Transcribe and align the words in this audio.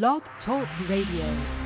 Blog 0.00 0.22
Talk 0.46 0.66
Radio. 0.88 1.61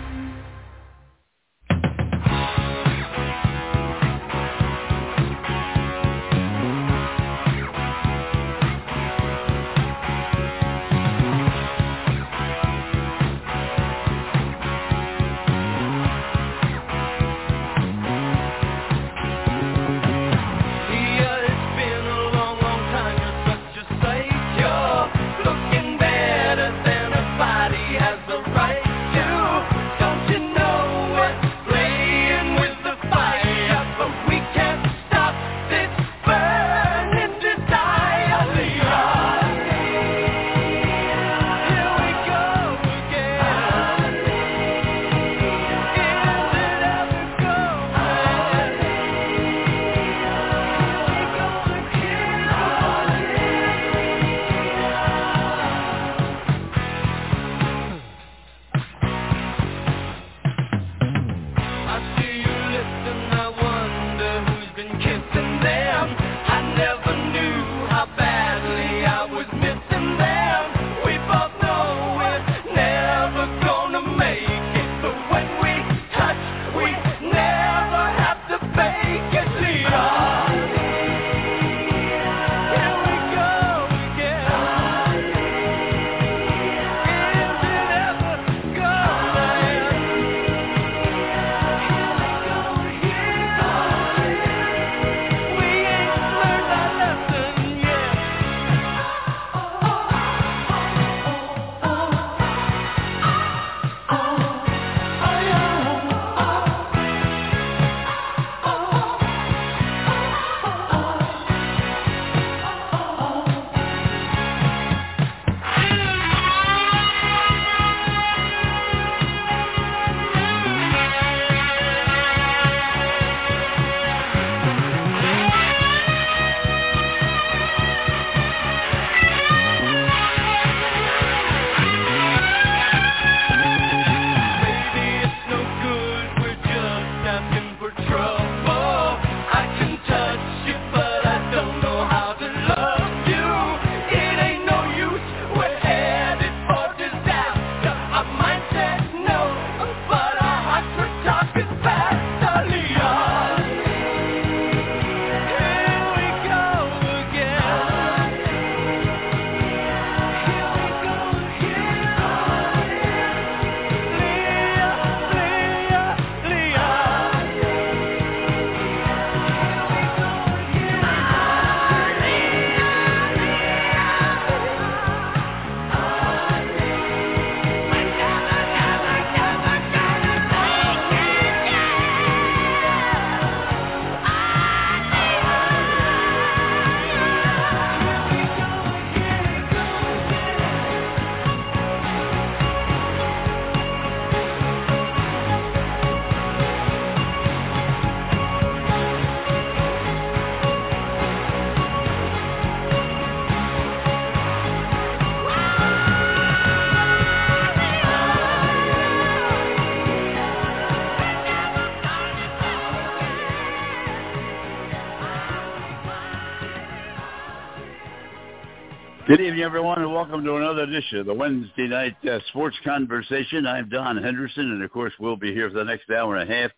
Good 219.27 219.41
evening, 219.41 219.65
everyone, 219.65 220.01
and 220.01 220.13
welcome 220.13 220.45
to 220.45 220.55
another 220.55 220.83
edition 220.83 221.19
of 221.19 221.27
the 221.27 221.35
Wednesday 221.35 221.89
Night 221.89 222.15
uh, 222.31 222.39
Sports 222.51 222.77
Conversation. 222.85 223.67
I'm 223.67 223.89
Don 223.89 224.23
Henderson, 224.23 224.71
and 224.71 224.85
of 224.85 224.93
course, 224.93 225.13
we'll 225.19 225.35
be 225.35 225.53
here 225.53 225.69
for 225.69 225.79
the 225.79 225.85
next 225.85 226.09
hour 226.11 226.37
and 226.37 226.49
a 226.49 226.55
half 226.55 226.71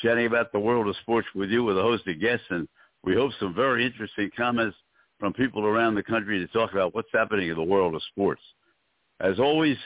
chatting 0.00 0.26
about 0.26 0.50
the 0.50 0.58
world 0.58 0.88
of 0.88 0.96
sports 1.02 1.28
with 1.32 1.50
you 1.50 1.62
with 1.62 1.78
a 1.78 1.82
host 1.82 2.08
of 2.08 2.20
guests, 2.20 2.44
and 2.50 2.66
we 3.04 3.14
hope 3.14 3.30
some 3.38 3.54
very 3.54 3.86
interesting 3.86 4.32
comments 4.36 4.76
from 5.20 5.32
people 5.32 5.64
around 5.64 5.94
the 5.94 6.02
country 6.02 6.40
to 6.40 6.48
talk 6.48 6.72
about 6.72 6.92
what's 6.92 7.12
happening 7.14 7.50
in 7.50 7.54
the 7.54 7.62
world 7.62 7.94
of 7.94 8.02
sports. 8.10 8.42
As 9.20 9.38
always, 9.38 9.76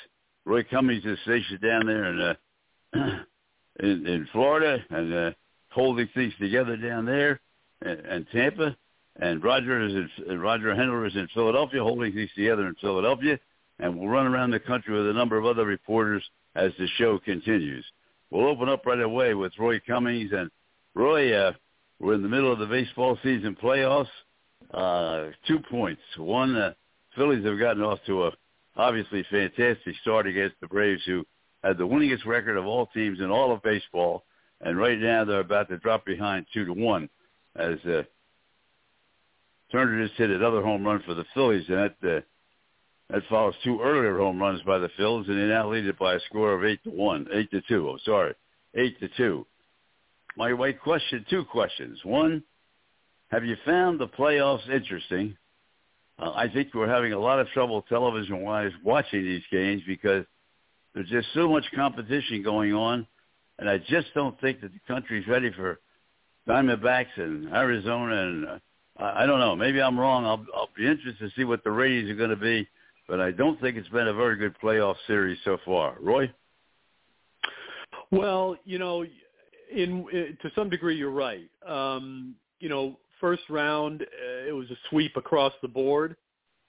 Roy 0.46 0.64
Cummings 0.64 1.04
is 1.04 1.18
stationed 1.24 1.60
down 1.60 1.84
there 1.84 2.04
in, 2.06 2.20
uh, 2.22 2.34
in, 3.80 4.06
in 4.06 4.26
Florida 4.32 4.82
and 4.88 5.12
uh, 5.12 5.30
holding 5.68 6.08
things 6.14 6.32
together 6.40 6.78
down 6.78 7.04
there 7.04 7.42
and, 7.82 8.00
and 8.00 8.26
Tampa 8.32 8.74
and 9.20 9.42
Roger 9.42 9.80
is 9.80 9.94
in, 10.28 10.40
Roger 10.40 10.74
Hendler 10.74 11.06
is 11.06 11.16
in 11.16 11.28
Philadelphia, 11.32 11.82
holding 11.82 12.12
things 12.12 12.30
together 12.34 12.66
in 12.66 12.74
Philadelphia, 12.76 13.38
and 13.78 13.98
we'll 13.98 14.08
run 14.08 14.26
around 14.26 14.50
the 14.50 14.60
country 14.60 14.94
with 14.94 15.08
a 15.08 15.12
number 15.12 15.38
of 15.38 15.46
other 15.46 15.64
reporters 15.64 16.22
as 16.54 16.72
the 16.78 16.86
show 16.98 17.18
continues. 17.18 17.84
We'll 18.30 18.48
open 18.48 18.68
up 18.68 18.84
right 18.84 19.00
away 19.00 19.34
with 19.34 19.52
Roy 19.58 19.80
Cummings, 19.86 20.32
and 20.32 20.50
Roy, 20.94 21.32
uh, 21.32 21.52
we're 21.98 22.14
in 22.14 22.22
the 22.22 22.28
middle 22.28 22.52
of 22.52 22.58
the 22.58 22.66
baseball 22.66 23.18
season 23.22 23.56
playoffs. 23.60 24.08
Uh, 24.72 25.30
two 25.46 25.60
points. 25.70 26.02
One, 26.18 26.56
uh, 26.56 26.72
Phillies 27.14 27.44
have 27.44 27.58
gotten 27.58 27.82
off 27.82 28.00
to 28.06 28.26
a 28.26 28.32
obviously 28.76 29.24
fantastic 29.30 29.94
start 30.02 30.26
against 30.26 30.56
the 30.60 30.66
Braves, 30.66 31.02
who 31.06 31.24
had 31.62 31.78
the 31.78 31.86
winningest 31.86 32.26
record 32.26 32.56
of 32.56 32.66
all 32.66 32.86
teams 32.86 33.20
in 33.20 33.30
all 33.30 33.52
of 33.52 33.62
baseball, 33.62 34.24
and 34.60 34.76
right 34.76 34.98
now 34.98 35.24
they're 35.24 35.40
about 35.40 35.68
to 35.68 35.78
drop 35.78 36.04
behind 36.04 36.46
two 36.52 36.64
to 36.64 36.72
one 36.72 37.08
as 37.54 37.78
uh, 37.86 38.02
Turner 39.76 40.06
just 40.06 40.18
hit 40.18 40.30
another 40.30 40.62
home 40.62 40.84
run 40.84 41.02
for 41.04 41.12
the 41.12 41.26
Phillies, 41.34 41.68
and 41.68 41.76
that 41.76 41.96
uh, 42.16 42.20
that 43.10 43.22
follows 43.28 43.54
two 43.62 43.80
earlier 43.82 44.16
home 44.16 44.40
runs 44.40 44.62
by 44.62 44.78
the 44.78 44.88
Phils, 44.98 45.28
and 45.28 45.38
they 45.38 45.46
now 45.46 45.70
lead 45.70 45.84
it 45.86 45.98
by 45.98 46.14
a 46.14 46.20
score 46.20 46.54
of 46.54 46.64
eight 46.64 46.82
to 46.84 46.90
one, 46.90 47.26
eight 47.32 47.50
to 47.50 47.60
two. 47.68 47.90
I'm 47.90 47.98
sorry, 48.04 48.34
eight 48.74 48.98
to 49.00 49.08
two. 49.16 49.46
My 50.36 50.54
white 50.54 50.80
question, 50.80 51.26
two 51.28 51.44
questions. 51.44 51.98
One, 52.04 52.42
have 53.30 53.44
you 53.44 53.56
found 53.66 54.00
the 54.00 54.08
playoffs 54.08 54.66
interesting? 54.70 55.36
Uh, 56.18 56.32
I 56.34 56.48
think 56.48 56.72
we're 56.72 56.88
having 56.88 57.12
a 57.12 57.18
lot 57.18 57.38
of 57.38 57.46
trouble 57.48 57.82
television-wise 57.82 58.72
watching 58.82 59.22
these 59.24 59.42
games 59.52 59.82
because 59.86 60.24
There's 60.96 61.10
just 61.10 61.28
so 61.34 61.46
much 61.46 61.64
competition 61.74 62.42
going 62.42 62.72
on, 62.72 63.06
and 63.58 63.68
I 63.68 63.76
just 63.76 64.06
don't 64.14 64.40
think 64.40 64.62
that 64.62 64.72
the 64.72 64.80
country's 64.88 65.28
ready 65.28 65.52
for 65.52 65.78
Diamondbacks 66.48 67.18
and 67.18 67.52
Arizona. 67.52 68.22
And 68.22 68.46
uh, 68.46 68.58
I 68.98 69.26
don't 69.26 69.40
know. 69.40 69.54
Maybe 69.54 69.80
I'm 69.80 69.98
wrong. 69.98 70.24
I'll, 70.24 70.44
I'll 70.54 70.70
be 70.76 70.86
interested 70.86 71.18
to 71.18 71.30
see 71.36 71.44
what 71.44 71.62
the 71.64 71.70
ratings 71.70 72.10
are 72.10 72.14
going 72.14 72.30
to 72.30 72.36
be, 72.36 72.66
but 73.08 73.20
I 73.20 73.30
don't 73.30 73.60
think 73.60 73.76
it's 73.76 73.88
been 73.88 74.08
a 74.08 74.14
very 74.14 74.36
good 74.36 74.54
playoff 74.62 74.96
series 75.06 75.38
so 75.44 75.58
far. 75.64 75.96
Roy? 76.00 76.32
Well, 78.10 78.56
you 78.64 78.78
know, 78.78 79.04
in, 79.72 80.06
in 80.12 80.38
to 80.42 80.50
some 80.54 80.70
degree, 80.70 80.96
you're 80.96 81.10
right. 81.10 81.48
Um, 81.66 82.36
you 82.60 82.68
know, 82.68 82.98
first 83.20 83.42
round, 83.50 84.02
uh, 84.02 84.48
it 84.48 84.52
was 84.52 84.70
a 84.70 84.76
sweep 84.88 85.16
across 85.16 85.52
the 85.60 85.68
board. 85.68 86.16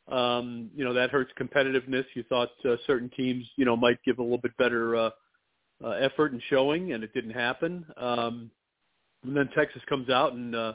Um, 0.10 0.70
you 0.76 0.84
know, 0.86 0.94
that 0.94 1.12
hurts 1.12 1.32
competitiveness. 1.40 2.06
You 2.14 2.24
thought 2.24 2.50
uh, 2.66 2.76
certain 2.86 3.10
teams, 3.16 3.46
you 3.56 3.66
know, 3.66 3.76
might 3.76 4.02
give 4.04 4.20
a 4.20 4.24
little 4.24 4.38
bit 4.38 4.56
better 4.58 4.96
uh, 4.96 5.10
uh, 5.84 5.90
effort 5.90 6.32
and 6.32 6.42
showing, 6.50 6.94
and 6.94 7.04
it 7.04 7.14
didn't 7.14 7.32
happen. 7.32 7.86
Um, 7.98 8.52
and 9.24 9.36
then 9.36 9.50
Texas 9.56 9.82
comes 9.88 10.10
out 10.10 10.34
and 10.34 10.56
uh, 10.56 10.74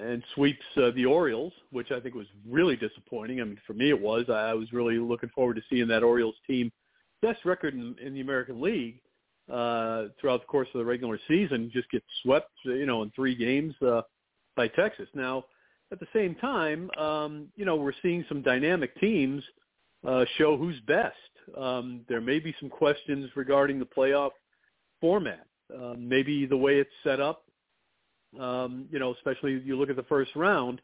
and 0.00 0.22
sweeps 0.34 0.64
uh, 0.76 0.90
the 0.94 1.04
Orioles, 1.04 1.52
which 1.70 1.90
I 1.90 2.00
think 2.00 2.14
was 2.14 2.26
really 2.48 2.76
disappointing. 2.76 3.40
I 3.40 3.44
mean, 3.44 3.60
for 3.66 3.74
me, 3.74 3.90
it 3.90 4.00
was. 4.00 4.24
I 4.30 4.54
was 4.54 4.72
really 4.72 4.98
looking 4.98 5.28
forward 5.30 5.54
to 5.56 5.62
seeing 5.68 5.88
that 5.88 6.02
Orioles 6.02 6.36
team 6.46 6.72
best 7.22 7.44
record 7.44 7.74
in, 7.74 7.96
in 8.04 8.14
the 8.14 8.20
American 8.20 8.60
League 8.60 9.00
uh, 9.50 10.06
throughout 10.20 10.40
the 10.40 10.46
course 10.46 10.68
of 10.74 10.78
the 10.78 10.84
regular 10.84 11.18
season, 11.28 11.70
just 11.72 11.90
get 11.90 12.02
swept, 12.22 12.50
you 12.64 12.86
know, 12.86 13.02
in 13.02 13.10
three 13.10 13.34
games 13.34 13.74
uh, 13.86 14.02
by 14.56 14.68
Texas. 14.68 15.08
Now, 15.14 15.44
at 15.92 16.00
the 16.00 16.06
same 16.12 16.34
time, 16.36 16.90
um, 16.92 17.48
you 17.56 17.64
know, 17.64 17.76
we're 17.76 17.92
seeing 18.02 18.24
some 18.28 18.42
dynamic 18.42 18.98
teams 19.00 19.42
uh, 20.06 20.24
show 20.36 20.56
who's 20.56 20.80
best. 20.80 21.16
Um, 21.56 22.00
there 22.08 22.20
may 22.20 22.38
be 22.38 22.54
some 22.58 22.68
questions 22.68 23.30
regarding 23.36 23.78
the 23.78 23.86
playoff 23.86 24.30
format, 25.00 25.46
uh, 25.72 25.94
maybe 25.96 26.46
the 26.46 26.56
way 26.56 26.78
it's 26.78 26.90
set 27.04 27.20
up. 27.20 27.45
Um, 28.40 28.86
you 28.90 28.98
know, 28.98 29.14
especially 29.14 29.60
you 29.64 29.76
look 29.76 29.90
at 29.90 29.96
the 29.96 30.02
first 30.04 30.30
round, 30.36 30.80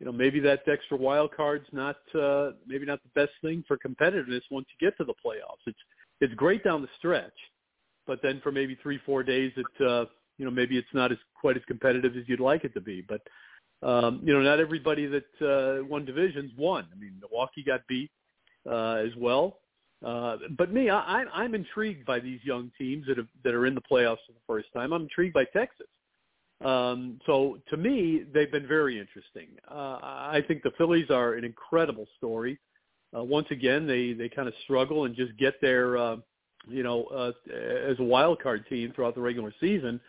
you 0.00 0.06
know, 0.06 0.12
maybe 0.12 0.40
that 0.40 0.62
extra 0.66 0.96
wild 0.96 1.34
card's 1.34 1.66
not 1.72 1.96
uh, 2.18 2.50
maybe 2.66 2.84
not 2.84 3.00
the 3.02 3.20
best 3.20 3.32
thing 3.42 3.64
for 3.66 3.76
competitiveness 3.78 4.42
once 4.50 4.66
you 4.70 4.86
get 4.86 4.96
to 4.98 5.04
the 5.04 5.14
playoffs. 5.24 5.62
It's 5.66 5.78
it's 6.20 6.34
great 6.34 6.64
down 6.64 6.82
the 6.82 6.88
stretch, 6.98 7.32
but 8.06 8.20
then 8.22 8.40
for 8.42 8.52
maybe 8.52 8.76
three 8.82 8.98
four 9.06 9.22
days, 9.22 9.52
it 9.56 9.86
uh, 9.86 10.06
you 10.38 10.44
know 10.44 10.50
maybe 10.50 10.76
it's 10.76 10.88
not 10.92 11.12
as 11.12 11.18
quite 11.40 11.56
as 11.56 11.62
competitive 11.66 12.16
as 12.16 12.24
you'd 12.26 12.40
like 12.40 12.64
it 12.64 12.74
to 12.74 12.80
be. 12.80 13.02
But 13.02 13.22
um, 13.82 14.20
you 14.24 14.32
know, 14.32 14.40
not 14.40 14.60
everybody 14.60 15.06
that 15.06 15.24
uh, 15.40 15.84
won 15.84 16.04
divisions 16.04 16.50
won. 16.56 16.86
I 16.92 16.98
mean, 16.98 17.14
Milwaukee 17.20 17.62
got 17.62 17.86
beat 17.86 18.10
uh, 18.68 18.96
as 18.96 19.14
well. 19.16 19.58
Uh, 20.04 20.36
but 20.56 20.72
me, 20.72 20.90
I, 20.90 21.24
I'm 21.32 21.54
intrigued 21.54 22.04
by 22.04 22.20
these 22.20 22.40
young 22.44 22.70
teams 22.76 23.06
that 23.06 23.16
have, 23.16 23.28
that 23.42 23.54
are 23.54 23.66
in 23.66 23.74
the 23.74 23.80
playoffs 23.80 24.18
for 24.26 24.32
the 24.32 24.40
first 24.46 24.68
time. 24.74 24.92
I'm 24.92 25.02
intrigued 25.02 25.34
by 25.34 25.44
Texas. 25.44 25.86
Um, 26.64 27.20
so 27.26 27.58
to 27.68 27.76
me, 27.76 28.24
they've 28.32 28.50
been 28.50 28.66
very 28.66 28.98
interesting. 28.98 29.48
Uh, 29.70 29.98
I 30.00 30.42
think 30.48 30.62
the 30.62 30.72
Phillies 30.78 31.10
are 31.10 31.34
an 31.34 31.44
incredible 31.44 32.06
story. 32.16 32.58
Uh, 33.16 33.22
once 33.22 33.46
again, 33.50 33.86
they 33.86 34.12
they 34.12 34.28
kind 34.28 34.48
of 34.48 34.54
struggle 34.64 35.04
and 35.04 35.14
just 35.14 35.36
get 35.36 35.54
there, 35.60 35.98
uh, 35.98 36.16
you 36.66 36.82
know, 36.82 37.04
uh, 37.04 37.32
as 37.54 37.98
a 37.98 38.02
wild 38.02 38.42
card 38.42 38.64
team 38.68 38.92
throughout 38.94 39.14
the 39.14 39.20
regular 39.20 39.52
season. 39.60 40.00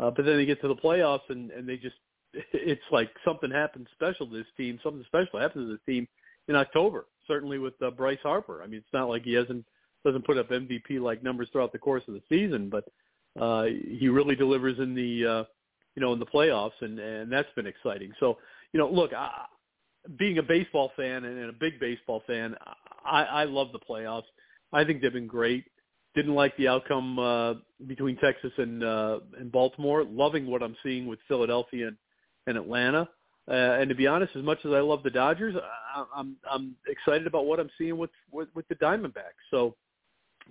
Uh, 0.00 0.10
but 0.10 0.26
then 0.26 0.36
they 0.36 0.44
get 0.44 0.60
to 0.60 0.68
the 0.68 0.76
playoffs 0.76 1.28
and, 1.30 1.50
and 1.50 1.66
they 1.66 1.76
just, 1.76 1.96
it's 2.52 2.82
like 2.92 3.10
something 3.24 3.50
happened 3.50 3.86
special 3.94 4.26
to 4.26 4.36
this 4.36 4.46
team. 4.56 4.78
Something 4.82 5.02
special 5.06 5.40
happened 5.40 5.68
to 5.68 5.78
the 5.78 5.92
team 5.92 6.06
in 6.48 6.56
October. 6.56 7.06
Certainly 7.26 7.58
with 7.58 7.74
uh, 7.82 7.90
Bryce 7.90 8.18
Harper. 8.22 8.62
I 8.62 8.66
mean, 8.66 8.78
it's 8.78 8.92
not 8.92 9.08
like 9.08 9.22
he 9.22 9.32
hasn't 9.32 9.64
doesn't 10.04 10.26
put 10.26 10.38
up 10.38 10.50
MVP 10.50 11.00
like 11.00 11.22
numbers 11.24 11.48
throughout 11.50 11.72
the 11.72 11.78
course 11.78 12.02
of 12.06 12.14
the 12.14 12.22
season, 12.28 12.70
but 12.70 12.84
uh, 13.42 13.64
he 13.64 14.08
really 14.08 14.36
delivers 14.36 14.78
in 14.78 14.94
the 14.94 15.26
uh, 15.26 15.44
you 15.96 16.02
know 16.02 16.12
in 16.12 16.20
the 16.20 16.26
playoffs, 16.26 16.80
and 16.80 16.98
and 16.98 17.32
that's 17.32 17.48
been 17.56 17.66
exciting. 17.66 18.12
So 18.20 18.38
you 18.72 18.78
know, 18.78 18.88
look, 18.88 19.12
I, 19.12 19.46
being 20.18 20.38
a 20.38 20.42
baseball 20.42 20.92
fan 20.96 21.24
and 21.24 21.50
a 21.50 21.52
big 21.52 21.80
baseball 21.80 22.22
fan, 22.26 22.54
I, 23.04 23.22
I 23.24 23.44
love 23.44 23.68
the 23.72 23.80
playoffs. 23.80 24.24
I 24.72 24.84
think 24.84 25.02
they've 25.02 25.12
been 25.12 25.26
great. 25.26 25.64
Didn't 26.14 26.34
like 26.34 26.56
the 26.56 26.68
outcome 26.68 27.18
uh, 27.18 27.54
between 27.86 28.16
Texas 28.16 28.52
and 28.58 28.84
uh, 28.84 29.20
and 29.38 29.50
Baltimore. 29.50 30.04
Loving 30.04 30.46
what 30.46 30.62
I'm 30.62 30.76
seeing 30.82 31.06
with 31.06 31.18
Philadelphia 31.26 31.88
and, 31.88 31.96
and 32.46 32.56
Atlanta. 32.56 33.08
Uh, 33.48 33.78
and 33.78 33.88
to 33.88 33.94
be 33.94 34.06
honest, 34.06 34.34
as 34.34 34.42
much 34.42 34.58
as 34.64 34.72
I 34.72 34.80
love 34.80 35.02
the 35.02 35.10
Dodgers, 35.10 35.54
I, 35.94 36.04
I'm 36.14 36.36
I'm 36.50 36.74
excited 36.88 37.26
about 37.26 37.46
what 37.46 37.60
I'm 37.60 37.70
seeing 37.78 37.96
with 37.96 38.10
with, 38.30 38.48
with 38.54 38.66
the 38.68 38.74
Diamondbacks. 38.76 39.44
So 39.50 39.76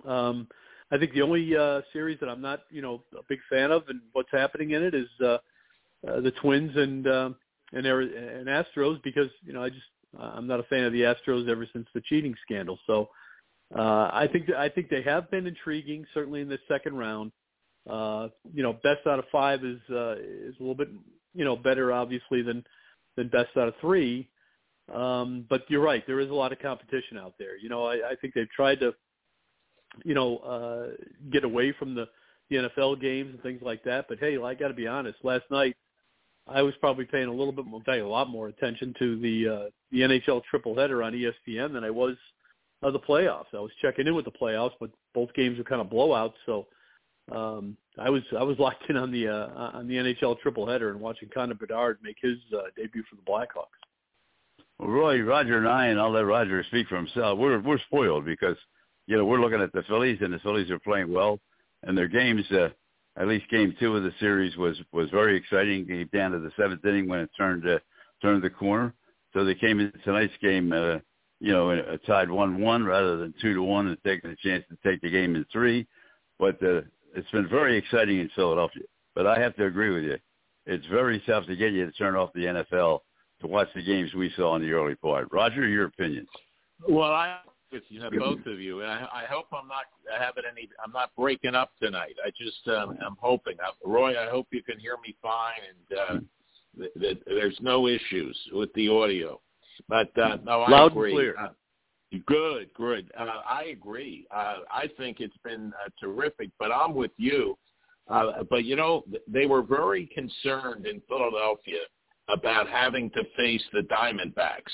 um, 0.04 0.48
I 0.90 0.98
think 0.98 1.12
the 1.12 1.22
only 1.22 1.56
uh, 1.56 1.80
series 1.92 2.18
that 2.20 2.28
I'm 2.28 2.42
not 2.42 2.60
you 2.70 2.82
know 2.82 3.02
a 3.18 3.22
big 3.28 3.40
fan 3.50 3.70
of 3.70 3.84
and 3.88 4.00
what's 4.12 4.30
happening 4.32 4.70
in 4.72 4.82
it 4.82 4.94
is 4.94 5.08
uh, 5.20 5.38
uh, 6.06 6.20
the 6.20 6.32
Twins 6.42 6.76
and 6.76 7.06
uh, 7.06 7.30
and 7.72 7.86
and 7.86 8.46
Astros 8.48 9.02
because 9.02 9.30
you 9.44 9.52
know 9.52 9.62
I 9.62 9.68
just 9.68 9.86
I'm 10.18 10.46
not 10.46 10.60
a 10.60 10.64
fan 10.64 10.84
of 10.84 10.92
the 10.92 11.02
Astros 11.02 11.48
ever 11.48 11.66
since 11.72 11.86
the 11.94 12.00
cheating 12.02 12.34
scandal. 12.44 12.78
So 12.86 13.10
uh, 13.74 14.10
I 14.12 14.28
think 14.32 14.50
I 14.50 14.68
think 14.68 14.88
they 14.88 15.02
have 15.02 15.30
been 15.30 15.46
intriguing, 15.46 16.06
certainly 16.14 16.40
in 16.40 16.48
the 16.48 16.58
second 16.68 16.96
round. 16.96 17.32
Uh, 17.88 18.28
you 18.52 18.62
know, 18.62 18.72
best 18.72 19.06
out 19.06 19.18
of 19.18 19.24
five 19.30 19.64
is 19.64 19.80
uh, 19.90 20.16
is 20.18 20.54
a 20.58 20.62
little 20.62 20.74
bit 20.74 20.88
you 21.34 21.44
know 21.44 21.56
better, 21.56 21.92
obviously, 21.92 22.42
than 22.42 22.64
than 23.16 23.28
best 23.28 23.56
out 23.56 23.68
of 23.68 23.74
three. 23.80 24.28
Um, 24.94 25.44
but 25.48 25.62
you're 25.68 25.82
right, 25.82 26.06
there 26.06 26.20
is 26.20 26.30
a 26.30 26.34
lot 26.34 26.52
of 26.52 26.60
competition 26.60 27.18
out 27.18 27.34
there. 27.38 27.56
You 27.56 27.68
know, 27.68 27.84
I, 27.84 27.94
I 27.94 28.14
think 28.20 28.34
they've 28.34 28.50
tried 28.50 28.78
to, 28.80 28.94
you 30.04 30.14
know, 30.14 30.38
uh, 30.38 30.86
get 31.30 31.44
away 31.44 31.72
from 31.78 31.94
the 31.94 32.06
the 32.48 32.56
NFL 32.56 33.00
games 33.00 33.30
and 33.32 33.42
things 33.42 33.60
like 33.62 33.82
that. 33.84 34.06
But 34.08 34.18
hey, 34.18 34.38
I 34.38 34.54
got 34.54 34.68
to 34.68 34.74
be 34.74 34.86
honest. 34.86 35.18
Last 35.24 35.44
night, 35.50 35.76
I 36.46 36.62
was 36.62 36.74
probably 36.80 37.04
paying 37.04 37.26
a 37.28 37.32
little 37.32 37.52
bit 37.52 37.66
more, 37.66 37.82
a 37.88 38.02
lot 38.02 38.28
more 38.28 38.48
attention 38.48 38.94
to 38.98 39.18
the 39.20 39.48
uh, 39.48 39.70
the 39.90 40.00
NHL 40.00 40.42
triple 40.44 40.76
header 40.76 41.02
on 41.02 41.12
ESPN 41.12 41.72
than 41.72 41.84
I 41.84 41.90
was 41.90 42.16
of 42.82 42.92
the 42.92 43.00
playoffs. 43.00 43.54
I 43.54 43.60
was 43.60 43.72
checking 43.82 44.06
in 44.06 44.14
with 44.14 44.26
the 44.26 44.30
playoffs, 44.30 44.74
but 44.78 44.90
both 45.14 45.32
games 45.34 45.58
were 45.58 45.64
kind 45.64 45.80
of 45.80 45.88
blowouts. 45.88 46.34
So 46.44 46.66
um, 47.32 47.76
I 47.98 48.10
was 48.10 48.22
I 48.38 48.42
was 48.42 48.56
locked 48.60 48.88
in 48.88 48.96
on 48.96 49.10
the 49.10 49.28
uh, 49.28 49.70
on 49.74 49.88
the 49.88 49.94
NHL 49.94 50.38
triple 50.40 50.68
header 50.68 50.90
and 50.90 51.00
watching 51.00 51.28
Connor 51.32 51.54
Bedard 51.54 51.98
make 52.02 52.16
his 52.20 52.38
uh, 52.56 52.62
debut 52.76 53.02
for 53.10 53.16
the 53.16 53.22
Blackhawks. 53.22 53.66
Well, 54.78 54.90
Roy, 54.90 55.22
Roger 55.22 55.58
and 55.58 55.68
I, 55.68 55.86
and 55.86 55.98
I'll 55.98 56.12
let 56.12 56.26
Roger 56.26 56.62
speak 56.64 56.86
for 56.88 56.96
himself. 56.96 57.38
We're 57.38 57.60
we're 57.60 57.78
spoiled 57.86 58.24
because 58.24 58.56
you 59.06 59.16
know 59.16 59.24
we're 59.24 59.40
looking 59.40 59.60
at 59.60 59.72
the 59.72 59.82
Phillies, 59.84 60.18
and 60.20 60.32
the 60.32 60.38
Phillies 60.40 60.70
are 60.70 60.78
playing 60.78 61.12
well, 61.12 61.40
and 61.82 61.96
their 61.96 62.08
games. 62.08 62.44
Uh, 62.50 62.68
at 63.18 63.28
least 63.28 63.48
game 63.48 63.74
two 63.80 63.96
of 63.96 64.02
the 64.02 64.12
series 64.20 64.56
was 64.56 64.76
was 64.92 65.08
very 65.10 65.36
exciting. 65.36 65.86
Came 65.86 66.08
down 66.12 66.32
to 66.32 66.38
the 66.38 66.50
seventh 66.56 66.84
inning 66.84 67.08
when 67.08 67.20
it 67.20 67.30
turned 67.36 67.66
uh, 67.66 67.78
turned 68.20 68.42
the 68.42 68.50
corner. 68.50 68.92
So 69.32 69.44
they 69.44 69.54
came 69.54 69.80
into 69.80 69.96
tonight's 69.98 70.32
game 70.42 70.72
uh, 70.72 70.98
you 71.40 71.52
know, 71.52 71.98
tied 72.06 72.30
one-one 72.30 72.84
rather 72.84 73.16
than 73.16 73.34
two 73.40 73.54
to 73.54 73.62
one 73.62 73.88
and 73.88 73.98
taking 74.04 74.30
a 74.30 74.36
chance 74.36 74.64
to 74.70 74.88
take 74.88 75.00
the 75.02 75.10
game 75.10 75.36
in 75.36 75.44
three. 75.52 75.86
But 76.38 76.62
uh, 76.62 76.82
it's 77.14 77.30
been 77.32 77.48
very 77.48 77.76
exciting 77.76 78.20
in 78.20 78.30
Philadelphia. 78.34 78.84
But 79.14 79.26
I 79.26 79.38
have 79.40 79.54
to 79.56 79.66
agree 79.66 79.90
with 79.90 80.04
you. 80.04 80.16
It's 80.66 80.86
very 80.86 81.22
tough 81.26 81.46
to 81.46 81.56
get 81.56 81.72
you 81.72 81.86
to 81.86 81.92
turn 81.92 82.16
off 82.16 82.32
the 82.34 82.44
NFL 82.44 83.00
to 83.40 83.46
watch 83.46 83.68
the 83.74 83.82
games 83.82 84.12
we 84.14 84.32
saw 84.36 84.56
in 84.56 84.62
the 84.62 84.72
early 84.72 84.94
part. 84.94 85.28
Roger, 85.30 85.66
your 85.68 85.86
opinion? 85.86 86.26
Well, 86.88 87.12
I 87.12 87.38
with 87.76 87.84
you 87.88 88.00
know, 88.00 88.10
both 88.10 88.46
of 88.46 88.60
you, 88.60 88.82
and 88.82 88.90
I, 88.90 89.06
I 89.12 89.24
hope 89.30 89.46
I'm 89.52 89.68
not 89.68 89.84
having 90.18 90.44
any. 90.50 90.68
I'm 90.84 90.92
not 90.92 91.10
breaking 91.16 91.54
up 91.54 91.70
tonight. 91.80 92.16
I 92.24 92.30
just 92.30 92.66
um, 92.68 92.96
I'm 93.04 93.16
hoping. 93.20 93.56
Uh, 93.60 93.72
Roy, 93.88 94.20
I 94.20 94.28
hope 94.30 94.48
you 94.50 94.62
can 94.62 94.78
hear 94.78 94.96
me 95.04 95.14
fine, 95.22 95.60
and 95.68 95.98
uh, 95.98 96.20
that, 96.78 96.94
that 97.00 97.18
there's 97.26 97.58
no 97.60 97.86
issues 97.86 98.36
with 98.52 98.72
the 98.74 98.88
audio. 98.88 99.40
But 99.88 100.16
uh, 100.18 100.38
no, 100.44 100.62
I 100.62 100.70
Loud 100.70 100.92
agree. 100.92 101.10
and 101.10 101.16
clear. 101.16 101.34
Uh, 101.38 101.48
good, 102.26 102.72
good. 102.74 103.10
Uh, 103.18 103.42
I 103.48 103.64
agree. 103.64 104.26
Uh, 104.34 104.58
I 104.70 104.88
think 104.96 105.20
it's 105.20 105.36
been 105.44 105.72
uh, 105.84 105.88
terrific. 106.00 106.50
But 106.58 106.72
I'm 106.72 106.94
with 106.94 107.12
you. 107.16 107.56
Uh, 108.08 108.44
but 108.48 108.64
you 108.64 108.76
know, 108.76 109.04
they 109.26 109.46
were 109.46 109.62
very 109.62 110.06
concerned 110.06 110.86
in 110.86 111.02
Philadelphia 111.08 111.80
about 112.28 112.68
having 112.68 113.10
to 113.10 113.22
face 113.36 113.62
the 113.72 113.80
Diamondbacks. 113.82 114.72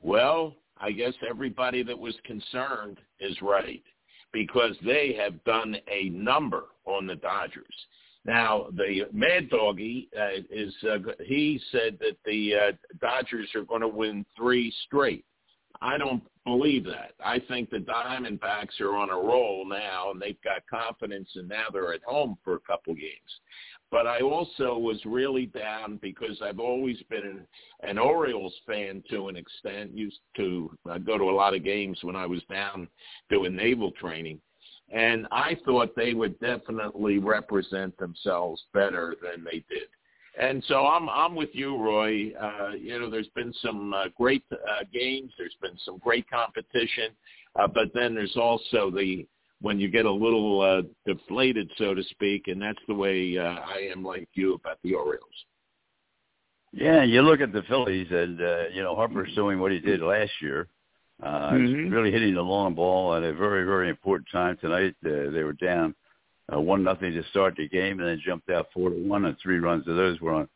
Well, 0.00 0.54
I 0.82 0.90
guess 0.90 1.14
everybody 1.28 1.82
that 1.84 1.98
was 1.98 2.14
concerned 2.24 2.98
is 3.20 3.40
right 3.40 3.82
because 4.32 4.74
they 4.84 5.14
have 5.18 5.42
done 5.44 5.76
a 5.90 6.08
number 6.08 6.64
on 6.86 7.06
the 7.06 7.14
Dodgers. 7.14 7.74
Now, 8.24 8.66
the 8.76 9.06
Mad 9.12 9.48
Doggy 9.48 10.08
uh, 10.18 10.42
is 10.50 10.74
uh, 10.88 10.98
he 11.24 11.60
said 11.70 11.98
that 12.00 12.16
the 12.24 12.54
uh, 12.54 12.72
Dodgers 13.00 13.48
are 13.54 13.64
going 13.64 13.80
to 13.80 13.88
win 13.88 14.24
three 14.36 14.72
straight. 14.86 15.24
I 15.82 15.98
don't 15.98 16.22
believe 16.44 16.84
that. 16.84 17.12
I 17.24 17.40
think 17.40 17.68
the 17.68 17.78
Diamondbacks 17.78 18.80
are 18.80 18.96
on 18.96 19.10
a 19.10 19.16
roll 19.16 19.66
now, 19.68 20.12
and 20.12 20.22
they've 20.22 20.40
got 20.42 20.62
confidence, 20.70 21.28
and 21.34 21.48
now 21.48 21.64
they're 21.72 21.92
at 21.92 22.04
home 22.04 22.38
for 22.44 22.54
a 22.54 22.60
couple 22.60 22.94
games. 22.94 23.40
But 23.90 24.06
I 24.06 24.20
also 24.20 24.78
was 24.78 25.04
really 25.04 25.46
down 25.46 25.98
because 26.00 26.40
I've 26.40 26.60
always 26.60 27.02
been 27.10 27.26
an, 27.26 27.46
an 27.82 27.98
Orioles 27.98 28.54
fan 28.64 29.02
to 29.10 29.28
an 29.28 29.36
extent. 29.36 29.96
Used 29.96 30.20
to 30.36 30.70
uh, 30.88 30.98
go 30.98 31.18
to 31.18 31.24
a 31.24 31.34
lot 31.34 31.54
of 31.54 31.64
games 31.64 31.98
when 32.02 32.16
I 32.16 32.26
was 32.26 32.42
down 32.48 32.86
doing 33.28 33.56
naval 33.56 33.90
training, 33.90 34.40
and 34.90 35.26
I 35.32 35.56
thought 35.64 35.96
they 35.96 36.14
would 36.14 36.38
definitely 36.38 37.18
represent 37.18 37.96
themselves 37.98 38.64
better 38.72 39.16
than 39.20 39.44
they 39.44 39.64
did. 39.68 39.88
And 40.40 40.64
so 40.66 40.86
I'm 40.86 41.08
I'm 41.10 41.34
with 41.34 41.50
you, 41.52 41.76
Roy. 41.76 42.32
Uh, 42.40 42.70
you 42.70 42.98
know, 42.98 43.10
there's 43.10 43.28
been 43.34 43.52
some 43.62 43.92
uh, 43.92 44.04
great 44.16 44.44
uh, 44.52 44.84
games. 44.92 45.30
There's 45.36 45.56
been 45.60 45.78
some 45.84 45.98
great 45.98 46.28
competition, 46.30 47.10
uh, 47.56 47.66
but 47.66 47.92
then 47.94 48.14
there's 48.14 48.36
also 48.36 48.90
the 48.90 49.26
when 49.60 49.78
you 49.78 49.88
get 49.88 50.06
a 50.06 50.10
little 50.10 50.60
uh, 50.60 50.82
deflated, 51.06 51.70
so 51.76 51.94
to 51.94 52.02
speak, 52.04 52.48
and 52.48 52.60
that's 52.60 52.80
the 52.88 52.94
way 52.94 53.36
uh, 53.38 53.42
I 53.42 53.88
am 53.92 54.02
like 54.02 54.28
you 54.32 54.54
about 54.54 54.78
the 54.82 54.94
Orioles. 54.94 55.44
Yeah, 56.72 57.04
you 57.04 57.20
look 57.22 57.40
at 57.40 57.52
the 57.52 57.62
Phillies, 57.68 58.08
and 58.10 58.40
uh, 58.40 58.64
you 58.72 58.82
know 58.82 58.96
Harper's 58.96 59.34
doing 59.34 59.60
what 59.60 59.70
he 59.70 59.78
did 59.80 60.00
last 60.00 60.32
year. 60.40 60.68
Uh, 61.22 61.52
Mhm. 61.52 61.92
Really 61.92 62.10
hitting 62.10 62.34
the 62.34 62.42
long 62.42 62.74
ball 62.74 63.14
at 63.14 63.22
a 63.22 63.32
very, 63.32 63.64
very 63.64 63.88
important 63.88 64.28
time 64.32 64.56
tonight. 64.56 64.96
Uh, 65.04 65.30
they 65.30 65.44
were 65.44 65.52
down 65.52 65.94
uh, 66.54 66.60
one 66.60 66.82
nothing 66.82 67.12
to 67.12 67.22
start 67.30 67.54
the 67.56 67.68
game, 67.68 68.00
and 68.00 68.08
then 68.08 68.22
jumped 68.24 68.50
out 68.50 68.68
four 68.74 68.90
to 68.90 68.96
one, 68.96 69.24
and 69.24 69.36
three 69.42 69.58
runs 69.58 69.86
of 69.88 69.96
those 69.96 70.20
were 70.20 70.34
on 70.34 70.48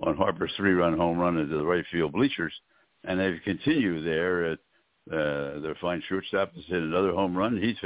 on 0.00 0.16
Harper's 0.16 0.52
three-run 0.56 0.96
home 0.96 1.18
run 1.18 1.38
into 1.38 1.56
the 1.56 1.64
right 1.64 1.84
field 1.92 2.12
bleachers, 2.12 2.52
and 3.04 3.20
they've 3.20 3.40
continued 3.44 4.04
there. 4.04 4.52
At, 4.52 4.58
uh, 5.10 5.58
their 5.60 5.76
fine 5.80 6.02
shortstop 6.08 6.54
has 6.54 6.64
hit 6.66 6.82
another 6.82 7.12
home 7.12 7.36
run. 7.36 7.60
He's 7.60 7.76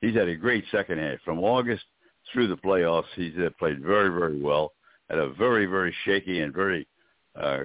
he's 0.00 0.14
had 0.14 0.28
a 0.28 0.36
great 0.36 0.64
second 0.70 0.98
half 0.98 1.18
from 1.24 1.38
August 1.38 1.84
through 2.32 2.48
the 2.48 2.56
playoffs. 2.56 3.04
He's 3.16 3.36
uh, 3.38 3.50
played 3.58 3.82
very, 3.82 4.10
very 4.10 4.40
well. 4.40 4.72
Had 5.08 5.18
a 5.18 5.30
very, 5.30 5.66
very 5.66 5.94
shaky 6.04 6.40
and 6.40 6.52
very 6.54 6.86
uh, 7.34 7.60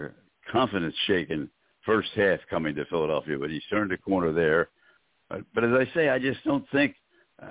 confidence-shaken 0.52 1.50
first 1.86 2.10
half 2.16 2.40
coming 2.50 2.76
to 2.76 2.86
Philadelphia, 2.86 3.38
but 3.38 3.50
he's 3.50 3.64
turned 3.70 3.92
the 3.92 3.98
corner 3.98 4.32
there. 4.32 4.70
But, 5.30 5.42
but 5.54 5.64
as 5.66 5.72
I 5.74 5.94
say, 5.94 6.10
I 6.10 6.20
just 6.20 6.44
don't 6.46 6.66
think 6.72 6.96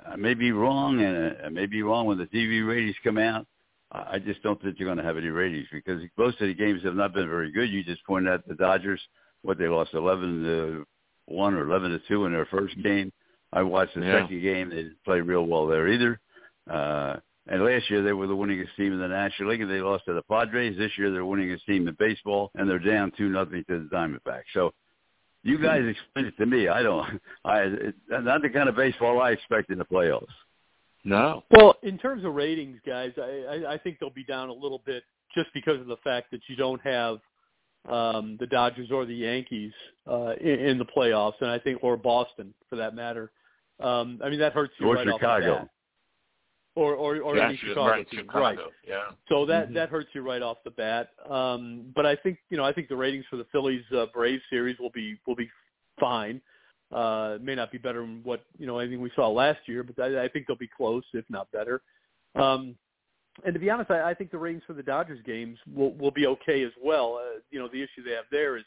I 0.07 0.15
may 0.15 0.33
be 0.33 0.51
wrong, 0.51 1.01
and 1.01 1.35
I 1.45 1.49
may 1.49 1.65
be 1.65 1.83
wrong 1.83 2.05
when 2.05 2.17
the 2.17 2.25
TV 2.25 2.65
ratings 2.67 2.95
come 3.03 3.17
out. 3.17 3.45
I 3.91 4.17
just 4.17 4.41
don't 4.41 4.59
think 4.61 4.79
you're 4.79 4.87
going 4.87 4.97
to 4.97 5.03
have 5.03 5.17
any 5.17 5.27
ratings 5.27 5.67
because 5.71 6.01
most 6.17 6.41
of 6.41 6.47
the 6.47 6.53
games 6.55 6.83
have 6.83 6.95
not 6.95 7.13
been 7.13 7.29
very 7.29 7.51
good. 7.51 7.69
You 7.69 7.83
just 7.83 8.03
pointed 8.05 8.31
out 8.33 8.47
the 8.47 8.55
Dodgers, 8.55 8.99
what 9.43 9.59
they 9.59 9.67
lost 9.67 9.93
11 9.93 10.43
to 10.43 10.85
one 11.27 11.53
or 11.53 11.67
11 11.69 11.91
to 11.91 11.99
two 12.07 12.25
in 12.25 12.33
their 12.33 12.47
first 12.47 12.75
game. 12.81 13.11
I 13.51 13.61
watched 13.61 13.93
the 13.93 14.01
Yeah. 14.01 14.23
second 14.23 14.41
game; 14.41 14.69
they 14.69 14.77
didn't 14.77 15.03
play 15.05 15.21
real 15.21 15.45
well 15.45 15.67
there 15.67 15.87
either. 15.87 16.19
Uh, 16.67 17.17
and 17.47 17.63
last 17.63 17.89
year 17.89 18.01
they 18.01 18.13
were 18.13 18.25
the 18.25 18.35
winningest 18.35 18.75
team 18.77 18.93
in 18.93 18.99
the 18.99 19.07
National 19.07 19.49
League, 19.51 19.61
and 19.61 19.69
they 19.69 19.81
lost 19.81 20.05
to 20.05 20.13
the 20.13 20.23
Padres. 20.23 20.75
This 20.77 20.97
year 20.97 21.11
they're 21.11 21.21
winningest 21.21 21.65
team 21.65 21.87
in 21.87 21.95
baseball, 21.99 22.49
and 22.55 22.67
they're 22.67 22.79
down 22.79 23.11
two 23.15 23.29
nothing 23.29 23.63
to 23.69 23.79
the 23.79 23.95
Diamondbacks. 23.95 24.43
So 24.53 24.73
you 25.43 25.57
guys 25.61 25.81
explain 25.85 26.25
it 26.25 26.37
to 26.37 26.45
me. 26.45 26.67
I 26.67 26.81
don't. 26.81 27.21
I 27.45 27.59
it's 27.61 27.97
not 28.09 28.41
the 28.41 28.49
kind 28.49 28.69
of 28.69 28.75
baseball 28.75 29.21
I 29.21 29.31
expect 29.31 29.69
in 29.69 29.77
the 29.77 29.85
playoffs. 29.85 30.25
No. 31.03 31.43
Well, 31.51 31.75
in 31.83 31.97
terms 31.97 32.23
of 32.23 32.33
ratings, 32.33 32.79
guys, 32.85 33.11
I, 33.17 33.65
I, 33.65 33.73
I 33.73 33.77
think 33.77 33.99
they'll 33.99 34.09
be 34.09 34.23
down 34.23 34.47
a 34.47 34.53
little 34.53 34.81
bit 34.85 35.03
just 35.35 35.49
because 35.53 35.79
of 35.81 35.87
the 35.87 35.97
fact 35.97 36.31
that 36.31 36.39
you 36.47 36.55
don't 36.55 36.81
have 36.81 37.17
um, 37.89 38.37
the 38.39 38.47
Dodgers 38.47 38.89
or 38.91 39.05
the 39.05 39.13
Yankees 39.13 39.73
uh, 40.09 40.33
in, 40.39 40.59
in 40.59 40.77
the 40.77 40.85
playoffs, 40.85 41.33
and 41.41 41.49
I 41.49 41.59
think 41.59 41.79
or 41.83 41.97
Boston 41.97 42.53
for 42.69 42.77
that 42.77 42.95
matter. 42.95 43.31
Um, 43.79 44.21
I 44.23 44.29
mean 44.29 44.39
that 44.39 44.53
hurts 44.53 44.73
you 44.79 44.87
Or 44.87 44.95
right 44.95 45.07
off 45.07 45.19
the 45.19 45.25
bat. 45.27 45.69
Or 46.75 46.95
or 46.95 47.17
or 47.21 47.37
Yes, 47.37 47.49
any 47.49 47.57
Chicago 47.57 47.89
right, 47.89 48.09
team, 48.09 48.21
Chicago. 48.21 48.39
right? 48.39 48.59
Yeah. 48.87 49.11
So 49.29 49.45
that 49.45 49.69
Mhm. 49.69 49.73
that 49.75 49.89
hurts 49.89 50.09
you 50.13 50.21
right 50.21 50.41
off 50.41 50.63
the 50.63 50.71
bat. 50.71 51.11
Um, 51.29 51.91
but 51.95 52.05
I 52.05 52.15
think 52.15 52.39
you 52.49 52.57
know 52.57 52.63
I 52.65 52.73
think 52.73 52.87
the 52.89 52.95
ratings 52.95 53.25
for 53.27 53.37
the 53.37 53.45
Phillies 53.45 53.85
uh, 53.91 54.07
Braves 54.07 54.43
series 54.49 54.79
will 54.79 54.89
be 54.89 55.19
will 55.27 55.35
be 55.35 55.49
fine. 55.99 56.41
Uh, 56.91 57.33
it 57.35 57.43
may 57.43 57.55
not 57.55 57.71
be 57.71 57.77
better 57.77 58.01
than 58.01 58.21
what 58.23 58.43
you 58.57 58.65
know 58.65 58.79
anything 58.79 59.01
we 59.01 59.11
saw 59.15 59.27
last 59.29 59.67
year, 59.67 59.83
but 59.83 59.99
I, 60.03 60.23
I 60.23 60.27
think 60.27 60.47
they'll 60.47 60.55
be 60.55 60.67
close, 60.67 61.03
if 61.13 61.25
not 61.29 61.51
better. 61.51 61.81
Um, 62.35 62.75
and 63.45 63.53
to 63.53 63.59
be 63.59 63.69
honest, 63.69 63.89
I, 63.89 64.11
I 64.11 64.13
think 64.13 64.31
the 64.31 64.37
ratings 64.37 64.63
for 64.65 64.73
the 64.73 64.83
Dodgers 64.83 65.21
games 65.25 65.59
will 65.71 65.93
will 65.93 66.11
be 66.11 66.27
okay 66.27 66.63
as 66.63 66.71
well. 66.83 67.19
Uh, 67.23 67.39
you 67.51 67.59
know, 67.59 67.67
the 67.67 67.81
issue 67.81 68.03
they 68.03 68.11
have 68.11 68.25
there 68.31 68.57
is, 68.57 68.65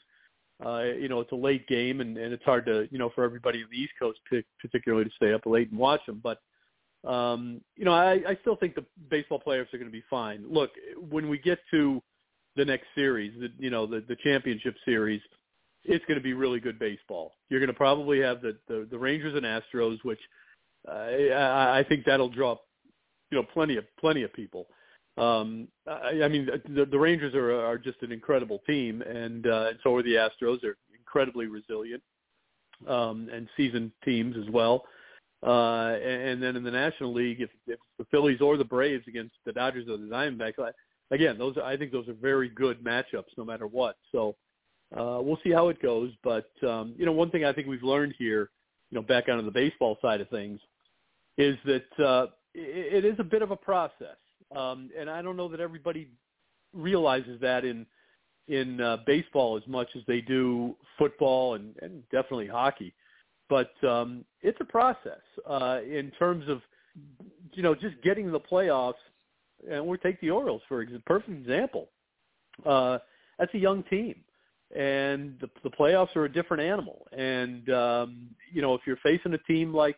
uh, 0.65 0.83
you 0.83 1.09
know, 1.09 1.21
it's 1.21 1.33
a 1.33 1.37
late 1.37 1.67
game, 1.69 2.01
and, 2.01 2.17
and 2.17 2.33
it's 2.33 2.45
hard 2.45 2.67
to 2.67 2.89
you 2.91 2.99
know 2.99 3.11
for 3.15 3.25
everybody 3.25 3.63
on 3.63 3.69
the 3.71 3.79
East 3.79 3.93
Coast, 3.99 4.21
pick, 4.29 4.45
particularly, 4.61 5.05
to 5.05 5.11
stay 5.17 5.33
up 5.33 5.45
late 5.45 5.71
and 5.71 5.79
watch 5.79 6.05
them. 6.07 6.21
But 6.23 6.39
um, 7.07 7.61
you 7.77 7.85
know, 7.85 7.93
I, 7.93 8.15
I 8.27 8.39
still 8.41 8.57
think 8.57 8.75
the 8.75 8.85
baseball 9.11 9.39
players 9.39 9.69
are 9.73 9.79
going 9.79 9.91
to 9.91 9.93
be 9.93 10.05
fine. 10.11 10.45
Look, 10.49 10.71
when 11.09 11.29
we 11.29 11.39
get 11.39 11.59
to 11.71 12.03
the 12.57 12.65
next 12.65 12.87
series, 12.95 13.33
the, 13.39 13.49
you 13.59 13.71
know, 13.71 13.87
the, 13.87 14.03
the 14.09 14.17
championship 14.17 14.75
series, 14.85 15.21
it's 15.85 16.05
going 16.07 16.19
to 16.19 16.23
be 16.23 16.33
really 16.33 16.59
good 16.59 16.79
baseball. 16.79 17.35
You're 17.49 17.61
going 17.61 17.69
to 17.69 17.75
probably 17.75 18.21
have 18.21 18.43
the, 18.43 18.57
the, 18.67 18.89
the 18.91 18.99
Rangers 18.99 19.35
and 19.35 19.45
Astros, 19.45 19.99
which 20.03 20.19
uh, 20.89 20.93
I, 20.93 21.79
I 21.79 21.85
think 21.89 22.05
that'll 22.05 22.29
draw, 22.29 22.57
you 23.31 23.39
know, 23.39 23.47
plenty 23.53 23.77
of 23.77 23.85
plenty 24.01 24.23
of 24.23 24.33
people. 24.33 24.67
Um, 25.17 25.69
I, 25.87 26.23
I 26.25 26.29
mean, 26.29 26.49
the, 26.69 26.87
the 26.87 26.99
Rangers 26.99 27.35
are, 27.35 27.53
are 27.65 27.79
just 27.79 28.03
an 28.03 28.13
incredible 28.13 28.61
team, 28.67 29.03
and, 29.03 29.47
uh, 29.47 29.71
so 29.83 29.95
are 29.95 30.03
the 30.03 30.15
Astros. 30.15 30.61
They're 30.61 30.77
incredibly 30.99 31.47
resilient 31.47 32.03
um, 32.87 33.29
and 33.33 33.49
seasoned 33.57 33.93
teams 34.05 34.37
as 34.37 34.51
well. 34.51 34.85
Uh, 35.47 35.97
and, 36.03 36.43
then 36.43 36.57
in 36.57 36.65
the 36.65 36.71
National 36.71 37.13
League, 37.13 37.41
if, 37.41 37.51
if 37.69 37.79
the 37.99 38.05
Phillies 38.11 38.41
or 38.41 38.57
the 38.57 38.65
Braves 38.65 39.05
against 39.07 39.35
the 39.45 39.53
Dodgers 39.53 39.87
or 39.89 39.97
the 39.97 40.07
Diamondbacks, 40.07 40.59
I, 40.59 40.71
again, 41.15 41.39
those 41.39 41.57
I 41.63 41.77
think 41.77 41.93
those 41.93 42.09
are 42.09 42.15
very 42.15 42.49
good 42.49 42.83
matchups 42.83 43.31
no 43.39 43.45
matter 43.45 43.69
what. 43.69 43.97
So 44.11 44.35
uh, 44.97 45.21
we'll 45.23 45.39
see 45.45 45.53
how 45.53 45.69
it 45.69 45.81
goes. 45.81 46.11
But 46.25 46.51
um, 46.67 46.95
you 46.99 47.07
know, 47.07 47.13
one 47.13 47.31
thing 47.31 47.45
I 47.45 47.53
think 47.53 47.69
we've 47.69 47.85
learned 47.85 48.15
here, 48.19 48.51
you 48.91 48.97
know, 48.97 49.03
back 49.03 49.29
onto 49.29 49.45
the 49.45 49.53
baseball 49.53 49.99
side 50.03 50.21
of 50.21 50.29
things, 50.31 50.59
is 51.39 51.57
that 51.65 52.05
uh, 52.05 52.27
it, 52.53 53.05
it 53.05 53.05
is 53.05 53.15
a 53.21 53.25
bit 53.25 53.43
of 53.43 53.53
a 53.53 53.57
process, 53.57 54.17
um, 54.55 54.91
and 54.99 55.09
I 55.09 55.23
don't 55.23 55.37
know 55.37 55.49
that 55.49 55.61
everybody 55.61 56.09
realizes 56.73 57.41
that 57.41 57.65
in 57.65 57.87
in 58.49 58.81
uh, 58.81 58.99
baseball 59.07 59.57
as 59.57 59.67
much 59.69 59.89
as 59.97 60.03
they 60.09 60.21
do 60.21 60.75
football 60.99 61.55
and, 61.55 61.75
and 61.83 62.03
definitely 62.11 62.49
hockey. 62.49 62.93
But 63.49 63.73
um, 63.87 64.25
it's 64.43 64.59
a 64.61 64.65
process 64.65 65.21
uh, 65.49 65.81
in 65.83 66.11
terms 66.19 66.49
of 66.49 66.63
you 67.53 67.63
know 67.63 67.75
just 67.75 68.01
getting 68.03 68.31
the 68.31 68.41
playoffs. 68.41 68.95
And 69.71 69.87
we'll 69.87 69.99
take 69.99 70.21
the 70.21 70.31
Orioles 70.31 70.63
for 70.69 70.83
a 70.83 70.87
perfect 71.07 71.31
example. 71.31 71.89
Uh, 72.65 72.99
that's 73.39 73.53
a 73.55 73.59
young 73.59 73.83
team, 73.85 74.15
and 74.75 75.37
the, 75.41 75.49
the 75.63 75.71
playoffs 75.71 76.15
are 76.15 76.27
a 76.27 76.33
different 76.33 76.63
animal. 76.63 77.07
And 77.17 77.69
um, 77.71 78.29
you 78.53 78.63
know 78.63 78.75
if 78.75 78.83
you're 78.87 78.99
facing 79.03 79.35
a 79.35 79.39
team 79.39 79.73
like 79.73 79.97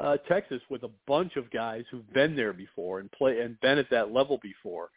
uh, 0.00 0.16
Texas 0.28 0.60
with 0.70 0.82
a 0.82 0.90
bunch 1.06 1.36
of 1.36 1.50
guys 1.50 1.84
who've 1.90 2.10
been 2.12 2.36
there 2.36 2.52
before 2.52 3.00
and 3.00 3.10
play 3.12 3.40
and 3.40 3.60
been 3.60 3.78
at 3.78 3.90
that 3.90 4.12
level 4.12 4.38
before, 4.42 4.90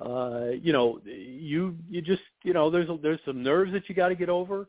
uh, 0.00 0.50
you 0.60 0.72
know, 0.72 1.00
you 1.04 1.74
you 1.88 2.02
just 2.02 2.22
you 2.42 2.52
know 2.52 2.70
there's 2.70 2.88
a, 2.88 2.98
there's 3.02 3.20
some 3.24 3.42
nerves 3.42 3.72
that 3.72 3.88
you 3.88 3.94
got 3.94 4.08
to 4.08 4.14
get 4.14 4.28
over, 4.28 4.68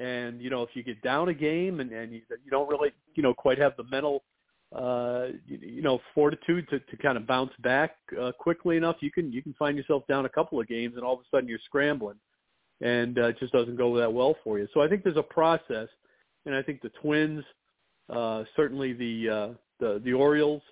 and 0.00 0.40
you 0.40 0.50
know 0.50 0.62
if 0.62 0.70
you 0.74 0.82
get 0.82 1.00
down 1.02 1.28
a 1.28 1.34
game 1.34 1.78
and 1.80 1.92
and 1.92 2.12
you, 2.12 2.22
you 2.44 2.50
don't 2.50 2.68
really 2.68 2.90
you 3.14 3.22
know 3.22 3.34
quite 3.34 3.58
have 3.58 3.76
the 3.76 3.84
mental 3.84 4.24
uh 4.74 5.26
you, 5.46 5.58
you 5.62 5.82
know 5.82 6.00
fortitude 6.14 6.66
to 6.70 6.80
to 6.80 6.96
kind 6.96 7.16
of 7.16 7.26
bounce 7.26 7.52
back 7.60 7.96
uh, 8.20 8.32
quickly 8.38 8.76
enough, 8.76 8.96
you 9.00 9.12
can 9.12 9.32
you 9.32 9.42
can 9.42 9.54
find 9.54 9.76
yourself 9.76 10.02
down 10.08 10.24
a 10.24 10.28
couple 10.28 10.58
of 10.58 10.66
games 10.66 10.94
and 10.96 11.04
all 11.04 11.14
of 11.14 11.20
a 11.20 11.24
sudden 11.30 11.48
you're 11.48 11.58
scrambling, 11.64 12.16
and 12.80 13.18
uh, 13.18 13.28
it 13.28 13.38
just 13.38 13.52
doesn't 13.52 13.76
go 13.76 13.96
that 13.96 14.12
well 14.12 14.34
for 14.42 14.58
you. 14.58 14.66
So 14.72 14.80
I 14.80 14.88
think 14.88 15.04
there's 15.04 15.16
a 15.16 15.22
process, 15.22 15.88
and 16.46 16.54
I 16.54 16.62
think 16.62 16.80
the 16.80 16.90
Twins, 17.02 17.44
uh, 18.08 18.44
certainly 18.56 18.92
the 18.94 19.28
uh, 19.28 19.48
the 19.80 20.00
the 20.04 20.12
Orioles, 20.12 20.62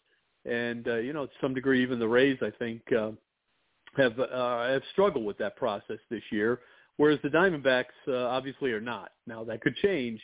and 0.45 0.89
uh, 0.89 0.97
you 0.97 1.13
know 1.13 1.27
to 1.27 1.33
some 1.41 1.53
degree 1.53 1.83
even 1.83 1.99
the 1.99 2.09
Rays, 2.09 2.39
I 2.41 2.51
think. 2.59 2.83
Uh, 2.93 3.11
have 3.97 4.19
uh, 4.21 4.69
have 4.69 4.83
struggled 4.93 5.25
with 5.25 5.39
that 5.39 5.57
process 5.57 5.99
this 6.11 6.23
year, 6.31 6.61
whereas 6.99 7.19
the 7.23 7.31
Diamondbacks 7.31 7.97
uh, 8.07 8.27
obviously 8.27 8.71
are 8.73 8.81
not. 8.81 9.13
Now 9.27 9.43
that 9.45 9.63
could 9.63 9.75
change, 9.77 10.21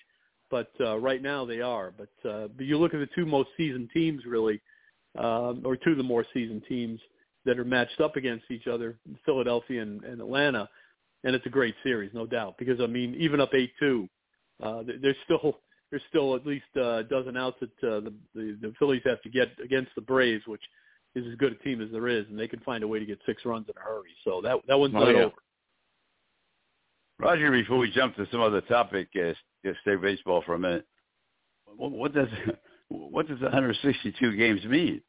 but 0.51 0.71
uh, 0.81 0.99
right 0.99 1.23
now 1.23 1.47
they 1.47 1.63
are. 1.63 1.93
But 1.97 2.31
uh, 2.31 2.49
but 2.55 2.67
you 2.67 2.77
look 2.77 2.93
at 2.93 3.01
the 3.01 3.09
two 3.15 3.25
most 3.25 3.49
seasoned 3.57 3.89
teams, 3.95 4.27
really, 4.27 4.61
um, 5.19 5.63
or 5.65 5.77
two 5.77 5.93
of 5.93 5.97
the 5.97 6.03
more 6.03 6.27
seasoned 6.35 6.63
teams 6.69 7.01
that 7.47 7.59
are 7.59 7.65
matched 7.65 8.01
up 8.01 8.17
against 8.17 8.51
each 8.51 8.67
other, 8.67 8.99
Philadelphia 9.25 9.83
and, 9.83 10.03
and 10.05 10.21
Atlanta, 10.21 10.69
and 11.25 11.35
it's 11.35 11.47
a 11.47 11.51
great 11.51 11.75
series, 11.83 12.11
no 12.15 12.27
doubt. 12.27 12.57
Because 12.59 12.81
I 12.81 12.87
mean, 12.87 13.15
even 13.19 13.41
up 13.41 13.55
eight 13.55 13.73
two, 13.81 14.09
uh, 14.63 14.83
there's 15.01 15.17
still 15.25 15.59
there's 15.91 16.03
still 16.09 16.35
at 16.35 16.47
least 16.47 16.65
uh, 16.77 16.99
a 16.99 17.05
dozen 17.05 17.37
outs 17.37 17.59
that 17.61 17.89
uh, 17.89 18.01
the, 18.01 18.15
the 18.35 18.59
the 18.61 18.75
Phillies 18.79 19.03
have 19.05 19.23
to 19.23 19.31
get 19.31 19.49
against 19.63 19.91
the 19.95 20.01
Braves, 20.03 20.47
which 20.47 20.63
is 21.15 21.25
as 21.31 21.37
good 21.37 21.53
a 21.53 21.57
team 21.57 21.81
as 21.81 21.91
there 21.93 22.09
is, 22.09 22.27
and 22.29 22.39
they 22.39 22.49
can 22.49 22.61
find 22.61 22.83
a 22.83 22.89
way 22.89 22.99
to 22.99 23.07
get 23.07 23.19
six 23.27 23.45
runs 23.45 23.67
in 23.69 23.75
a 23.81 23.85
hurry. 23.85 24.11
So 24.25 24.41
that 24.43 24.57
that 24.67 24.79
one's 24.79 24.95
Oh, 24.97 25.01
not 25.01 25.15
yeah. 25.15 25.25
over. 25.25 25.35
Roger, 27.19 27.51
before 27.51 27.79
we 27.79 27.91
jump 27.91 28.17
to 28.17 28.27
some 28.31 28.41
other 28.41 28.61
topic, 28.63 29.09
uh, 29.17 29.33
stay 29.83 29.97
baseball 29.97 30.43
for 30.45 30.55
a 30.55 30.59
minute. 30.59 30.87
What, 31.77 32.13
does 32.13 32.29
what 32.89 33.29
does 33.29 33.41
162 33.41 34.37
games 34.37 34.65
mean? 34.65 35.01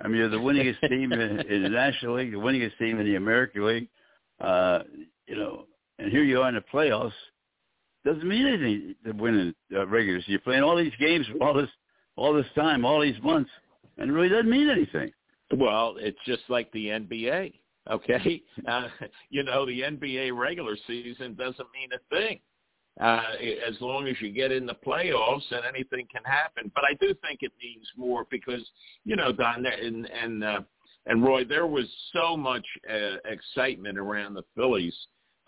I 0.00 0.06
mean, 0.06 0.18
you're 0.18 0.28
the 0.28 0.36
winningest 0.36 0.88
team 0.88 1.12
in, 1.12 1.20
in 1.20 1.62
the 1.64 1.68
National 1.68 2.16
League, 2.16 2.32
the 2.32 2.38
winningest 2.38 2.78
team 2.78 3.00
in 3.00 3.06
the 3.06 3.16
American 3.16 3.66
League. 3.66 3.88
Uh, 4.40 4.80
you 5.26 5.36
know, 5.36 5.66
and 5.98 6.12
here 6.12 6.22
you 6.22 6.40
are 6.40 6.48
in 6.48 6.54
the 6.54 6.64
playoffs. 6.72 7.12
Doesn't 8.04 8.26
mean 8.26 8.46
anything 8.46 8.94
to 9.04 9.12
win 9.12 9.34
in 9.70 9.76
uh, 9.76 9.86
regular 9.86 10.20
season. 10.20 10.32
You're 10.32 10.40
playing 10.40 10.62
all 10.62 10.76
these 10.76 10.92
games 11.00 11.26
all 11.40 11.54
this, 11.54 11.68
all 12.16 12.32
this 12.32 12.46
time, 12.54 12.84
all 12.84 13.00
these 13.00 13.20
months, 13.22 13.50
and 13.96 14.10
it 14.10 14.12
really 14.12 14.28
doesn't 14.28 14.48
mean 14.48 14.70
anything. 14.70 15.10
Well, 15.52 15.96
it's 15.98 16.18
just 16.24 16.42
like 16.48 16.70
the 16.72 16.86
NBA. 16.86 17.54
Okay, 17.90 18.42
uh, 18.68 18.88
you 19.30 19.42
know 19.42 19.66
the 19.66 19.80
NBA 19.80 20.36
regular 20.36 20.76
season 20.86 21.34
doesn't 21.34 21.68
mean 21.72 21.90
a 21.94 22.14
thing 22.14 22.40
uh, 23.00 23.22
as 23.66 23.80
long 23.80 24.06
as 24.08 24.16
you 24.20 24.30
get 24.30 24.52
in 24.52 24.66
the 24.66 24.76
playoffs 24.86 25.50
and 25.50 25.64
anything 25.64 26.06
can 26.12 26.24
happen. 26.24 26.70
But 26.74 26.84
I 26.84 26.94
do 26.94 27.14
think 27.22 27.40
it 27.42 27.52
means 27.62 27.86
more 27.96 28.26
because, 28.30 28.62
you 29.04 29.16
know, 29.16 29.32
Don 29.32 29.64
and 29.66 30.06
and 30.06 30.44
uh, 30.44 30.60
and 31.06 31.22
Roy, 31.22 31.44
there 31.44 31.66
was 31.66 31.86
so 32.12 32.36
much 32.36 32.66
uh, 32.90 33.16
excitement 33.24 33.98
around 33.98 34.34
the 34.34 34.44
Phillies 34.56 34.96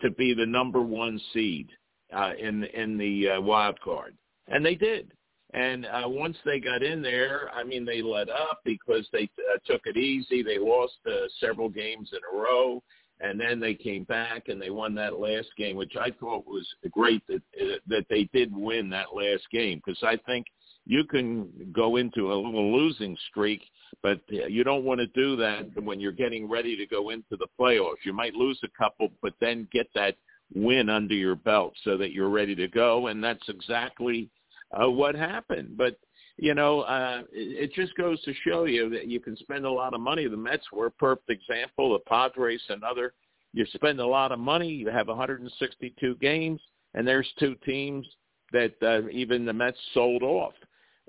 to 0.01 0.09
be 0.11 0.33
the 0.33 0.45
number 0.45 0.81
one 0.81 1.19
seed 1.33 1.69
uh, 2.15 2.31
in 2.39 2.63
in 2.63 2.97
the 2.97 3.31
uh, 3.31 3.41
wild 3.41 3.79
card, 3.81 4.15
and 4.47 4.65
they 4.65 4.75
did. 4.75 5.11
And 5.53 5.85
uh, 5.85 6.03
once 6.05 6.37
they 6.45 6.59
got 6.59 6.81
in 6.81 7.01
there, 7.01 7.49
I 7.53 7.63
mean, 7.63 7.85
they 7.85 8.01
let 8.01 8.29
up 8.29 8.61
because 8.63 9.07
they 9.11 9.29
uh, 9.53 9.57
took 9.65 9.81
it 9.85 9.97
easy. 9.97 10.43
They 10.43 10.57
lost 10.57 10.93
uh, 11.05 11.27
several 11.39 11.67
games 11.67 12.09
in 12.13 12.19
a 12.33 12.41
row 12.41 12.81
and 13.21 13.39
then 13.39 13.59
they 13.59 13.73
came 13.73 14.03
back 14.03 14.47
and 14.47 14.61
they 14.61 14.69
won 14.69 14.95
that 14.95 15.19
last 15.19 15.49
game, 15.57 15.75
which 15.75 15.93
I 15.99 16.11
thought 16.11 16.45
was 16.45 16.67
great 16.91 17.25
that 17.27 17.41
uh, 17.59 17.77
that 17.87 18.05
they 18.09 18.29
did 18.33 18.55
win 18.55 18.89
that 18.89 19.13
last 19.15 19.43
game 19.51 19.81
because 19.83 20.01
I 20.03 20.17
think 20.25 20.47
you 20.85 21.03
can 21.03 21.47
go 21.71 21.97
into 21.97 22.33
a 22.33 22.35
little 22.35 22.75
losing 22.75 23.15
streak, 23.29 23.61
but 24.01 24.19
you 24.27 24.63
don't 24.63 24.83
want 24.83 24.99
to 24.99 25.07
do 25.07 25.35
that 25.35 25.67
when 25.83 25.99
you're 25.99 26.11
getting 26.11 26.49
ready 26.49 26.75
to 26.75 26.87
go 26.87 27.11
into 27.11 27.37
the 27.37 27.47
playoffs. 27.59 28.03
You 28.03 28.13
might 28.13 28.33
lose 28.33 28.59
a 28.63 28.83
couple, 28.83 29.09
but 29.21 29.33
then 29.39 29.67
get 29.71 29.87
that 29.93 30.15
win 30.53 30.89
under 30.89 31.13
your 31.13 31.35
belt 31.35 31.73
so 31.83 31.97
that 31.97 32.11
you're 32.11 32.29
ready 32.29 32.55
to 32.55 32.67
go, 32.67 33.07
and 33.07 33.23
that's 33.23 33.47
exactly 33.47 34.29
uh, 34.73 34.89
what 34.89 35.15
happened. 35.15 35.77
But 35.77 35.97
you 36.37 36.55
know, 36.55 36.81
uh, 36.81 37.21
it, 37.31 37.69
it 37.69 37.73
just 37.73 37.95
goes 37.95 38.21
to 38.23 38.33
show 38.45 38.65
you 38.65 38.89
that 38.89 39.07
you 39.07 39.19
can 39.19 39.37
spend 39.37 39.65
a 39.65 39.71
lot 39.71 39.93
of 39.93 40.01
money. 40.01 40.27
The 40.27 40.37
Mets 40.37 40.65
were 40.71 40.87
a 40.87 40.91
perfect 40.91 41.29
example. 41.29 41.93
The 41.93 41.99
Padres, 42.09 42.61
another. 42.69 43.13
You 43.53 43.65
spend 43.73 43.99
a 43.99 44.07
lot 44.07 44.31
of 44.31 44.39
money. 44.39 44.69
You 44.69 44.89
have 44.89 45.07
162 45.07 46.15
games, 46.15 46.61
and 46.93 47.05
there's 47.05 47.27
two 47.37 47.55
teams 47.65 48.07
that 48.53 48.73
uh, 48.81 49.07
even 49.09 49.45
the 49.45 49.53
Mets 49.53 49.77
sold 49.93 50.23
off. 50.23 50.53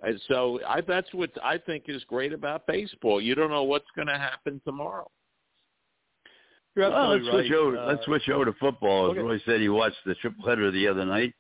And 0.03 0.21
so 0.29 0.59
I, 0.67 0.81
that's 0.81 1.13
what 1.15 1.31
I 1.43 1.59
think 1.59 1.85
is 1.87 2.03
great 2.05 2.33
about 2.33 2.67
baseball. 2.67 3.21
You 3.21 3.35
don't 3.35 3.51
know 3.51 3.63
what's 3.63 3.87
going 3.95 4.09
to 4.09 4.19
happen 4.19 4.61
tomorrow. 4.65 5.09
well, 6.91 7.11
let's 7.11 7.25
right. 7.27 7.33
switch 7.33 7.53
over. 7.53 7.79
Uh, 7.79 7.87
let's 7.87 8.05
switch 8.05 8.29
over 8.29 8.47
to 8.47 8.53
football. 8.55 9.07
As 9.07 9.11
okay. 9.13 9.21
Roy 9.21 9.41
said, 9.47 9.61
he 9.61 9.69
watched 9.69 9.99
the 10.05 10.17
triple 10.17 10.49
header 10.49 10.71
the 10.73 10.89
other 10.89 11.05
night 11.05 11.35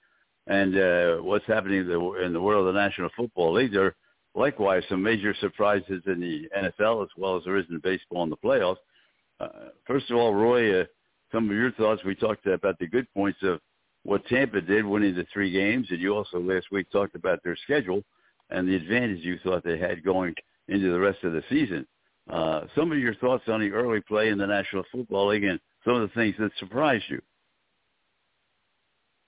and 0.46 0.76
uh, 0.76 1.16
what's 1.22 1.46
happening 1.46 1.80
in 1.80 1.88
the, 1.88 2.12
in 2.24 2.32
the 2.32 2.40
world 2.40 2.66
of 2.66 2.74
the 2.74 2.80
National 2.80 3.10
Football 3.16 3.54
League. 3.54 3.72
There 3.72 3.86
are 3.86 3.94
likewise 4.34 4.82
some 4.88 5.02
major 5.02 5.34
surprises 5.40 6.02
in 6.06 6.20
the 6.20 6.48
NFL 6.56 7.02
as 7.02 7.10
well 7.16 7.36
as 7.36 7.44
there 7.44 7.56
is 7.56 7.66
in 7.70 7.78
baseball 7.78 8.24
in 8.24 8.30
the 8.30 8.36
playoffs. 8.36 8.76
Uh, 9.40 9.70
first 9.86 10.10
of 10.10 10.16
all, 10.16 10.34
Roy, 10.34 10.80
uh, 10.80 10.84
some 11.32 11.48
of 11.48 11.56
your 11.56 11.72
thoughts. 11.72 12.04
We 12.04 12.14
talked 12.14 12.46
about 12.46 12.78
the 12.78 12.86
good 12.86 13.06
points 13.14 13.38
of 13.42 13.60
what 14.04 14.26
Tampa 14.26 14.60
did, 14.60 14.84
winning 14.84 15.14
the 15.14 15.26
three 15.32 15.50
games, 15.50 15.86
and 15.90 16.00
you 16.00 16.14
also 16.14 16.40
last 16.40 16.66
week 16.70 16.90
talked 16.90 17.14
about 17.14 17.40
their 17.44 17.56
schedule 17.64 18.02
and 18.50 18.68
the 18.68 18.76
advantage 18.76 19.20
you 19.24 19.38
thought 19.42 19.64
they 19.64 19.78
had 19.78 20.04
going 20.04 20.34
into 20.68 20.92
the 20.92 20.98
rest 20.98 21.18
of 21.24 21.32
the 21.32 21.42
season. 21.48 21.86
Uh, 22.30 22.62
some 22.76 22.92
of 22.92 22.98
your 22.98 23.14
thoughts 23.16 23.44
on 23.48 23.60
the 23.60 23.70
early 23.70 24.00
play 24.00 24.28
in 24.28 24.38
the 24.38 24.46
National 24.46 24.84
Football 24.92 25.28
League 25.28 25.44
and 25.44 25.58
some 25.84 25.94
of 25.94 26.02
the 26.02 26.14
things 26.14 26.34
that 26.38 26.50
surprised 26.58 27.04
you. 27.08 27.20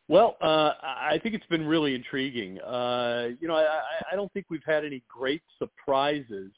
Well, 0.09 0.37
uh, 0.41 0.73
I 0.83 1.19
think 1.23 1.35
it's 1.35 1.47
been 1.47 1.67
really 1.67 1.95
intriguing. 1.95 2.61
Uh, 2.61 3.29
you 3.41 3.49
know, 3.49 3.55
I, 3.57 3.81
I 4.13 4.17
don't 4.17 4.31
think 4.35 4.47
we've 4.51 4.65
had 4.67 4.85
any 4.85 5.03
great 5.09 5.43
surprises, 5.59 6.53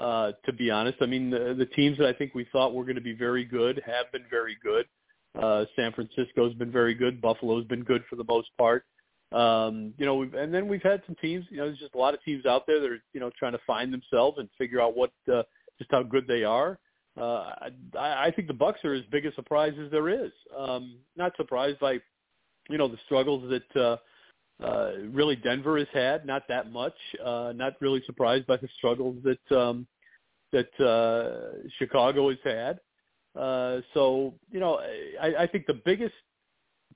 uh, 0.00 0.32
to 0.44 0.52
be 0.52 0.70
honest. 0.70 0.98
I 1.00 1.06
mean, 1.06 1.30
the, 1.30 1.54
the 1.56 1.66
teams 1.66 1.98
that 1.98 2.08
I 2.08 2.12
think 2.12 2.34
we 2.34 2.46
thought 2.50 2.74
were 2.74 2.82
going 2.82 2.96
to 2.96 3.02
be 3.02 3.14
very 3.14 3.44
good 3.44 3.80
have 3.86 4.10
been 4.10 4.24
very 4.28 4.56
good. 4.62 4.86
Uh, 5.40 5.64
San 5.76 5.92
Francisco's 5.92 6.54
been 6.54 6.72
very 6.72 6.94
good. 6.94 7.20
Buffalo's 7.20 7.64
been 7.66 7.84
good 7.84 8.02
for 8.10 8.16
the 8.16 8.24
most 8.24 8.48
part. 8.58 8.84
Um, 9.30 9.94
you 9.96 10.04
know, 10.04 10.16
we've, 10.16 10.34
and 10.34 10.52
then 10.52 10.68
we've 10.68 10.82
had 10.82 11.02
some 11.06 11.16
teams. 11.20 11.46
You 11.50 11.58
know, 11.58 11.66
there's 11.66 11.78
just 11.78 11.94
a 11.94 11.98
lot 11.98 12.14
of 12.14 12.22
teams 12.22 12.44
out 12.46 12.66
there 12.66 12.80
that 12.80 12.90
are 12.90 12.98
you 13.14 13.20
know 13.20 13.30
trying 13.38 13.52
to 13.52 13.60
find 13.66 13.92
themselves 13.92 14.38
and 14.38 14.48
figure 14.58 14.80
out 14.80 14.94
what 14.96 15.10
uh, 15.32 15.42
just 15.78 15.90
how 15.90 16.02
good 16.02 16.26
they 16.26 16.44
are. 16.44 16.78
Uh, 17.18 17.52
I, 17.98 18.26
I 18.26 18.32
think 18.34 18.48
the 18.48 18.54
Bucks 18.54 18.80
are 18.84 18.92
as 18.92 19.04
big 19.10 19.24
a 19.24 19.34
surprise 19.34 19.72
as 19.82 19.90
there 19.90 20.08
is. 20.08 20.32
Um, 20.56 20.98
not 21.16 21.32
surprised 21.36 21.78
by 21.78 22.00
you 22.68 22.78
know 22.78 22.88
the 22.88 22.98
struggles 23.06 23.50
that 23.50 23.80
uh, 23.80 23.96
uh, 24.64 24.92
really 25.10 25.36
Denver 25.36 25.78
has 25.78 25.88
had. 25.92 26.26
Not 26.26 26.42
that 26.48 26.70
much. 26.70 26.94
Uh, 27.24 27.52
not 27.54 27.74
really 27.80 28.02
surprised 28.06 28.46
by 28.46 28.56
the 28.56 28.68
struggles 28.78 29.16
that 29.24 29.56
um, 29.56 29.86
that 30.52 30.80
uh, 30.80 31.58
Chicago 31.78 32.28
has 32.28 32.38
had. 32.44 32.80
Uh, 33.38 33.80
so 33.94 34.34
you 34.50 34.60
know, 34.60 34.80
I, 35.20 35.34
I 35.40 35.46
think 35.46 35.66
the 35.66 35.80
biggest, 35.84 36.14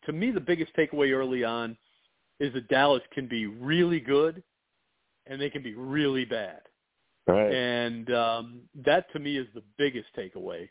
to 0.05 0.13
me, 0.13 0.31
the 0.31 0.41
biggest 0.41 0.75
takeaway 0.77 1.13
early 1.13 1.45
on 1.45 1.77
is 2.39 2.53
that 2.53 2.69
Dallas 2.69 3.03
can 3.13 3.27
be 3.27 3.47
really 3.47 4.01
good, 4.01 4.43
and 5.27 5.41
they 5.41 5.49
can 5.49 5.63
be 5.63 5.75
really 5.75 6.25
bad. 6.25 6.61
Right. 7.27 7.53
And 7.53 8.13
um, 8.13 8.61
that 8.85 9.11
to 9.13 9.19
me 9.19 9.37
is 9.37 9.47
the 9.55 9.63
biggest 9.79 10.09
takeaway. 10.17 10.69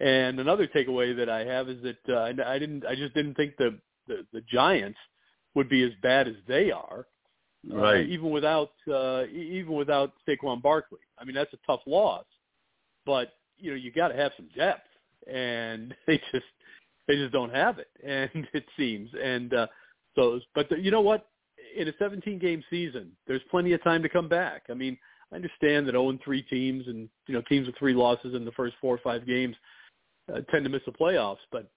And 0.00 0.40
another 0.40 0.66
takeaway 0.66 1.14
that 1.16 1.28
I 1.28 1.44
have 1.44 1.68
is 1.68 1.82
that 1.82 1.98
uh, 2.08 2.20
I, 2.20 2.54
I 2.54 2.58
didn't, 2.58 2.84
I 2.86 2.94
just 2.94 3.14
didn't 3.14 3.34
think 3.34 3.56
the, 3.56 3.78
the 4.06 4.26
the 4.32 4.40
Giants 4.42 4.98
would 5.54 5.68
be 5.68 5.82
as 5.82 5.92
bad 6.02 6.28
as 6.28 6.34
they 6.48 6.70
are, 6.70 7.06
uh, 7.70 7.76
Right. 7.76 8.06
even 8.06 8.30
without 8.30 8.72
uh, 8.92 9.24
even 9.32 9.74
without 9.74 10.12
Saquon 10.26 10.62
Barkley. 10.62 11.00
I 11.18 11.24
mean, 11.24 11.34
that's 11.34 11.52
a 11.52 11.58
tough 11.66 11.80
loss, 11.86 12.24
but 13.06 13.34
you 13.58 13.70
know 13.70 13.76
you 13.76 13.92
got 13.92 14.08
to 14.08 14.16
have 14.16 14.32
some 14.36 14.48
depth, 14.56 14.88
and 15.30 15.94
they 16.06 16.18
just 16.32 16.46
they 17.06 17.16
just 17.16 17.32
don't 17.32 17.54
have 17.54 17.78
it, 17.78 17.90
and 18.04 18.46
it 18.52 18.64
seems. 18.76 19.10
And 19.20 19.52
uh, 19.54 19.66
so, 20.14 20.40
but 20.54 20.68
the, 20.68 20.78
you 20.78 20.90
know 20.90 21.00
what? 21.00 21.28
In 21.76 21.88
a 21.88 21.92
17 21.98 22.38
game 22.38 22.62
season, 22.68 23.12
there's 23.26 23.40
plenty 23.50 23.72
of 23.72 23.82
time 23.82 24.02
to 24.02 24.08
come 24.08 24.28
back. 24.28 24.64
I 24.68 24.74
mean, 24.74 24.98
I 25.32 25.36
understand 25.36 25.86
that 25.86 25.92
0 25.92 26.10
and 26.10 26.20
3 26.22 26.42
teams 26.42 26.86
and 26.86 27.08
you 27.26 27.34
know 27.34 27.42
teams 27.48 27.66
with 27.66 27.76
three 27.78 27.94
losses 27.94 28.34
in 28.34 28.44
the 28.44 28.52
first 28.52 28.74
four 28.80 28.94
or 28.94 29.00
five 29.02 29.26
games 29.26 29.56
uh, 30.32 30.40
tend 30.50 30.64
to 30.64 30.70
miss 30.70 30.82
the 30.86 30.92
playoffs, 30.92 31.38
but 31.50 31.70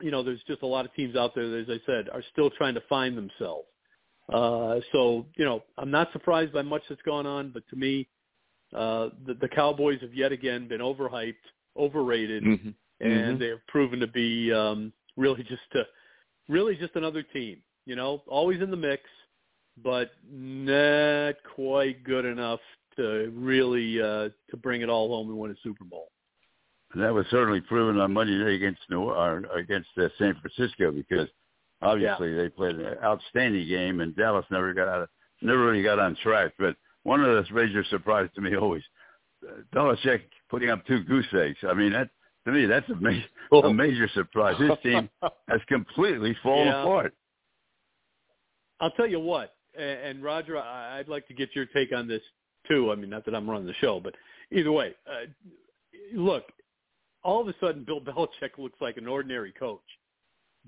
you 0.00 0.10
know 0.10 0.22
there's 0.22 0.42
just 0.46 0.62
a 0.62 0.66
lot 0.66 0.84
of 0.84 0.94
teams 0.94 1.16
out 1.16 1.34
there 1.34 1.48
that, 1.48 1.60
as 1.60 1.68
I 1.68 1.80
said, 1.86 2.08
are 2.10 2.22
still 2.32 2.50
trying 2.50 2.74
to 2.74 2.82
find 2.88 3.16
themselves. 3.16 3.66
Uh, 4.32 4.80
so 4.92 5.26
you 5.36 5.44
know, 5.44 5.62
I'm 5.78 5.90
not 5.90 6.12
surprised 6.12 6.52
by 6.52 6.62
much 6.62 6.82
that's 6.88 7.02
gone 7.02 7.26
on, 7.26 7.50
but 7.50 7.62
to 7.70 7.76
me, 7.76 8.08
uh, 8.74 9.10
the, 9.26 9.34
the 9.34 9.48
Cowboys 9.48 10.00
have 10.00 10.14
yet 10.14 10.32
again 10.32 10.66
been 10.68 10.80
overhyped, 10.80 11.34
overrated, 11.76 12.42
Mm-hmm. 13.00 13.12
and 13.12 13.40
they 13.40 13.48
have 13.48 13.66
proven 13.66 14.00
to 14.00 14.06
be 14.06 14.52
um, 14.52 14.92
really 15.16 15.42
just 15.42 15.62
a, 15.74 15.82
really 16.48 16.76
just 16.76 16.96
another 16.96 17.22
team. 17.22 17.58
You 17.86 17.96
know, 17.96 18.22
always 18.26 18.62
in 18.62 18.70
the 18.70 18.76
mix, 18.76 19.02
but 19.82 20.12
not 20.30 21.34
quite 21.54 22.02
good 22.04 22.24
enough 22.24 22.60
to 22.96 23.30
really 23.34 24.00
uh, 24.00 24.30
to 24.50 24.56
bring 24.56 24.80
it 24.80 24.88
all 24.88 25.08
home 25.08 25.28
and 25.28 25.38
win 25.38 25.50
a 25.50 25.54
Super 25.62 25.84
Bowl. 25.84 26.08
And 26.94 27.02
that 27.02 27.12
was 27.12 27.26
certainly 27.30 27.60
proven 27.60 28.00
on 28.00 28.12
Monday 28.12 28.34
night 28.38 28.54
against 28.54 28.80
New 28.88 29.02
or 29.02 29.38
against 29.56 29.88
uh, 29.98 30.08
San 30.16 30.36
Francisco 30.40 30.92
because 30.92 31.28
obviously 31.82 32.34
they 32.34 32.48
played 32.48 32.76
an 32.76 32.96
outstanding 33.02 33.68
game 33.68 34.00
and 34.00 34.14
Dallas 34.14 34.46
never 34.50 34.72
got 34.72 34.86
out 34.88 35.02
of, 35.02 35.08
never 35.42 35.66
really 35.66 35.82
got 35.82 35.98
on 35.98 36.16
track. 36.22 36.52
But 36.56 36.76
one 37.02 37.20
of 37.20 37.26
those 37.26 37.50
major 37.52 37.84
surprises 37.90 38.30
to 38.36 38.40
me 38.40 38.56
always, 38.56 38.82
uh, 39.46 39.62
Belichick 39.74 40.22
putting 40.48 40.70
up 40.70 40.86
two 40.86 41.02
goose 41.02 41.26
eggs. 41.34 41.58
I 41.68 41.74
mean 41.74 41.92
that 41.92 42.10
to 42.46 42.52
me 42.52 42.66
that's 42.66 42.88
a 42.88 42.94
major 42.94 43.24
a 43.52 43.72
major 43.74 44.08
surprise. 44.14 44.56
His 44.60 44.70
team 44.82 45.10
has 45.48 45.60
completely 45.66 46.36
fallen 46.44 46.68
Yeah. 46.68 46.82
apart. 46.82 47.12
I'll 48.80 48.90
tell 48.92 49.06
you 49.08 49.20
what, 49.20 49.54
and 49.76 50.22
Roger, 50.22 50.58
I'd 50.58 51.08
like 51.08 51.26
to 51.28 51.34
get 51.34 51.50
your 51.54 51.66
take 51.66 51.92
on 51.92 52.06
this 52.06 52.22
too. 52.68 52.92
I 52.92 52.94
mean, 52.94 53.10
not 53.10 53.24
that 53.24 53.34
I'm 53.34 53.48
running 53.50 53.66
the 53.66 53.74
show, 53.74 53.98
but 54.00 54.14
either 54.52 54.70
way, 54.72 54.94
uh, 55.08 55.26
look, 56.14 56.44
all 57.24 57.40
of 57.40 57.48
a 57.48 57.54
sudden 57.60 57.84
Bill 57.84 58.00
Belichick 58.00 58.58
looks 58.58 58.80
like 58.80 58.96
an 58.96 59.08
ordinary 59.08 59.52
coach. 59.52 59.80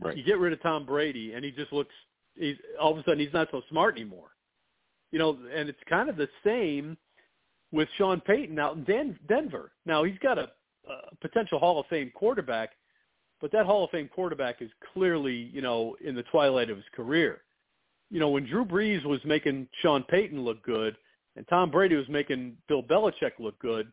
Right. 0.00 0.16
You 0.16 0.24
get 0.24 0.38
rid 0.38 0.52
of 0.52 0.62
Tom 0.62 0.84
Brady, 0.84 1.32
and 1.34 1.44
he 1.44 1.50
just 1.50 1.72
looks. 1.72 1.94
He's 2.34 2.56
all 2.80 2.92
of 2.92 2.98
a 2.98 3.02
sudden 3.04 3.20
he's 3.20 3.32
not 3.32 3.48
so 3.50 3.62
smart 3.70 3.96
anymore. 3.96 4.30
You 5.12 5.18
know, 5.18 5.38
and 5.54 5.68
it's 5.68 5.78
kind 5.88 6.10
of 6.10 6.16
the 6.16 6.28
same 6.44 6.96
with 7.72 7.88
Sean 7.96 8.20
Payton 8.20 8.58
out 8.58 8.76
in 8.76 8.84
Den- 8.84 9.18
Denver. 9.28 9.72
Now 9.86 10.04
he's 10.04 10.18
got 10.18 10.38
a, 10.38 10.50
a 10.88 11.16
potential 11.20 11.58
Hall 11.58 11.80
of 11.80 11.86
Fame 11.86 12.10
quarterback, 12.14 12.70
but 13.40 13.52
that 13.52 13.66
Hall 13.66 13.84
of 13.84 13.90
Fame 13.90 14.10
quarterback 14.12 14.60
is 14.60 14.70
clearly, 14.92 15.50
you 15.52 15.62
know, 15.62 15.96
in 16.04 16.14
the 16.14 16.24
twilight 16.24 16.70
of 16.70 16.76
his 16.76 16.86
career. 16.94 17.42
You 18.10 18.20
know, 18.20 18.28
when 18.28 18.46
Drew 18.46 18.64
Brees 18.64 19.04
was 19.04 19.20
making 19.24 19.68
Sean 19.82 20.02
Payton 20.04 20.40
look 20.44 20.62
good 20.62 20.96
and 21.36 21.46
Tom 21.48 21.70
Brady 21.70 21.96
was 21.96 22.08
making 22.08 22.56
Bill 22.68 22.82
Belichick 22.82 23.32
look 23.38 23.58
good, 23.58 23.90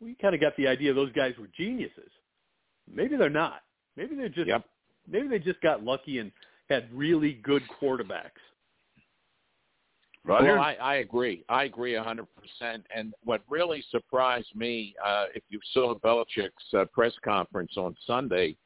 we 0.00 0.14
kind 0.14 0.34
of 0.34 0.40
got 0.40 0.56
the 0.56 0.66
idea 0.66 0.94
those 0.94 1.12
guys 1.12 1.34
were 1.38 1.48
geniuses. 1.56 2.10
Maybe 2.92 3.16
they're 3.16 3.30
not. 3.30 3.62
Maybe 3.96 4.16
they're 4.16 4.28
just 4.28 4.48
Yep. 4.48 4.64
maybe 5.06 5.28
they 5.28 5.38
just 5.38 5.60
got 5.60 5.82
lucky 5.84 6.18
and 6.18 6.32
had 6.68 6.88
really 6.92 7.34
good 7.34 7.62
quarterbacks. 7.80 8.30
Roger? 10.24 10.54
Well, 10.54 10.62
I, 10.62 10.74
I 10.74 10.94
agree. 10.96 11.44
I 11.48 11.64
agree 11.64 11.94
a 11.94 12.02
100%. 12.02 12.26
And 12.94 13.14
what 13.24 13.42
really 13.48 13.82
surprised 13.90 14.54
me, 14.54 14.94
uh, 15.04 15.26
if 15.34 15.42
you 15.48 15.58
saw 15.72 15.94
Belichick's 15.94 16.74
uh, 16.74 16.84
press 16.92 17.12
conference 17.24 17.72
on 17.76 17.96
Sunday, 18.06 18.56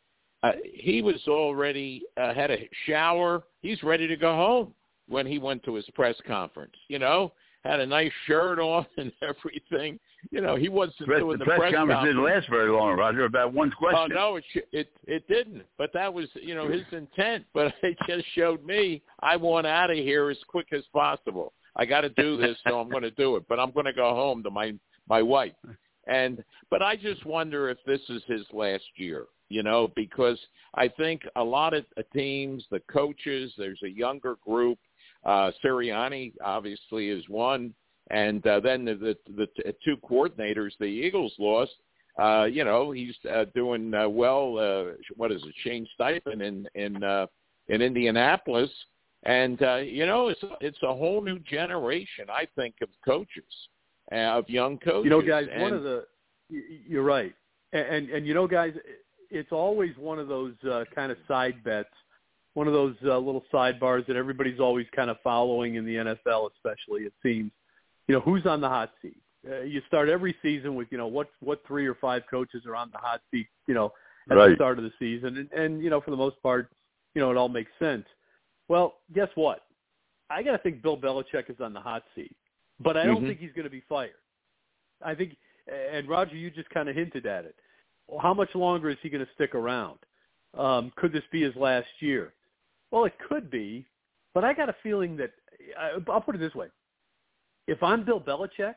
uh, 0.42 0.52
he 0.64 1.00
was 1.00 1.20
already 1.28 2.02
uh, 2.16 2.34
had 2.34 2.50
a 2.50 2.68
shower. 2.86 3.44
He's 3.62 3.82
ready 3.82 4.06
to 4.08 4.16
go 4.16 4.34
home 4.34 4.74
when 5.08 5.26
he 5.26 5.38
went 5.38 5.62
to 5.64 5.74
his 5.74 5.86
press 5.94 6.16
conference. 6.26 6.74
You 6.88 6.98
know, 6.98 7.32
had 7.64 7.80
a 7.80 7.86
nice 7.86 8.12
shirt 8.26 8.58
on 8.58 8.86
and 8.96 9.12
everything. 9.22 9.98
You 10.30 10.40
know, 10.40 10.56
he 10.56 10.68
wasn't 10.68 11.06
Press, 11.06 11.20
doing 11.20 11.38
the 11.38 11.44
the 11.44 11.56
press 11.56 11.74
conference 11.74 12.04
didn't 12.04 12.24
last 12.24 12.48
very 12.48 12.70
long, 12.70 12.96
Roger. 12.96 13.24
About 13.24 13.52
one 13.52 13.72
oh, 13.74 13.78
question. 13.78 14.12
Oh 14.12 14.14
no, 14.14 14.36
it 14.36 14.44
sh- 14.52 14.68
it 14.72 14.90
it 15.06 15.26
didn't. 15.28 15.62
But 15.76 15.90
that 15.94 16.12
was 16.12 16.28
you 16.34 16.54
know 16.54 16.68
his 16.68 16.84
intent. 16.92 17.44
But 17.54 17.74
it 17.82 17.96
just 18.08 18.26
showed 18.34 18.64
me 18.64 19.02
I 19.20 19.36
want 19.36 19.66
out 19.66 19.90
of 19.90 19.96
here 19.96 20.30
as 20.30 20.38
quick 20.48 20.68
as 20.72 20.82
possible. 20.92 21.52
I 21.76 21.84
got 21.84 22.02
to 22.02 22.08
do 22.10 22.36
this, 22.36 22.56
so 22.66 22.78
I'm 22.78 22.88
going 22.88 23.02
to 23.02 23.10
do 23.12 23.36
it. 23.36 23.44
But 23.48 23.58
I'm 23.58 23.72
going 23.72 23.86
to 23.86 23.92
go 23.92 24.10
home 24.14 24.42
to 24.44 24.50
my 24.50 24.74
my 25.08 25.22
wife. 25.22 25.52
And 26.06 26.42
but 26.70 26.82
I 26.82 26.96
just 26.96 27.24
wonder 27.24 27.68
if 27.68 27.78
this 27.86 28.00
is 28.08 28.22
his 28.26 28.42
last 28.52 28.84
year. 28.96 29.26
You 29.50 29.62
know, 29.62 29.92
because 29.94 30.38
I 30.74 30.88
think 30.88 31.22
a 31.36 31.44
lot 31.44 31.74
of 31.74 31.84
teams, 32.12 32.64
the 32.70 32.80
coaches, 32.90 33.52
there's 33.58 33.80
a 33.84 33.90
younger 33.90 34.36
group. 34.44 34.78
Uh, 35.24 35.50
Sirianni 35.64 36.32
obviously 36.42 37.08
is 37.08 37.24
one 37.28 37.74
and 38.10 38.46
uh, 38.46 38.60
then 38.60 38.84
the, 38.84 38.94
the 38.94 39.16
the 39.36 39.46
t- 39.46 39.72
two 39.84 39.96
coordinators 40.08 40.72
the 40.78 40.86
Eagles 40.86 41.32
lost. 41.38 41.72
Uh, 42.20 42.44
you 42.44 42.64
know, 42.64 42.92
he's 42.92 43.14
uh, 43.32 43.44
doing 43.54 43.92
uh, 43.94 44.08
well. 44.08 44.58
Uh, 44.58 44.92
what 45.16 45.32
is 45.32 45.42
it, 45.42 45.54
Shane 45.62 45.86
Steichen 45.98 46.42
in 46.42 46.66
in 46.74 47.02
uh, 47.02 47.26
in 47.68 47.80
Indianapolis, 47.82 48.70
and 49.24 49.60
uh, 49.62 49.76
you 49.76 50.06
know, 50.06 50.28
it's 50.28 50.40
it's 50.60 50.82
a 50.82 50.94
whole 50.94 51.22
new 51.22 51.38
generation. 51.40 52.26
I 52.30 52.46
think 52.56 52.76
of 52.82 52.88
coaches, 53.04 53.44
uh, 54.12 54.38
of 54.38 54.48
young 54.48 54.78
coaches. 54.78 55.04
You 55.04 55.10
know, 55.10 55.22
guys, 55.22 55.46
and, 55.50 55.62
one 55.62 55.72
of 55.72 55.82
the 55.82 56.04
you're 56.48 57.02
right, 57.02 57.34
and 57.72 57.86
and, 57.86 58.10
and 58.10 58.26
you 58.26 58.34
know, 58.34 58.46
guys, 58.46 58.74
it's 59.30 59.50
always 59.50 59.96
one 59.96 60.18
of 60.18 60.28
those 60.28 60.54
uh, 60.70 60.84
kind 60.94 61.10
of 61.10 61.18
side 61.26 61.64
bets, 61.64 61.88
one 62.54 62.66
of 62.66 62.72
those 62.72 62.94
uh, 63.04 63.18
little 63.18 63.44
sidebars 63.52 64.06
that 64.06 64.16
everybody's 64.16 64.60
always 64.60 64.86
kind 64.94 65.10
of 65.10 65.16
following 65.22 65.74
in 65.74 65.84
the 65.84 65.96
NFL, 65.96 66.50
especially 66.56 67.02
it 67.02 67.12
seems. 67.22 67.50
You 68.08 68.14
know, 68.14 68.20
who's 68.20 68.46
on 68.46 68.60
the 68.60 68.68
hot 68.68 68.92
seat? 69.02 69.16
Uh, 69.48 69.60
you 69.62 69.82
start 69.88 70.08
every 70.08 70.34
season 70.40 70.74
with 70.74 70.88
you 70.90 70.98
know 70.98 71.06
what 71.06 71.28
what 71.40 71.60
three 71.66 71.86
or 71.86 71.94
five 71.96 72.22
coaches 72.30 72.64
are 72.66 72.76
on 72.76 72.90
the 72.92 72.98
hot 72.98 73.20
seat. 73.30 73.48
You 73.66 73.74
know, 73.74 73.92
at 74.30 74.36
Right. 74.36 74.48
the 74.50 74.54
start 74.54 74.78
of 74.78 74.84
the 74.84 74.92
season, 74.98 75.36
and, 75.36 75.52
and 75.52 75.82
you 75.82 75.90
know, 75.90 76.00
for 76.00 76.10
the 76.10 76.16
most 76.16 76.40
part, 76.42 76.70
you 77.14 77.20
know, 77.20 77.30
it 77.30 77.36
all 77.36 77.48
makes 77.48 77.70
sense. 77.78 78.06
Well, 78.68 78.94
guess 79.14 79.28
what? 79.34 79.62
I 80.30 80.42
got 80.42 80.52
to 80.52 80.58
think 80.58 80.80
Bill 80.80 80.96
Belichick 80.96 81.50
is 81.50 81.60
on 81.60 81.74
the 81.74 81.80
hot 81.80 82.04
seat, 82.14 82.34
but 82.80 82.96
I 82.96 83.04
don't 83.04 83.22
Mhm. 83.22 83.26
think 83.28 83.40
he's 83.40 83.52
going 83.52 83.64
to 83.64 83.70
be 83.70 83.82
fired. 83.88 84.14
I 85.02 85.14
think, 85.14 85.36
and 85.70 86.08
Roger, 86.08 86.36
you 86.36 86.50
just 86.50 86.70
kind 86.70 86.88
of 86.88 86.96
hinted 86.96 87.26
at 87.26 87.44
it. 87.44 87.56
How 88.22 88.32
much 88.32 88.54
longer 88.54 88.88
is 88.88 88.96
he 89.02 89.10
going 89.10 89.24
to 89.24 89.32
stick 89.34 89.54
around? 89.54 89.98
Um, 90.54 90.92
could 90.96 91.12
this 91.12 91.24
be 91.30 91.42
his 91.42 91.54
last 91.56 91.88
year? 92.00 92.32
Well, 92.94 93.06
it 93.06 93.14
could 93.28 93.50
be, 93.50 93.84
but 94.34 94.44
I 94.44 94.54
got 94.54 94.68
a 94.68 94.76
feeling 94.80 95.16
that 95.16 95.32
I'll 96.08 96.20
put 96.20 96.36
it 96.36 96.38
this 96.38 96.54
way: 96.54 96.68
if 97.66 97.82
I'm 97.82 98.04
Bill 98.04 98.20
Belichick, 98.20 98.74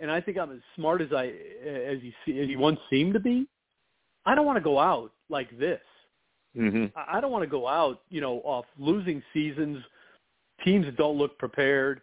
and 0.00 0.10
I 0.10 0.20
think 0.20 0.38
I'm 0.38 0.50
as 0.50 0.58
smart 0.74 1.00
as 1.00 1.12
I 1.12 1.26
as 1.64 1.98
he 2.02 2.40
as 2.40 2.48
he 2.48 2.56
once 2.56 2.80
seemed 2.90 3.14
to 3.14 3.20
be, 3.20 3.46
I 4.26 4.34
don't 4.34 4.44
want 4.44 4.56
to 4.56 4.60
go 4.62 4.76
out 4.76 5.12
like 5.28 5.56
this. 5.56 5.80
hmm 6.56 6.86
I 6.96 7.18
I 7.18 7.20
don't 7.20 7.30
want 7.30 7.44
to 7.44 7.48
go 7.48 7.68
out, 7.68 8.00
you 8.08 8.20
know, 8.20 8.38
off 8.38 8.64
losing 8.76 9.22
seasons, 9.32 9.78
teams 10.64 10.86
that 10.86 10.96
don't 10.96 11.16
look 11.16 11.38
prepared, 11.38 12.00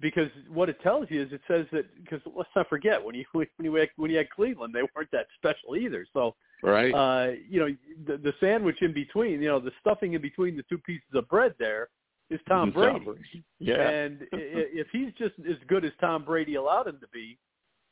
because 0.00 0.30
what 0.48 0.68
it 0.68 0.80
tells 0.82 1.06
you 1.10 1.22
is 1.22 1.32
it 1.32 1.42
says 1.46 1.66
that 1.70 1.84
because 2.02 2.20
let's 2.34 2.50
not 2.56 2.68
forget 2.68 3.00
when 3.00 3.14
you 3.14 3.24
when 3.34 3.46
you 3.60 3.72
had, 3.76 3.88
when 3.94 4.10
you 4.10 4.16
had 4.16 4.30
Cleveland 4.30 4.74
they 4.74 4.82
weren't 4.96 5.12
that 5.12 5.28
special 5.38 5.76
either. 5.76 6.04
So 6.12 6.34
right. 6.62 6.92
uh, 6.92 7.32
you 7.48 7.60
know 7.60 7.68
the, 8.06 8.16
the 8.18 8.32
sandwich 8.40 8.76
in 8.82 8.92
between, 8.92 9.42
you 9.42 9.48
know, 9.48 9.60
the 9.60 9.72
stuffing 9.80 10.14
in 10.14 10.22
between 10.22 10.56
the 10.56 10.64
two 10.68 10.78
pieces 10.78 11.08
of 11.14 11.28
bread 11.28 11.54
there 11.58 11.88
is 12.30 12.40
Tom 12.48 12.70
Brady. 12.70 13.44
Yeah. 13.58 13.88
And 13.88 14.26
if 14.32 14.88
he's 14.92 15.12
just 15.18 15.34
as 15.48 15.56
good 15.68 15.84
as 15.84 15.92
Tom 16.00 16.24
Brady 16.24 16.56
allowed 16.56 16.88
him 16.88 16.98
to 17.00 17.08
be, 17.12 17.38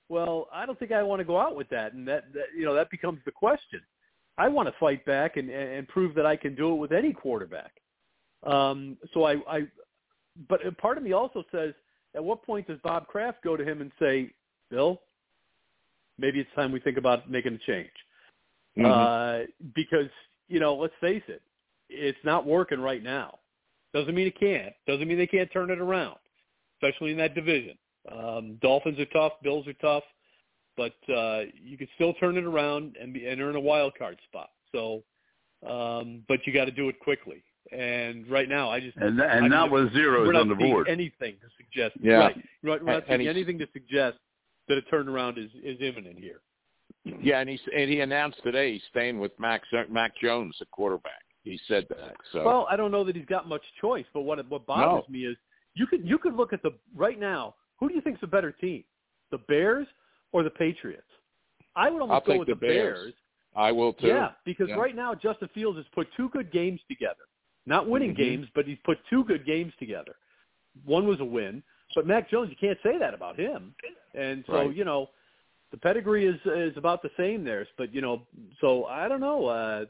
well, 0.09 0.49
I 0.53 0.67
don't 0.67 0.79
think 0.79 0.93
I 0.93 1.03
want 1.03 1.21
to 1.21 1.25
go 1.25 1.39
out 1.39 1.57
with 1.57 1.69
that, 1.71 1.95
and 1.95 2.07
that, 2.09 2.33
that 2.35 2.47
you 2.57 2.65
know 2.65 2.75
that 2.75 2.91
becomes 2.91 3.21
the 3.25 3.33
question. 3.33 3.81
I 4.37 4.49
want 4.49 4.69
to 4.69 4.75
fight 4.81 5.05
back 5.07 5.37
and, 5.37 5.49
and 5.49 5.87
prove 5.89 6.15
that 6.17 6.27
I 6.27 6.37
can 6.37 6.55
do 6.55 6.73
it 6.73 6.77
with 6.77 6.93
any 6.93 7.13
quarterback. 7.13 7.73
Um, 8.45 8.97
so 9.15 9.25
I, 9.25 9.37
I, 9.49 9.63
but 10.49 10.61
part 10.79 10.99
of 10.99 11.05
me 11.05 11.13
also 11.13 11.45
says, 11.53 11.73
at 12.15 12.23
what 12.23 12.43
point 12.43 12.67
does 12.67 12.79
Bob 12.83 13.07
Kraft 13.07 13.43
go 13.45 13.57
to 13.57 13.65
him 13.65 13.81
and 13.81 13.93
say, 13.99 14.31
Bill, 14.71 15.01
maybe 16.19 16.41
it's 16.41 16.51
time 16.55 16.73
we 16.73 16.81
think 16.81 16.99
about 16.99 17.31
making 17.31 17.55
a 17.55 17.59
change? 17.59 17.91
Mhm. 18.77 18.87
Uh, 18.87 19.47
because 19.75 20.11
you 20.49 20.61
know, 20.61 20.75
let's 20.75 20.95
face 21.01 21.23
it, 21.29 21.43
it's 21.89 22.19
not 22.25 22.45
working 22.47 22.81
right 22.81 23.03
now. 23.03 23.39
Doesn't 23.95 24.15
mean 24.15 24.27
it 24.27 24.39
can't. 24.39 24.75
Doesn't 24.87 25.07
mean 25.07 25.17
they 25.17 25.27
can't 25.27 25.51
turn 25.53 25.71
it 25.71 25.79
around, 25.81 26.17
especially 26.77 27.13
in 27.13 27.17
that 27.19 27.35
division. 27.35 27.79
Um, 28.11 28.57
Dolphins 28.61 28.99
are 28.99 29.07
tough. 29.07 29.33
Bills 29.43 29.67
are 29.67 29.73
tough, 29.75 30.03
but 30.77 30.95
uh, 31.09 31.43
you 31.63 31.79
can 31.79 31.89
still 31.95 32.13
turn 32.15 32.37
it 32.37 32.45
around 32.45 32.97
and, 33.01 33.15
be, 33.15 33.27
and 33.27 33.41
earn 33.41 33.57
a 33.57 33.61
wild 33.61 33.95
card 33.97 34.19
spot. 34.29 34.51
So, 34.73 35.05
um, 35.67 36.23
but 36.29 36.41
you 36.47 36.53
got 36.53 36.67
to 36.67 36.73
do 36.73 36.89
it 36.89 36.99
quickly. 37.01 37.43
And 37.73 38.29
right 38.29 38.49
now, 38.49 38.71
I 38.71 38.81
just 38.81 38.97
and 38.99 39.23
I 39.23 39.37
and 39.39 39.49
not 39.49 39.71
just- 39.71 39.73
with 39.73 39.93
zeros 39.95 40.27
we're 40.27 40.33
not 40.35 40.43
on 40.43 40.49
the 40.49 40.57
seeing 40.57 40.71
board. 40.73 40.89
anything 40.89 41.37
to 41.41 41.47
suggest. 41.57 41.97
Yeah. 42.01 42.17
Right. 42.19 42.37
We're 42.63 42.71
not, 42.71 42.85
we're 42.85 42.93
not 42.93 43.05
seeing 43.09 43.29
anything 43.29 43.59
to 43.61 43.67
suggest 43.73 44.19
that 44.69 44.77
a 44.77 44.83
turnaround 44.95 45.39
is, 45.39 45.51
is 45.63 45.81
imminent 45.81 46.19
here. 46.19 46.41
Yeah, 47.05 47.41
and 47.41 47.49
he 47.51 47.59
and 47.77 47.91
he 47.91 48.01
announced 48.01 48.39
today 48.43 48.73
he's 48.75 48.83
staying 48.91 49.19
with 49.19 49.33
Mac 49.39 49.63
Mac 49.91 50.13
Jones, 50.17 50.57
the 50.59 50.67
quarterback. 50.67 51.23
He 51.43 51.61
said 51.69 51.87
that. 51.91 52.15
So 52.33 52.43
Well, 52.45 52.67
I 52.71 52.77
don't 52.77 52.91
know 52.91 53.05
that 53.05 53.15
he's 53.15 53.27
got 53.27 53.47
much 53.49 53.63
choice, 53.81 54.07
but 54.15 54.23
what 54.23 54.47
what 54.49 54.67
bothers 54.67 55.09
me 55.09 55.27
is 55.27 55.37
you 55.75 55.87
could 55.87 56.07
you 56.09 56.19
could 56.19 56.35
look 56.35 56.53
at 56.53 56.63
the 56.63 56.73
right 56.95 57.21
now. 57.21 57.55
Who 57.79 57.89
do 57.89 57.95
you 57.95 58.01
think's 58.01 58.23
a 58.23 58.27
better 58.27 58.53
team, 58.53 58.85
the 59.31 59.39
Bears 59.39 59.87
or 60.33 60.43
the 60.43 60.51
Patriots? 60.51 61.03
I 61.77 61.91
would 61.91 61.97
I'll 61.97 62.09
almost 62.09 62.27
go 62.27 62.33
take 62.33 62.39
with 62.41 62.49
the 62.49 62.55
the 62.55 62.61
Bears. 62.61 63.13
I 63.55 63.71
will 63.71 63.93
too. 63.93 64.07
Yeah, 64.09 64.33
because 64.45 64.69
Yeah. 64.69 64.77
right 64.77 64.97
now 64.97 65.15
Justin 65.15 65.49
Fields 65.49 65.77
has 65.77 65.87
put 65.95 66.09
two 66.17 66.29
good 66.31 66.51
games 66.51 66.81
together. 66.89 67.25
Not 67.67 67.89
winning 67.89 68.13
Mhm. 68.13 68.17
games, 68.17 68.49
but 68.55 68.67
he's 68.67 68.79
put 68.81 68.99
two 69.07 69.25
good 69.25 69.45
games 69.45 69.75
together. 69.77 70.17
One 70.85 71.07
was 71.07 71.21
a 71.21 71.25
win, 71.25 71.63
but 71.95 72.07
Mac 72.07 72.29
Jones, 72.31 72.51
you 72.51 72.57
can't 72.57 72.81
say 72.83 72.99
that 72.99 73.15
about 73.15 73.37
him. 73.37 73.75
And 74.15 74.45
so, 74.47 74.53
Right. 74.53 74.75
you 74.75 74.85
know, 74.85 75.11
the 75.75 75.81
pedigree 75.81 76.25
is 76.25 76.41
is 76.47 76.77
about 76.77 77.03
the 77.03 77.11
same 77.17 77.43
there. 77.43 77.67
But 77.77 77.93
you 77.93 78.01
know, 78.01 78.23
so 78.61 78.85
I 78.85 79.09
don't 79.09 79.21
know. 79.21 79.47
Uh, 79.47 79.85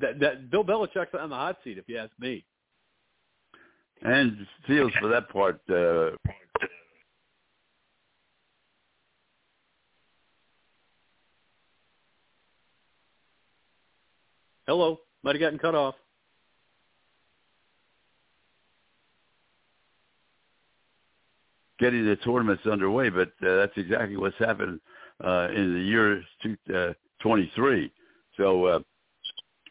that, 0.00 0.20
that 0.20 0.50
Bill 0.50 0.62
Belichick's 0.62 1.14
on 1.18 1.30
the 1.30 1.34
hot 1.34 1.56
seat, 1.64 1.78
if 1.78 1.88
you 1.88 1.96
ask 1.96 2.12
me. 2.20 2.44
And 4.02 4.46
Fields 4.66 4.94
for 5.00 5.08
that 5.08 5.30
part. 5.30 5.60
Uh, 5.70 6.10
Hello, 14.66 15.00
might 15.22 15.34
have 15.34 15.40
gotten 15.40 15.58
cut 15.58 15.74
off. 15.74 15.94
Getting 21.82 22.06
the 22.06 22.14
tournaments 22.14 22.64
underway, 22.64 23.08
but 23.08 23.30
uh, 23.44 23.56
that's 23.56 23.72
exactly 23.76 24.16
what's 24.16 24.38
happened 24.38 24.78
uh, 25.24 25.48
in 25.52 25.74
the 25.74 25.80
year 25.80 26.22
two, 26.40 26.56
uh, 26.72 26.92
23. 27.22 27.92
So 28.36 28.66
uh, 28.66 28.78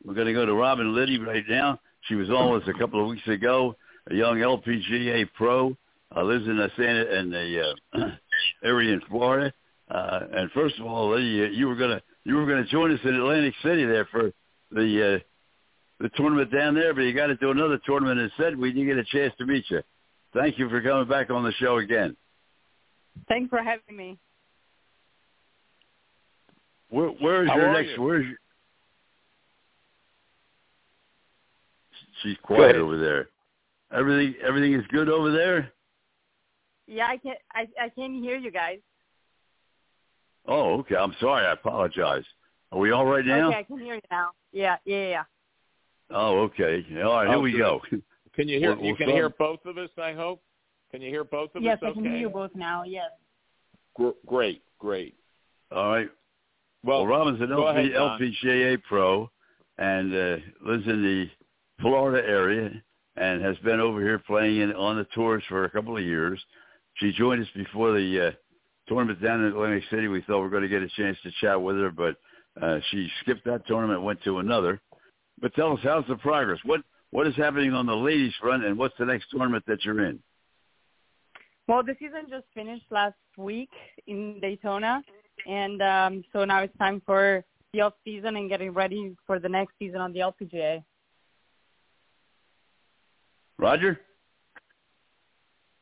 we're 0.04 0.14
going 0.14 0.28
to 0.28 0.34
go 0.34 0.46
to 0.46 0.54
Robin 0.54 0.88
Liti 0.88 1.26
right 1.26 1.46
now. 1.48 1.80
She 2.10 2.16
was 2.16 2.30
on 2.30 2.62
us 2.62 2.68
a 2.68 2.78
couple 2.78 3.02
of 3.02 3.08
weeks 3.08 3.26
ago, 3.30 3.78
a 4.10 4.14
young 4.14 4.40
LPGA 4.40 5.26
pro, 5.38 5.74
uh, 6.14 6.24
lives 6.24 6.48
in 6.48 6.58
the 6.58 6.70
Santa 6.76 7.18
in 7.18 7.30
the 7.30 7.76
uh, 7.94 8.08
area 8.66 8.94
in 8.94 9.02
Florida. 9.10 9.54
Uh, 9.90 10.20
and 10.34 10.52
first 10.52 10.78
of 10.80 10.86
all, 10.86 11.12
Liti, 11.12 11.48
uh, 11.48 11.52
you 11.52 11.70
were 11.70 11.78
gonna 11.78 12.02
you 12.26 12.36
were 12.36 12.46
gonna 12.46 12.66
join 12.66 12.92
us 12.92 13.00
in 13.06 13.16
Atlantic 13.16 13.54
City 13.64 13.86
there 13.86 14.06
for 14.12 14.34
the 14.72 15.16
uh, 15.16 16.04
the 16.04 16.10
tournament 16.18 16.52
down 16.52 16.76
there, 16.76 16.94
but 16.94 17.04
you 17.04 17.14
got 17.14 17.28
to 17.28 17.38
do 17.38 17.52
another 17.52 17.80
tournament 17.86 18.20
instead. 18.20 18.58
We 18.58 18.74
didn't 18.74 18.88
get 18.88 18.98
a 18.98 19.06
chance 19.06 19.34
to 19.38 19.46
meet 19.46 19.64
you. 19.70 19.82
Thank 20.34 20.58
you 20.58 20.70
for 20.70 20.82
coming 20.82 21.08
back 21.08 21.30
on 21.30 21.44
the 21.44 21.52
show 21.54 21.78
again. 21.78 22.16
Thanks 23.28 23.50
for 23.50 23.60
having 23.62 23.96
me. 23.96 24.18
Where, 26.90 27.10
where's 27.10 27.50
How 27.50 27.58
your 27.58 27.70
are 27.70 27.74
next? 27.74 27.92
you? 27.92 28.02
Where's 28.02 28.26
your, 28.26 28.38
She's 32.24 32.38
quiet 32.44 32.76
over 32.76 32.98
there. 32.98 33.30
Everything 33.92 34.36
everything 34.46 34.74
is 34.74 34.86
good 34.90 35.10
over 35.10 35.32
there. 35.32 35.72
Yeah, 36.88 37.08
I 37.08 37.18
can 37.18 37.34
I 37.54 37.68
I 37.82 37.90
can't 37.90 38.14
hear 38.24 38.38
you 38.38 38.52
guys. 38.52 38.80
Oh, 40.48 40.80
okay. 40.80 40.96
I'm 40.96 41.16
sorry. 41.20 41.46
I 41.46 41.54
apologize. 41.54 42.24
Are 42.72 42.80
we 42.80 42.92
all 42.92 43.06
right 43.06 43.26
now? 43.26 43.50
Okay, 43.50 43.58
I 43.60 43.64
can 43.64 43.80
hear 43.80 43.96
you 43.96 44.02
now. 44.10 44.32
Yeah, 44.52 44.78
yeah, 44.86 45.08
yeah. 45.08 45.24
Oh, 46.10 46.40
okay. 46.42 46.86
All 47.04 47.14
right. 47.14 47.28
Here 47.28 47.38
Oh, 47.38 47.42
we 47.42 47.52
good. 47.52 47.58
go. 47.60 47.82
Can 48.36 48.48
you 48.48 48.60
hear? 48.60 48.70
We'll- 48.76 48.80
you 48.80 48.86
we'll 48.88 48.96
can 48.98 49.06
start- 49.08 49.16
hear 49.18 49.30
both 49.30 49.66
of 49.66 49.78
us. 49.78 49.90
I 49.98 50.14
hope. 50.14 50.42
Can 50.92 51.02
you 51.02 51.10
hear 51.10 51.24
both 51.24 51.56
of 51.56 51.64
Yes, 51.64 51.78
us? 51.78 51.80
Yes, 51.84 51.92
I 51.92 51.94
can 51.94 52.04
hear 52.04 52.12
okay? 52.14 52.20
you 52.22 52.30
both 52.30 52.56
now. 52.56 52.84
Yes. 52.84 53.12
Gr- 53.96 54.10
great, 54.26 54.62
great. 54.80 55.16
All 55.72 55.90
right. 55.92 56.10
Well, 56.84 57.06
Well, 57.06 57.08
Robin's 57.08 57.42
an 57.42 57.50
go 57.50 57.68
LP, 57.68 57.80
ahead, 57.80 57.94
LPGA 57.96 58.78
pro 58.84 59.30
and 59.78 60.14
uh, 60.14 60.38
lives 60.62 60.86
in 60.88 61.02
the 61.04 61.30
Florida 61.80 62.28
area 62.28 62.72
and 63.16 63.42
has 63.42 63.58
been 63.60 63.80
over 63.80 64.02
here 64.02 64.20
playing 64.20 64.58
in, 64.62 64.74
on 64.74 64.98
the 64.98 65.06
tours 65.16 65.44
for 65.48 65.66
a 65.66 65.70
couple 65.70 65.96
of 65.96 66.04
years. 66.04 66.44
She 66.96 67.12
joined 67.14 67.42
us 67.42 67.50
before 67.56 67.94
the 67.94 68.28
uh, 68.28 68.32
tournament 68.88 69.22
down 69.22 69.42
in 69.42 69.48
Atlantic 69.48 69.84
City. 69.90 70.08
We 70.08 70.22
thought 70.22 70.38
we 70.38 70.44
were 70.44 70.50
going 70.50 70.64
to 70.64 70.70
get 70.70 70.82
a 70.82 70.90
chance 70.90 71.18
to 71.24 71.32
chat 71.40 71.62
with 71.62 71.78
her, 71.78 71.92
but 71.92 72.16
uh, 72.62 72.80
she 72.90 73.10
skipped 73.22 73.46
that 73.46 73.66
tournament, 73.68 74.02
went 74.02 74.22
to 74.24 74.40
another. 74.40 74.82
But 75.40 75.54
tell 75.56 75.74
us, 75.74 75.80
how's 75.84 76.06
the 76.08 76.16
progress? 76.18 76.60
What 76.66 76.82
what 77.12 77.28
is 77.28 77.36
happening 77.36 77.74
on 77.74 77.86
the 77.86 77.96
ladies 77.96 78.34
front, 78.42 78.66
and 78.66 78.78
what's 78.78 78.98
the 78.98 79.06
next 79.06 79.28
tournament 79.30 79.64
that 79.68 79.84
you're 79.86 80.06
in? 80.06 80.20
Well, 81.68 81.84
the 81.84 81.96
season 82.00 82.24
just 82.30 82.46
finished 82.54 82.86
last 82.90 83.16
week 83.38 83.70
in 84.08 84.40
Daytona, 84.42 85.02
and 85.48 85.82
um, 85.82 86.24
so 86.34 86.44
now 86.44 86.64
it's 86.64 86.78
time 86.78 87.02
for 87.06 87.44
the 87.74 87.82
off 87.82 87.94
season 88.04 88.36
and 88.36 88.50
getting 88.50 88.72
ready 88.72 89.16
for 89.26 89.40
the 89.40 89.48
next 89.48 89.74
season 89.80 90.02
on 90.02 90.12
the 90.12 90.20
LPGA. 90.20 90.84
Roger? 93.58 94.00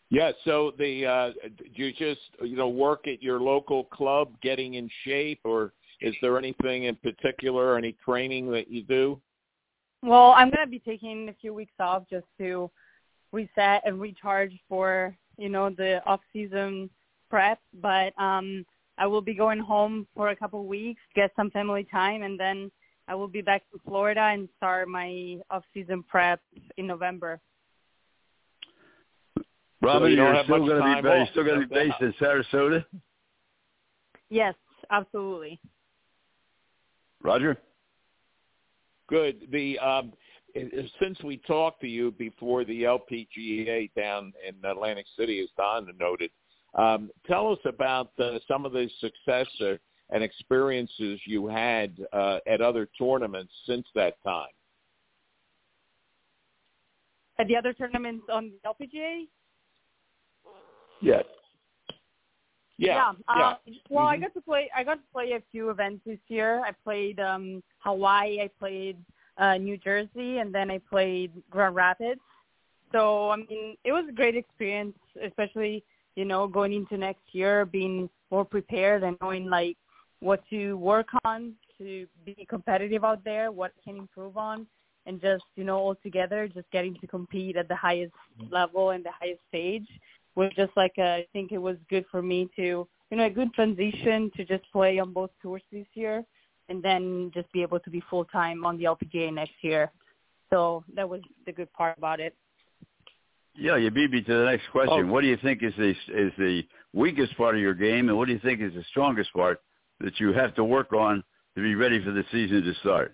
Yeah. 0.10 0.32
So 0.44 0.74
the 0.78 1.06
uh, 1.06 1.32
do 1.58 1.84
you 1.84 1.92
just 1.94 2.22
you 2.42 2.56
know 2.56 2.68
work 2.68 3.08
at 3.08 3.24
your 3.24 3.40
local 3.40 3.86
club, 3.86 4.34
getting 4.42 4.76
in 4.76 4.90
shape, 5.06 5.40
or 5.44 5.74
is 6.02 6.14
there 6.22 6.38
anything 6.38 6.84
in 6.84 6.96
particular, 6.96 7.78
any 7.78 7.96
training 8.06 8.52
that 8.52 8.70
you 8.70 8.84
do? 8.84 9.22
Well, 10.02 10.34
I'm 10.36 10.50
gonna 10.50 10.68
be 10.68 10.80
taking 10.80 11.30
a 11.30 11.34
few 11.34 11.54
weeks 11.54 11.74
off 11.80 12.04
just 12.10 12.26
to 12.40 12.70
reset 13.32 13.82
and 13.86 14.00
recharge 14.00 14.54
for 14.68 15.16
you 15.38 15.50
know 15.50 15.70
the 15.70 16.04
off 16.06 16.22
season 16.32 16.90
prep. 17.30 17.60
But 17.82 18.14
um, 18.22 18.66
I 18.98 19.08
will 19.08 19.22
be 19.22 19.34
going 19.34 19.60
home 19.60 20.08
for 20.16 20.30
a 20.30 20.36
couple 20.36 20.62
of 20.62 20.66
weeks, 20.66 21.02
get 21.16 21.32
some 21.36 21.52
family 21.52 21.86
time, 21.92 22.24
and 22.24 22.40
then 22.40 22.72
I 23.08 23.16
will 23.16 23.28
be 23.28 23.42
back 23.42 23.64
to 23.72 23.80
Florida 23.86 24.22
and 24.22 24.48
start 24.58 24.88
my 24.88 25.38
off 25.50 25.64
season 25.74 26.04
prep 26.04 26.42
in 26.78 26.88
November. 26.88 27.40
Robin, 29.82 30.12
you 30.12 30.18
you're 30.18 30.44
still 30.44 30.66
going 30.66 30.82
to 30.82 30.96
be 30.96 31.02
ba- 31.02 31.26
still 31.32 31.44
going 31.46 31.62
to 31.62 31.68
be 31.68 31.74
based 31.74 32.02
in 32.02 32.14
Sarasota, 32.22 32.84
Yes, 34.30 34.54
absolutely. 34.92 35.60
Roger. 37.24 37.58
Good. 39.10 39.48
The 39.52 39.80
um, 39.80 40.14
since 41.02 41.22
we 41.24 41.38
talked 41.38 41.82
to 41.82 41.88
you 41.88 42.12
before 42.12 42.64
the 42.64 42.84
LPGA 42.84 43.92
down 43.96 44.34
in 44.48 44.70
Atlantic 44.70 45.06
City, 45.18 45.42
as 45.42 45.50
Don 45.58 45.88
noted, 46.00 46.32
um, 46.76 47.10
tell 47.28 47.52
us 47.52 47.60
about 47.66 48.12
uh, 48.20 48.40
some 48.48 48.66
of 48.66 48.72
the 48.72 48.90
success 49.00 49.48
and 50.12 50.24
experiences 50.24 51.20
you 51.26 51.48
had 51.48 51.96
uh, 52.14 52.40
at 52.48 52.62
other 52.62 52.88
tournaments 52.98 53.54
since 53.66 53.86
that 53.96 54.16
time. 54.24 54.50
At 57.38 57.48
the 57.48 57.56
other 57.56 57.74
tournaments 57.74 58.26
on 58.32 58.52
the 58.64 58.70
LPGA, 58.70 59.28
Yes. 61.02 61.24
Yeah. 62.80 63.14
Uh, 63.28 63.56
well, 63.90 64.08
I 64.08 64.18
Mhm. 64.18 64.22
got 64.22 64.34
to 64.36 64.42
play. 64.42 64.70
I 64.74 64.84
got 64.84 64.96
to 64.96 65.08
play 65.12 65.34
a 65.34 65.42
few 65.52 65.70
events 65.70 66.04
this 66.06 66.20
year. 66.30 66.62
I 66.66 66.72
played 66.72 67.20
um 67.20 67.62
Hawaii. 67.80 68.42
I 68.42 68.48
played 68.60 68.98
uh 69.38 69.58
New 69.58 69.78
Jersey, 69.78 70.38
and 70.40 70.54
then 70.54 70.72
I 70.72 70.80
played 70.90 71.32
Grand 71.50 71.76
Rapids. 71.76 72.22
So 72.92 73.30
I 73.32 73.36
mean, 73.38 73.78
it 73.84 73.92
was 73.92 74.06
a 74.08 74.14
great 74.14 74.36
experience, 74.36 74.98
especially 75.22 75.84
you 76.16 76.26
know 76.26 76.48
going 76.48 76.74
into 76.74 76.98
next 76.98 77.24
year, 77.34 77.66
being 77.66 78.10
more 78.32 78.46
prepared 78.46 79.04
and 79.04 79.18
knowing 79.22 79.50
like 79.50 79.78
what 80.22 80.42
to 80.50 80.76
work 80.78 81.08
on 81.26 81.54
to 81.78 82.08
be 82.26 82.46
competitive 82.50 83.04
out 83.04 83.24
there, 83.24 83.52
what 83.52 83.72
can 83.84 83.98
improve 83.98 84.38
on, 84.38 84.68
and 85.06 85.22
just 85.22 85.44
you 85.58 85.64
know 85.66 85.78
all 85.78 85.96
together, 85.96 86.48
just 86.48 86.70
getting 86.72 86.96
to 87.02 87.08
compete 87.08 87.58
at 87.58 87.68
the 87.68 87.76
highest 87.76 88.14
level 88.50 88.92
and 88.92 89.04
the 89.04 89.12
highest 89.12 89.42
stage 89.50 89.88
was 90.36 90.52
just 90.56 90.72
like 90.76 90.94
uh, 90.98 91.02
I 91.02 91.28
think 91.34 91.52
it 91.52 91.58
was 91.58 91.78
good 91.90 92.06
for 92.12 92.22
me 92.22 92.50
to 92.56 92.88
you 93.12 93.18
know 93.18 93.26
a 93.26 93.30
good 93.30 93.54
transition 93.54 94.32
to 94.36 94.46
just 94.46 94.64
play 94.72 95.00
on 95.00 95.14
both 95.14 95.32
tours 95.42 95.64
this 95.72 95.88
year 95.94 96.24
and 96.70 96.84
then 96.84 97.32
just 97.34 97.52
be 97.52 97.62
able 97.62 97.80
to 97.80 97.90
be 97.90 98.02
full 98.10 98.26
time 98.26 98.64
on 98.66 98.78
the 98.78 98.84
LPGA 98.86 99.34
next 99.34 99.54
year. 99.62 99.92
So 100.50 100.84
that 100.96 101.08
was 101.08 101.22
the 101.46 101.52
good 101.52 101.72
part 101.74 101.98
about 101.98 102.20
it. 102.20 102.36
Yeah, 103.56 103.76
you 103.76 103.92
beat 103.92 104.12
me 104.12 104.22
to 104.22 104.34
the 104.34 104.46
next 104.46 104.70
question. 104.72 105.10
Oh. 105.10 105.12
What 105.12 105.22
do 105.22 105.28
you 105.28 105.38
think 105.38 105.64
is 105.64 105.74
the 105.78 105.90
is 105.90 106.32
the 106.38 106.64
weakest 106.94 107.36
part 107.36 107.56
of 107.56 107.62
your 107.62 107.74
game, 107.74 108.10
and 108.10 108.18
what 108.18 108.28
do 108.28 108.34
you 108.34 108.40
think 108.40 108.62
is 108.62 108.74
the 108.74 108.84
strongest 108.90 109.34
part 109.34 109.62
that 110.00 110.20
you 110.20 110.32
have 110.32 110.56
to 110.56 110.64
work 110.64 110.94
on 110.94 111.24
to 111.56 111.62
be 111.62 111.76
ready 111.76 112.04
for 112.04 112.12
the 112.12 112.24
season 112.32 112.64
to 112.64 112.74
start? 112.76 113.14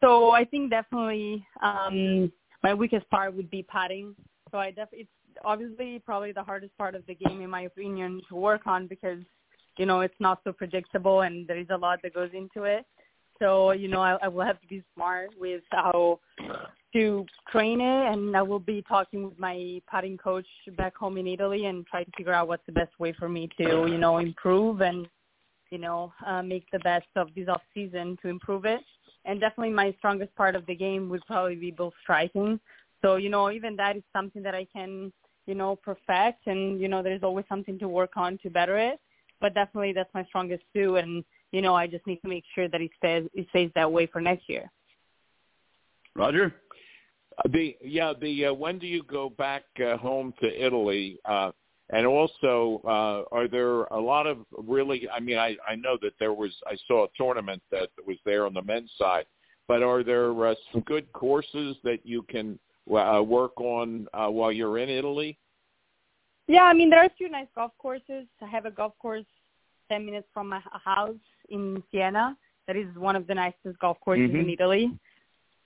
So 0.00 0.30
I 0.30 0.44
think 0.44 0.70
definitely 0.70 1.44
um, 1.60 2.30
my 2.62 2.72
weakest 2.72 3.08
part 3.10 3.34
would 3.34 3.50
be 3.50 3.64
putting. 3.64 4.14
So 4.52 4.58
I 4.58 4.70
def- 4.70 4.88
it's 4.92 5.10
obviously 5.44 6.00
probably 6.04 6.32
the 6.32 6.42
hardest 6.42 6.76
part 6.76 6.94
of 6.94 7.04
the 7.06 7.14
game 7.14 7.40
in 7.40 7.50
my 7.50 7.62
opinion 7.62 8.20
to 8.28 8.34
work 8.34 8.66
on 8.66 8.86
because 8.86 9.18
you 9.76 9.86
know 9.86 10.00
it's 10.00 10.20
not 10.20 10.40
so 10.44 10.52
predictable 10.52 11.22
and 11.22 11.46
there 11.46 11.58
is 11.58 11.66
a 11.70 11.76
lot 11.76 12.00
that 12.02 12.14
goes 12.14 12.30
into 12.32 12.64
it. 12.64 12.84
So 13.38 13.72
you 13.72 13.88
know 13.88 14.00
I, 14.00 14.18
I 14.22 14.28
will 14.28 14.44
have 14.44 14.60
to 14.60 14.66
be 14.66 14.82
smart 14.94 15.30
with 15.38 15.62
how 15.70 16.20
to 16.94 17.26
train 17.52 17.80
it, 17.80 18.12
and 18.12 18.36
I 18.36 18.42
will 18.42 18.58
be 18.58 18.82
talking 18.88 19.24
with 19.24 19.38
my 19.38 19.80
putting 19.90 20.16
coach 20.16 20.46
back 20.76 20.96
home 20.96 21.18
in 21.18 21.26
Italy 21.26 21.66
and 21.66 21.86
try 21.86 22.04
to 22.04 22.10
figure 22.16 22.32
out 22.32 22.48
what's 22.48 22.66
the 22.66 22.72
best 22.72 22.98
way 22.98 23.12
for 23.18 23.28
me 23.28 23.48
to 23.58 23.86
you 23.88 23.98
know 23.98 24.18
improve 24.18 24.80
and 24.80 25.08
you 25.70 25.78
know 25.78 26.12
uh, 26.26 26.42
make 26.42 26.66
the 26.72 26.78
best 26.80 27.08
of 27.16 27.28
this 27.34 27.48
off 27.48 27.62
season 27.74 28.16
to 28.22 28.28
improve 28.28 28.64
it 28.64 28.80
and 29.28 29.40
definitely 29.40 29.72
my 29.72 29.94
strongest 29.98 30.34
part 30.36 30.56
of 30.56 30.64
the 30.66 30.74
game 30.74 31.08
would 31.10 31.24
probably 31.26 31.54
be 31.54 31.70
ball 31.70 31.92
striking. 32.02 32.58
So, 33.02 33.16
you 33.16 33.28
know, 33.28 33.50
even 33.50 33.76
that 33.76 33.96
is 33.96 34.02
something 34.12 34.42
that 34.42 34.54
I 34.54 34.66
can, 34.72 35.12
you 35.48 35.54
know, 35.54 35.74
perfect 35.76 36.46
and, 36.46 36.80
you 36.80 36.88
know, 36.88 37.02
there's 37.02 37.22
always 37.22 37.46
something 37.48 37.78
to 37.78 37.88
work 37.88 38.12
on 38.16 38.38
to 38.42 38.50
better 38.50 38.76
it. 38.76 39.00
But 39.40 39.54
definitely 39.54 39.92
that's 39.92 40.12
my 40.14 40.24
strongest 40.26 40.64
too 40.74 40.96
and, 40.96 41.24
you 41.52 41.62
know, 41.62 41.74
I 41.74 41.86
just 41.86 42.06
need 42.06 42.20
to 42.22 42.28
make 42.28 42.44
sure 42.54 42.68
that 42.68 42.80
it 42.80 42.90
stays 42.98 43.24
it 43.34 43.46
stays 43.50 43.70
that 43.74 43.90
way 43.90 44.06
for 44.06 44.20
next 44.20 44.48
year. 44.48 44.70
Roger? 46.14 46.54
Uh, 47.38 47.48
The 47.52 47.76
yeah 47.82 48.12
the 48.20 48.46
uh, 48.46 48.52
when 48.52 48.78
do 48.78 48.86
you 48.86 49.02
go 49.04 49.30
back 49.30 49.64
uh, 49.84 49.96
home 49.96 50.34
to 50.40 50.66
Italy? 50.66 51.18
Uh, 51.24 51.52
and 51.90 52.06
also, 52.06 52.82
uh, 52.84 53.34
are 53.34 53.48
there 53.48 53.84
a 53.84 53.98
lot 53.98 54.26
of 54.26 54.38
really? 54.74 55.08
I 55.08 55.20
mean, 55.20 55.38
I 55.38 55.56
I 55.66 55.74
know 55.74 55.96
that 56.02 56.12
there 56.18 56.34
was. 56.34 56.52
I 56.66 56.76
saw 56.86 57.04
a 57.04 57.08
tournament 57.16 57.62
that 57.70 57.88
was 58.06 58.18
there 58.26 58.44
on 58.44 58.52
the 58.52 58.62
men's 58.62 58.92
side, 58.98 59.24
but 59.68 59.82
are 59.82 60.02
there 60.02 60.48
uh, 60.48 60.54
some 60.70 60.82
good 60.82 61.10
courses 61.14 61.76
that 61.84 62.00
you 62.04 62.22
can 62.24 62.58
uh, 62.90 63.22
work 63.22 63.60
on 63.60 64.06
uh, 64.14 64.28
while 64.28 64.52
you're 64.52 64.78
in 64.78 64.88
Italy? 64.88 65.38
Yeah, 66.46 66.62
I 66.62 66.72
mean 66.72 66.88
there 66.90 67.00
are 67.00 67.06
a 67.06 67.16
few 67.18 67.28
nice 67.28 67.46
golf 67.54 67.72
courses. 67.78 68.26
I 68.40 68.46
have 68.46 68.64
a 68.64 68.70
golf 68.70 68.94
course 68.98 69.26
ten 69.90 70.06
minutes 70.06 70.28
from 70.32 70.48
my 70.48 70.60
house 70.84 71.24
in 71.50 71.82
Siena. 71.90 72.36
That 72.66 72.76
is 72.76 72.86
one 72.96 73.16
of 73.16 73.26
the 73.26 73.34
nicest 73.34 73.78
golf 73.78 73.98
courses 74.00 74.30
in 74.30 74.46
Mhm. 74.46 74.52
Italy. 74.52 74.98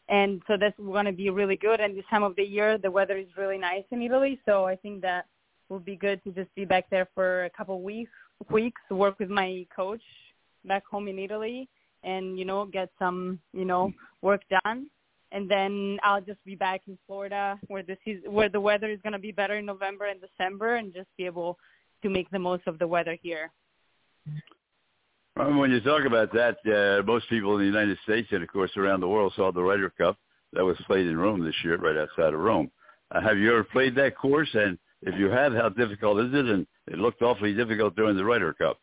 And 0.08 0.42
so 0.46 0.56
that's 0.56 0.76
going 0.78 1.06
to 1.06 1.12
be 1.12 1.30
really 1.30 1.56
good. 1.56 1.80
And 1.80 1.96
this 1.96 2.04
time 2.06 2.22
of 2.22 2.36
the 2.36 2.44
year, 2.44 2.76
the 2.76 2.90
weather 2.90 3.16
is 3.16 3.36
really 3.36 3.58
nice 3.58 3.84
in 3.90 4.02
Italy. 4.02 4.40
So 4.44 4.66
I 4.66 4.76
think 4.76 5.00
that 5.02 5.26
will 5.68 5.80
be 5.80 5.96
good 5.96 6.22
to 6.24 6.30
just 6.32 6.54
be 6.54 6.64
back 6.64 6.90
there 6.90 7.08
for 7.14 7.44
a 7.44 7.50
couple 7.50 7.76
of 7.76 7.82
weeks, 7.82 8.10
weeks, 8.50 8.82
work 8.90 9.18
with 9.18 9.30
my 9.30 9.66
coach 9.74 10.02
back 10.64 10.84
home 10.86 11.08
in 11.08 11.18
Italy, 11.18 11.68
and 12.04 12.38
you 12.38 12.44
know 12.44 12.66
get 12.66 12.90
some 12.98 13.40
you 13.52 13.64
know 13.64 13.92
work 14.20 14.42
done. 14.48 14.86
And 15.32 15.50
then 15.50 15.98
I'll 16.02 16.20
just 16.20 16.44
be 16.44 16.54
back 16.54 16.82
in 16.86 16.98
Florida 17.06 17.58
where 17.68 17.82
the 17.82 17.96
season, 18.04 18.30
where 18.32 18.50
the 18.50 18.60
weather 18.60 18.90
is 18.90 19.00
going 19.02 19.14
to 19.14 19.18
be 19.18 19.32
better 19.32 19.56
in 19.56 19.66
November 19.66 20.04
and 20.06 20.20
December, 20.20 20.76
and 20.76 20.92
just 20.92 21.08
be 21.16 21.24
able 21.24 21.58
to 22.02 22.10
make 22.10 22.30
the 22.30 22.38
most 22.38 22.64
of 22.66 22.78
the 22.78 22.86
weather 22.86 23.16
here. 23.22 23.50
When 25.34 25.70
you 25.70 25.80
talk 25.80 26.04
about 26.04 26.30
that, 26.34 26.58
uh, 26.66 27.02
most 27.06 27.28
people 27.30 27.54
in 27.54 27.60
the 27.60 27.66
United 27.66 27.96
States 28.04 28.28
and, 28.32 28.42
of 28.42 28.50
course, 28.50 28.76
around 28.76 29.00
the 29.00 29.08
world 29.08 29.32
saw 29.34 29.50
the 29.50 29.62
Ryder 29.62 29.90
Cup 29.90 30.18
that 30.52 30.64
was 30.64 30.76
played 30.86 31.06
in 31.06 31.16
Rome 31.16 31.42
this 31.42 31.54
year, 31.64 31.78
right 31.78 31.96
outside 31.96 32.34
of 32.34 32.40
Rome. 32.40 32.70
Uh, 33.10 33.22
have 33.22 33.38
you 33.38 33.50
ever 33.50 33.64
played 33.64 33.94
that 33.94 34.16
course? 34.16 34.50
And 34.52 34.78
if 35.00 35.18
you 35.18 35.30
have, 35.30 35.54
how 35.54 35.70
difficult 35.70 36.20
is 36.20 36.34
it? 36.34 36.44
And 36.44 36.66
it 36.86 36.98
looked 36.98 37.22
awfully 37.22 37.54
difficult 37.54 37.96
during 37.96 38.16
the 38.16 38.24
Ryder 38.24 38.52
Cup. 38.52 38.78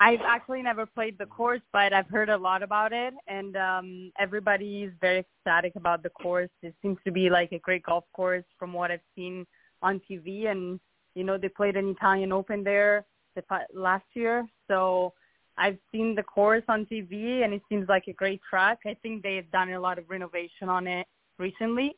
I've 0.00 0.20
actually 0.24 0.62
never 0.62 0.86
played 0.86 1.18
the 1.18 1.26
course, 1.26 1.60
but 1.72 1.92
I've 1.92 2.08
heard 2.08 2.28
a 2.28 2.36
lot 2.36 2.62
about 2.62 2.92
it, 2.92 3.14
and 3.26 3.56
um, 3.56 4.12
everybody 4.18 4.84
is 4.84 4.92
very 5.00 5.20
ecstatic 5.20 5.74
about 5.74 6.04
the 6.04 6.10
course. 6.10 6.50
It 6.62 6.74
seems 6.82 6.98
to 7.04 7.10
be 7.10 7.28
like 7.28 7.50
a 7.50 7.58
great 7.58 7.82
golf 7.82 8.04
course 8.12 8.44
from 8.58 8.72
what 8.72 8.92
I've 8.92 9.00
seen 9.16 9.44
on 9.82 10.00
TV, 10.08 10.46
and 10.46 10.78
you 11.16 11.24
know 11.24 11.36
they 11.36 11.48
played 11.48 11.76
an 11.76 11.88
Italian 11.88 12.30
Open 12.30 12.62
there 12.62 13.06
the, 13.34 13.42
last 13.74 14.04
year, 14.14 14.46
so 14.68 15.14
I've 15.56 15.78
seen 15.90 16.14
the 16.14 16.22
course 16.22 16.62
on 16.68 16.86
TV, 16.86 17.42
and 17.42 17.52
it 17.52 17.62
seems 17.68 17.88
like 17.88 18.04
a 18.06 18.12
great 18.12 18.40
track. 18.48 18.78
I 18.86 18.94
think 19.02 19.24
they've 19.24 19.50
done 19.50 19.72
a 19.72 19.80
lot 19.80 19.98
of 19.98 20.08
renovation 20.08 20.68
on 20.68 20.86
it 20.86 21.08
recently, 21.38 21.96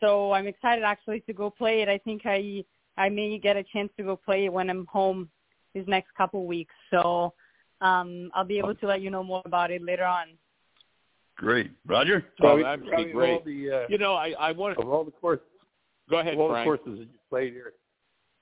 so 0.00 0.32
I'm 0.32 0.48
excited 0.48 0.82
actually 0.82 1.20
to 1.20 1.32
go 1.32 1.48
play 1.48 1.82
it. 1.82 1.88
I 1.88 1.98
think 1.98 2.22
I 2.24 2.64
I 2.96 3.08
may 3.08 3.38
get 3.38 3.56
a 3.56 3.62
chance 3.62 3.92
to 3.98 4.02
go 4.02 4.16
play 4.16 4.46
it 4.46 4.52
when 4.52 4.68
I'm 4.68 4.86
home 4.86 5.28
these 5.74 5.84
next 5.86 6.14
couple 6.16 6.46
weeks. 6.46 6.74
So 6.90 7.32
um, 7.80 8.30
I'll 8.34 8.44
be 8.44 8.58
able 8.58 8.74
to 8.74 8.86
let 8.86 9.00
you 9.00 9.10
know 9.10 9.24
more 9.24 9.42
about 9.44 9.70
it 9.70 9.82
later 9.82 10.04
on. 10.04 10.28
Great, 11.36 11.70
Roger. 11.86 12.26
Oh, 12.42 12.62
that'd 12.62 12.84
be 12.84 13.12
great. 13.12 13.44
The, 13.44 13.70
uh, 13.70 13.86
You 13.88 13.98
know, 13.98 14.14
I 14.14 14.34
I 14.38 14.52
want 14.52 14.78
of 14.78 14.88
all 14.88 15.04
the 15.04 15.10
courses, 15.10 15.46
go 16.10 16.18
ahead, 16.18 16.34
of 16.34 16.40
all 16.40 16.52
the 16.52 16.64
courses 16.64 16.98
that 16.98 17.08
you 17.10 17.18
played 17.30 17.52
here 17.54 17.72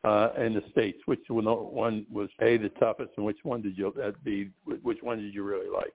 uh, 0.04 0.30
in 0.36 0.54
the 0.54 0.62
states, 0.72 0.98
which 1.06 1.20
one, 1.28 1.44
one 1.44 2.06
was 2.10 2.28
a 2.40 2.56
the 2.56 2.70
toughest, 2.70 3.10
and 3.16 3.24
which 3.24 3.38
one 3.42 3.62
did 3.62 3.78
you 3.78 3.94
uh, 4.02 4.10
be? 4.24 4.50
Which 4.82 4.98
one 5.02 5.18
did 5.18 5.32
you 5.32 5.44
really 5.44 5.68
like? 5.68 5.94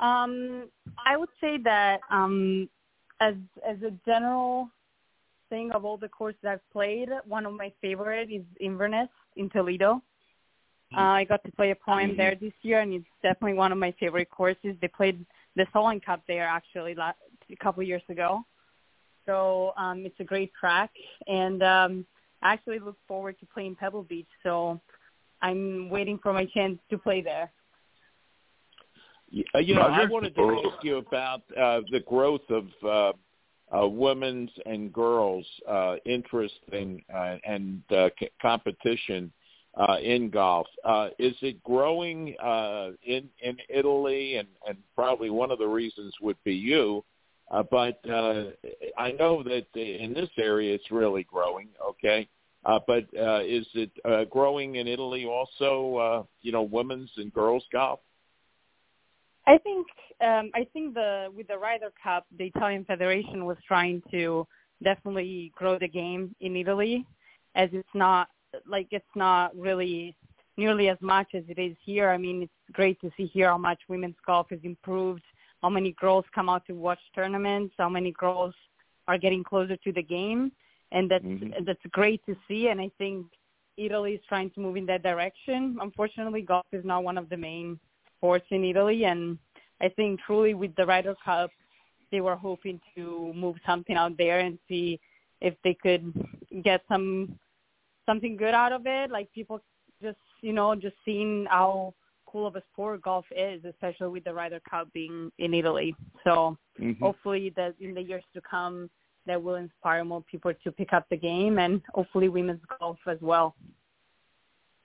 Um, 0.00 0.68
I 1.04 1.16
would 1.16 1.28
say 1.40 1.58
that 1.64 2.00
um, 2.10 2.68
as 3.20 3.34
as 3.66 3.76
a 3.82 3.90
general 4.04 4.68
thing 5.48 5.70
of 5.72 5.84
all 5.84 5.96
the 5.96 6.08
courses 6.08 6.40
I've 6.46 6.70
played, 6.72 7.08
one 7.26 7.46
of 7.46 7.52
my 7.52 7.72
favorite 7.80 8.30
is 8.30 8.42
Inverness 8.60 9.08
in 9.36 9.50
Toledo. 9.50 10.02
Uh, 10.96 11.00
I 11.00 11.24
got 11.24 11.44
to 11.44 11.52
play 11.52 11.70
a 11.70 11.74
poem 11.74 12.16
there 12.16 12.34
this 12.34 12.54
year, 12.62 12.80
and 12.80 12.94
it's 12.94 13.04
definitely 13.22 13.54
one 13.54 13.72
of 13.72 13.78
my 13.78 13.92
favorite 14.00 14.30
courses. 14.30 14.74
They 14.80 14.88
played 14.88 15.24
the 15.54 15.66
Solheim 15.74 16.02
Cup 16.02 16.22
there 16.26 16.46
actually 16.46 16.94
last, 16.94 17.18
a 17.50 17.56
couple 17.56 17.82
years 17.82 18.02
ago, 18.08 18.42
so 19.26 19.72
um, 19.76 20.06
it's 20.06 20.18
a 20.20 20.24
great 20.24 20.50
track. 20.58 20.90
And 21.26 21.62
um, 21.62 22.06
I 22.40 22.54
actually 22.54 22.78
look 22.78 22.96
forward 23.06 23.38
to 23.40 23.46
playing 23.46 23.76
Pebble 23.76 24.04
Beach, 24.04 24.28
so 24.42 24.80
I'm 25.42 25.90
waiting 25.90 26.18
for 26.22 26.32
my 26.32 26.46
chance 26.46 26.78
to 26.90 26.96
play 26.96 27.20
there. 27.20 27.52
Uh, 29.54 29.58
You 29.58 29.74
know, 29.74 29.82
I 29.82 30.06
wanted 30.06 30.34
to 30.36 30.62
ask 30.64 30.82
you 30.82 30.96
about 30.96 31.42
uh, 31.54 31.82
the 31.90 32.00
growth 32.00 32.48
of 32.48 32.66
uh, 32.82 33.12
uh, 33.76 33.86
women's 33.86 34.50
and 34.66 34.92
girls' 34.92 35.46
uh, 35.68 35.96
interest 36.04 36.54
in, 36.72 37.00
uh, 37.14 37.36
and 37.46 37.82
uh, 37.90 38.08
c- 38.18 38.30
competition 38.40 39.30
uh, 39.76 39.96
in 40.02 40.30
golf. 40.30 40.66
Uh, 40.84 41.08
is 41.18 41.34
it 41.42 41.62
growing 41.62 42.34
uh, 42.38 42.90
in 43.02 43.28
in 43.42 43.56
Italy? 43.68 44.36
And, 44.36 44.48
and 44.66 44.78
probably 44.94 45.30
one 45.30 45.50
of 45.50 45.58
the 45.58 45.66
reasons 45.66 46.14
would 46.20 46.42
be 46.44 46.54
you. 46.54 47.04
Uh, 47.50 47.62
but 47.70 47.98
uh, 48.10 48.44
I 48.98 49.12
know 49.12 49.42
that 49.42 49.66
in 49.74 50.12
this 50.12 50.30
area 50.38 50.74
it's 50.74 50.90
really 50.90 51.24
growing. 51.24 51.68
Okay. 51.82 52.28
Uh, 52.64 52.78
but 52.86 53.04
uh, 53.18 53.40
is 53.44 53.66
it 53.74 53.90
uh, 54.04 54.24
growing 54.24 54.76
in 54.76 54.88
Italy 54.88 55.24
also? 55.24 55.96
Uh, 55.96 56.22
you 56.42 56.52
know, 56.52 56.62
women's 56.62 57.10
and 57.16 57.32
girls 57.32 57.64
golf. 57.72 58.00
I 59.48 59.56
think 59.56 59.86
um, 60.20 60.50
I 60.54 60.66
think 60.74 60.94
the 60.94 61.28
with 61.34 61.48
the 61.48 61.56
Ryder 61.56 61.90
Cup, 62.02 62.26
the 62.36 62.44
Italian 62.44 62.84
Federation 62.84 63.46
was 63.46 63.56
trying 63.66 64.02
to 64.10 64.46
definitely 64.84 65.52
grow 65.56 65.78
the 65.78 65.88
game 65.88 66.36
in 66.40 66.54
Italy, 66.54 67.06
as 67.54 67.70
it's 67.72 67.94
not 67.94 68.28
like 68.66 68.88
it's 68.90 69.14
not 69.16 69.56
really 69.56 70.14
nearly 70.58 70.90
as 70.90 70.98
much 71.00 71.28
as 71.34 71.44
it 71.48 71.58
is 71.58 71.74
here. 71.82 72.10
I 72.10 72.18
mean, 72.18 72.42
it's 72.42 72.72
great 72.72 73.00
to 73.00 73.10
see 73.16 73.26
here 73.26 73.48
how 73.48 73.56
much 73.56 73.80
women's 73.88 74.16
golf 74.26 74.48
has 74.50 74.58
improved, 74.64 75.22
how 75.62 75.70
many 75.70 75.92
girls 75.92 76.26
come 76.34 76.50
out 76.50 76.66
to 76.66 76.74
watch 76.74 77.00
tournaments, 77.14 77.74
how 77.78 77.88
many 77.88 78.12
girls 78.12 78.54
are 79.06 79.16
getting 79.16 79.42
closer 79.42 79.76
to 79.78 79.92
the 79.92 80.02
game, 80.02 80.52
and 80.92 81.10
that's 81.10 81.24
Mhm. 81.24 81.64
that's 81.64 81.86
great 82.00 82.20
to 82.26 82.36
see. 82.46 82.68
And 82.68 82.82
I 82.82 82.90
think 82.98 83.26
Italy 83.78 84.12
is 84.14 84.24
trying 84.28 84.50
to 84.50 84.60
move 84.60 84.76
in 84.76 84.84
that 84.86 85.02
direction. 85.02 85.78
Unfortunately, 85.80 86.42
golf 86.42 86.66
is 86.72 86.84
not 86.84 87.02
one 87.02 87.16
of 87.16 87.30
the 87.30 87.36
main 87.38 87.80
sports 88.18 88.46
in 88.50 88.64
Italy, 88.64 89.04
and 89.04 89.38
I 89.80 89.88
think 89.88 90.20
truly 90.26 90.54
with 90.54 90.74
the 90.76 90.84
Ryder 90.86 91.14
Cup, 91.24 91.50
they 92.10 92.20
were 92.20 92.36
hoping 92.36 92.80
to 92.94 93.32
move 93.34 93.56
something 93.66 93.96
out 93.96 94.16
there 94.18 94.40
and 94.40 94.58
see 94.68 95.00
if 95.40 95.54
they 95.62 95.74
could 95.74 96.12
get 96.62 96.82
some 96.88 97.38
something 98.06 98.36
good 98.36 98.54
out 98.54 98.72
of 98.72 98.82
it. 98.86 99.10
Like 99.10 99.32
people 99.32 99.60
just 100.02 100.18
you 100.40 100.52
know 100.52 100.74
just 100.74 100.96
seeing 101.04 101.46
how 101.48 101.94
cool 102.26 102.46
of 102.46 102.56
a 102.56 102.62
sport 102.72 103.02
golf 103.02 103.24
is, 103.34 103.64
especially 103.64 104.08
with 104.08 104.24
the 104.24 104.34
Ryder 104.34 104.60
Cup 104.68 104.92
being 104.92 105.32
in 105.38 105.54
Italy. 105.54 105.94
So 106.24 106.58
Mhm. 106.78 107.00
hopefully 107.00 107.50
that 107.50 107.74
in 107.80 107.94
the 107.94 108.02
years 108.02 108.24
to 108.34 108.40
come 108.40 108.90
that 109.26 109.42
will 109.42 109.56
inspire 109.56 110.04
more 110.04 110.22
people 110.22 110.52
to 110.54 110.72
pick 110.72 110.92
up 110.92 111.06
the 111.08 111.16
game 111.16 111.58
and 111.58 111.82
hopefully 111.94 112.28
women's 112.28 112.64
golf 112.78 112.98
as 113.06 113.20
well. 113.20 113.54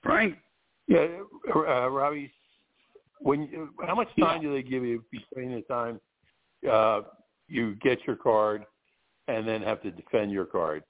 Frank. 0.02 0.36
Yeah, 0.86 1.22
uh, 1.54 1.88
Robbie. 1.88 2.30
When 3.24 3.44
you, 3.44 3.70
how 3.86 3.94
much 3.94 4.08
time 4.20 4.42
Yeah. 4.42 4.48
do 4.48 4.52
they 4.52 4.62
give 4.62 4.84
you 4.84 5.02
between 5.10 5.50
the 5.54 5.62
time 5.62 5.98
uh, 6.70 7.02
you 7.48 7.74
get 7.76 8.06
your 8.06 8.16
card 8.16 8.66
and 9.28 9.48
then 9.48 9.62
have 9.62 9.80
to 9.82 9.90
defend 9.90 10.30
your 10.30 10.44
card? 10.44 10.84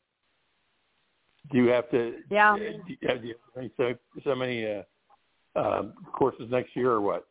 Do 1.52 1.58
you 1.58 1.68
have 1.68 1.88
to? 1.92 2.16
Yeah. 2.30 2.54
uh, 2.54 2.56
Do 2.56 2.82
you 2.88 3.08
have, 3.08 3.22
do 3.22 3.28
you 3.28 3.34
have 3.54 3.70
so, 3.76 3.94
so 4.24 4.34
many 4.34 4.66
uh, 4.66 4.82
um, 5.54 5.92
courses 6.12 6.50
next 6.50 6.74
year 6.74 6.90
or 6.90 7.00
what? 7.00 7.28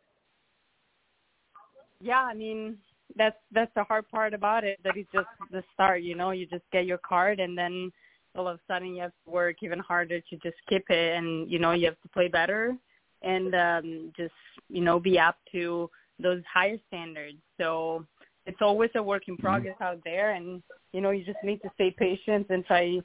Yeah, 1.99 2.21
I 2.21 2.33
mean 2.33 2.77
that's 3.17 3.35
that's 3.51 3.73
the 3.75 3.83
hard 3.83 4.07
part 4.09 4.33
about 4.33 4.63
it. 4.63 4.79
That 4.85 4.95
it's 4.95 5.11
just 5.11 5.27
the 5.51 5.63
start. 5.73 6.01
You 6.01 6.15
know, 6.15 6.31
you 6.31 6.45
just 6.45 6.63
get 6.71 6.85
your 6.85 6.99
card, 6.99 7.41
and 7.41 7.57
then 7.57 7.91
all 8.37 8.47
of 8.47 8.55
a 8.55 8.73
sudden 8.73 8.95
you 8.95 9.01
have 9.01 9.11
to 9.25 9.31
work 9.31 9.57
even 9.63 9.79
harder 9.79 10.21
to 10.21 10.37
just 10.37 10.55
keep 10.69 10.89
it, 10.89 11.17
and 11.17 11.51
you 11.51 11.59
know 11.59 11.73
you 11.73 11.87
have 11.87 12.01
to 12.03 12.09
play 12.09 12.29
better, 12.29 12.77
and 13.23 13.53
um, 13.55 14.13
just 14.15 14.33
you 14.69 14.81
know 14.81 14.99
be 14.99 15.19
up 15.19 15.37
to 15.51 15.89
those 16.19 16.41
higher 16.51 16.77
standards. 16.87 17.37
So 17.59 18.05
it's 18.45 18.61
always 18.61 18.91
a 18.95 19.03
work 19.03 19.23
in 19.27 19.37
progress 19.37 19.75
out 19.81 19.99
there, 20.03 20.31
and 20.31 20.61
you 20.93 21.01
know 21.01 21.11
you 21.11 21.23
just 21.23 21.43
need 21.43 21.61
to 21.63 21.69
stay 21.75 21.91
patient 21.97 22.47
and 22.49 22.65
try 22.65 22.99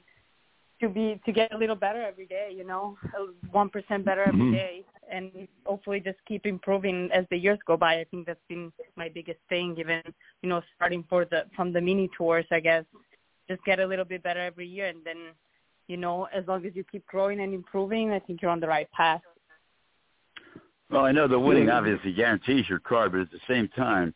to 0.81 0.89
be 0.89 1.19
to 1.25 1.31
get 1.31 1.53
a 1.53 1.57
little 1.57 1.75
better 1.75 2.01
every 2.01 2.25
day. 2.25 2.51
You 2.55 2.65
know, 2.65 2.97
one 3.51 3.69
percent 3.69 4.05
better 4.05 4.23
every 4.23 4.45
Mhm. 4.45 4.51
day, 4.51 4.85
and 5.11 5.47
hopefully 5.65 5.99
just 5.99 6.19
keep 6.25 6.45
improving 6.45 7.09
as 7.11 7.25
the 7.29 7.37
years 7.37 7.59
go 7.65 7.77
by. 7.77 7.99
I 7.99 8.05
think 8.05 8.25
that's 8.27 8.47
been 8.47 8.71
my 8.95 9.09
biggest 9.09 9.39
thing. 9.49 9.75
Even 9.77 10.01
you 10.41 10.49
know, 10.49 10.61
starting 10.75 11.03
for 11.09 11.25
the 11.25 11.45
from 11.55 11.73
the 11.73 11.81
mini 11.81 12.09
tours, 12.17 12.45
I 12.51 12.59
guess, 12.59 12.85
just 13.49 13.63
get 13.65 13.79
a 13.79 13.85
little 13.85 14.05
bit 14.05 14.23
better 14.23 14.41
every 14.41 14.67
year, 14.67 14.87
and 14.87 15.03
then 15.03 15.33
you 15.87 15.97
know, 15.97 16.25
as 16.25 16.47
long 16.47 16.65
as 16.65 16.75
you 16.75 16.83
keep 16.83 17.05
growing 17.07 17.39
and 17.41 17.53
improving, 17.53 18.11
I 18.11 18.19
think 18.19 18.41
you're 18.41 18.51
on 18.51 18.59
the 18.59 18.67
right 18.67 18.89
path. 18.91 19.21
Well, 20.89 21.05
I 21.05 21.11
know 21.11 21.27
the 21.27 21.39
winning 21.39 21.69
obviously 21.69 22.13
guarantees 22.13 22.67
your 22.67 22.79
card, 22.79 23.11
but 23.11 23.21
at 23.21 23.31
the 23.31 23.39
same 23.47 23.67
time, 23.69 24.13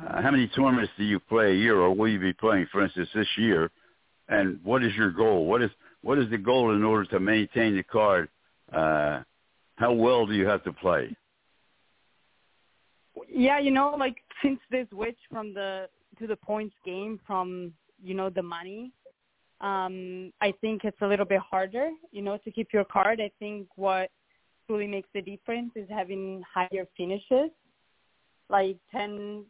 uh, 0.00 0.22
how 0.22 0.30
many 0.30 0.46
tournaments 0.48 0.92
do 0.96 1.04
you 1.04 1.18
play 1.18 1.50
a 1.50 1.54
year, 1.54 1.80
or 1.80 1.94
will 1.94 2.08
you 2.08 2.20
be 2.20 2.32
playing, 2.32 2.66
for 2.70 2.84
instance, 2.84 3.08
this 3.14 3.26
year? 3.36 3.70
And 4.28 4.60
what 4.62 4.84
is 4.84 4.94
your 4.94 5.10
goal? 5.10 5.46
What 5.46 5.62
is 5.62 5.70
what 6.02 6.18
is 6.18 6.30
the 6.30 6.38
goal 6.38 6.74
in 6.74 6.82
order 6.82 7.04
to 7.10 7.20
maintain 7.20 7.76
the 7.76 7.82
card? 7.82 8.28
Uh, 8.72 9.22
how 9.76 9.92
well 9.92 10.26
do 10.26 10.34
you 10.34 10.46
have 10.46 10.62
to 10.64 10.72
play? 10.72 11.14
Yeah, 13.28 13.58
you 13.58 13.70
know, 13.70 13.94
like 13.98 14.16
since 14.42 14.60
this 14.70 14.86
switch 14.90 15.18
from 15.30 15.52
the 15.54 15.88
to 16.18 16.26
the 16.26 16.36
points 16.36 16.74
game 16.84 17.18
from 17.26 17.72
you 18.02 18.14
know 18.14 18.30
the 18.30 18.42
money, 18.42 18.92
um, 19.60 20.32
I 20.40 20.52
think 20.60 20.84
it's 20.84 21.00
a 21.02 21.06
little 21.06 21.26
bit 21.26 21.40
harder, 21.40 21.90
you 22.12 22.22
know, 22.22 22.38
to 22.38 22.50
keep 22.50 22.68
your 22.72 22.84
card. 22.84 23.20
I 23.20 23.30
think 23.38 23.66
what 23.76 24.10
truly 24.72 24.86
makes 24.86 25.08
the 25.12 25.20
difference 25.20 25.70
is 25.76 25.86
having 25.90 26.42
higher 26.52 26.86
finishes, 26.96 27.50
like 28.48 28.78
ten 28.90 29.44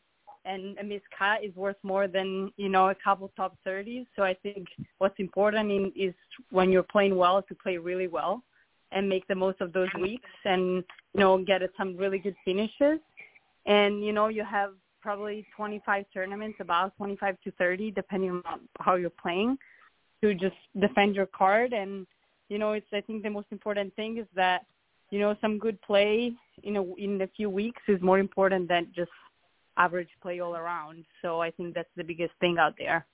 and 0.44 0.76
a 0.78 0.82
missed 0.82 1.04
cut 1.16 1.44
is 1.44 1.54
worth 1.54 1.76
more 1.85 2.08
than 2.08 2.52
you 2.56 2.68
know 2.68 2.88
a 2.88 2.94
couple 2.96 3.30
top 3.37 3.56
thirties. 3.62 4.04
So 4.16 4.24
I 4.24 4.35
think 4.35 4.66
what's 4.98 5.14
important 5.18 5.70
in, 5.70 5.92
is 5.94 6.12
when 6.50 6.72
you're 6.72 6.82
playing 6.82 7.14
well 7.14 7.40
to 7.40 7.54
play 7.54 7.78
really 7.78 8.08
well 8.08 8.42
and 8.90 9.08
make 9.08 9.24
the 9.28 9.35
most 9.37 9.61
of 9.61 9.72
those 9.72 9.88
weeks 10.00 10.28
and 10.44 10.82
you 11.14 11.20
know 11.20 11.38
get 11.38 11.62
some 11.78 11.96
really 11.96 12.18
good 12.18 12.35
finishes. 12.44 12.98
And 13.66 14.04
you 14.04 14.12
know 14.12 14.26
you 14.26 14.44
have 14.44 14.70
probably 15.00 15.46
25 15.56 16.04
tournaments 16.12 16.58
about 16.60 16.96
25 16.96 17.37
to 17.44 17.52
30 17.52 17.92
depending 17.92 18.42
on 18.44 18.60
how 18.81 18.96
you're 18.96 19.10
playing 19.10 19.56
to 20.20 20.35
just 20.35 20.56
defend 20.81 21.14
your 21.14 21.27
card. 21.27 21.73
And 21.73 22.08
you 22.48 22.58
know 22.58 22.73
it's 22.73 22.92
i 22.92 23.00
think 23.00 23.23
the 23.23 23.31
most 23.31 23.46
important 23.50 23.94
thing 23.96 24.18
is 24.18 24.27
that 24.35 24.66
you 25.13 25.21
know 25.21 25.37
some 25.40 25.58
good 25.58 25.81
play 25.83 26.33
in 26.65 26.77
a 26.77 26.83
in 26.96 27.21
a 27.23 27.29
few 27.37 27.48
weeks 27.48 27.83
is 27.87 28.02
more 28.02 28.19
important 28.19 28.67
than 28.69 28.88
just 28.96 29.13
average 29.77 30.08
play 30.21 30.40
all 30.40 30.56
around 30.56 31.04
so 31.23 31.40
i 31.40 31.50
think 31.52 31.75
that's 31.75 31.94
the 31.96 32.04
biggest 32.04 32.33
thing 32.40 32.56
out 32.58 32.75
there 32.79 33.06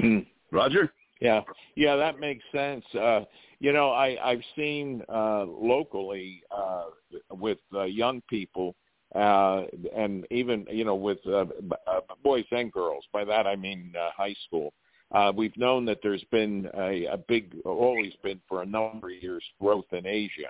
Mm. 0.00 0.26
Roger? 0.50 0.92
Yeah, 1.20 1.42
yeah, 1.76 1.94
that 1.96 2.18
makes 2.18 2.44
sense. 2.50 2.84
Uh, 2.94 3.20
you 3.60 3.72
know, 3.72 3.90
I, 3.90 4.18
I've 4.22 4.42
seen 4.56 5.02
uh, 5.08 5.44
locally 5.44 6.42
uh, 6.50 6.86
with 7.30 7.58
uh, 7.72 7.84
young 7.84 8.22
people, 8.28 8.74
uh, 9.14 9.62
and 9.94 10.26
even 10.32 10.66
you 10.68 10.84
know 10.84 10.96
with 10.96 11.18
uh, 11.26 11.44
uh, 11.86 12.00
boys 12.24 12.44
and 12.50 12.72
girls. 12.72 13.04
By 13.12 13.24
that 13.24 13.46
I 13.46 13.54
mean 13.54 13.92
uh, 13.96 14.10
high 14.16 14.34
school. 14.46 14.72
Uh, 15.12 15.30
we've 15.36 15.56
known 15.56 15.84
that 15.84 15.98
there's 16.02 16.24
been 16.32 16.68
a, 16.74 17.04
a 17.04 17.18
big, 17.18 17.54
always 17.64 18.14
been 18.24 18.40
for 18.48 18.62
a 18.62 18.66
number 18.66 19.08
of 19.08 19.22
years, 19.22 19.44
growth 19.60 19.84
in 19.92 20.06
Asia, 20.06 20.48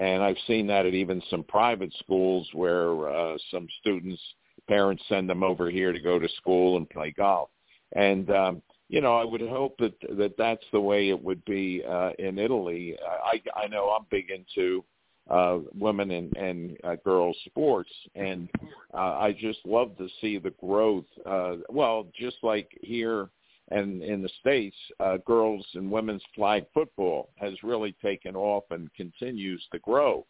and 0.00 0.22
I've 0.22 0.36
seen 0.46 0.66
that 0.68 0.86
at 0.86 0.94
even 0.94 1.22
some 1.30 1.44
private 1.44 1.92
schools 1.98 2.48
where 2.52 3.08
uh, 3.08 3.36
some 3.50 3.66
students' 3.80 4.22
parents 4.68 5.02
send 5.08 5.28
them 5.28 5.42
over 5.42 5.70
here 5.70 5.92
to 5.92 6.00
go 6.00 6.18
to 6.18 6.28
school 6.36 6.76
and 6.76 6.88
play 6.88 7.12
golf. 7.16 7.50
And 7.94 8.30
um, 8.30 8.62
you 8.88 9.00
know, 9.00 9.16
I 9.16 9.24
would 9.24 9.40
hope 9.40 9.76
that 9.78 9.94
that 10.16 10.34
that's 10.38 10.64
the 10.72 10.80
way 10.80 11.08
it 11.08 11.22
would 11.22 11.44
be 11.44 11.82
uh, 11.88 12.10
in 12.18 12.38
Italy. 12.38 12.96
I 13.24 13.42
I 13.56 13.66
know 13.66 13.90
I'm 13.90 14.06
big 14.10 14.30
into 14.30 14.84
uh, 15.28 15.58
women 15.74 16.10
and 16.10 16.36
and 16.36 16.76
uh, 16.84 16.96
girls 17.04 17.36
sports, 17.46 17.90
and 18.14 18.48
uh, 18.94 19.18
I 19.18 19.36
just 19.38 19.58
love 19.64 19.96
to 19.98 20.08
see 20.20 20.38
the 20.38 20.54
growth. 20.60 21.04
Uh, 21.26 21.56
well, 21.68 22.06
just 22.18 22.36
like 22.42 22.70
here 22.82 23.28
and 23.70 24.02
in 24.02 24.22
the 24.22 24.30
states, 24.40 24.76
uh, 25.00 25.18
girls 25.26 25.66
and 25.74 25.90
women's 25.90 26.22
flag 26.34 26.64
football 26.72 27.30
has 27.36 27.52
really 27.62 27.94
taken 28.02 28.34
off 28.34 28.64
and 28.70 28.92
continues 28.94 29.62
to 29.72 29.78
grow. 29.80 30.24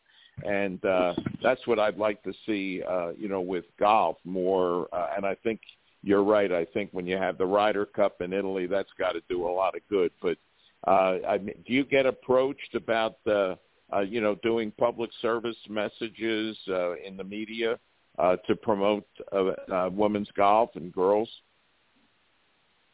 And 0.44 0.84
uh, 0.84 1.14
that's 1.42 1.66
what 1.66 1.78
I'd 1.78 1.98
like 1.98 2.22
to 2.22 2.32
see, 2.46 2.82
uh, 2.88 3.10
you 3.18 3.28
know, 3.28 3.40
with 3.40 3.64
golf 3.78 4.16
more. 4.24 4.88
Uh, 4.92 5.08
and 5.16 5.26
I 5.26 5.34
think 5.36 5.60
you're 6.02 6.22
right. 6.22 6.52
I 6.52 6.64
think 6.64 6.90
when 6.92 7.06
you 7.06 7.16
have 7.16 7.38
the 7.38 7.46
Ryder 7.46 7.86
Cup 7.86 8.20
in 8.20 8.32
Italy, 8.32 8.66
that's 8.66 8.90
got 8.98 9.12
to 9.12 9.22
do 9.28 9.48
a 9.48 9.50
lot 9.50 9.74
of 9.74 9.82
good. 9.88 10.12
But 10.22 10.38
uh, 10.86 11.18
I 11.28 11.38
mean, 11.38 11.56
do 11.66 11.72
you 11.72 11.84
get 11.84 12.06
approached 12.06 12.74
about 12.74 13.16
the, 13.24 13.58
uh, 13.92 14.00
you 14.00 14.20
know, 14.20 14.36
doing 14.36 14.72
public 14.78 15.10
service 15.20 15.56
messages 15.68 16.56
uh, 16.68 16.94
in 16.96 17.16
the 17.16 17.24
media 17.24 17.78
uh, 18.18 18.36
to 18.46 18.54
promote 18.54 19.06
uh, 19.32 19.50
uh, 19.72 19.90
women's 19.92 20.30
golf 20.36 20.70
and 20.74 20.92
girls? 20.92 21.28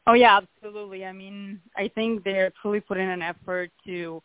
Oh 0.06 0.12
yeah, 0.14 0.38
absolutely. 0.38 1.04
I 1.04 1.12
mean, 1.12 1.60
I 1.76 1.88
think 1.88 2.24
they're 2.24 2.52
truly 2.60 2.80
putting 2.80 3.08
an 3.08 3.22
effort 3.22 3.70
to 3.86 4.22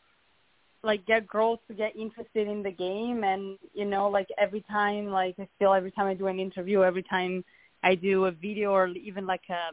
like 0.84 1.06
get 1.06 1.28
girls 1.28 1.60
to 1.68 1.74
get 1.74 1.96
interested 1.96 2.48
in 2.48 2.64
the 2.64 2.72
game 2.72 3.26
and 3.26 3.58
you 3.74 3.84
know 3.84 4.08
like 4.08 4.28
every 4.38 4.64
time 4.72 5.08
like 5.08 5.36
I 5.38 5.46
feel 5.60 5.74
every 5.74 5.92
time 5.92 6.08
I 6.08 6.14
do 6.14 6.28
an 6.28 6.40
interview 6.40 6.84
every 6.84 7.04
time 7.04 7.44
I 7.84 7.96
do 7.96 8.26
a 8.26 8.32
video 8.32 8.72
or 8.72 8.88
even 8.88 9.26
like 9.26 9.42
a 9.50 9.72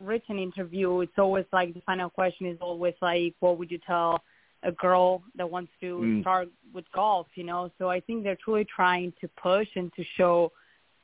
written 0.00 0.38
interview, 0.38 1.00
it's 1.00 1.18
always 1.18 1.44
like 1.52 1.74
the 1.74 1.80
final 1.80 2.10
question 2.10 2.46
is 2.46 2.58
always 2.60 2.94
like, 3.02 3.34
what 3.40 3.58
would 3.58 3.70
you 3.70 3.78
tell 3.86 4.22
a 4.62 4.72
girl 4.72 5.22
that 5.36 5.48
wants 5.48 5.70
to 5.80 5.98
mm. 5.98 6.20
start 6.22 6.48
with 6.72 6.84
golf, 6.94 7.26
you 7.34 7.44
know? 7.44 7.70
So 7.78 7.88
I 7.88 8.00
think 8.00 8.24
they're 8.24 8.38
truly 8.42 8.64
trying 8.64 9.12
to 9.20 9.28
push 9.40 9.68
and 9.76 9.92
to 9.94 10.04
show 10.16 10.52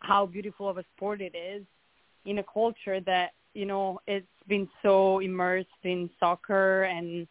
how 0.01 0.27
beautiful 0.27 0.69
of 0.69 0.79
a 0.79 0.85
sport 0.97 1.21
it 1.21 1.35
is 1.35 1.65
in 2.25 2.39
a 2.39 2.45
culture 2.45 3.01
that, 3.01 3.31
you 3.55 3.67
know, 3.67 4.01
it's 4.07 4.27
been 4.49 4.69
so 4.83 5.21
immersed 5.21 5.69
in 5.85 6.11
soccer 6.21 6.85
and 6.85 7.27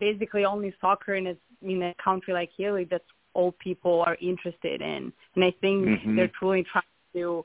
basically 0.00 0.44
only 0.44 0.74
soccer 0.80 1.14
in 1.14 1.28
a, 1.28 1.36
in 1.62 1.82
a 1.82 1.94
country 2.02 2.32
like 2.34 2.50
Italy 2.58 2.86
that's 2.90 3.04
all 3.34 3.52
people 3.52 4.02
are 4.06 4.16
interested 4.20 4.80
in. 4.80 5.12
And 5.34 5.44
I 5.44 5.52
think 5.60 5.86
mm-hmm. 5.86 6.16
they're 6.16 6.30
truly 6.38 6.64
trying 6.72 6.84
to 7.14 7.44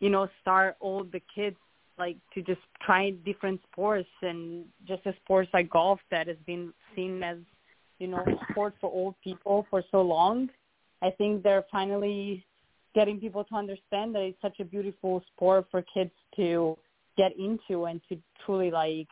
you 0.00 0.10
know, 0.10 0.28
start 0.40 0.76
all 0.80 1.04
the 1.04 1.20
kids 1.34 1.56
like 1.98 2.16
to 2.32 2.42
just 2.42 2.60
try 2.80 3.10
different 3.10 3.60
sports 3.72 4.08
and 4.22 4.64
just 4.86 5.04
a 5.06 5.14
sports 5.24 5.50
like 5.52 5.68
golf 5.68 5.98
that 6.10 6.28
has 6.28 6.36
been 6.46 6.72
seen 6.94 7.22
as, 7.22 7.38
you 7.98 8.06
know, 8.06 8.24
sport 8.50 8.74
for 8.80 8.90
old 8.90 9.16
people 9.22 9.66
for 9.68 9.82
so 9.90 10.00
long. 10.00 10.48
I 11.02 11.10
think 11.10 11.42
they're 11.42 11.64
finally 11.72 12.44
getting 12.94 13.18
people 13.18 13.44
to 13.44 13.54
understand 13.54 14.14
that 14.14 14.22
it's 14.22 14.40
such 14.40 14.60
a 14.60 14.64
beautiful 14.64 15.22
sport 15.34 15.66
for 15.70 15.82
kids 15.92 16.12
to 16.36 16.76
get 17.18 17.36
into 17.38 17.84
and 17.84 18.00
to 18.08 18.16
truly 18.46 18.70
like, 18.70 19.08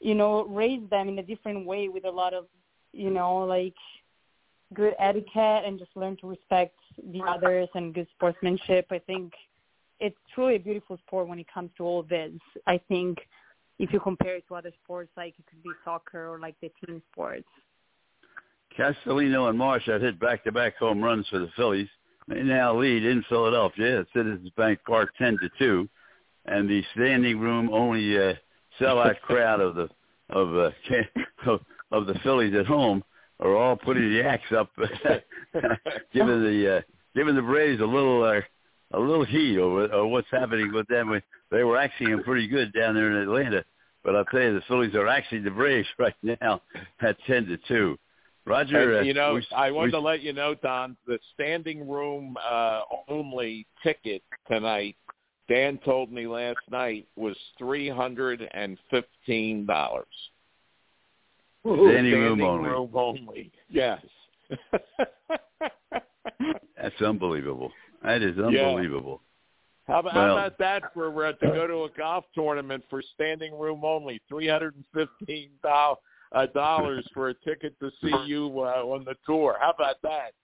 you 0.00 0.14
know, 0.14 0.46
raise 0.46 0.88
them 0.88 1.08
in 1.08 1.18
a 1.18 1.22
different 1.22 1.66
way 1.66 1.88
with 1.88 2.06
a 2.06 2.10
lot 2.10 2.32
of, 2.32 2.46
you 2.92 3.10
know, 3.10 3.38
like 3.38 3.74
good 4.72 4.94
etiquette 4.98 5.64
and 5.66 5.78
just 5.78 5.90
learn 5.96 6.16
to 6.20 6.28
respect 6.28 6.76
the 7.12 7.20
others 7.28 7.68
and 7.74 7.94
good 7.94 8.06
sportsmanship. 8.14 8.86
I 8.90 9.00
think 9.00 9.32
it's 10.00 10.16
truly 10.34 10.56
a 10.56 10.60
beautiful 10.60 10.96
sport 11.06 11.28
when 11.28 11.38
it 11.38 11.46
comes 11.52 11.70
to 11.76 11.84
all 11.84 12.02
this. 12.02 12.32
I 12.66 12.80
think 12.88 13.18
if 13.78 13.92
you 13.92 14.00
compare 14.00 14.36
it 14.36 14.44
to 14.48 14.54
other 14.54 14.72
sports, 14.84 15.10
like 15.16 15.34
it 15.38 15.44
could 15.50 15.62
be 15.62 15.70
soccer 15.84 16.28
or 16.32 16.38
like 16.38 16.54
the 16.60 16.70
team 16.84 17.02
sports. 17.12 17.48
Castellanos 18.76 19.48
and 19.48 19.58
Marsh 19.58 19.86
have 19.86 20.00
hit 20.00 20.20
back-to-back 20.20 20.76
home 20.76 21.02
runs 21.02 21.26
for 21.28 21.40
the 21.40 21.50
Phillies. 21.56 21.88
They 22.28 22.42
now 22.42 22.78
lead 22.78 23.04
in 23.04 23.24
Philadelphia 23.28 24.00
at 24.00 24.06
Citizens 24.14 24.50
Bank 24.56 24.78
Park 24.86 25.10
10 25.18 25.38
to 25.42 25.50
2, 25.58 25.88
and 26.46 26.68
the 26.68 26.82
standing 26.94 27.38
room 27.38 27.70
only 27.72 28.16
uh, 28.18 28.34
sellout 28.80 29.20
crowd 29.20 29.60
of 29.60 29.74
the 29.74 29.88
of, 30.30 30.54
uh, 30.54 30.70
of 31.50 31.60
of 31.90 32.06
the 32.06 32.14
Phillies 32.22 32.54
at 32.54 32.66
home 32.66 33.02
are 33.40 33.56
all 33.56 33.76
putting 33.76 34.10
the 34.10 34.24
axe 34.24 34.52
up, 34.56 34.70
giving 36.12 36.42
the 36.42 36.76
uh, 36.76 36.80
giving 37.14 37.34
the 37.34 37.42
Braves 37.42 37.80
a 37.80 37.86
little 37.86 38.22
uh, 38.24 38.40
a 38.96 38.98
little 38.98 39.24
heat 39.24 39.58
over, 39.58 39.92
over 39.92 40.06
what's 40.06 40.28
happening 40.30 40.72
with 40.72 40.86
them. 40.88 41.20
They 41.50 41.64
were 41.64 41.76
actually 41.76 42.22
pretty 42.24 42.46
good 42.46 42.72
down 42.72 42.94
there 42.94 43.10
in 43.10 43.22
Atlanta, 43.22 43.64
but 44.04 44.16
I'll 44.16 44.24
tell 44.26 44.42
you, 44.42 44.54
the 44.54 44.62
Phillies 44.68 44.94
are 44.94 45.08
actually 45.08 45.40
the 45.40 45.50
Braves 45.50 45.88
right 45.98 46.14
now 46.22 46.62
at 47.00 47.16
ten 47.26 47.46
to 47.46 47.58
two. 47.68 47.98
Roger, 48.46 48.96
and, 48.96 49.06
you 49.06 49.12
know, 49.12 49.34
we, 49.34 49.46
I 49.54 49.70
wanted 49.70 49.88
we, 49.88 49.92
to 49.92 50.00
let 50.00 50.22
you 50.22 50.32
know, 50.32 50.54
Don, 50.54 50.96
the 51.06 51.18
standing 51.34 51.86
room 51.86 52.34
uh, 52.50 52.80
only 53.06 53.66
ticket 53.82 54.22
tonight. 54.50 54.96
Dan 55.48 55.78
told 55.84 56.12
me 56.12 56.26
last 56.26 56.58
night 56.70 57.06
was 57.16 57.36
three 57.56 57.88
hundred 57.88 58.46
and 58.52 58.76
fifteen 58.90 59.64
dollars. 59.66 60.06
Standing, 61.62 61.90
standing 61.90 62.14
room 62.14 62.42
only. 62.42 62.70
Room 62.70 62.90
only. 62.94 63.52
Yes. 63.68 64.00
That's 66.80 67.02
unbelievable. 67.04 67.72
That 68.02 68.22
is 68.22 68.38
unbelievable. 68.38 69.20
Yeah. 69.88 69.94
How, 69.94 70.00
about, 70.00 70.14
well, 70.14 70.24
how 70.24 70.32
about 70.32 70.58
that 70.58 70.82
for 70.92 71.26
uh, 71.26 71.32
to 71.32 71.46
go 71.46 71.66
to 71.66 71.84
a 71.84 71.88
golf 71.96 72.26
tournament 72.34 72.84
for 72.90 73.02
standing 73.14 73.58
room 73.58 73.80
only, 73.84 74.20
three 74.28 74.46
hundred 74.46 74.74
and 74.76 74.84
fifteen 74.94 75.48
uh, 75.64 76.46
dollars 76.54 77.08
for 77.14 77.30
a 77.30 77.34
ticket 77.34 77.78
to 77.80 77.90
see 78.02 78.14
you 78.26 78.60
uh, 78.60 78.82
on 78.82 79.04
the 79.04 79.14
tour? 79.24 79.56
How 79.58 79.70
about 79.70 79.96
that? 80.02 80.34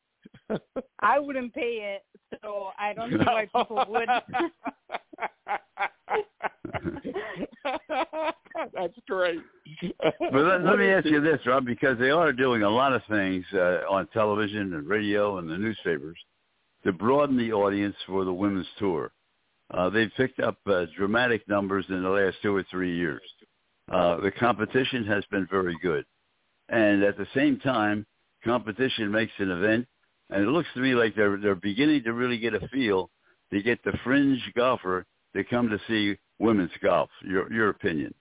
I 1.01 1.19
wouldn't 1.19 1.53
pay 1.53 1.97
it, 1.97 2.14
so 2.45 2.71
I 2.79 2.93
don't 2.93 3.11
see 3.11 3.17
why 3.17 3.47
people 3.57 3.85
would. 3.89 4.09
That's 8.75 8.95
great. 9.09 9.41
but 10.21 10.33
let, 10.33 10.65
let 10.65 10.79
me 10.79 10.89
ask 10.89 11.07
you 11.07 11.21
this, 11.21 11.41
Rob, 11.47 11.65
because 11.65 11.99
they 11.99 12.11
are 12.11 12.33
doing 12.33 12.63
a 12.63 12.71
lot 12.71 12.93
of 12.93 13.03
things 13.09 13.45
uh, 13.55 13.81
on 13.91 14.07
television 14.09 14.75
and 14.75 14.87
radio 14.87 15.39
and 15.39 15.49
the 15.49 15.57
newspapers 15.57 16.19
to 16.85 16.93
broaden 16.93 17.37
the 17.37 17.53
audience 17.53 17.97
for 18.07 18.25
the 18.25 18.33
women's 18.33 18.67
tour. 18.79 19.11
Uh, 19.73 19.89
they've 19.89 20.13
picked 20.17 20.41
up 20.41 20.59
uh, 20.67 20.85
dramatic 20.97 21.47
numbers 21.49 21.87
in 21.89 22.03
the 22.03 22.09
last 22.09 22.37
two 22.43 22.55
or 22.55 22.65
three 22.71 22.97
years. 22.97 23.23
Uh, 23.91 24.21
the 24.21 24.31
competition 24.31 25.07
has 25.07 25.25
been 25.31 25.47
very 25.51 25.77
good. 25.83 26.05
And 26.69 27.03
at 27.03 27.17
the 27.17 27.27
same 27.35 27.59
time, 27.61 28.07
competition 28.45 29.11
makes 29.11 29.33
an 29.39 29.51
event, 29.51 29.87
and 30.31 30.43
it 30.43 30.49
looks 30.49 30.69
to 30.75 30.81
me 30.81 30.95
like 30.95 31.15
they're, 31.15 31.37
they're 31.37 31.55
beginning 31.55 32.03
to 32.05 32.13
really 32.13 32.39
get 32.39 32.55
a 32.55 32.67
feel 32.69 33.11
to 33.53 33.63
get 33.63 33.83
the 33.85 33.93
fringe 34.03 34.41
golfer 34.57 35.07
to 35.35 35.45
come 35.45 35.69
to 35.69 35.79
see 35.89 36.17
women's 36.39 36.71
golf. 36.83 37.11
Your, 37.23 37.53
your 37.53 37.69
opinion? 37.71 38.15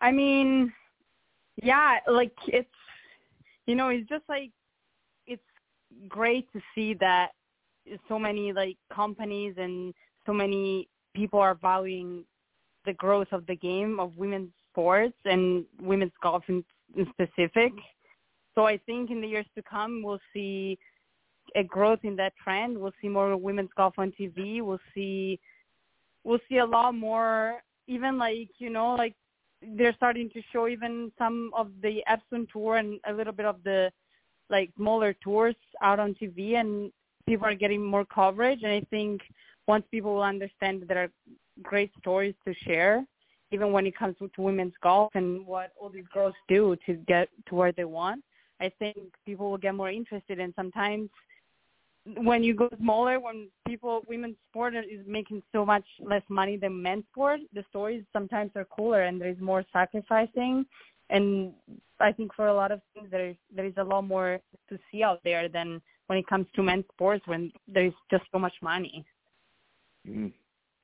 I 0.00 0.10
mean, 0.10 0.72
yeah, 1.62 1.98
like 2.08 2.32
it's, 2.48 2.68
you 3.66 3.74
know, 3.74 3.88
it's 3.88 4.08
just 4.08 4.24
like 4.28 4.50
it's 5.26 5.42
great 6.08 6.52
to 6.52 6.60
see 6.74 6.94
that 6.94 7.30
so 8.08 8.18
many 8.18 8.52
like 8.52 8.76
companies 8.92 9.54
and 9.58 9.94
so 10.26 10.32
many 10.32 10.88
people 11.14 11.38
are 11.38 11.54
valuing 11.54 12.24
the 12.84 12.92
growth 12.94 13.28
of 13.32 13.46
the 13.46 13.56
game 13.56 14.00
of 14.00 14.16
women's 14.16 14.50
sports 14.72 15.14
and 15.24 15.64
women's 15.80 16.12
golf 16.22 16.42
in, 16.48 16.64
in 16.96 17.06
specific. 17.10 17.72
So 18.54 18.66
I 18.66 18.78
think 18.78 19.10
in 19.10 19.20
the 19.20 19.28
years 19.28 19.46
to 19.54 19.62
come 19.62 20.02
we'll 20.02 20.20
see 20.32 20.78
a 21.56 21.62
growth 21.62 22.00
in 22.02 22.16
that 22.16 22.32
trend. 22.42 22.78
We'll 22.78 22.92
see 23.00 23.08
more 23.08 23.36
women's 23.36 23.70
golf 23.76 23.94
on 23.98 24.12
TV. 24.18 24.62
We'll 24.62 24.80
see 24.94 25.38
we'll 26.24 26.40
see 26.48 26.58
a 26.58 26.66
lot 26.66 26.94
more 26.94 27.62
even 27.88 28.16
like, 28.18 28.50
you 28.58 28.70
know, 28.70 28.94
like 28.94 29.14
they're 29.76 29.94
starting 29.94 30.30
to 30.30 30.42
show 30.52 30.68
even 30.68 31.10
some 31.18 31.50
of 31.56 31.68
the 31.82 32.02
Epson 32.08 32.50
tour 32.50 32.76
and 32.76 33.00
a 33.06 33.12
little 33.12 33.32
bit 33.32 33.46
of 33.46 33.62
the 33.64 33.90
like 34.50 34.70
smaller 34.76 35.14
tours 35.22 35.56
out 35.82 35.98
on 35.98 36.14
TV 36.14 36.54
and 36.54 36.92
people 37.26 37.46
are 37.46 37.54
getting 37.54 37.84
more 37.84 38.04
coverage. 38.04 38.60
And 38.62 38.72
I 38.72 38.82
think 38.90 39.22
once 39.66 39.84
people 39.90 40.14
will 40.14 40.22
understand 40.22 40.82
that 40.82 40.88
there 40.88 41.04
are 41.04 41.10
great 41.62 41.90
stories 41.98 42.34
to 42.46 42.54
share 42.54 43.04
even 43.52 43.70
when 43.70 43.86
it 43.86 43.96
comes 43.96 44.16
to, 44.18 44.28
to 44.28 44.40
women's 44.40 44.72
golf 44.82 45.10
and 45.14 45.46
what 45.46 45.72
all 45.78 45.90
these 45.90 46.06
girls 46.12 46.34
do 46.48 46.74
to 46.86 46.94
get 47.06 47.28
to 47.46 47.54
where 47.54 47.72
they 47.72 47.84
want, 47.84 48.24
I 48.62 48.72
think 48.78 48.96
people 49.26 49.50
will 49.50 49.58
get 49.58 49.74
more 49.74 49.90
interested. 49.90 50.38
And 50.38 50.54
sometimes 50.54 51.10
when 52.16 52.42
you 52.44 52.54
go 52.54 52.68
smaller, 52.78 53.18
when 53.18 53.48
people 53.66 54.02
women's 54.08 54.36
sport 54.50 54.74
is 54.76 55.04
making 55.06 55.42
so 55.52 55.66
much 55.66 55.84
less 56.00 56.22
money 56.28 56.56
than 56.56 56.80
men's 56.80 57.04
sport, 57.10 57.40
the 57.52 57.64
stories 57.70 58.04
sometimes 58.12 58.52
are 58.54 58.64
cooler 58.64 59.02
and 59.02 59.20
there's 59.20 59.40
more 59.40 59.64
sacrificing. 59.72 60.64
And 61.10 61.52
I 62.00 62.12
think 62.12 62.34
for 62.34 62.46
a 62.46 62.54
lot 62.54 62.70
of 62.70 62.80
things 62.94 63.08
there 63.10 63.30
is 63.30 63.36
there 63.54 63.66
is 63.66 63.74
a 63.76 63.84
lot 63.84 64.02
more 64.02 64.40
to 64.68 64.78
see 64.90 65.02
out 65.02 65.20
there 65.24 65.48
than 65.48 65.82
when 66.06 66.18
it 66.18 66.26
comes 66.26 66.46
to 66.54 66.62
men's 66.62 66.84
sports 66.92 67.24
when 67.26 67.52
there's 67.66 67.94
just 68.10 68.24
so 68.32 68.38
much 68.38 68.54
money. 68.62 69.04
Mm. 70.08 70.32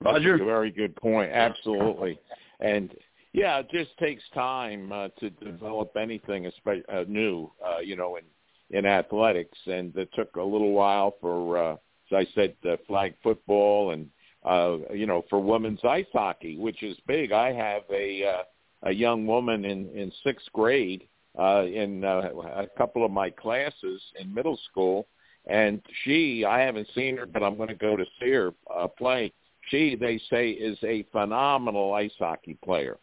Roger? 0.01 0.33
That's 0.33 0.43
a 0.43 0.45
very 0.45 0.70
good 0.70 0.95
point. 0.97 1.31
Absolutely. 1.33 2.18
And 2.61 2.95
yeah, 3.39 3.59
it 3.59 3.70
just 3.70 3.97
takes 3.99 4.22
time 4.34 4.91
uh, 4.91 5.09
to 5.20 5.30
develop 5.30 5.97
anything 5.97 6.51
espe- 6.51 6.82
uh, 6.93 7.05
new, 7.07 7.51
uh, 7.64 7.78
you 7.78 7.97
know, 7.97 8.16
in 8.16 8.24
in 8.70 8.84
athletics, 8.84 9.57
and 9.66 9.97
it 9.97 10.11
took 10.14 10.36
a 10.36 10.43
little 10.43 10.72
while 10.72 11.14
for, 11.22 11.57
uh, 11.57 11.72
as 11.72 11.78
I 12.12 12.26
said, 12.34 12.55
uh, 12.68 12.76
flag 12.86 13.14
football, 13.22 13.93
and 13.93 14.11
uh, 14.45 14.78
you 14.93 15.07
know, 15.07 15.24
for 15.30 15.41
women's 15.41 15.80
ice 15.84 16.07
hockey, 16.12 16.59
which 16.59 16.82
is 16.82 16.97
big. 17.07 17.32
I 17.32 17.53
have 17.53 17.82
a 17.91 18.24
uh, 18.24 18.43
a 18.82 18.93
young 18.93 19.26
woman 19.26 19.64
in 19.64 19.89
in 19.91 20.12
sixth 20.24 20.53
grade 20.53 21.09
uh, 21.39 21.64
in 21.64 22.05
uh, 22.05 22.30
a 22.57 22.66
couple 22.76 23.05
of 23.05 23.11
my 23.12 23.30
classes 23.30 24.03
in 24.18 24.34
middle 24.34 24.59
school, 24.70 25.07
and 25.47 25.80
she, 26.05 26.45
I 26.45 26.61
haven't 26.61 26.89
seen 26.95 27.16
her, 27.16 27.26
but 27.26 27.43
I'm 27.43 27.57
going 27.57 27.68
to 27.68 27.74
go 27.74 27.97
to 27.97 28.05
see 28.20 28.30
her 28.32 28.53
uh, 28.74 28.89
play. 28.89 29.32
She, 29.68 29.97
they 29.97 30.20
say, 30.30 30.51
is 30.51 30.78
a 30.82 31.05
phenomenal 31.12 31.95
ice 31.95 32.12
hockey 32.18 32.59
player. 32.64 32.99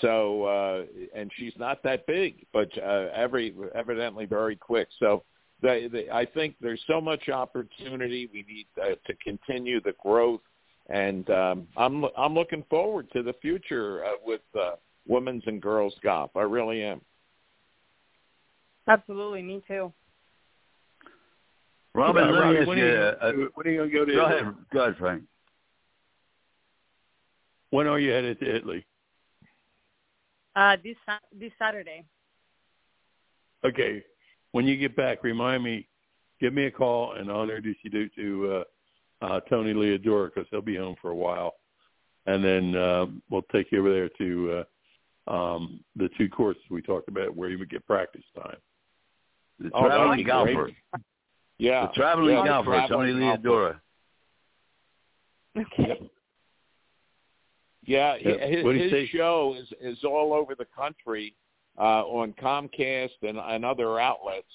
So, 0.00 0.44
uh, 0.44 0.84
and 1.14 1.30
she's 1.36 1.54
not 1.58 1.82
that 1.82 2.06
big, 2.06 2.46
but 2.52 2.68
uh, 2.78 3.08
every 3.14 3.54
evidently 3.74 4.26
very 4.26 4.56
quick. 4.56 4.88
So, 4.98 5.24
they, 5.60 5.88
they, 5.88 6.08
I 6.10 6.24
think 6.24 6.54
there's 6.60 6.80
so 6.86 7.00
much 7.00 7.28
opportunity. 7.28 8.28
We 8.32 8.44
need 8.48 8.66
uh, 8.80 8.94
to 9.06 9.14
continue 9.24 9.80
the 9.80 9.94
growth, 10.00 10.40
and 10.88 11.28
um, 11.30 11.66
I'm 11.76 12.04
I'm 12.16 12.34
looking 12.34 12.62
forward 12.70 13.08
to 13.12 13.22
the 13.24 13.32
future 13.42 14.04
uh, 14.04 14.10
with 14.24 14.42
uh, 14.58 14.76
women's 15.08 15.42
and 15.46 15.60
girls 15.60 15.94
golf. 16.02 16.30
I 16.36 16.42
really 16.42 16.82
am. 16.84 17.00
Absolutely, 18.86 19.42
me 19.42 19.60
too. 19.66 19.92
Robin, 21.94 22.24
Yeah, 22.24 22.30
let 22.30 22.50
me 22.50 22.58
ask 22.58 22.66
you. 22.66 22.72
are 22.72 23.34
you, 23.34 23.46
Uh, 23.46 23.48
when 23.54 23.66
are 23.66 23.70
you 23.70 23.78
going 23.78 23.90
to 23.90 23.96
go 23.98 24.04
to 24.04 24.12
go 24.12 24.26
Italy? 24.26 24.40
ahead, 24.40 24.54
go 24.72 24.80
ahead, 24.82 24.96
Frank. 24.96 25.22
When 27.70 27.86
are 27.88 27.98
you 27.98 28.12
headed 28.12 28.38
to 28.40 28.56
Italy? 28.56 28.84
Uh, 30.58 30.76
this 30.82 30.96
Sa- 31.06 31.18
this 31.38 31.52
Saturday. 31.56 32.04
Okay. 33.64 34.02
When 34.50 34.66
you 34.66 34.76
get 34.76 34.96
back, 34.96 35.22
remind 35.22 35.62
me, 35.62 35.86
give 36.40 36.52
me 36.52 36.64
a 36.64 36.70
call, 36.70 37.12
and 37.12 37.30
I'll 37.30 37.42
introduce 37.42 37.76
you 37.82 37.90
to, 37.90 38.08
to 38.16 38.64
uh, 39.22 39.24
uh, 39.24 39.40
Tony 39.48 39.72
Leodora 39.72 40.30
because 40.34 40.48
he'll 40.50 40.60
be 40.60 40.74
home 40.76 40.96
for 41.00 41.10
a 41.10 41.14
while, 41.14 41.54
and 42.26 42.42
then 42.42 42.74
uh, 42.74 43.06
we'll 43.30 43.46
take 43.52 43.70
you 43.70 43.78
over 43.78 43.92
there 43.92 44.08
to 44.18 44.64
uh, 45.28 45.32
um, 45.32 45.80
the 45.94 46.08
two 46.18 46.28
courses 46.28 46.62
we 46.70 46.82
talked 46.82 47.08
about 47.08 47.36
where 47.36 47.50
you 47.50 47.58
would 47.58 47.70
get 47.70 47.86
practice 47.86 48.24
time. 48.34 48.56
The 49.60 49.70
Oh, 49.74 49.82
that'd 49.88 49.96
traveling 49.98 50.26
golfer. 50.26 50.54
great. 50.54 50.74
Yeah, 51.58 51.86
The 51.86 51.92
traveling 51.92 52.34
yeah, 52.36 52.46
golfer, 52.46 52.70
Tony 52.88 53.12
traveling 53.12 53.20
golfer. 53.20 53.80
Leodora. 55.56 55.62
Okay. 55.62 55.88
Yeah, 56.00 56.08
Yeah. 57.88 58.16
his, 58.18 58.64
What 58.64 58.72
do 58.72 58.78
you 58.78 58.82
his 58.84 58.92
say? 58.92 59.06
show 59.06 59.54
is 59.58 59.68
is 59.80 60.04
all 60.04 60.32
over 60.34 60.54
the 60.54 60.66
country 60.76 61.34
uh, 61.78 62.02
on 62.04 62.32
Comcast 62.34 63.10
and, 63.22 63.38
and 63.38 63.64
other 63.64 63.98
outlets. 63.98 64.46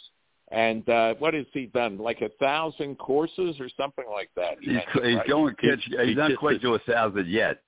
And 0.51 0.87
uh, 0.87 1.15
what 1.15 1.33
has 1.33 1.45
he 1.53 1.65
done? 1.65 1.97
Like 1.97 2.21
a 2.21 2.29
thousand 2.39 2.97
courses 2.99 3.59
or 3.59 3.69
something 3.75 4.05
like 4.11 4.29
that. 4.35 4.57
he 4.61 4.73
He's, 4.73 4.81
he's 4.93 5.15
right? 5.17 5.27
going 5.27 5.55
catch. 5.55 5.79
He- 5.85 5.97
He's 5.97 6.07
he 6.09 6.13
not 6.15 6.37
quite 6.37 6.61
to 6.61 6.75
a 6.75 6.79
thousand 6.79 7.27
yet. 7.27 7.61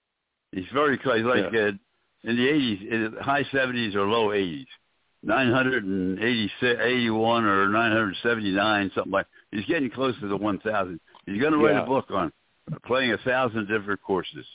He's 0.52 0.66
very 0.74 0.98
close. 0.98 1.18
He's 1.18 1.26
like 1.26 1.54
uh, 1.54 1.72
in 2.30 2.36
the 2.36 2.48
eighties, 2.48 2.80
in 2.90 3.14
the 3.16 3.24
high 3.24 3.44
seventies 3.52 3.96
or 3.96 4.02
low 4.06 4.34
eighties, 4.34 4.68
nine 5.24 5.52
hundred 5.52 5.84
and 5.86 6.20
eighty-one 6.20 7.44
or 7.46 7.68
nine 7.70 7.92
hundred 7.92 8.16
seventy-nine, 8.22 8.92
something 8.94 9.12
like. 9.12 9.26
He's 9.52 9.66
getting 9.66 9.90
close 9.90 10.14
to 10.20 10.28
the 10.28 10.38
one 10.38 10.60
thousand. 10.60 11.00
He's 11.26 11.40
going 11.42 11.54
to 11.54 11.58
write 11.60 11.76
Yeah. 11.76 11.84
a 11.84 11.88
book 11.88 12.12
on 12.12 12.32
playing 12.86 13.14
a 13.14 13.18
thousand 13.20 13.68
different 13.68 14.02
courses. 14.02 14.46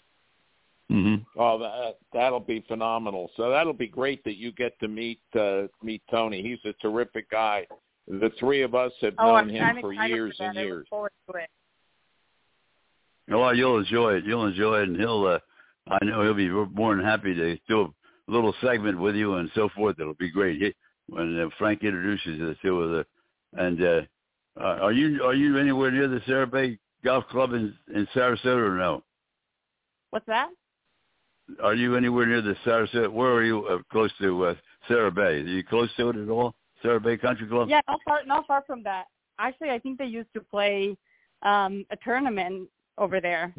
Mm-hmm. 0.91 1.23
Oh, 1.39 1.59
that 1.59 1.99
that'll 2.13 2.41
be 2.41 2.65
phenomenal. 2.67 3.31
So 3.37 3.51
that'll 3.51 3.73
be 3.73 3.87
great 3.87 4.25
that 4.25 4.37
you 4.37 4.51
get 4.51 4.79
to 4.81 4.89
meet 4.89 5.21
uh, 5.39 5.63
meet 5.83 6.03
Tony. 6.11 6.43
He's 6.43 6.59
a 6.65 6.75
terrific 6.83 7.31
guy. 7.31 7.67
The 8.09 8.33
three 8.41 8.63
of 8.63 8.75
us 8.75 8.93
have 9.01 9.15
Oh, 9.19 9.27
known 9.27 9.37
I'm, 9.37 9.49
him 9.51 9.63
I'm 9.63 9.81
for 9.81 9.93
years 9.93 10.37
for 10.37 10.45
and 10.45 10.55
years. 10.57 10.79
look 10.79 10.89
forward 10.89 11.13
to 11.31 11.39
it. 11.39 11.51
Well, 13.29 13.55
you'll 13.55 13.79
enjoy 13.79 14.15
it. 14.15 14.25
You'll 14.25 14.47
enjoy 14.47 14.81
it, 14.81 14.89
and 14.89 14.97
he'll. 14.97 15.27
Uh, 15.27 15.39
I 15.89 16.05
know 16.05 16.23
he'll 16.23 16.35
be 16.35 16.49
more 16.49 16.97
than 16.97 17.05
happy 17.05 17.35
to 17.35 17.57
do 17.69 17.83
a 17.83 18.31
little 18.31 18.55
segment 18.61 18.99
with 18.99 19.15
you 19.15 19.35
and 19.35 19.49
so 19.55 19.69
forth. 19.69 20.01
It'll 20.01 20.15
be 20.15 20.31
great 20.31 20.61
he, 20.61 20.75
when 21.09 21.39
uh, 21.39 21.49
Frank 21.59 21.85
introduces 21.85 22.39
the 22.41 22.57
two 22.63 22.81
of 22.83 22.91
the. 22.91 23.07
And 23.53 23.83
uh, 23.83 24.01
uh, 24.61 24.79
are 24.83 24.93
you 24.93 25.23
are 25.23 25.35
you 25.35 25.57
anywhere 25.57 25.93
near 25.93 26.09
the 26.09 26.21
Sara 26.27 26.49
Bay 26.49 26.79
Golf 27.05 27.27
Club 27.29 27.53
in 27.53 27.73
in 27.95 28.09
Sarasota 28.15 28.57
or 28.57 28.77
no? 28.77 29.05
What's 30.11 30.27
that? 30.27 30.49
Are 31.63 31.75
you 31.75 31.97
anywhere 31.97 32.27
near 32.27 32.43
the 32.43 32.55
Sarasota? 32.65 33.11
Where 33.13 33.33
are 33.33 33.45
you 33.45 33.67
uh, 33.67 33.79
close 33.91 34.11
to 34.21 34.47
uh, 34.47 34.55
Sara 34.89 35.11
Bay? 35.11 35.23
Are 35.23 35.39
you 35.39 35.65
close 35.65 35.91
to 35.97 36.11
it 36.11 36.17
at 36.17 36.29
all? 36.29 36.55
Sara 36.83 37.01
Bay 37.01 37.17
Country 37.17 37.47
Club? 37.47 37.69
Yeah, 37.69 37.81
not 37.89 38.01
far, 38.07 38.25
not 38.27 38.47
far 38.47 38.63
from 38.67 38.83
that. 38.85 39.05
Actually, 39.39 39.71
I 39.71 39.79
think 39.79 39.99
they 39.99 40.07
used 40.07 40.33
to 40.35 40.41
play 40.41 40.97
um 41.43 41.87
a 41.91 41.97
tournament 42.05 42.69
over 42.99 43.21
there. 43.21 43.55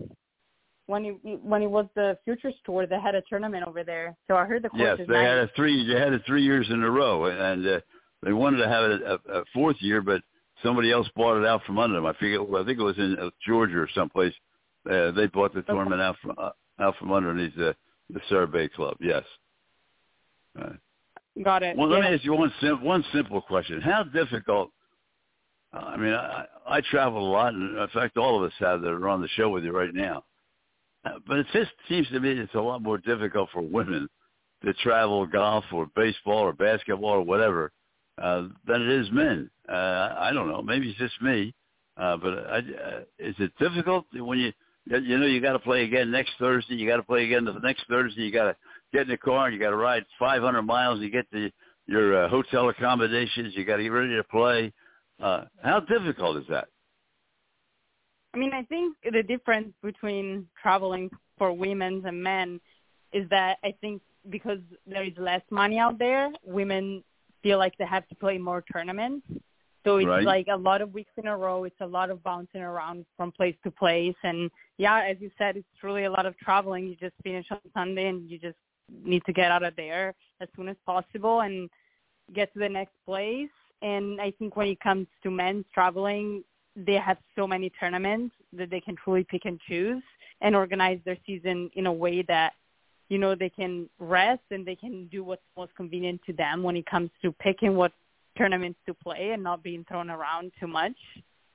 When 0.87 1.05
it 1.05 1.39
when 1.43 1.61
it 1.61 1.69
was 1.69 1.85
the 1.95 2.17
Futures 2.25 2.55
Tour, 2.65 2.85
they 2.85 2.99
had 2.99 3.15
a 3.15 3.21
tournament 3.29 3.65
over 3.67 3.83
there. 3.83 4.15
So 4.27 4.35
I 4.35 4.45
heard 4.45 4.63
the 4.63 4.69
course 4.69 4.81
Yes, 4.81 4.97
they 5.07 5.13
nice. 5.13 5.27
had 5.27 5.37
a 5.37 5.49
three. 5.55 5.87
They 5.87 5.99
had 5.99 6.13
it 6.13 6.21
three 6.25 6.43
years 6.43 6.67
in 6.69 6.83
a 6.83 6.89
row, 6.89 7.25
and 7.25 7.65
uh, 7.67 7.79
they 8.23 8.33
wanted 8.33 8.57
to 8.57 8.67
have 8.67 8.83
it 8.91 9.01
a, 9.01 9.39
a 9.39 9.43
fourth 9.53 9.77
year, 9.79 10.01
but 10.01 10.21
somebody 10.61 10.91
else 10.91 11.07
bought 11.15 11.37
it 11.37 11.45
out 11.45 11.63
from 11.65 11.79
under 11.79 11.95
them. 11.95 12.05
I 12.05 12.13
forget. 12.13 12.47
Well, 12.47 12.61
I 12.61 12.65
think 12.65 12.79
it 12.79 12.83
was 12.83 12.97
in 12.97 13.17
uh, 13.19 13.29
Georgia 13.45 13.79
or 13.79 13.89
someplace. 13.95 14.33
Uh, 14.89 15.11
they 15.11 15.27
bought 15.27 15.53
the 15.53 15.61
tournament 15.61 16.01
out 16.01 16.17
from 16.21 16.33
uh, 16.37 16.49
out 16.81 16.95
from 16.97 17.11
underneath 17.11 17.55
the 17.55 17.75
the 18.09 18.21
Survey 18.29 18.67
Club. 18.67 18.97
Yes. 18.99 19.23
Uh, 20.59 20.69
Got 21.41 21.63
it. 21.63 21.77
well, 21.77 21.87
let 21.87 22.03
yeah. 22.03 22.09
me 22.09 22.15
ask 22.15 22.25
you 22.25 22.33
one 22.33 22.53
sim- 22.59 22.83
one 22.83 23.05
simple 23.13 23.41
question. 23.41 23.79
How 23.81 24.03
difficult? 24.03 24.71
uh, 25.73 25.77
I 25.77 25.97
mean, 25.97 26.13
I, 26.13 26.45
I 26.67 26.81
travel 26.81 27.25
a 27.25 27.31
lot, 27.31 27.53
and 27.53 27.77
in 27.77 27.87
fact, 27.93 28.17
all 28.17 28.37
of 28.37 28.43
us 28.43 28.53
have 28.59 28.81
that 28.81 28.89
are 28.89 29.07
on 29.07 29.21
the 29.21 29.29
show 29.29 29.49
with 29.49 29.63
you 29.63 29.71
right 29.71 29.93
now. 29.93 30.25
Uh, 31.05 31.19
but 31.25 31.37
it 31.37 31.47
just 31.53 31.71
seems 31.87 32.07
to 32.09 32.19
me 32.19 32.31
it's 32.31 32.53
a 32.53 32.59
lot 32.59 32.81
more 32.81 32.97
difficult 32.97 33.49
for 33.51 33.61
women 33.61 34.07
to 34.63 34.73
travel 34.75 35.25
golf 35.25 35.63
or 35.71 35.87
baseball 35.95 36.39
or 36.39 36.53
basketball 36.53 37.11
or 37.11 37.21
whatever 37.21 37.71
uh, 38.21 38.47
than 38.67 38.81
it 38.81 38.89
is 38.89 39.11
men. 39.11 39.49
Uh, 39.67 40.13
I 40.17 40.31
don't 40.33 40.47
know. 40.47 40.61
Maybe 40.61 40.89
it's 40.89 40.99
just 40.99 41.19
me. 41.21 41.55
Uh, 41.97 42.17
but 42.17 42.33
I, 42.47 42.57
uh, 42.57 42.99
is 43.19 43.35
it 43.39 43.51
difficult 43.59 44.05
when 44.13 44.39
you 44.39 44.51
you 44.85 45.17
know 45.17 45.25
you 45.25 45.41
got 45.41 45.53
to 45.53 45.59
play 45.59 45.83
again 45.83 46.11
next 46.11 46.31
Thursday? 46.39 46.75
You 46.75 46.87
got 46.87 46.97
to 46.97 47.03
play 47.03 47.25
again 47.25 47.45
the 47.45 47.53
next 47.53 47.83
Thursday. 47.89 48.21
You 48.21 48.31
got 48.31 48.45
to 48.45 48.55
get 48.93 49.03
in 49.03 49.09
the 49.09 49.17
car 49.17 49.47
and 49.47 49.53
you 49.53 49.59
got 49.59 49.69
to 49.69 49.75
ride 49.75 50.03
500 50.19 50.61
miles. 50.63 50.99
You 50.99 51.09
get 51.09 51.25
the 51.31 51.51
your 51.87 52.25
uh, 52.25 52.29
hotel 52.29 52.69
accommodations. 52.69 53.53
You 53.55 53.65
got 53.65 53.77
to 53.77 53.83
get 53.83 53.89
ready 53.89 54.15
to 54.15 54.23
play. 54.23 54.71
Uh, 55.21 55.45
how 55.63 55.79
difficult 55.81 56.37
is 56.37 56.45
that? 56.49 56.67
I 58.33 58.37
mean, 58.37 58.53
I 58.53 58.63
think 58.63 58.95
the 59.03 59.23
difference 59.23 59.73
between 59.83 60.47
traveling 60.61 61.09
for 61.37 61.51
women 61.51 62.01
and 62.05 62.23
men 62.23 62.61
is 63.11 63.27
that 63.29 63.57
I 63.63 63.73
think 63.81 64.01
because 64.29 64.59
there 64.87 65.03
is 65.03 65.13
less 65.17 65.41
money 65.49 65.79
out 65.79 65.99
there, 65.99 66.29
women 66.45 67.03
feel 67.43 67.57
like 67.57 67.77
they 67.77 67.85
have 67.85 68.07
to 68.07 68.15
play 68.15 68.37
more 68.37 68.63
tournaments. 68.71 69.25
So 69.83 69.97
it's 69.97 70.07
Right. 70.07 70.23
like 70.23 70.47
a 70.47 70.55
lot 70.55 70.81
of 70.81 70.93
weeks 70.93 71.11
in 71.17 71.27
a 71.27 71.35
row. 71.35 71.63
It's 71.63 71.81
a 71.81 71.87
lot 71.87 72.09
of 72.09 72.21
bouncing 72.23 72.61
around 72.61 73.05
from 73.17 73.31
place 73.31 73.55
to 73.63 73.71
place. 73.71 74.15
And 74.23 74.51
yeah, 74.77 75.01
as 75.01 75.17
you 75.19 75.31
said, 75.37 75.57
it's 75.57 75.83
really 75.83 76.03
a 76.03 76.11
lot 76.11 76.25
of 76.25 76.37
traveling. 76.37 76.87
You 76.87 76.95
just 76.95 77.15
finish 77.23 77.47
on 77.51 77.59
Sunday 77.73 78.07
and 78.07 78.29
you 78.29 78.37
just 78.37 78.57
need 79.03 79.23
to 79.25 79.33
get 79.33 79.51
out 79.51 79.63
of 79.63 79.75
there 79.75 80.13
as 80.39 80.47
soon 80.55 80.67
as 80.67 80.75
possible 80.85 81.41
and 81.41 81.69
get 82.33 82.53
to 82.53 82.59
the 82.59 82.69
next 82.69 82.93
place. 83.05 83.49
And 83.81 84.21
I 84.21 84.31
think 84.31 84.55
when 84.55 84.67
it 84.67 84.79
comes 84.79 85.07
to 85.23 85.31
men's 85.31 85.65
traveling, 85.73 86.43
they 86.75 86.95
have 86.95 87.17
so 87.35 87.47
many 87.47 87.71
tournaments 87.71 88.35
that 88.53 88.69
they 88.69 88.79
can 88.79 88.95
truly 88.95 89.23
pick 89.23 89.45
and 89.45 89.59
choose 89.67 90.03
and 90.41 90.55
organize 90.55 90.99
their 91.05 91.17
season 91.25 91.69
in 91.73 91.87
a 91.87 91.93
way 91.93 92.21
that 92.23 92.53
you 93.09 93.17
know 93.17 93.35
they 93.35 93.49
can 93.49 93.89
rest 93.99 94.41
and 94.51 94.65
they 94.65 94.75
can 94.75 95.07
do 95.07 95.23
what's 95.23 95.41
most 95.57 95.75
convenient 95.75 96.21
to 96.25 96.33
them 96.33 96.63
when 96.63 96.77
it 96.77 96.85
comes 96.85 97.09
to 97.21 97.31
picking 97.33 97.75
what 97.75 97.91
tournaments 98.37 98.79
to 98.85 98.93
play 98.93 99.31
and 99.33 99.43
not 99.43 99.63
being 99.63 99.85
thrown 99.87 100.09
around 100.09 100.51
too 100.59 100.67
much 100.67 100.95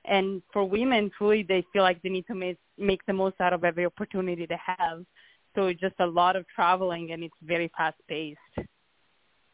and 0.05 0.41
for 0.53 0.63
women 0.63 1.11
truly 1.17 1.43
they 1.43 1.63
feel 1.73 1.83
like 1.83 2.01
they 2.01 2.09
need 2.09 2.25
to 2.27 2.35
make 2.35 2.57
make 2.77 3.05
the 3.07 3.13
most 3.13 3.35
out 3.41 3.53
of 3.53 3.63
every 3.63 3.85
opportunity 3.85 4.45
they 4.45 4.59
have 4.65 5.03
so 5.57 5.65
it's 5.65 5.81
just 5.81 5.95
a 5.99 6.05
lot 6.05 6.35
of 6.35 6.45
traveling 6.53 7.11
and 7.11 7.23
it's 7.23 7.35
very 7.41 7.71
fast 7.75 7.97
paced. 8.07 8.37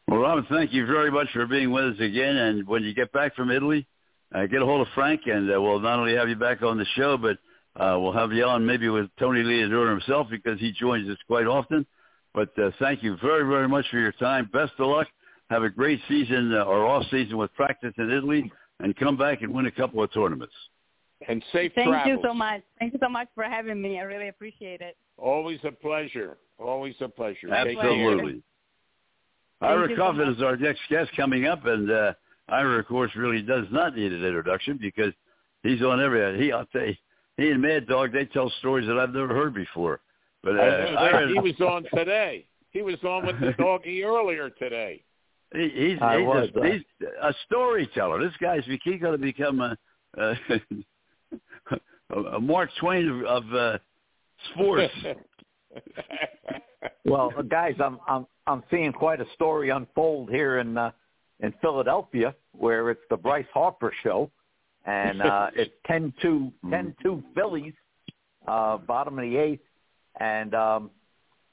Well, 0.06 0.20
Robin, 0.20 0.46
thank 0.50 0.70
you 0.70 0.84
very 0.84 1.10
much 1.10 1.28
for 1.32 1.46
being 1.46 1.72
with 1.72 1.94
us 1.94 2.00
again. 2.00 2.36
And 2.36 2.68
when 2.68 2.82
you 2.82 2.92
get 2.92 3.10
back 3.12 3.34
from 3.34 3.50
Italy, 3.50 3.86
uh, 4.34 4.44
get 4.44 4.60
a 4.60 4.66
hold 4.66 4.82
of 4.82 4.92
Frank, 4.94 5.22
and 5.24 5.50
uh, 5.50 5.60
we'll 5.60 5.80
not 5.80 5.98
only 5.98 6.14
have 6.14 6.28
you 6.28 6.36
back 6.36 6.60
on 6.60 6.76
the 6.76 6.84
show, 6.94 7.16
but 7.16 7.38
uh, 7.82 7.98
we'll 7.98 8.12
have 8.12 8.32
you 8.32 8.44
on 8.44 8.66
maybe 8.66 8.90
with 8.90 9.06
Tony 9.18 9.42
Leodora 9.42 9.90
himself 9.90 10.26
because 10.30 10.60
he 10.60 10.72
joins 10.72 11.08
us 11.08 11.16
quite 11.26 11.46
often. 11.46 11.86
But 12.34 12.50
uh, 12.58 12.70
thank 12.78 13.02
you 13.02 13.16
very, 13.22 13.48
very 13.48 13.68
much 13.68 13.86
for 13.90 13.98
your 13.98 14.12
time. 14.12 14.50
Best 14.52 14.72
of 14.78 14.88
luck. 14.88 15.06
Have 15.50 15.62
a 15.62 15.68
great 15.68 16.00
season 16.08 16.54
uh, 16.54 16.64
or 16.64 16.86
off 16.86 17.04
season 17.10 17.36
with 17.36 17.52
practice 17.54 17.92
in 17.98 18.10
Italy, 18.10 18.50
and 18.80 18.96
come 18.96 19.16
back 19.16 19.42
and 19.42 19.52
win 19.52 19.66
a 19.66 19.70
couple 19.70 20.02
of 20.02 20.12
tournaments. 20.12 20.54
And 21.28 21.42
safe 21.52 21.72
Thank 21.74 21.88
travels. 21.88 22.08
you 22.08 22.18
so 22.28 22.34
much. 22.34 22.62
Thank 22.78 22.92
you 22.92 22.98
so 23.02 23.08
much 23.08 23.28
for 23.34 23.44
having 23.44 23.80
me. 23.80 23.98
I 23.98 24.02
really 24.02 24.28
appreciate 24.28 24.80
it. 24.80 24.96
Always 25.16 25.60
a 25.64 25.70
pleasure. 25.70 26.36
Always 26.58 26.94
a 27.00 27.08
pleasure. 27.08 27.52
Absolutely. 27.52 28.42
Thank 29.60 29.70
Ira 29.70 29.88
you 29.88 29.96
so 29.96 30.02
Kaufman 30.02 30.34
is 30.34 30.42
our 30.42 30.56
next 30.56 30.80
guest 30.90 31.10
coming 31.16 31.46
up, 31.46 31.64
and 31.64 31.90
uh, 31.90 32.12
Ira, 32.48 32.78
of 32.80 32.86
course, 32.86 33.10
really 33.16 33.42
does 33.42 33.66
not 33.70 33.96
need 33.96 34.12
an 34.12 34.24
introduction 34.24 34.78
because 34.80 35.12
he's 35.62 35.82
on 35.82 36.00
every. 36.00 36.42
He, 36.42 36.52
I'll 36.52 36.66
tell 36.66 36.86
you, 36.86 36.94
he 37.36 37.50
and 37.50 37.62
Mad 37.62 37.86
Dog, 37.86 38.12
they 38.12 38.26
tell 38.26 38.50
stories 38.58 38.86
that 38.86 38.98
I've 38.98 39.14
never 39.14 39.34
heard 39.34 39.54
before. 39.54 40.00
But 40.42 40.58
uh, 40.58 40.62
I. 40.62 41.08
Ira, 41.08 41.28
he 41.28 41.40
was 41.40 41.60
on 41.60 41.86
today. 41.94 42.46
He 42.70 42.82
was 42.82 42.96
on 43.04 43.26
with 43.26 43.40
the 43.40 43.52
doggy 43.58 44.02
earlier 44.02 44.50
today. 44.50 45.02
He, 45.54 45.68
he's, 45.74 45.98
I 46.00 46.18
he's, 46.18 46.26
was, 46.26 46.48
a, 46.54 46.60
uh, 46.60 46.64
he's 46.64 46.82
a 47.22 47.34
storyteller. 47.46 48.22
This 48.22 48.36
guy's 48.40 48.64
he's 48.64 49.00
going 49.00 49.12
to 49.12 49.18
become 49.18 49.60
a, 49.60 49.76
a, 50.18 50.36
a 52.16 52.40
Mark 52.40 52.70
Twain 52.80 53.08
of, 53.08 53.44
of 53.44 53.54
uh, 53.54 53.78
sports. 54.52 54.92
Well, 57.04 57.30
guys, 57.48 57.74
I'm 57.82 57.98
I'm 58.08 58.26
I'm 58.46 58.62
seeing 58.70 58.92
quite 58.92 59.20
a 59.20 59.26
story 59.34 59.70
unfold 59.70 60.30
here 60.30 60.58
in 60.58 60.76
uh, 60.76 60.90
in 61.40 61.52
Philadelphia, 61.60 62.34
where 62.52 62.90
it's 62.90 63.02
the 63.10 63.16
Bryce 63.16 63.46
Harper 63.52 63.92
show, 64.02 64.30
and 64.86 65.20
uh, 65.20 65.48
it's 65.56 65.72
ten 65.86 66.12
two 66.22 66.52
ten 66.70 66.94
two 67.02 67.22
Phillies, 67.34 67.74
uh, 68.48 68.78
bottom 68.78 69.18
of 69.18 69.24
the 69.24 69.36
eighth, 69.36 69.64
and 70.18 70.54
um, 70.54 70.90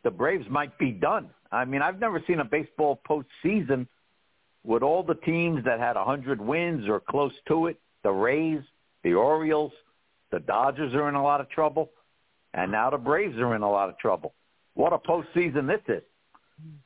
the 0.04 0.12
Braves 0.12 0.46
might 0.50 0.78
be 0.78 0.92
done. 0.92 1.30
I 1.52 1.66
mean, 1.66 1.82
I've 1.82 2.00
never 2.00 2.24
seen 2.28 2.40
a 2.40 2.46
baseball 2.46 3.02
postseason 3.08 3.88
with 4.64 4.84
all 4.84 5.04
the 5.04 5.16
teams 5.16 5.64
that 5.66 5.80
had 5.80 5.98
a 5.98 6.04
hundred 6.04 6.40
wins 6.40 6.88
or 6.88 7.00
close 7.00 7.34
to 7.48 7.68
it. 7.68 7.80
The 8.04 8.12
Rays, 8.12 8.62
the 9.04 9.14
Orioles, 9.14 9.72
the 10.32 10.40
Dodgers 10.40 10.94
are 10.94 11.10
in 11.10 11.16
a 11.16 11.24
lot 11.24 11.42
of 11.42 11.50
trouble, 11.50 11.92
and 12.54 12.72
now 12.72 12.90
the 12.90 12.98
Braves 12.98 13.38
are 13.38 13.56
in 13.56 13.62
a 13.62 13.70
lot 13.70 13.90
of 13.90 13.98
trouble. 13.98 14.34
What 14.76 14.94
a 14.94 14.98
postseason 14.98 15.68
this 15.68 15.82
is. 15.88 16.04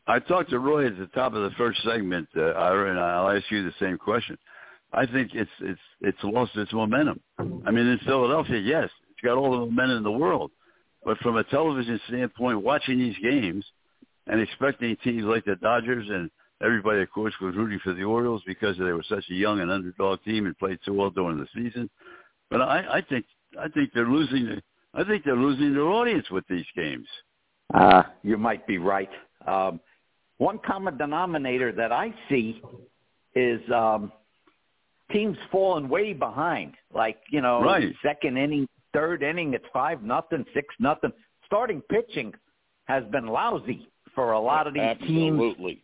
I 0.08 0.20
talked 0.20 0.50
to 0.52 0.60
Roy 0.60 0.88
at 0.88 0.98
the 0.98 1.08
top 1.08 1.34
of 1.34 1.44
the 1.44 1.56
first 1.58 1.84
segment, 1.84 2.28
uh, 2.36 2.42
Ira, 2.42 2.92
and 2.92 3.00
I'll 3.00 3.30
ask 3.30 3.44
you 3.52 3.64
the 3.64 3.74
same 3.80 3.98
question. 3.98 4.38
I 4.94 5.06
think 5.06 5.32
it's 5.34 5.52
it's 5.60 5.80
it's 6.02 6.18
lost 6.24 6.56
its 6.56 6.72
momentum. 6.72 7.20
I 7.38 7.72
mean, 7.72 7.86
in 7.86 8.00
Philadelphia, 8.06 8.60
yes, 8.60 8.90
it's 9.12 9.22
got 9.22 9.38
all 9.38 9.52
the 9.52 9.58
momentum 9.58 9.98
in 9.98 10.04
the 10.04 10.12
world, 10.12 10.52
but 11.04 11.18
from 11.18 11.36
a 11.36 11.44
television 11.46 12.00
standpoint, 12.08 12.62
watching 12.62 12.98
these 12.98 13.16
games 13.22 13.66
and 14.28 14.42
expecting 14.42 14.96
teams 15.04 15.24
like 15.24 15.46
the 15.46 15.56
Dodgers 15.56 16.08
and 16.10 16.30
everybody, 16.64 17.02
of 17.02 17.12
course, 17.12 17.34
was 17.42 17.56
rooting 17.56 17.80
for 17.84 17.94
the 17.94 18.04
Orioles 18.04 18.42
because 18.46 18.78
they 18.78 18.86
were 18.86 19.04
such 19.08 19.26
a 19.30 19.34
young 19.34 19.60
and 19.60 19.72
underdog 19.72 20.24
team 20.24 20.46
and 20.46 20.58
played 20.58 20.80
so 20.86 20.94
well 20.94 21.10
during 21.10 21.38
the 21.38 21.48
season. 21.54 21.90
But 22.50 22.62
I, 22.62 22.98
I 22.98 23.02
think 23.02 23.26
I 23.60 23.68
think 23.70 23.92
they're 23.94 24.08
losing. 24.08 24.62
I 24.94 25.04
think 25.04 25.24
they're 25.24 25.36
losing 25.36 25.74
their 25.74 25.88
audience 25.88 26.30
with 26.32 26.46
these 26.50 26.66
games. 26.76 27.08
Uh, 27.74 28.04
you 28.24 28.38
might 28.38 28.66
be 28.68 28.78
right. 28.78 29.10
Um, 29.46 29.80
one 30.38 30.60
common 30.66 30.98
denominator 30.98 31.72
that 31.74 31.92
I 31.92 32.14
see 32.30 32.62
is 33.36 33.60
um, 33.72 34.12
teams 35.12 35.38
falling 35.52 35.90
way 35.90 36.14
behind. 36.14 36.74
Like 36.94 37.18
you 37.32 37.42
know, 37.42 37.62
Right. 37.62 37.94
second 38.04 38.38
inning, 38.38 38.68
third 38.94 39.24
inning, 39.24 39.54
it's 39.54 39.66
five 39.74 40.04
nothing, 40.04 40.46
six 40.54 40.68
nothing. 40.80 41.12
Starting 41.46 41.82
pitching 41.82 42.34
has 42.86 43.04
been 43.12 43.28
lousy 43.28 43.88
for 44.16 44.32
a 44.32 44.40
lot 44.40 44.66
of 44.68 44.74
these 44.74 44.82
teams. 45.02 45.34
Absolutely. 45.34 45.84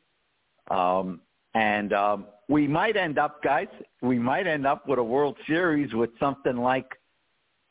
Um, 0.69 1.21
and 1.53 1.93
um, 1.93 2.25
we 2.47 2.67
might 2.67 2.95
end 2.95 3.19
up, 3.19 3.43
guys, 3.43 3.67
we 4.01 4.17
might 4.17 4.47
end 4.47 4.65
up 4.65 4.87
with 4.87 4.99
a 4.99 5.03
World 5.03 5.37
Series 5.47 5.93
with 5.93 6.09
something 6.19 6.57
like 6.57 6.87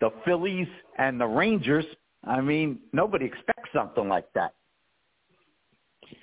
the 0.01 0.11
Phillies 0.25 0.69
and 0.99 1.21
the 1.21 1.27
Rangers. 1.27 1.87
I 2.25 2.41
mean, 2.41 2.81
nobody 2.93 3.25
expects 3.25 3.71
something 3.73 4.09
like 4.09 4.31
that. 4.35 4.55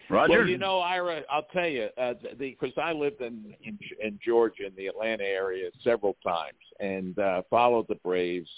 Roger, 0.09 0.39
Well, 0.39 0.47
you 0.47 0.57
know, 0.57 0.79
Ira, 0.79 1.21
I'll 1.29 1.47
tell 1.53 1.67
you, 1.67 1.89
uh, 1.97 2.13
because 2.37 2.71
I 2.81 2.93
lived 2.93 3.21
in, 3.21 3.53
in 3.63 3.77
in 4.01 4.19
Georgia, 4.23 4.67
in 4.67 4.75
the 4.75 4.87
Atlanta 4.87 5.23
area, 5.23 5.69
several 5.83 6.15
times, 6.25 6.57
and 6.79 7.17
uh, 7.19 7.41
followed 7.49 7.87
the 7.89 7.95
Braves. 7.95 8.49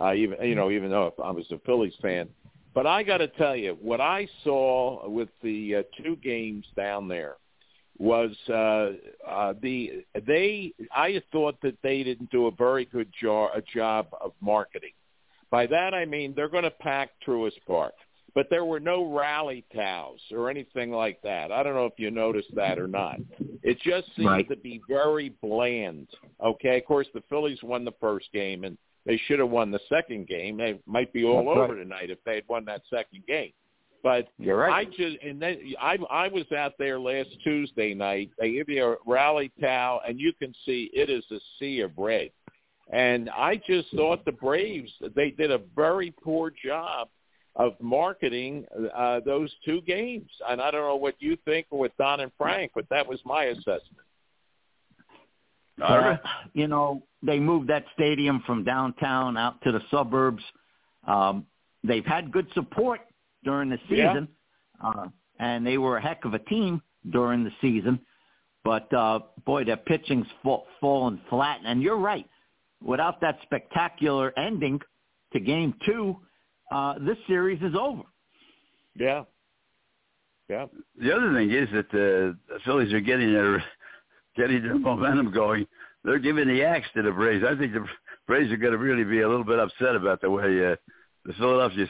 Uh, 0.00 0.14
even 0.14 0.40
you 0.42 0.54
know, 0.54 0.70
even 0.70 0.90
though 0.90 1.12
I 1.22 1.30
was 1.30 1.44
a 1.50 1.58
Phillies 1.66 1.94
fan, 2.00 2.28
but 2.74 2.86
I 2.86 3.02
got 3.02 3.18
to 3.18 3.28
tell 3.28 3.56
you, 3.56 3.76
what 3.80 4.00
I 4.00 4.28
saw 4.44 5.08
with 5.08 5.28
the 5.42 5.76
uh, 5.76 5.82
two 6.02 6.16
games 6.16 6.66
down 6.76 7.08
there 7.08 7.36
was 7.98 8.30
uh, 8.48 8.92
uh, 9.28 9.54
the 9.62 10.04
they. 10.26 10.72
I 10.94 11.22
thought 11.30 11.56
that 11.62 11.76
they 11.82 12.02
didn't 12.02 12.30
do 12.30 12.46
a 12.46 12.50
very 12.50 12.84
good 12.86 13.08
jo- 13.20 13.50
a 13.54 13.62
job 13.62 14.08
of 14.20 14.32
marketing. 14.40 14.92
By 15.50 15.66
that 15.66 15.92
I 15.92 16.06
mean 16.06 16.32
they're 16.34 16.48
going 16.48 16.64
to 16.64 16.70
pack 16.70 17.10
Truist 17.26 17.60
Park 17.66 17.94
but 18.34 18.48
there 18.50 18.64
were 18.64 18.80
no 18.80 19.12
rally 19.14 19.64
towels 19.74 20.20
or 20.30 20.48
anything 20.48 20.90
like 20.90 21.20
that. 21.22 21.52
I 21.52 21.62
don't 21.62 21.74
know 21.74 21.86
if 21.86 21.98
you 21.98 22.10
noticed 22.10 22.54
that 22.54 22.78
or 22.78 22.88
not. 22.88 23.16
It 23.62 23.78
just 23.80 24.14
seemed 24.16 24.28
Right. 24.28 24.48
to 24.48 24.56
be 24.56 24.80
very 24.88 25.30
bland. 25.42 26.08
Okay, 26.42 26.78
of 26.78 26.84
course 26.86 27.06
the 27.12 27.22
Phillies 27.28 27.62
won 27.62 27.84
the 27.84 27.92
first 28.00 28.32
game 28.32 28.64
and 28.64 28.78
they 29.04 29.20
should 29.26 29.38
have 29.38 29.50
won 29.50 29.70
the 29.70 29.80
second 29.88 30.28
game. 30.28 30.56
They 30.56 30.80
might 30.86 31.12
be 31.12 31.24
all 31.24 31.44
That's 31.44 31.58
over 31.58 31.74
right. 31.74 31.82
tonight 31.82 32.10
if 32.10 32.18
they 32.24 32.36
had 32.36 32.44
won 32.48 32.64
that 32.66 32.82
second 32.88 33.26
game. 33.26 33.52
But 34.02 34.28
You're 34.38 34.56
right. 34.56 34.72
I 34.72 34.84
just 34.84 35.22
and 35.22 35.40
then 35.40 35.58
I 35.80 35.96
I 36.10 36.28
was 36.28 36.50
out 36.56 36.72
there 36.78 36.98
last 36.98 37.28
Tuesday 37.44 37.94
night. 37.94 38.30
They 38.38 38.52
give 38.52 38.68
you 38.68 38.84
a 38.84 38.96
rally 39.06 39.52
towel 39.60 40.00
and 40.06 40.18
you 40.18 40.32
can 40.32 40.52
see 40.66 40.90
it 40.92 41.08
is 41.08 41.24
a 41.30 41.38
sea 41.58 41.80
of 41.80 41.92
red. 41.96 42.30
And 42.92 43.30
I 43.30 43.60
just 43.64 43.88
thought 43.94 44.24
the 44.24 44.32
Braves 44.32 44.90
they 45.14 45.30
did 45.30 45.52
a 45.52 45.60
very 45.76 46.12
poor 46.22 46.50
job 46.64 47.08
of 47.54 47.74
marketing 47.80 48.64
uh, 48.94 49.20
those 49.20 49.52
two 49.64 49.80
games. 49.82 50.30
And 50.48 50.60
I 50.60 50.70
don't 50.70 50.82
know 50.82 50.96
what 50.96 51.14
you 51.20 51.36
think 51.44 51.66
with 51.70 51.92
Don 51.96 52.20
and 52.20 52.32
Frank, 52.36 52.72
but 52.74 52.88
that 52.90 53.06
was 53.06 53.20
my 53.24 53.44
assessment. 53.44 54.06
Ira? 55.82 56.20
Uh, 56.24 56.28
you 56.54 56.68
know, 56.68 57.02
they 57.22 57.38
moved 57.38 57.68
that 57.68 57.84
stadium 57.94 58.42
from 58.46 58.64
downtown 58.64 59.36
out 59.36 59.60
to 59.62 59.72
the 59.72 59.80
suburbs. 59.90 60.42
Um, 61.06 61.46
they've 61.84 62.04
had 62.04 62.32
good 62.32 62.46
support 62.54 63.00
during 63.44 63.68
the 63.68 63.78
Yeah. 63.88 64.12
season, 64.12 64.28
uh, 64.82 65.08
and 65.38 65.66
they 65.66 65.78
were 65.78 65.96
a 65.98 66.02
heck 66.02 66.24
of 66.24 66.34
a 66.34 66.38
team 66.38 66.82
during 67.10 67.44
the 67.44 67.52
season. 67.60 68.00
But 68.64 68.92
uh, 68.94 69.20
boy, 69.44 69.64
their 69.64 69.76
pitching's 69.76 70.26
fall, 70.42 70.66
fallen 70.80 71.20
flat. 71.28 71.60
And 71.64 71.82
you're 71.82 71.96
right. 71.98 72.28
Without 72.80 73.20
that 73.20 73.38
spectacular 73.42 74.32
ending 74.38 74.80
to 75.32 75.40
Game 75.40 75.74
Two, 75.84 76.16
uh, 76.70 76.98
this 77.00 77.18
series 77.26 77.60
is 77.62 77.74
over. 77.74 78.02
Yeah. 78.94 79.24
Yeah. 80.48 80.66
the 81.00 81.14
other 81.16 81.32
thing 81.32 81.50
is 81.50 81.68
that 81.72 81.90
the, 81.90 82.36
the 82.48 82.58
Phillies 82.64 82.92
are 82.92 83.00
getting 83.00 83.32
their 83.32 83.64
getting 84.36 84.62
their 84.62 84.78
momentum 84.78 85.32
going. 85.32 85.66
They're 86.04 86.18
giving 86.18 86.48
the 86.48 86.64
axe 86.64 86.88
to 86.94 87.02
the 87.02 87.12
Braves. 87.12 87.44
I 87.48 87.56
think 87.56 87.72
the 87.72 87.84
Braves 88.26 88.52
are 88.52 88.56
going 88.56 88.72
to 88.72 88.78
really 88.78 89.04
be 89.04 89.20
a 89.20 89.28
little 89.28 89.44
bit 89.44 89.58
upset 89.58 89.94
about 89.96 90.20
the 90.20 90.30
way 90.30 90.72
uh, 90.72 90.76
the 91.24 91.32
Philadelphia 91.38 91.86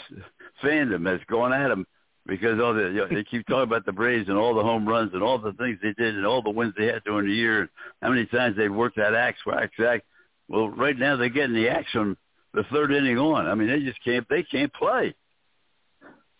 fandom 0.62 1.10
has 1.10 1.20
gone 1.28 1.52
at 1.52 1.68
them 1.68 1.86
because 2.26 2.60
all 2.60 2.74
the 2.74 2.82
you 2.82 2.96
know, 2.96 3.08
they 3.08 3.24
keep 3.24 3.46
talking 3.46 3.62
about 3.62 3.86
the 3.86 3.92
Braves 3.92 4.28
and 4.28 4.38
all 4.38 4.54
the 4.54 4.62
home 4.62 4.86
runs 4.86 5.12
and 5.14 5.22
all 5.22 5.38
the 5.38 5.52
things 5.54 5.78
they 5.82 5.92
did 5.92 6.16
and 6.16 6.26
all 6.26 6.42
the 6.42 6.50
wins 6.50 6.74
they 6.76 6.86
had 6.86 7.02
during 7.04 7.26
the 7.26 7.34
year 7.34 7.60
and 7.60 7.68
how 8.00 8.10
many 8.10 8.26
times 8.26 8.56
they 8.56 8.68
worked 8.68 8.96
that 8.96 9.14
axe 9.14 9.40
wax 9.46 9.72
axe. 9.84 10.04
Well, 10.48 10.68
right 10.68 10.96
now 10.96 11.16
they're 11.16 11.28
getting 11.28 11.54
the 11.54 11.68
axe 11.68 11.90
from 11.92 12.16
the 12.54 12.64
third 12.70 12.92
inning 12.92 13.18
on. 13.18 13.46
I 13.46 13.54
mean, 13.54 13.68
they 13.68 13.80
just 13.80 14.02
can't 14.04 14.28
they 14.28 14.42
can't 14.42 14.72
play. 14.72 15.14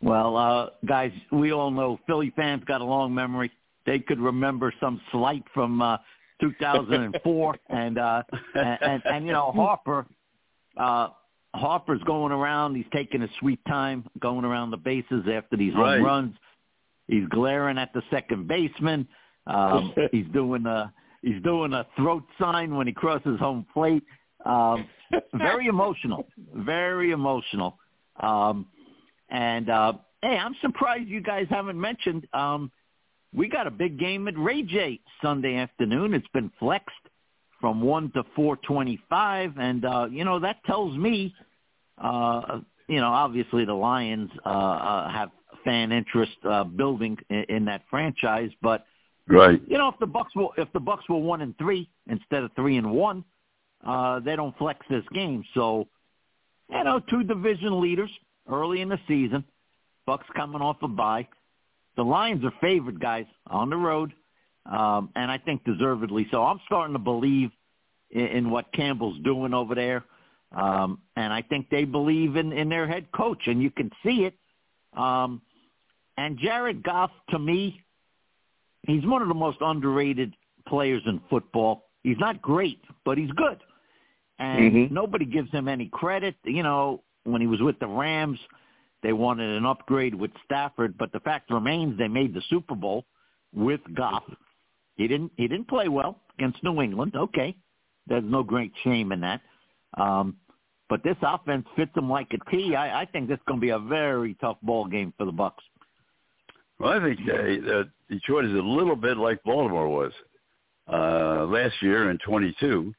Well, 0.00 0.36
uh, 0.36 0.66
guys, 0.84 1.12
we 1.30 1.52
all 1.52 1.70
know 1.70 1.98
Philly 2.06 2.32
fans 2.34 2.64
got 2.64 2.80
a 2.80 2.84
long 2.84 3.14
memory. 3.14 3.52
They 3.86 3.98
could 3.98 4.20
remember 4.20 4.72
some 4.80 5.00
slight 5.10 5.44
from 5.52 5.82
uh, 5.82 5.98
2004, 6.40 7.56
and, 7.68 7.98
uh, 7.98 8.22
and 8.54 8.78
and 8.82 9.02
and 9.04 9.26
you 9.26 9.32
know 9.32 9.52
Harper, 9.52 10.06
uh, 10.76 11.08
Harper's 11.54 12.02
going 12.04 12.32
around. 12.32 12.74
He's 12.74 12.86
taking 12.92 13.20
his 13.20 13.30
sweet 13.40 13.60
time, 13.66 14.04
going 14.20 14.44
around 14.44 14.70
the 14.70 14.76
bases 14.76 15.24
after 15.32 15.56
these 15.56 15.74
home 15.74 16.02
runs. 16.04 16.34
He's 17.08 17.26
glaring 17.28 17.78
at 17.78 17.92
the 17.92 18.02
second 18.10 18.48
baseman. 18.48 19.06
Um, 19.46 19.94
he's 20.12 20.26
doing 20.32 20.66
a 20.66 20.92
he's 21.22 21.42
doing 21.42 21.72
a 21.72 21.86
throat 21.96 22.24
sign 22.40 22.74
when 22.74 22.86
he 22.86 22.92
crosses 22.92 23.38
home 23.38 23.66
plate. 23.72 24.04
Um, 24.44 24.86
very 25.34 25.66
emotional, 25.66 26.26
very 26.54 27.10
emotional. 27.12 27.78
Um, 28.20 28.66
and 29.28 29.68
uh, 29.70 29.94
hey, 30.22 30.36
I'm 30.36 30.54
surprised 30.60 31.08
you 31.08 31.20
guys 31.20 31.46
haven't 31.50 31.80
mentioned. 31.80 32.26
Um, 32.32 32.70
we 33.34 33.48
got 33.48 33.66
a 33.66 33.70
big 33.70 33.98
game 33.98 34.28
at 34.28 34.38
Ray 34.38 34.62
J 34.62 35.00
Sunday 35.22 35.56
afternoon. 35.56 36.14
It's 36.14 36.26
been 36.28 36.50
flexed 36.58 36.94
from 37.60 37.80
one 37.80 38.10
to 38.12 38.24
four 38.34 38.56
twenty-five, 38.56 39.54
and 39.58 39.84
uh, 39.84 40.08
you 40.10 40.24
know 40.24 40.38
that 40.40 40.62
tells 40.64 40.96
me, 40.96 41.34
uh, 41.98 42.60
you 42.88 43.00
know, 43.00 43.08
obviously 43.08 43.64
the 43.64 43.74
Lions 43.74 44.30
uh, 44.44 44.48
uh, 44.48 45.10
have 45.10 45.30
fan 45.64 45.92
interest 45.92 46.32
uh, 46.44 46.64
building 46.64 47.16
in, 47.30 47.44
in 47.48 47.64
that 47.66 47.82
franchise, 47.90 48.50
but 48.62 48.84
Right. 49.28 49.62
you 49.68 49.78
know 49.78 49.88
if 49.88 49.94
the 50.00 50.06
Bucks 50.06 50.34
were, 50.34 50.48
if 50.58 50.70
the 50.72 50.80
Bucks 50.80 51.08
were 51.08 51.18
one 51.18 51.42
and 51.42 51.56
three 51.56 51.88
instead 52.08 52.42
of 52.42 52.50
three 52.56 52.76
and 52.76 52.90
one, 52.90 53.24
uh, 53.86 54.18
they 54.20 54.34
don't 54.34 54.56
flex 54.58 54.84
this 54.90 55.04
game. 55.14 55.44
So, 55.54 55.86
you 56.68 56.82
know, 56.82 57.00
two 57.08 57.22
division 57.22 57.80
leaders 57.80 58.10
early 58.50 58.80
in 58.80 58.88
the 58.88 58.98
season. 59.06 59.44
Bucks 60.06 60.26
coming 60.34 60.60
off 60.60 60.76
a 60.82 60.88
bye. 60.88 61.28
The 61.96 62.02
Lions 62.02 62.44
are 62.44 62.52
favored, 62.60 63.00
guys, 63.00 63.26
on 63.48 63.70
the 63.70 63.76
road, 63.76 64.12
um, 64.66 65.10
and 65.14 65.30
I 65.30 65.38
think 65.38 65.64
deservedly 65.64 66.26
so. 66.30 66.42
I'm 66.44 66.60
starting 66.66 66.94
to 66.94 66.98
believe 66.98 67.50
in, 68.10 68.26
in 68.26 68.50
what 68.50 68.72
Campbell's 68.72 69.18
doing 69.24 69.52
over 69.52 69.74
there, 69.74 70.04
um, 70.52 71.00
and 71.16 71.32
I 71.32 71.42
think 71.42 71.68
they 71.70 71.84
believe 71.84 72.36
in, 72.36 72.52
in 72.52 72.68
their 72.68 72.86
head 72.86 73.10
coach, 73.12 73.46
and 73.46 73.62
you 73.62 73.70
can 73.70 73.90
see 74.02 74.24
it. 74.24 74.34
Um, 74.96 75.42
and 76.16 76.38
Jared 76.38 76.82
Goff, 76.82 77.10
to 77.30 77.38
me, 77.38 77.80
he's 78.86 79.04
one 79.06 79.22
of 79.22 79.28
the 79.28 79.34
most 79.34 79.58
underrated 79.60 80.34
players 80.66 81.02
in 81.06 81.20
football. 81.30 81.88
He's 82.02 82.18
not 82.18 82.42
great, 82.42 82.80
but 83.04 83.16
he's 83.18 83.30
good. 83.32 83.58
And 84.38 84.72
Mhm. 84.72 84.90
nobody 84.90 85.24
gives 85.24 85.50
him 85.50 85.68
any 85.68 85.88
credit. 85.88 86.36
You 86.44 86.62
know, 86.62 87.02
when 87.24 87.40
he 87.40 87.46
was 87.46 87.60
with 87.60 87.78
the 87.78 87.86
Rams, 87.86 88.38
they 89.02 89.12
wanted 89.12 89.56
an 89.56 89.66
upgrade 89.66 90.14
with 90.14 90.30
Stafford, 90.44 90.96
but 90.96 91.12
the 91.12 91.20
fact 91.20 91.50
remains 91.50 91.98
they 91.98 92.08
made 92.08 92.34
the 92.34 92.42
Super 92.48 92.74
Bowl 92.74 93.04
with 93.52 93.80
Goff. 93.94 94.24
He 94.96 95.08
didn't 95.08 95.32
he 95.36 95.48
didn't 95.48 95.68
play 95.68 95.88
well 95.88 96.20
against 96.38 96.62
New 96.62 96.80
England. 96.80 97.14
Okay. 97.16 97.56
There's 98.06 98.24
no 98.24 98.42
great 98.42 98.72
shame 98.84 99.12
in 99.12 99.20
that. 99.20 99.40
Um 99.96 100.36
but 100.88 101.02
this 101.02 101.16
offense 101.22 101.66
fits 101.74 101.96
him 101.96 102.10
like 102.10 102.28
a 102.34 102.50
T. 102.50 102.76
I, 102.76 103.00
I 103.00 103.04
think 103.06 103.26
this 103.26 103.36
is 103.36 103.42
going 103.46 103.58
to 103.58 103.64
be 103.64 103.70
a 103.70 103.78
very 103.78 104.34
tough 104.42 104.58
ball 104.62 104.84
game 104.84 105.14
for 105.16 105.24
the 105.24 105.32
Bucks. 105.32 105.64
Well, 106.78 106.92
I 106.92 107.02
think 107.02 107.18
uh, 107.20 107.84
Detroit 108.10 108.44
is 108.44 108.52
a 108.52 108.56
little 108.56 108.94
bit 108.94 109.16
like 109.16 109.42
Baltimore 109.42 109.88
was 109.88 110.12
uh, 110.92 111.46
last 111.46 111.76
year 111.80 112.10
in 112.10 112.18
22. 112.18 112.92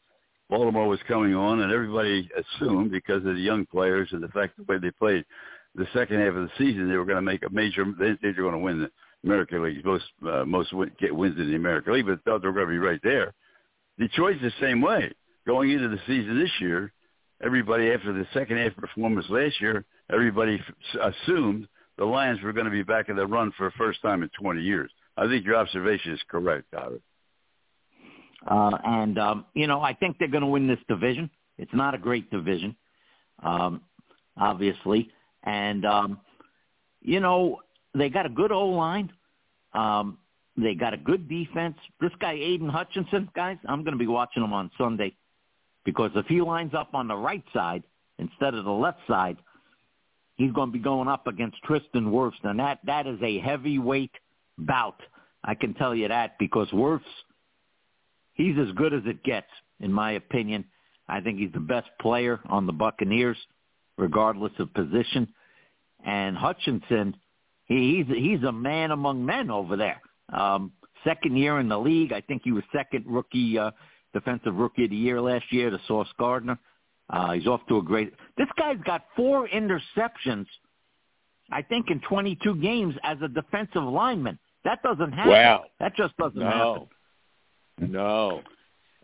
Baltimore 0.50 0.88
was 0.88 1.02
coming 1.08 1.36
on, 1.36 1.60
and 1.60 1.72
everybody 1.72 2.28
assumed 2.36 2.90
because 2.90 3.18
of 3.18 3.36
the 3.36 3.42
young 3.42 3.64
players 3.68 4.10
and 4.12 4.24
the 4.24 4.28
fact 4.30 4.58
the 4.58 4.64
way 4.64 4.80
they 4.80 4.90
played 4.90 5.24
the 5.76 5.88
second 5.94 6.20
half 6.20 6.36
of 6.36 6.44
the 6.44 6.52
season, 6.58 6.90
they 6.90 6.98
were 6.98 7.06
going 7.06 7.18
to 7.18 7.22
make 7.22 7.44
a 7.44 7.50
major. 7.50 7.86
They, 7.98 8.12
they 8.22 8.30
were 8.30 8.50
going 8.50 8.54
to 8.54 8.60
win 8.60 8.82
the 8.82 8.92
American 9.24 9.64
League. 9.64 9.84
Most 9.86 10.06
uh, 10.28 10.46
most 10.46 10.74
win, 10.74 10.92
get 11.00 11.16
wins 11.16 11.38
in 11.40 11.50
the 11.50 11.56
American 11.56 11.94
League, 11.94 12.06
but 12.06 12.24
thought 12.24 12.42
they 12.42 12.48
were 12.48 12.54
going 12.54 12.68
to 12.68 12.72
be 12.72 12.78
right 12.78 13.00
there. 13.04 13.34
Detroit's 14.00 14.42
the 14.42 14.52
same 14.62 14.82
way. 14.82 15.12
Going 15.46 15.72
into 15.72 15.90
the 15.90 16.00
season 16.08 16.40
this 16.40 16.52
year, 16.60 16.94
everybody 17.44 17.92
after 17.92 18.14
the 18.14 18.26
second 18.34 18.58
half 18.58 18.76
performance 18.76 19.26
last 19.30 19.60
year, 19.62 19.86
everybody 20.12 20.60
f- 20.60 21.14
assumed 21.14 21.68
the 21.98 22.06
Lions 22.06 22.42
were 22.42 22.54
going 22.54 22.66
to 22.66 22.72
be 22.72 22.84
back 22.84 23.10
in 23.10 23.16
the 23.16 23.28
run 23.28 23.52
for 23.58 23.68
the 23.68 23.74
first 23.78 24.02
time 24.02 24.24
in 24.24 24.30
20 24.40 24.62
years. 24.62 24.92
I 25.18 25.28
think 25.28 25.46
your 25.46 25.56
observation 25.56 26.14
is 26.14 26.20
correct, 26.30 26.66
Howard. 26.74 27.02
Uh, 28.46 28.78
and, 28.84 29.18
um, 29.20 29.46
you 29.54 29.68
know, 29.68 29.82
I 29.82 29.94
think 29.94 30.18
they're 30.18 30.28
going 30.28 30.42
to 30.42 30.48
win 30.48 30.68
this 30.68 30.80
division. 30.88 31.30
It's 31.58 31.74
not 31.74 31.94
a 31.94 31.98
great 31.98 32.30
division, 32.32 32.76
um, 33.42 33.82
obviously. 34.38 35.10
And, 35.44 35.86
um, 35.86 36.20
you 37.02 37.20
know, 37.20 37.60
they 37.94 38.10
got 38.10 38.26
a 38.26 38.30
good 38.30 38.52
O-line. 38.52 39.12
Um, 39.74 40.18
they 40.56 40.76
got 40.76 40.94
a 40.94 40.98
good 40.98 41.28
defense. 41.28 41.76
This 42.00 42.12
guy, 42.20 42.34
Aidan 42.34 42.70
Hutchinson, 42.70 43.30
guys, 43.36 43.58
I'm 43.68 43.84
going 43.84 43.94
to 43.94 44.00
be 44.00 44.08
watching 44.08 44.44
him 44.44 44.54
on 44.54 44.70
Sunday 44.78 45.16
because 45.84 46.12
if 46.16 46.26
he 46.28 46.42
lines 46.42 46.74
up 46.74 46.94
on 46.94 47.08
the 47.08 47.16
right 47.16 47.44
side 47.54 47.84
instead 48.20 48.54
of 48.54 48.66
the 48.66 48.72
left 48.72 49.00
side, 49.08 49.38
he's 50.36 50.52
going 50.52 50.70
to 50.70 50.74
be 50.74 50.80
going 50.80 51.08
up 51.08 51.28
against 51.28 51.58
Tristan 51.64 52.12
Wirfs, 52.12 52.44
and 52.44 52.60
that 52.60 52.80
that 52.86 53.08
is 53.08 53.20
a 53.22 53.40
heavyweight 53.40 54.12
bout. 54.58 55.00
I 55.44 55.56
can 55.56 55.74
tell 55.74 55.94
you 55.94 56.08
that 56.08 56.38
because 56.40 56.70
Wirfs, 56.70 57.02
he's 58.34 58.56
as 58.58 58.74
good 58.76 58.94
as 58.94 59.02
it 59.06 59.24
gets, 59.24 59.48
in 59.80 59.92
my 59.92 60.14
opinion. 60.14 60.66
I 61.08 61.20
think 61.20 61.40
he's 61.40 61.52
the 61.52 61.60
best 61.60 61.90
player 62.00 62.40
on 62.48 62.66
the 62.66 62.72
Buccaneers, 62.72 63.38
regardless 63.98 64.52
of 64.60 64.74
position. 64.74 65.28
And 66.06 66.36
Hutchinson, 66.36 67.16
he, 67.66 68.04
he's 68.08 68.18
he's 68.18 68.44
a 68.44 68.52
man 68.52 68.92
among 68.92 69.26
men 69.26 69.50
over 69.50 69.76
there. 69.78 70.02
Um, 70.32 70.72
second 71.04 71.38
year 71.38 71.60
in 71.60 71.70
the 71.70 71.80
league, 71.80 72.14
I 72.14 72.22
think 72.22 72.42
he 72.44 72.52
was 72.52 72.64
second 72.76 73.06
rookie, 73.08 73.58
uh, 73.58 73.72
defensive 74.14 74.56
rookie 74.56 74.86
of 74.86 74.90
the 74.90 74.96
year 74.96 75.22
last 75.22 75.46
year 75.52 75.70
to 75.70 75.80
Sauce 75.88 76.08
Gardner. 76.20 76.58
Uh, 77.10 77.34
he's 77.34 77.48
off 77.48 77.62
to 77.68 77.78
a 77.78 77.82
great. 77.82 78.14
This 78.38 78.48
guy's 78.58 78.78
got 78.86 79.06
four 79.16 79.48
interceptions, 79.50 80.46
I 81.52 81.62
think, 81.62 81.88
in 81.90 82.02
22 82.08 82.56
games 82.56 82.96
as 83.04 83.18
a 83.22 83.28
defensive 83.28 83.84
lineman. 83.84 84.40
That 84.64 84.82
doesn't 84.82 85.12
happen. 85.12 85.32
Wow. 85.32 85.66
That 85.80 85.96
just 85.96 86.16
doesn't 86.18 86.42
happen. 86.42 86.88
No, 87.80 87.88
no. 87.88 88.42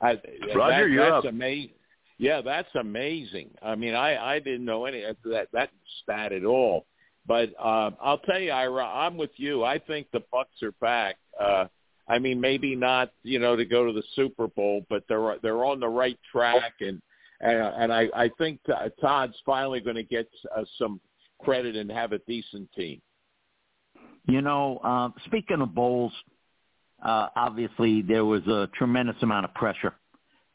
I, 0.01 0.11
Roger, 0.55 0.85
that, 0.85 0.89
you're 0.89 1.11
that's 1.11 1.25
up. 1.25 1.31
amazing. 1.31 1.71
Yeah, 2.19 2.41
that's 2.41 2.69
amazing. 2.75 3.49
I 3.63 3.75
mean, 3.75 3.95
I 3.95 4.35
I 4.35 4.39
didn't 4.39 4.65
know 4.65 4.85
any 4.85 5.01
that 5.23 5.47
that 5.53 5.69
stat 6.03 6.33
at 6.33 6.45
all. 6.45 6.85
But 7.25 7.49
uh, 7.59 7.91
I'll 8.01 8.17
tell 8.19 8.39
you, 8.39 8.51
Ira, 8.51 8.85
I'm 8.85 9.15
with 9.15 9.31
you. 9.37 9.63
I 9.63 9.79
think 9.79 10.07
the 10.11 10.21
Bucks 10.31 10.61
are 10.63 10.73
back. 10.81 11.15
Uh, 11.39 11.65
I 12.07 12.17
mean, 12.17 12.41
maybe 12.41 12.75
not, 12.75 13.11
you 13.23 13.39
know, 13.39 13.55
to 13.55 13.65
go 13.65 13.85
to 13.85 13.93
the 13.93 14.03
Super 14.15 14.47
Bowl, 14.47 14.85
but 14.89 15.03
they're 15.07 15.35
they're 15.41 15.63
on 15.63 15.79
the 15.79 15.87
right 15.87 16.17
track, 16.31 16.73
and 16.81 17.01
and, 17.39 17.57
and 17.57 17.93
I 17.93 18.09
I 18.13 18.31
think 18.37 18.59
Todd's 18.99 19.35
finally 19.45 19.79
going 19.79 19.95
to 19.95 20.03
get 20.03 20.27
uh, 20.55 20.63
some 20.77 20.99
credit 21.39 21.75
and 21.75 21.89
have 21.91 22.11
a 22.11 22.19
decent 22.19 22.69
team. 22.73 23.01
You 24.27 24.41
know, 24.41 24.79
uh, 24.83 25.09
speaking 25.25 25.61
of 25.61 25.73
Bowles, 25.73 26.13
uh, 27.03 27.27
obviously 27.35 28.01
there 28.01 28.25
was 28.25 28.45
a 28.47 28.69
tremendous 28.75 29.15
amount 29.21 29.45
of 29.45 29.53
pressure 29.53 29.93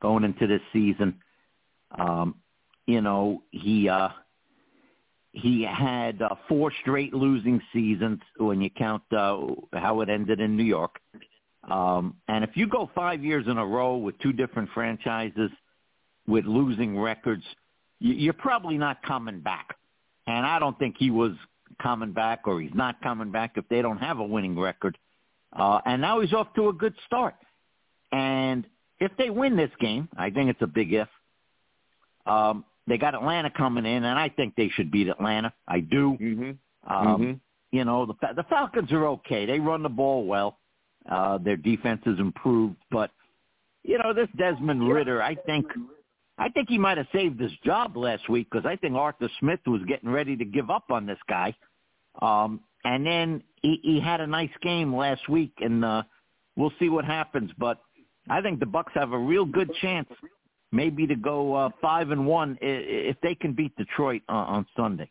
going 0.03 0.25
into 0.25 0.47
this 0.47 0.61
season. 0.73 1.21
Um, 1.99 2.37
you 2.87 3.01
know, 3.01 3.43
he 3.51 3.89
uh, 3.89 4.11
he 5.33 5.63
had 5.63 6.23
uh, 6.23 6.35
four 6.49 6.73
straight 6.83 7.13
losing 7.15 7.61
seasons 7.73 8.21
when 8.39 8.61
you 8.61 8.71
count 8.71 9.03
uh, 9.13 9.39
how 9.73 10.01
it 10.01 10.09
ended 10.09 10.41
in 10.41 10.57
New 10.57 10.65
York. 10.65 11.01
Um, 11.69 12.17
and 12.29 12.45
if 12.45 12.51
you 12.57 12.69
go 12.69 12.91
five 12.95 13.25
years 13.25 13.47
in 13.49 13.57
a 13.57 13.67
row 13.67 13.97
with 13.97 14.19
two 14.19 14.33
different 14.33 14.71
franchises 14.75 15.51
with 16.27 16.45
losing 16.45 16.99
records, 16.99 17.43
you- 18.01 18.15
you're 18.15 18.33
probably 18.35 18.77
not 18.77 19.03
coming 19.03 19.41
back. 19.41 19.77
And 20.27 20.47
I 20.47 20.59
don't 20.59 20.79
think 20.79 20.97
he 20.99 21.11
was 21.11 21.33
coming 21.83 22.13
back 22.13 22.47
or 22.47 22.61
he's 22.61 22.75
not 22.75 23.01
coming 23.03 23.31
back 23.31 23.57
if 23.57 23.69
they 23.69 23.83
don't 23.83 23.99
have 23.99 24.19
a 24.19 24.25
winning 24.25 24.59
record. 24.59 24.97
Uh, 25.53 25.81
and 25.87 26.01
now 26.03 26.21
he's 26.21 26.33
off 26.33 26.53
to 26.55 26.69
a 26.69 26.73
good 26.73 26.95
start. 27.07 27.35
And 28.13 28.67
if 29.01 29.17
they 29.17 29.31
win 29.31 29.57
this 29.57 29.71
game, 29.81 30.09
I 30.17 30.31
think 30.31 30.51
it's 30.51 30.63
a 30.63 30.67
big 30.67 30.93
if. 30.93 31.09
Um, 32.27 32.65
they 32.87 32.99
got 32.99 33.15
Atlanta 33.15 33.51
coming 33.51 33.87
in, 33.87 34.05
and 34.05 34.19
I 34.19 34.29
think 34.29 34.55
they 34.57 34.69
should 34.69 34.91
beat 34.91 35.09
Atlanta. 35.09 35.53
I 35.67 35.81
do. 35.81 36.17
Mm-hmm. 36.21 36.51
Um, 36.93 37.19
Mhm. 37.19 37.41
You 37.73 37.85
know, 37.85 38.07
the 38.07 38.15
the 38.35 38.45
Falcons 38.45 38.93
are 38.93 39.07
okay. 39.07 39.47
They 39.47 39.59
run 39.59 39.83
the 39.83 39.89
ball 39.89 40.27
well. 40.27 40.59
Uh, 41.11 41.39
their 41.39 41.57
defense 41.57 42.01
has 42.05 42.19
improved, 42.21 42.77
but 42.91 43.11
you 43.83 43.99
know, 43.99 44.13
this 44.15 44.29
Desmond 44.37 44.89
Ridder, 44.89 45.21
I 45.23 45.35
think, 45.35 45.67
I 46.39 46.49
think 46.49 46.69
he 46.71 46.79
might 46.79 46.97
have 46.99 47.09
saved 47.13 47.39
his 47.41 47.53
job 47.65 47.97
last 47.97 48.29
week 48.29 48.49
because 48.51 48.65
I 48.65 48.77
think 48.77 48.95
Arthur 48.95 49.29
Smith 49.41 49.61
was 49.67 49.83
getting 49.87 50.09
ready 50.09 50.37
to 50.37 50.45
give 50.45 50.71
up 50.71 50.91
on 50.91 51.05
this 51.05 51.19
guy. 51.29 51.55
Um, 52.23 52.61
and 52.85 53.05
then 53.05 53.43
he, 53.61 53.79
he 53.83 54.01
had 54.01 54.21
a 54.21 54.27
nice 54.27 54.51
game 54.63 54.95
last 54.95 55.29
week, 55.29 55.53
and 55.61 55.85
uh, 55.85 56.03
we'll 56.57 56.73
see 56.79 56.89
what 56.89 57.05
happens. 57.05 57.51
But 57.59 57.79
I 58.31 58.41
think 58.41 58.61
the 58.61 58.67
Bucks 58.67 58.93
have 58.95 59.13
a 59.13 59.19
real 59.19 59.45
good 59.45 59.71
chance, 59.83 60.09
maybe 60.75 61.07
to 61.07 61.15
go 61.15 61.55
uh, 61.55 61.71
five 61.81 62.11
and 62.11 62.27
one 62.27 62.59
i- 62.61 62.67
i- 62.67 63.09
if 63.11 63.17
they 63.23 63.35
can 63.35 63.53
beat 63.53 63.75
Detroit 63.77 64.23
on, 64.29 64.47
on 64.47 64.67
Sunday. 64.77 65.11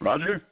Roger? 0.00 0.42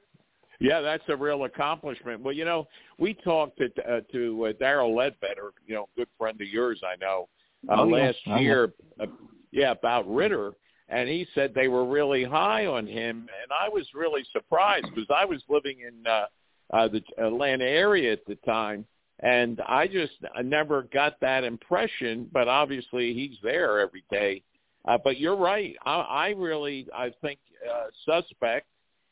Yeah, 0.61 0.81
that's 0.81 1.03
a 1.09 1.17
real 1.17 1.45
accomplishment. 1.45 2.21
Well, 2.21 2.35
you 2.35 2.45
know, 2.45 2.69
we 2.99 3.15
talked 3.15 3.59
to 3.59 3.67
uh, 3.91 4.01
to 4.13 4.47
uh, 4.47 4.53
Daryl 4.55 4.95
Ledbetter, 4.95 5.53
you 5.67 5.75
know, 5.75 5.89
good 5.97 6.09
friend 6.19 6.39
of 6.41 6.47
yours, 6.49 6.83
I 6.85 6.97
know, 6.97 7.29
uh, 7.69 7.77
Oh, 7.81 7.89
yeah. 7.89 8.05
last 8.07 8.19
yeah. 8.27 8.39
year. 8.41 8.73
Uh, 9.01 9.07
yeah, 9.53 9.71
about 9.73 10.13
Ridder, 10.13 10.53
and 10.89 11.09
he 11.09 11.27
said 11.35 11.55
they 11.55 11.67
were 11.69 11.85
really 11.85 12.23
high 12.25 12.67
on 12.67 12.87
him, 12.87 13.27
and 13.43 13.51
I 13.51 13.69
was 13.69 13.87
really 13.95 14.23
surprised 14.33 14.87
because 14.95 15.11
I 15.13 15.25
was 15.25 15.43
living 15.49 15.79
in 15.81 16.07
uh, 16.07 16.27
uh, 16.73 16.87
the 16.89 17.03
Atlanta 17.19 17.65
area 17.65 18.13
at 18.13 18.25
the 18.27 18.37
time, 18.47 18.85
and 19.23 19.61
I 19.67 19.87
just 19.87 20.13
I 20.35 20.43
never 20.43 20.83
got 20.93 21.21
that 21.21 21.45
impression. 21.45 22.29
But 22.33 22.49
obviously, 22.49 23.15
he's 23.15 23.37
there 23.43 23.81
every 23.81 24.05
day. 24.11 24.43
Uh, 24.87 24.99
but 25.03 25.19
you're 25.19 25.37
right. 25.37 25.77
I, 25.85 26.01
I 26.01 26.29
really 26.31 26.89
I 26.95 27.13
think 27.21 27.39
uh, 27.71 27.89
suspect 28.05 28.67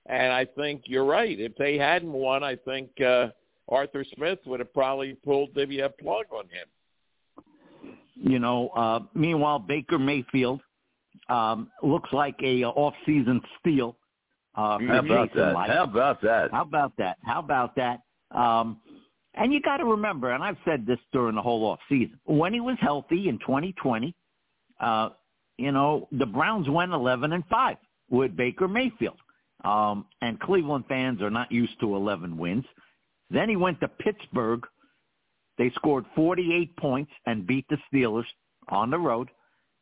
And 0.08 0.32
I 0.32 0.46
think 0.46 0.82
you're 0.86 1.04
right. 1.04 1.38
If 1.38 1.54
they 1.56 1.76
hadn't 1.76 2.12
won, 2.12 2.42
I 2.42 2.56
think 2.56 2.88
uh, 3.00 3.28
Arthur 3.68 4.04
Smith 4.16 4.38
would 4.46 4.60
have 4.60 4.72
probably 4.72 5.12
pulled 5.24 5.50
the 5.54 5.82
uh, 5.82 5.88
plug 6.00 6.26
on 6.32 6.44
him. 6.44 6.66
You 8.14 8.38
know, 8.38 8.70
uh, 8.70 9.00
meanwhile, 9.14 9.58
Baker 9.58 9.98
Mayfield 9.98 10.60
um, 11.28 11.70
looks 11.82 12.10
like 12.12 12.34
a 12.42 12.64
uh, 12.64 12.70
off-season 12.70 13.40
steal. 13.60 13.96
Uh, 14.56 14.78
How 14.78 14.98
about 14.98 15.28
Jason 15.28 15.40
that? 15.40 15.56
Licht. 15.56 15.70
How 15.70 15.84
about 15.84 16.22
that? 16.22 16.50
How 16.50 16.62
about 16.62 16.92
that? 16.96 17.18
How 17.22 17.38
about 17.38 17.76
that? 17.76 18.00
Um, 18.32 18.78
and 19.34 19.52
you 19.52 19.60
got 19.60 19.78
to 19.78 19.84
remember, 19.84 20.32
and 20.32 20.42
I've 20.42 20.56
said 20.64 20.86
this 20.86 20.98
during 21.12 21.36
the 21.36 21.42
whole 21.42 21.64
off 21.64 21.80
season, 21.88 22.18
when 22.24 22.52
he 22.52 22.60
was 22.60 22.76
healthy 22.80 23.28
in 23.28 23.38
2020, 23.38 24.14
uh, 24.80 25.10
you 25.58 25.72
know, 25.72 26.08
the 26.12 26.26
Browns 26.26 26.68
went 26.68 26.92
11 26.92 27.32
and 27.32 27.44
5 27.50 27.76
with 28.10 28.36
Baker 28.36 28.68
Mayfield. 28.68 29.16
Um, 29.64 30.06
and 30.22 30.38
Cleveland 30.40 30.84
fans 30.88 31.20
are 31.20 31.30
not 31.30 31.50
used 31.50 31.78
to 31.80 31.96
11 31.96 32.36
wins. 32.36 32.64
Then 33.30 33.48
he 33.48 33.56
went 33.56 33.80
to 33.80 33.88
Pittsburgh. 33.88 34.64
They 35.58 35.70
scored 35.70 36.04
48 36.14 36.76
points 36.76 37.10
and 37.26 37.46
beat 37.46 37.66
the 37.68 37.78
Steelers 37.92 38.24
on 38.68 38.90
the 38.90 38.98
road 38.98 39.28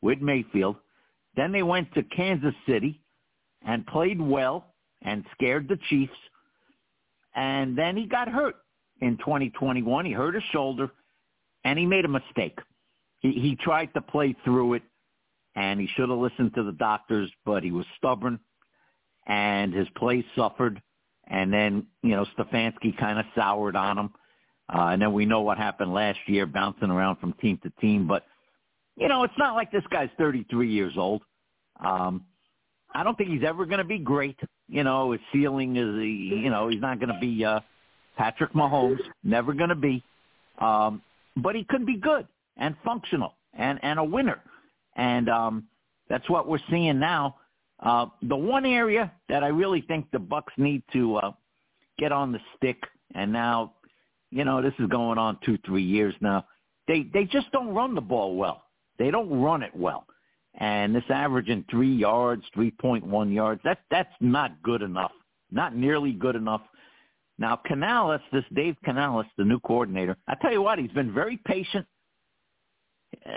with 0.00 0.20
Mayfield. 0.20 0.76
Then 1.36 1.52
they 1.52 1.62
went 1.62 1.92
to 1.94 2.02
Kansas 2.04 2.54
City 2.66 3.00
and 3.66 3.86
played 3.86 4.20
well 4.20 4.74
and 5.02 5.24
scared 5.34 5.68
the 5.68 5.78
Chiefs. 5.90 6.16
And 7.34 7.76
then 7.76 7.98
he 7.98 8.06
got 8.06 8.28
hurt 8.28 8.56
in 9.00 9.16
2021. 9.18 10.04
He 10.04 10.12
hurt 10.12 10.34
his 10.34 10.44
shoulder 10.52 10.90
and 11.64 11.78
he 11.78 11.86
made 11.86 12.04
a 12.04 12.08
mistake. 12.08 12.58
He, 13.20 13.32
he 13.32 13.56
tried 13.56 13.92
to 13.94 14.00
play 14.00 14.34
through 14.44 14.74
it 14.74 14.82
and 15.54 15.80
he 15.80 15.88
should 15.94 16.08
have 16.08 16.18
listened 16.18 16.54
to 16.54 16.62
the 16.62 16.72
doctors, 16.72 17.30
but 17.44 17.62
he 17.62 17.72
was 17.72 17.86
stubborn 17.96 18.38
and 19.26 19.72
his 19.72 19.88
play 19.96 20.24
suffered. 20.36 20.80
And 21.28 21.52
then, 21.52 21.86
you 22.02 22.10
know, 22.10 22.24
Stefanski 22.38 22.96
kind 22.96 23.18
of 23.18 23.24
soured 23.34 23.74
on 23.74 23.98
him. 23.98 24.10
Uh, 24.72 24.88
and 24.88 25.02
then 25.02 25.12
we 25.12 25.26
know 25.26 25.40
what 25.40 25.58
happened 25.58 25.92
last 25.92 26.18
year, 26.26 26.46
bouncing 26.46 26.90
around 26.90 27.16
from 27.16 27.32
team 27.34 27.58
to 27.62 27.70
team. 27.80 28.06
But, 28.06 28.24
you 28.96 29.08
know, 29.08 29.24
it's 29.24 29.38
not 29.38 29.54
like 29.54 29.72
this 29.72 29.84
guy's 29.90 30.10
33 30.18 30.70
years 30.70 30.94
old. 30.96 31.22
Um, 31.84 32.24
I 32.94 33.02
don't 33.02 33.16
think 33.16 33.30
he's 33.30 33.44
ever 33.44 33.66
going 33.66 33.78
to 33.78 33.84
be 33.84 33.98
great. 33.98 34.38
You 34.68 34.84
know, 34.84 35.12
his 35.12 35.20
ceiling 35.32 35.76
is, 35.76 36.04
you 36.04 36.50
know, 36.50 36.68
he's 36.68 36.80
not 36.80 36.98
going 36.98 37.12
to 37.12 37.18
be 37.20 37.44
uh, 37.44 37.60
Patrick 38.16 38.52
Mahomes. 38.52 39.00
Never 39.22 39.52
going 39.52 39.68
to 39.70 39.74
be. 39.74 40.02
Um, 40.58 41.02
but 41.36 41.54
he 41.54 41.64
could 41.64 41.84
be 41.84 41.96
good 41.96 42.26
and 42.56 42.74
functional 42.84 43.34
and, 43.54 43.78
and 43.82 43.98
a 43.98 44.04
winner. 44.04 44.40
And 44.96 45.28
um, 45.28 45.66
that's 46.08 46.28
what 46.30 46.48
we're 46.48 46.58
seeing 46.70 46.98
now. 46.98 47.36
Uh, 47.80 48.06
the 48.22 48.36
one 48.36 48.64
area 48.64 49.12
that 49.28 49.44
I 49.44 49.48
really 49.48 49.82
think 49.82 50.10
the 50.10 50.18
Bucks 50.18 50.52
need 50.56 50.82
to 50.92 51.16
uh, 51.16 51.32
get 51.98 52.10
on 52.10 52.32
the 52.32 52.38
stick, 52.56 52.82
and 53.14 53.30
now, 53.30 53.74
you 54.30 54.44
know, 54.44 54.62
this 54.62 54.72
is 54.78 54.88
going 54.88 55.18
on 55.18 55.38
two, 55.44 55.58
three 55.66 55.82
years 55.82 56.14
now. 56.20 56.46
They 56.88 57.02
they 57.12 57.24
just 57.24 57.52
don't 57.52 57.74
run 57.74 57.94
the 57.94 58.00
ball 58.00 58.34
well. 58.34 58.62
They 58.98 59.10
don't 59.10 59.28
run 59.28 59.62
it 59.62 59.76
well, 59.76 60.06
and 60.54 60.94
this 60.94 61.04
averaging 61.10 61.66
three 61.70 61.94
yards, 61.94 62.44
three 62.54 62.70
point 62.70 63.04
one 63.04 63.30
yards. 63.30 63.60
That's 63.62 63.80
that's 63.90 64.14
not 64.20 64.62
good 64.62 64.80
enough. 64.80 65.12
Not 65.50 65.76
nearly 65.76 66.12
good 66.12 66.34
enough. 66.34 66.62
Now 67.38 67.56
Canales, 67.56 68.20
this 68.32 68.44
Dave 68.54 68.76
Canales, 68.84 69.26
the 69.36 69.44
new 69.44 69.60
coordinator. 69.60 70.16
I 70.26 70.34
tell 70.36 70.52
you 70.52 70.62
what, 70.62 70.78
he's 70.78 70.90
been 70.92 71.12
very 71.12 71.38
patient. 71.44 71.86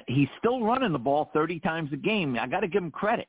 He's 0.07 0.27
still 0.37 0.61
running 0.61 0.91
the 0.91 0.99
ball 0.99 1.29
30 1.33 1.59
times 1.59 1.91
a 1.93 1.97
game. 1.97 2.37
I 2.39 2.47
got 2.47 2.61
to 2.61 2.67
give 2.67 2.83
him 2.83 2.91
credit. 2.91 3.27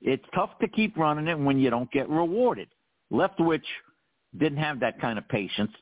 It's 0.00 0.24
tough 0.34 0.50
to 0.60 0.68
keep 0.68 0.96
running 0.96 1.28
it 1.28 1.38
when 1.38 1.58
you 1.58 1.70
don't 1.70 1.90
get 1.92 2.08
rewarded. 2.08 2.68
Leftwich 3.12 3.62
didn't 4.36 4.58
have 4.58 4.80
that 4.80 5.00
kind 5.00 5.18
of 5.18 5.28
patience, 5.28 5.72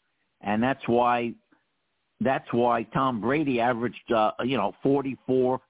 and 0.40 0.62
that's 0.62 0.82
why 0.86 1.32
that's 2.20 2.52
why 2.52 2.82
Tom 2.82 3.20
Brady 3.20 3.60
averaged 3.60 4.12
uh, 4.14 4.32
you 4.44 4.56
know 4.56 4.74
44 4.82 5.60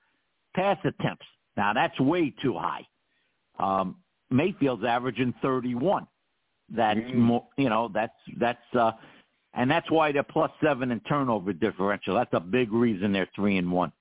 pass 0.55 0.79
attempts. 0.85 1.27
Now 1.57 1.73
that's 1.75 1.99
way 2.01 2.35
too 2.43 2.57
high. 2.59 2.87
Um, 3.59 3.97
Mayfield's 4.31 4.85
averaging 4.85 5.35
31. 5.43 6.07
That's 6.71 6.99
Mm. 6.99 7.15
more, 7.15 7.49
you 7.57 7.69
know, 7.69 7.89
that's 7.93 8.17
that's 8.37 8.75
uh, 8.75 8.93
and 9.55 9.71
that's 9.71 9.91
why 9.91 10.13
they're 10.13 10.23
plus 10.23 10.51
seven 10.63 10.93
in 10.93 11.01
turnover 11.01 11.53
differential. 11.53 12.15
That's 12.15 12.33
a 12.33 12.41
big 12.41 12.73
reason 12.73 13.13
they're 13.13 13.29
three 13.35 13.57
and 13.57 13.71
one. 13.71 13.93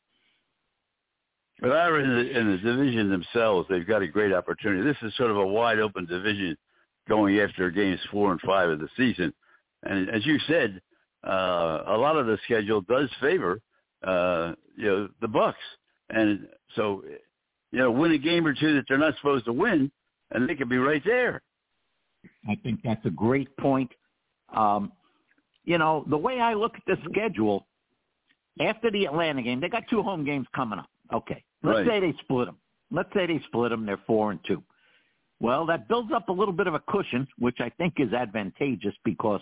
But 1.61 1.72
I 1.72 1.88
in 1.99 2.09
the, 2.09 2.39
in 2.39 2.51
the 2.51 2.57
division 2.57 3.09
themselves, 3.09 3.67
they've 3.70 3.86
got 3.86 4.01
a 4.01 4.07
great 4.07 4.32
opportunity. 4.32 4.84
This 4.84 4.97
is 5.01 5.15
sort 5.17 5.32
of 5.32 5.38
a 5.38 5.45
wide 5.45 5.80
open 5.80 6.05
division 6.05 6.55
going 7.09 7.39
after 7.39 7.70
games 7.72 7.99
four 8.11 8.32
and 8.32 8.39
five 8.41 8.70
of 8.70 8.80
the 8.80 8.88
season. 8.95 9.34
And 9.84 10.09
as 10.09 10.26
you 10.26 10.38
said, 10.47 10.82
uh, 11.28 11.84
a 11.88 11.97
lot 11.97 12.15
of 12.15 12.28
the 12.28 12.38
schedule 12.45 12.82
does 12.82 13.09
favor, 13.20 13.59
uh, 14.03 14.53
you 14.78 14.86
know, 14.86 15.09
the 15.20 15.28
Bucks. 15.28 15.57
And 16.09 16.47
so, 16.76 17.03
you 17.72 17.80
know, 17.80 17.91
win 17.91 18.11
a 18.11 18.17
game 18.17 18.47
or 18.47 18.53
two 18.53 18.76
that 18.76 18.86
they're 18.88 18.97
not 18.97 19.15
supposed 19.17 19.45
to 19.45 19.53
win, 19.53 19.91
and 20.32 20.47
they 20.47 20.55
could 20.55 20.70
be 20.70 20.78
right 20.78 21.03
there. 21.03 21.41
I 22.47 22.55
think 22.63 22.82
that's 22.84 23.05
a 23.05 23.09
great 23.09 23.55
point. 23.57 23.91
Um, 24.55 24.91
you 25.65 25.78
know, 25.78 26.05
the 26.09 26.17
way 26.17 26.39
I 26.39 26.53
look 26.53 26.76
at 26.76 26.84
the 26.88 26.97
schedule, 27.09 27.67
after 28.59 28.89
the 28.91 29.05
Atlanta 29.05 29.41
game, 29.41 29.59
they 29.59 29.70
got 29.70 29.84
two 29.89 30.01
home 30.01 30.26
games 30.26 30.47
coming 30.55 30.80
up. 30.80 30.89
Okay. 31.13 31.43
Let's 31.63 31.80
Right. 31.80 31.88
say 31.88 31.99
they 31.99 32.17
split 32.20 32.47
them. 32.47 32.57
Let's 32.91 33.13
say 33.13 33.26
they 33.28 33.39
split 33.47 33.70
them. 33.70 33.86
They're 33.86 33.97
four 33.97 34.32
and 34.32 34.43
two. 34.45 34.63
Well, 35.39 35.65
that 35.67 35.88
builds 35.88 36.11
up 36.11 36.30
a 36.30 36.34
little 36.34 36.53
bit 36.53 36.67
of 36.67 36.74
a 36.74 36.80
cushion, 36.80 37.28
which 37.38 37.61
I 37.61 37.70
think 37.70 37.99
is 37.99 38.13
advantageous 38.13 38.95
because 39.05 39.41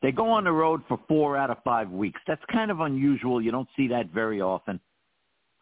they 0.00 0.10
go 0.10 0.28
on 0.30 0.44
the 0.44 0.52
road 0.52 0.82
for 0.88 0.98
four 1.06 1.36
out 1.36 1.50
of 1.50 1.62
five 1.62 1.90
weeks. 1.90 2.20
That's 2.26 2.44
kind 2.46 2.70
of 2.70 2.80
unusual. 2.80 3.40
You 3.40 3.52
don't 3.52 3.68
see 3.76 3.86
that 3.88 4.08
very 4.08 4.40
often. 4.40 4.80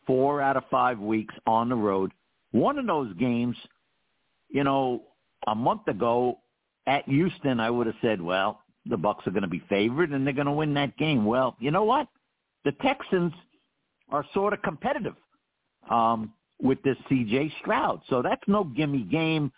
Four 0.07 0.41
out 0.41 0.57
of 0.57 0.65
five 0.71 0.99
weeks 0.99 1.35
on 1.47 1.69
the 1.69 1.77
road. 1.77 2.13
One 2.53 2.79
of 2.79 2.87
those 2.87 3.13
games, 3.15 3.57
you 4.49 4.65
know, 4.65 5.03
a 5.47 5.55
month 5.55 5.89
ago 5.89 6.39
at 6.87 7.09
Houston, 7.09 7.61
I 7.61 7.71
would 7.71 7.87
have 7.87 7.97
said, 8.03 8.21
well, 8.21 8.61
the 8.87 8.97
Bucks 8.97 9.27
are 9.27 9.31
going 9.31 9.43
to 9.43 9.49
be 9.49 9.63
favored 9.69 10.11
and 10.11 10.27
they're 10.27 10.35
going 10.35 10.47
to 10.47 10.53
win 10.53 10.75
that 10.75 10.97
game. 10.97 11.25
Well, 11.25 11.57
you 11.61 11.71
know 11.71 11.85
what? 11.85 12.09
The 12.65 12.73
Texans 12.83 13.33
are 14.11 14.25
sort 14.35 14.53
of 14.53 14.63
competitive 14.63 15.15
um, 15.91 16.33
with 16.63 16.83
this 16.83 16.97
C.J. 17.09 17.53
Stroud, 17.61 18.01
so 18.09 18.23
that's 18.23 18.43
no 18.47 18.65
gimme 18.65 19.03
game. 19.03 19.53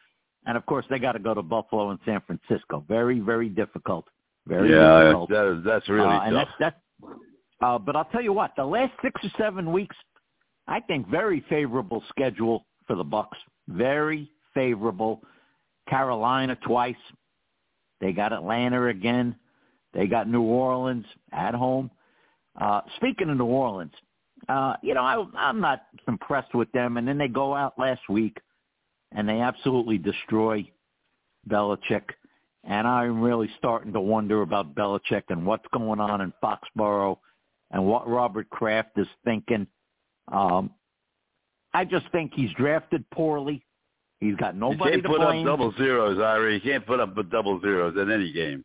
And 0.47 0.57
of 0.57 0.67
course, 0.67 0.85
they 0.91 0.99
got 0.99 1.13
to 1.13 1.19
go 1.19 1.35
to 1.35 1.43
Buffalo 1.43 1.91
and 1.91 2.01
San 2.05 2.21
Francisco. 2.27 2.85
Very, 2.89 3.21
very 3.21 3.49
difficult. 3.49 4.07
Very 4.47 4.73
yeah, 4.73 5.05
difficult. 5.05 5.31
that 5.31 5.59
is, 5.59 5.65
that's 5.65 5.89
really 5.89 6.05
uh, 6.05 6.21
and 6.21 6.35
tough. 6.35 6.49
that's 6.59 6.75
that's. 7.03 7.15
Uh, 7.61 7.79
but 7.79 7.95
I'll 7.95 8.07
tell 8.07 8.23
you 8.23 8.33
what, 8.33 8.53
the 8.57 8.65
last 8.65 8.93
six 9.03 9.21
or 9.23 9.31
seven 9.39 9.73
weeks, 9.73 9.95
I 10.67 10.81
think 10.81 11.09
very 11.09 11.45
favorable 11.49 12.03
schedule 12.09 12.67
for 12.89 12.97
the 12.97 13.05
Bucks. 13.05 13.39
Very 13.69 14.31
favorable. 14.53 15.23
Carolina 15.89 16.57
twice. 16.67 16.95
They 18.01 18.13
got 18.13 18.33
Atlanta 18.33 18.87
again. 18.87 19.37
They 19.95 20.07
got 20.07 20.29
New 20.29 20.43
Orleans 20.43 21.07
at 21.33 21.55
home. 21.55 21.91
Uh, 22.61 22.81
speaking 22.97 23.31
of 23.31 23.37
New 23.37 23.45
Orleans, 23.45 23.93
uh, 24.49 24.75
you 24.83 24.95
know, 24.95 25.03
I, 25.03 25.25
I'm 25.37 25.61
not 25.61 25.83
impressed 26.09 26.55
with 26.55 26.71
them. 26.73 26.97
And 26.97 27.07
then 27.07 27.19
they 27.19 27.29
go 27.29 27.55
out 27.55 27.79
last 27.79 28.03
week 28.09 28.37
and 29.13 29.29
they 29.29 29.41
absolutely 29.41 29.99
destroy 29.99 30.69
Belichick. 31.49 32.05
And 32.65 32.87
I'm 32.87 33.21
really 33.21 33.51
starting 33.59 33.93
to 33.93 34.01
wonder 34.01 34.43
about 34.43 34.75
Belichick 34.75 35.25
and 35.29 35.45
what's 35.45 35.67
going 35.73 36.01
on 36.01 36.21
in 36.21 36.33
Foxborough 36.43 37.19
and 37.71 37.85
what 37.85 38.09
Robert 38.09 38.49
Kraft 38.51 38.91
is 38.97 39.09
thinking. 39.25 39.67
Um, 40.31 40.71
I 41.75 41.85
just 41.85 42.07
think 42.13 42.33
he's 42.35 42.53
drafted 42.55 43.09
poorly. 43.11 43.65
He's 44.23 44.37
got 44.37 44.55
nobody 44.55 44.75
you 44.75 44.79
nobody 44.79 44.91
can't 44.93 45.03
to 45.03 45.09
put 45.09 45.19
blame. 45.19 45.41
up 45.41 45.53
double 45.53 45.75
zeros, 45.77 46.21
Ira. 46.21 46.55
You 46.55 46.61
can't 46.61 46.87
put 46.87 47.01
up 47.01 47.17
double 47.29 47.61
zeros 47.61 47.97
in 47.97 48.09
any 48.09 48.33
game. 48.33 48.65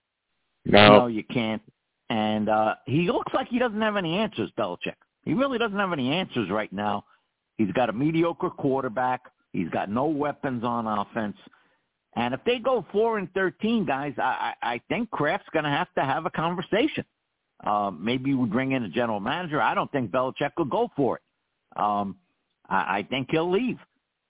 No, 0.65 1.07
you 1.07 1.23
can't. 1.23 1.63
And 2.11 2.47
uh, 2.47 2.75
he 2.85 3.07
looks 3.07 3.33
like 3.33 3.47
he 3.47 3.57
doesn't 3.57 3.81
have 3.81 3.95
any 3.95 4.17
answers, 4.17 4.51
Belichick. 4.55 4.93
He 5.23 5.33
really 5.33 5.57
doesn't 5.57 5.79
have 5.79 5.93
any 5.93 6.11
answers 6.11 6.51
right 6.51 6.71
now. 6.71 7.05
He's 7.57 7.71
got 7.71 7.89
a 7.89 7.93
mediocre 7.93 8.51
quarterback. 8.51 9.21
He's 9.51 9.69
got 9.69 9.89
no 9.89 10.05
weapons 10.05 10.63
on 10.63 10.85
offense. 10.85 11.35
And 12.15 12.35
if 12.35 12.39
they 12.45 12.59
go 12.59 12.85
four 12.91 13.17
and 13.17 13.27
thirteen, 13.33 13.83
guys, 13.83 14.13
I, 14.19 14.53
I 14.61 14.73
I 14.73 14.81
think 14.89 15.09
Kraft's 15.09 15.49
going 15.53 15.65
to 15.65 15.71
have 15.71 15.87
to 15.95 16.03
have 16.03 16.27
a 16.27 16.31
conversation. 16.31 17.03
Uh, 17.65 17.89
maybe 17.97 18.35
we 18.35 18.45
bring 18.47 18.73
in 18.73 18.83
a 18.83 18.89
general 18.89 19.19
manager. 19.19 19.59
I 19.59 19.73
don't 19.73 19.91
think 19.91 20.11
Belichick 20.11 20.51
will 20.55 20.65
go 20.65 20.91
for 20.95 21.15
it. 21.15 21.81
Um, 21.81 22.15
I, 22.69 22.99
I 22.99 23.07
think 23.09 23.29
he'll 23.31 23.49
leave. 23.49 23.79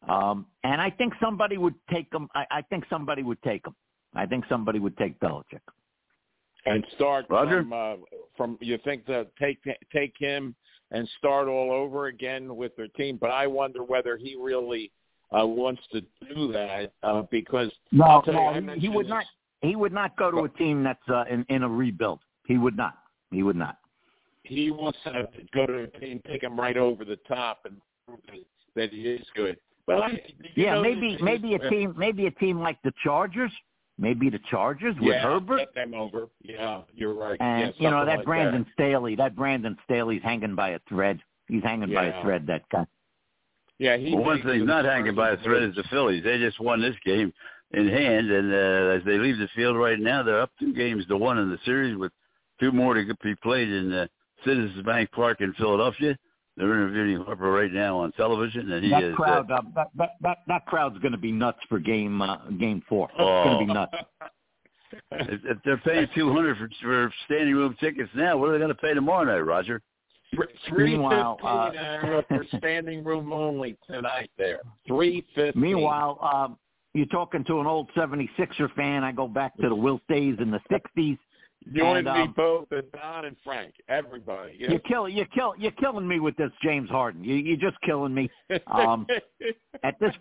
Um, 0.08 0.46
and 0.64 0.80
I 0.82 0.90
think 0.90 1.14
somebody 1.22 1.58
would 1.58 1.76
take 1.92 2.12
him. 2.14 2.30
I, 2.36 2.46
I 2.52 2.62
think 2.64 2.86
somebody 2.90 3.24
would 3.24 3.42
take 3.44 3.66
him. 3.66 3.76
I 4.16 4.26
think 4.26 4.46
somebody 4.50 4.80
would 4.80 4.98
take 4.98 5.20
Belichick. 5.20 5.60
and 6.66 6.84
start 6.96 7.26
Roger? 7.30 7.62
from 7.62 7.74
uh, 7.74 7.96
from 8.36 8.58
you 8.62 8.78
think 8.84 9.06
that 9.08 9.36
take 9.38 9.60
take 9.94 10.14
him 10.18 10.56
and 10.92 11.08
start 11.18 11.48
all 11.48 11.72
over 11.72 12.08
again 12.08 12.56
with 12.56 12.76
their 12.76 12.88
team. 12.90 13.18
But 13.20 13.32
I 13.32 13.48
wonder 13.48 13.84
whether 13.84 14.18
he 14.18 14.36
really 14.40 14.92
uh, 15.38 15.46
wants 15.46 15.82
to 15.92 16.02
do 16.34 16.52
that 16.54 16.94
uh, 17.04 17.24
because 17.30 17.72
No, 17.92 18.06
I'll 18.06 18.24
you, 18.26 18.72
I 18.72 18.76
he 18.78 18.90
would 18.90 19.06
this- 19.08 19.10
not. 19.12 19.26
He 19.62 19.76
would 19.76 19.92
not 19.92 20.16
go 20.18 20.30
to 20.30 20.44
a 20.44 20.50
team 20.50 20.84
that's 20.84 21.10
uh, 21.10 21.24
in 21.30 21.44
in 21.50 21.64
a 21.64 21.70
rebuild. 21.70 22.20
He 22.46 22.58
would 22.60 22.78
not. 22.78 22.94
He 23.32 23.42
would 23.44 23.56
not. 23.58 23.78
he 24.44 24.72
wants 24.72 25.00
to 25.04 25.28
go 25.54 25.66
to 25.66 25.80
a 25.80 25.88
team, 26.00 26.22
take 26.28 26.44
him 26.44 26.58
right 26.58 26.78
over 26.78 27.04
the 27.04 27.18
top, 27.28 27.62
and 27.66 27.76
prove 28.06 28.20
that- 28.28 28.46
that 28.76 28.92
he 28.92 29.02
is 29.10 29.26
good. 29.36 29.58
Well, 29.88 30.04
I, 30.04 30.10
you 30.10 30.20
Yeah, 30.66 30.76
know, 30.76 30.82
maybe 30.82 31.14
his- 31.14 31.22
maybe 31.22 31.54
a 31.56 31.70
team 31.70 31.94
maybe 31.98 32.28
a 32.28 32.32
team 32.32 32.60
like 32.60 32.78
the 32.84 32.92
Chargers, 33.04 33.52
maybe 33.98 34.30
the 34.30 34.40
Chargers 34.50 34.96
with 34.96 35.14
yeah, 35.16 35.22
Herbert. 35.22 35.58
get 35.60 35.74
them 35.74 35.94
over. 35.94 36.28
Yeah, 36.42 36.82
you're 36.94 37.14
right. 37.14 37.38
And 37.40 37.74
yeah, 37.78 37.84
you 37.86 37.90
know 37.90 38.06
that 38.06 38.18
like 38.18 38.26
Brandon 38.26 38.66
Staley, 38.74 39.16
that 39.16 39.36
Brandon 39.36 39.78
Staley's 39.86 40.22
hanging 40.24 40.56
by 40.56 40.70
a 40.72 40.80
thread. 40.90 41.20
He's 41.48 41.64
hanging 41.64 41.94
by 41.94 42.08
a 42.08 42.22
thread. 42.22 42.46
That 42.48 42.64
guy. 42.70 42.86
Yeah, 43.80 43.96
he 43.96 44.14
Well, 44.14 44.24
one 44.26 44.36
makes 44.38 44.48
thing's 44.48 44.68
not 44.68 44.86
hanging 44.86 45.16
by 45.16 45.32
a 45.32 45.38
thread 45.38 45.64
is 45.64 45.76
the 45.76 45.84
Phillies. 45.84 46.24
They 46.24 46.38
just 46.40 46.60
won 46.60 46.82
this 46.82 46.96
game 47.06 47.32
in 47.72 47.88
hand, 47.88 48.30
and 48.32 48.52
uh, 48.52 48.96
as 48.98 49.04
they 49.06 49.18
leave 49.20 49.38
the 49.38 49.48
field 49.56 49.78
right 49.78 50.00
now, 50.00 50.24
they're 50.24 50.42
up 50.42 50.52
two 50.60 50.74
games 50.74 51.06
to 51.08 51.16
one 51.18 51.38
in 51.38 51.50
the 51.50 51.60
series 51.64 51.96
with 51.96 52.12
two 52.60 52.72
more 52.72 52.96
to 52.96 53.06
be 53.24 53.36
played 53.36 53.70
in 53.70 53.94
uh, 53.94 54.08
Citizens 54.44 54.84
Bank 54.84 55.12
Park 55.12 55.42
in 55.42 55.54
Philadelphia. 55.54 56.18
They're 56.58 56.74
interviewing 56.74 57.24
Harper 57.24 57.52
right 57.52 57.72
now 57.72 58.00
on 58.00 58.12
television, 58.14 58.72
and 58.72 58.84
he 58.84 58.90
that 58.90 59.04
is. 59.04 59.16
crowd, 59.16 59.52
uh, 59.52 59.56
uh, 59.56 59.62
that, 59.76 59.88
that 59.96 60.10
that 60.22 60.38
that 60.48 60.66
crowd's 60.66 60.98
going 61.00 61.12
to 61.12 61.18
be 61.18 61.32
nuts 61.32 61.60
for 61.70 61.80
game 61.80 62.22
uh, 62.22 62.38
game 62.60 62.82
four. 62.90 63.10
It's 63.12 63.18
going 63.18 63.60
to 63.60 63.66
be 63.66 63.74
nuts. 63.74 63.94
if, 65.12 65.42
if 65.46 65.58
they're 65.64 65.78
paying 65.78 66.08
two 66.16 66.34
hundred 66.34 66.58
for, 66.58 66.70
for 66.82 67.14
standing 67.26 67.54
room 67.54 67.76
tickets 67.80 68.10
now, 68.16 68.38
what 68.38 68.50
are 68.50 68.54
they 68.54 68.58
going 68.58 68.70
to 68.70 68.76
pay 68.76 68.96
tomorrow 68.96 69.24
night, 69.24 69.40
Roger? 69.40 69.82
Three 70.68 70.92
Meanwhile, 70.92 71.38
uh, 71.44 72.22
for 72.28 72.44
standing 72.58 73.04
room 73.04 73.32
only 73.32 73.78
tonight. 73.86 74.32
There, 74.38 74.62
three 74.88 75.26
fifteen. 75.36 75.62
Meanwhile, 75.62 76.20
um, 76.22 76.58
you're 76.94 77.06
talking 77.06 77.44
to 77.46 77.60
an 77.60 77.68
old 77.68 77.90
76er 77.96 78.74
fan. 78.76 79.04
I 79.04 79.12
go 79.12 79.28
back 79.28 79.56
to 79.58 79.70
the 79.70 79.76
Wilt 79.76 80.02
days 80.10 80.36
in 80.40 80.50
the 80.50 80.60
60s. 80.72 81.18
You 81.72 81.86
and 81.86 82.08
and, 82.08 82.18
me 82.18 82.24
um, 82.24 82.34
both, 82.36 82.68
and 82.72 82.84
Don 82.92 83.26
and 83.26 83.36
Frank, 83.44 83.74
everybody. 83.90 84.56
Yeah. 84.60 84.72
You're 84.72 84.80
killing, 84.80 85.16
you're 85.16 85.26
kill, 85.28 85.54
you're 85.58 85.72
killing 85.72 86.08
me 86.08 86.20
with 86.20 86.36
this 86.38 86.52
James 86.64 86.90
Harden. 86.90 87.24
You, 87.24 87.36
you're 87.36 87.58
just 87.58 87.80
killing 87.86 88.14
me. 88.14 88.30
Um, 88.68 89.08
at 89.84 90.00
this, 90.00 90.14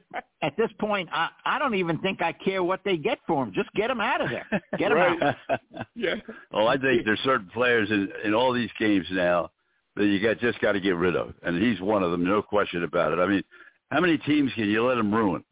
at 0.43 0.57
this 0.57 0.71
point, 0.79 1.09
I, 1.13 1.29
I 1.45 1.59
don't 1.59 1.75
even 1.75 1.99
think 1.99 2.23
I 2.23 2.33
care 2.33 2.63
what 2.63 2.81
they 2.85 2.97
get 2.97 3.19
for 3.27 3.43
him. 3.43 3.53
Just 3.55 3.73
get 3.75 3.91
him 3.91 4.01
out 4.01 4.21
of 4.21 4.31
there. 4.31 4.47
Get 4.79 4.93
him 4.93 4.99
Right. 4.99 5.23
out. 5.23 5.61
yeah. 5.95 6.15
oh, 6.53 6.67
I 6.67 6.77
think 6.79 7.05
there's 7.05 7.21
certain 7.21 7.51
players 7.53 7.91
in 7.91 8.09
in 8.25 8.35
all 8.35 8.53
these 8.53 8.71
games 8.79 9.07
now 9.11 9.51
that 9.97 10.07
you 10.07 10.21
got 10.21 10.39
just 10.39 10.61
got 10.61 10.73
to 10.73 10.81
get 10.81 10.97
rid 10.97 11.17
of, 11.17 11.35
and 11.43 11.61
he's 11.63 11.81
one 11.81 12.03
of 12.03 12.11
them, 12.11 12.25
no 12.25 12.43
question 12.43 12.85
about 12.85 13.13
it. 13.13 13.19
I 13.19 13.27
mean, 13.27 13.43
how 13.91 14.01
many 14.01 14.19
teams 14.19 14.53
can 14.55 14.69
you 14.69 14.85
let 14.87 14.99
him 14.99 15.13
ruin, 15.15 15.43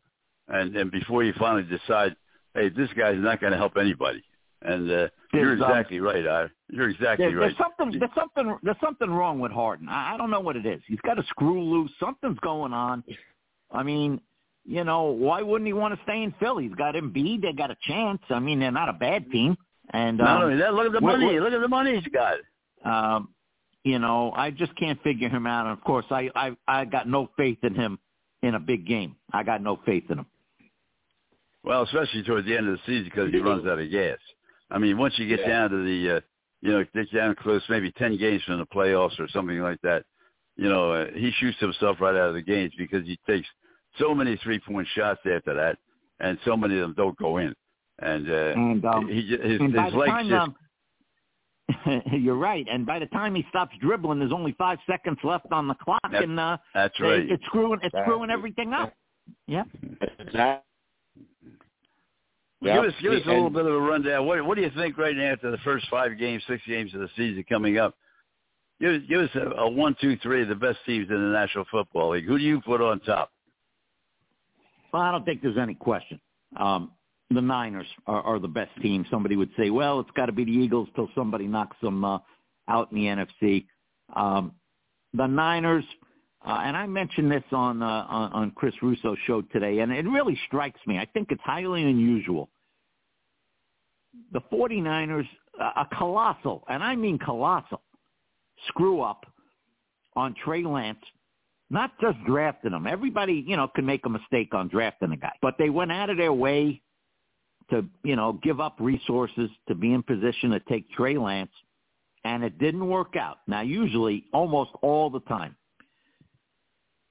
and 0.49 0.76
and 0.76 0.90
before 0.90 1.24
you 1.24 1.32
finally 1.38 1.62
decide, 1.64 2.14
hey, 2.55 2.68
this 2.68 2.88
guy's 2.97 3.18
not 3.18 3.40
going 3.40 3.53
to 3.53 3.59
help 3.59 3.76
anybody. 3.78 4.22
And 4.64 4.90
uh, 4.90 5.08
you're 5.34 5.52
um, 5.52 5.62
exactly 5.62 6.00
right. 6.00 6.26
I, 6.26 6.46
you're 6.70 6.88
exactly 6.88 7.26
There, 7.26 7.36
right. 7.36 7.54
there's 7.54 7.58
something, 7.58 7.98
there's 7.98 8.10
something, 8.16 8.56
there's 8.62 8.76
something 8.82 9.10
wrong 9.10 9.38
with 9.38 9.52
Harden. 9.52 9.88
I, 9.88 10.14
I 10.14 10.16
don't 10.16 10.30
know 10.30 10.40
what 10.40 10.56
it 10.56 10.64
is. 10.64 10.80
He's 10.88 11.00
got 11.00 11.18
a 11.18 11.22
screw 11.24 11.62
loose. 11.62 11.90
Something's 12.00 12.38
going 12.40 12.72
on. 12.72 13.04
I 13.70 13.82
mean, 13.82 14.20
you 14.64 14.82
know, 14.84 15.02
why 15.04 15.42
wouldn't 15.42 15.66
he 15.66 15.74
want 15.74 15.94
to 15.94 16.00
stay 16.04 16.22
in 16.22 16.32
Philly? 16.40 16.64
He's 16.66 16.74
got 16.76 16.94
Embiid. 16.94 17.42
They 17.42 17.52
got 17.52 17.70
a 17.70 17.76
chance. 17.82 18.22
I 18.30 18.38
mean, 18.40 18.58
they're 18.60 18.70
not 18.72 18.88
a 18.88 18.94
bad 18.94 19.30
team. 19.30 19.56
And 19.92 20.16
Not 20.16 20.38
um, 20.38 20.42
only 20.44 20.56
that, 20.62 20.72
look 20.72 20.86
at 20.86 20.92
the 20.92 21.00
what- 21.00 21.18
money. 21.18 21.34
what- 21.34 21.42
Look 21.42 21.52
at 21.52 21.60
the 21.60 21.68
money 21.68 21.94
he's 22.00 22.08
got. 22.12 22.36
um, 22.84 23.28
you 23.82 23.98
know, 23.98 24.32
I 24.34 24.50
just 24.50 24.74
can't 24.76 24.98
figure 25.02 25.28
him 25.28 25.46
out. 25.46 25.66
And 25.66 25.76
of 25.78 25.84
course, 25.84 26.06
I, 26.10 26.30
I, 26.34 26.56
I 26.66 26.86
got 26.86 27.06
no 27.06 27.28
faith 27.36 27.58
in 27.62 27.74
him 27.74 27.98
in 28.42 28.54
a 28.54 28.58
big 28.60 28.86
game. 28.86 29.16
I 29.30 29.42
got 29.42 29.60
no 29.62 29.78
faith 29.84 30.04
in 30.10 30.20
him. 30.20 30.26
Well, 31.62 31.82
especially 31.82 32.22
towards 32.22 32.46
the 32.46 32.56
end 32.56 32.66
of 32.68 32.74
the 32.74 32.80
season 32.86 33.04
because 33.04 33.30
he 33.30 33.38
runs 33.40 33.66
out 33.66 33.78
of 33.78 33.90
gas. 33.90 34.16
I 34.75 34.79
mean, 34.79 34.99
once 34.99 35.14
you 35.18 35.29
get 35.29 35.41
Yeah. 35.41 35.49
down 35.49 35.70
to 35.70 35.77
the, 35.85 36.11
uh, 36.16 36.20
you 36.61 36.72
know, 36.72 36.85
get 36.95 37.11
down 37.12 37.35
close, 37.37 37.62
maybe 37.68 37.93
ten 37.93 38.16
games 38.16 38.43
from 38.43 38.59
the 38.59 38.66
playoffs 38.66 39.18
or 39.20 39.29
something 39.29 39.61
like 39.61 39.81
that, 39.83 40.05
you 40.57 40.68
know, 40.68 40.91
uh, 40.93 41.11
he 41.12 41.31
shoots 41.33 41.59
himself 41.61 42.01
right 42.01 42.16
out 42.16 42.29
of 42.31 42.35
the 42.35 42.43
games 42.43 42.72
because 42.77 43.07
he 43.07 43.16
takes 43.27 43.49
so 43.99 44.14
many 44.14 44.37
three-point 44.39 44.89
shots 44.89 45.20
after 45.27 45.55
that, 45.55 45.79
and 46.20 46.39
so 46.45 46.57
many 46.57 46.75
of 46.75 46.81
them 46.83 46.95
don't 46.95 47.16
go 47.18 47.37
in. 47.39 47.55
And 48.01 48.29
uh, 48.29 48.53
And 48.57 48.85
um, 48.85 49.07
he, 49.09 49.22
his, 49.22 49.61
and 49.61 49.72
his 49.72 49.95
legs 49.95 50.11
time, 50.11 50.29
just 50.29 50.51
um, 51.87 52.03
you're 52.12 52.35
right. 52.35 52.66
And 52.68 52.85
by 52.85 52.99
the 52.99 53.07
time 53.07 53.35
he 53.37 53.45
stops 53.51 53.77
dribbling, 53.81 54.18
there's 54.18 54.33
only 54.33 54.53
five 54.59 54.79
seconds 54.91 55.18
left 55.22 55.47
on 55.53 55.68
the 55.68 55.75
clock, 55.75 56.01
That- 56.11 56.25
and 56.25 56.39
uh, 56.41 56.57
that's 56.75 56.99
they- 56.99 57.29
it's 57.31 57.45
screwing, 57.47 57.79
it's 57.83 57.95
screwing 58.03 58.31
everything 58.31 58.72
up. 58.75 58.93
Yeah. 59.47 59.64
Exactly. 60.18 60.64
Give 62.64 62.84
us 62.84 62.94
give 63.02 63.12
us 63.12 63.22
a 63.26 63.28
little 63.28 63.50
bit 63.50 63.66
of 63.66 63.72
a 63.72 63.80
rundown. 63.80 64.26
What 64.26 64.44
what 64.46 64.56
do 64.56 64.62
you 64.62 64.70
think 64.76 64.96
right 64.96 65.14
now 65.14 65.32
after 65.32 65.50
the 65.50 65.58
first 65.58 65.86
five 65.90 66.18
games, 66.18 66.42
six 66.48 66.62
games 66.66 66.94
of 66.94 67.00
the 67.00 67.08
season 67.16 67.44
coming 67.48 67.78
up? 67.78 67.94
Give 68.80 68.94
us 68.94 69.00
give 69.08 69.20
us 69.20 69.30
a, 69.34 69.60
a 69.60 69.70
one, 69.70 69.96
two, 70.00 70.16
three 70.22 70.42
of 70.42 70.48
the 70.48 70.54
best 70.54 70.78
teams 70.86 71.08
in 71.10 71.14
the 71.14 71.38
National 71.38 71.64
Football 71.70 72.10
League. 72.12 72.26
Who 72.26 72.38
do 72.38 72.44
you 72.44 72.60
put 72.60 72.80
on 72.80 73.00
top? 73.00 73.30
Well, 74.92 75.02
I 75.02 75.10
don't 75.10 75.24
think 75.24 75.42
there's 75.42 75.58
any 75.58 75.74
question. 75.74 76.20
Um, 76.56 76.92
the 77.30 77.40
Niners 77.40 77.86
are, 78.06 78.22
are 78.22 78.38
the 78.38 78.48
best 78.48 78.70
team. 78.80 79.04
Somebody 79.10 79.36
would 79.36 79.50
say, 79.58 79.70
well, 79.70 80.00
it's 80.00 80.10
got 80.12 80.26
to 80.26 80.32
be 80.32 80.44
the 80.44 80.52
Eagles 80.52 80.88
till 80.94 81.08
somebody 81.14 81.46
knocks 81.46 81.76
them 81.82 82.04
uh, 82.04 82.18
out 82.68 82.92
in 82.92 82.98
the 82.98 83.04
NFC. 83.06 83.66
Um, 84.14 84.52
the 85.14 85.26
Niners, 85.26 85.84
uh, 86.46 86.60
and 86.64 86.76
I 86.76 86.86
mentioned 86.86 87.30
this 87.30 87.44
on, 87.52 87.82
uh, 87.82 88.06
on 88.08 88.32
on 88.32 88.50
Chris 88.52 88.74
Russo's 88.82 89.18
show 89.26 89.42
today, 89.42 89.80
and 89.80 89.92
it 89.92 90.06
really 90.06 90.38
strikes 90.46 90.80
me. 90.86 90.98
I 90.98 91.06
think 91.06 91.28
it's 91.30 91.42
highly 91.42 91.82
unusual. 91.82 92.48
The 94.32 94.40
49ers, 94.52 95.28
uh, 95.60 95.82
a 95.82 95.96
colossal, 95.96 96.64
and 96.68 96.82
I 96.82 96.96
mean 96.96 97.18
colossal, 97.18 97.82
screw 98.68 99.00
up 99.00 99.24
on 100.16 100.34
Trey 100.44 100.64
Lance 100.64 100.98
not 101.70 101.90
just 102.00 102.16
drafting 102.26 102.72
him. 102.72 102.86
Everybody, 102.86 103.44
you 103.46 103.56
know, 103.56 103.68
can 103.68 103.86
make 103.86 104.04
a 104.06 104.08
mistake 104.08 104.54
on 104.54 104.68
drafting 104.68 105.12
a 105.12 105.16
guy, 105.16 105.32
but 105.42 105.56
they 105.58 105.70
went 105.70 105.90
out 105.92 106.10
of 106.10 106.16
their 106.16 106.32
way 106.32 106.80
to, 107.70 107.84
you 108.02 108.16
know, 108.16 108.38
give 108.42 108.60
up 108.60 108.76
resources 108.78 109.50
to 109.68 109.74
be 109.74 109.92
in 109.92 110.02
position 110.02 110.50
to 110.50 110.60
take 110.68 110.90
Trey 110.92 111.16
Lance, 111.16 111.50
and 112.24 112.44
it 112.44 112.58
didn't 112.58 112.86
work 112.86 113.16
out. 113.16 113.38
Now, 113.46 113.62
usually, 113.62 114.24
almost 114.32 114.70
all 114.82 115.10
the 115.10 115.20
time, 115.20 115.56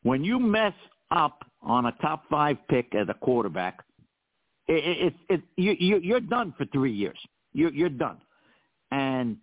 when 0.03 0.23
you 0.23 0.39
mess 0.39 0.73
up 1.11 1.43
on 1.61 1.87
a 1.87 1.91
top 2.01 2.23
five 2.29 2.57
pick 2.69 2.93
as 2.93 3.07
a 3.09 3.13
quarterback, 3.15 3.83
it, 4.68 5.14
it, 5.30 5.34
it, 5.34 5.41
you, 5.57 5.76
you, 5.80 5.97
you're 5.99 6.20
done 6.20 6.53
for 6.57 6.66
three 6.66 6.91
years. 6.91 7.18
You're, 7.53 7.72
you're 7.74 7.89
done. 7.89 8.18
And 8.91 9.38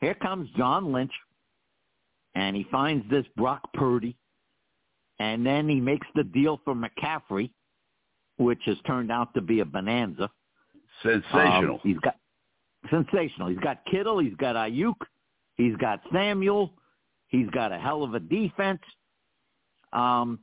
here 0.00 0.14
comes 0.14 0.48
John 0.56 0.92
Lynch, 0.92 1.12
and 2.34 2.56
he 2.56 2.66
finds 2.70 3.08
this 3.10 3.24
Brock 3.36 3.72
Purdy, 3.74 4.16
and 5.18 5.46
then 5.46 5.68
he 5.68 5.80
makes 5.80 6.06
the 6.14 6.24
deal 6.24 6.60
for 6.64 6.74
McCaffrey, 6.74 7.50
which 8.38 8.60
has 8.66 8.76
turned 8.86 9.12
out 9.12 9.32
to 9.34 9.40
be 9.40 9.60
a 9.60 9.64
bonanza. 9.64 10.30
Sensational. 11.02 11.74
Um, 11.74 11.80
he's 11.82 11.98
got 11.98 12.16
sensational. 12.90 13.48
He's 13.48 13.58
got 13.58 13.84
Kittle. 13.90 14.18
He's 14.18 14.34
got 14.34 14.56
Aiyuk. 14.56 14.94
He's 15.56 15.76
got 15.76 16.00
Samuel. 16.12 16.72
He's 17.28 17.48
got 17.50 17.72
a 17.72 17.78
hell 17.78 18.02
of 18.02 18.14
a 18.14 18.20
defense. 18.20 18.80
Um, 19.92 20.40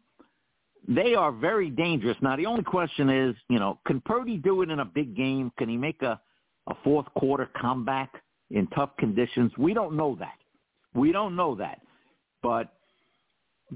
they 0.89 1.13
are 1.15 1.31
very 1.31 1.69
dangerous. 1.69 2.17
Now 2.21 2.35
the 2.35 2.45
only 2.47 2.63
question 2.63 3.09
is, 3.09 3.35
you 3.47 3.59
know, 3.59 3.79
can 3.85 4.01
Purdy 4.01 4.37
do 4.37 4.61
it 4.63 4.69
in 4.69 4.79
a 4.79 4.85
big 4.85 5.15
game? 5.15 5.51
Can 5.57 5.69
he 5.69 5.77
make 5.77 6.01
a 6.01 6.19
a 6.67 6.75
fourth 6.83 7.07
quarter 7.17 7.49
comeback 7.59 8.11
in 8.51 8.67
tough 8.67 8.91
conditions? 8.99 9.51
We 9.57 9.73
don't 9.73 9.95
know 9.95 10.15
that. 10.19 10.37
We 10.93 11.11
don't 11.11 11.35
know 11.35 11.55
that. 11.55 11.79
But 12.43 12.73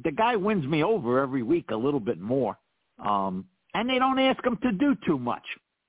the 0.03 0.11
guy 0.11 0.35
wins 0.35 0.65
me 0.65 0.83
over 0.83 1.19
every 1.19 1.43
week 1.43 1.71
a 1.71 1.75
little 1.75 1.99
bit 1.99 2.19
more. 2.19 2.57
Um, 3.03 3.45
and 3.73 3.89
they 3.89 3.99
don't 3.99 4.19
ask 4.19 4.43
him 4.45 4.57
to 4.63 4.71
do 4.71 4.95
too 5.07 5.17
much. 5.17 5.43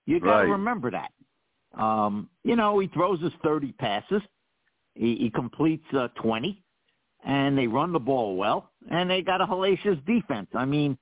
You 0.07 0.20
got 0.20 0.27
to 0.27 0.47
Right. 0.47 0.51
remember 0.51 0.91
that. 0.91 1.12
Um, 1.79 2.31
you 2.43 2.57
know, 2.57 2.79
he 2.79 2.87
throws 2.89 3.20
his 3.20 3.33
30 3.43 3.72
passes. 3.72 4.22
He, 4.95 5.16
he 5.16 5.31
completes 5.31 5.85
uh, 5.93 6.09
20, 6.22 6.62
and 7.25 7.59
they 7.59 7.66
run 7.66 7.93
the 7.93 7.99
ball 7.99 8.37
well, 8.37 8.70
and 8.91 9.11
they 9.11 9.22
got 9.22 9.41
a 9.41 9.47
hellacious 9.47 10.03
defense. 10.07 10.49
I 10.55 10.64
mean, 10.64 10.97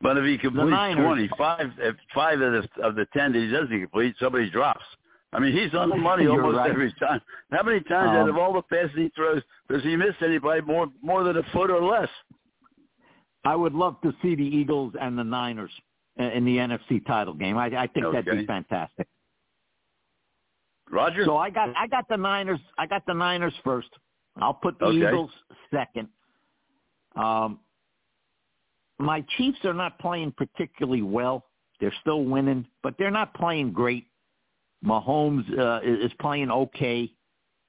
But 0.00 0.18
if 0.18 0.24
he 0.24 0.36
completes 0.38 0.76
twenty 0.96 1.28
five, 1.38 1.70
if 1.78 1.96
five 2.14 2.40
of 2.40 2.52
the 2.52 2.68
of 2.82 2.94
the 2.94 3.06
ten 3.16 3.32
that 3.32 3.38
he 3.40 3.50
doesn't 3.50 3.80
complete, 3.80 4.14
somebody 4.20 4.50
drops. 4.50 4.84
I 5.32 5.40
mean, 5.40 5.52
he's 5.52 5.74
on 5.74 5.88
the 5.88 5.96
money 6.10 6.26
almost 6.26 6.58
right. 6.58 6.70
every 6.70 6.92
time. 7.00 7.20
How 7.50 7.62
many 7.62 7.80
times 7.80 8.10
out 8.10 8.22
Um, 8.22 8.28
of 8.28 8.36
all 8.36 8.52
the 8.52 8.62
passes 8.62 8.90
he 8.96 9.10
throws 9.16 9.42
does 9.68 9.82
he 9.82 9.96
miss 9.96 10.14
anybody 10.22 10.60
more 10.62 10.88
more 11.02 11.24
than 11.24 11.36
a 11.38 11.42
foot 11.52 11.70
or 11.70 11.82
less? 11.82 12.08
I 13.44 13.54
would 13.56 13.74
love 13.74 14.00
to 14.02 14.12
see 14.22 14.34
the 14.34 14.42
Eagles 14.44 14.94
and 15.00 15.18
the 15.18 15.24
Niners 15.24 15.70
in 16.16 16.44
the 16.44 16.56
NFC 16.58 17.04
title 17.06 17.34
game. 17.34 17.58
I, 17.58 17.66
I 17.66 17.86
think 17.88 18.06
that'd 18.12 18.24
be 18.38 18.46
fantastic. 18.46 19.06
Roger. 20.90 21.24
So 21.24 21.36
I 21.36 21.50
got 21.50 21.70
I 21.76 21.86
got 21.86 22.08
the 22.08 22.16
Niners. 22.16 22.60
I 22.78 22.86
got 22.86 23.04
the 23.06 23.14
Niners 23.14 23.54
first. 23.64 23.88
I'll 24.40 24.54
put 24.54 24.78
the 24.78 24.86
Okay. 24.86 24.98
Eagles 24.98 25.30
second. 25.72 26.08
Um, 27.16 27.60
my 28.98 29.24
Chiefs 29.36 29.58
are 29.64 29.74
not 29.74 29.98
playing 29.98 30.32
particularly 30.36 31.02
well. 31.02 31.46
They're 31.80 31.94
still 32.00 32.24
winning, 32.24 32.66
but 32.82 32.94
they're 32.98 33.10
not 33.10 33.34
playing 33.34 33.72
great. 33.72 34.06
Mahomes 34.84 35.46
uh, 35.58 35.80
is 35.82 36.12
playing 36.20 36.50
okay. 36.50 37.10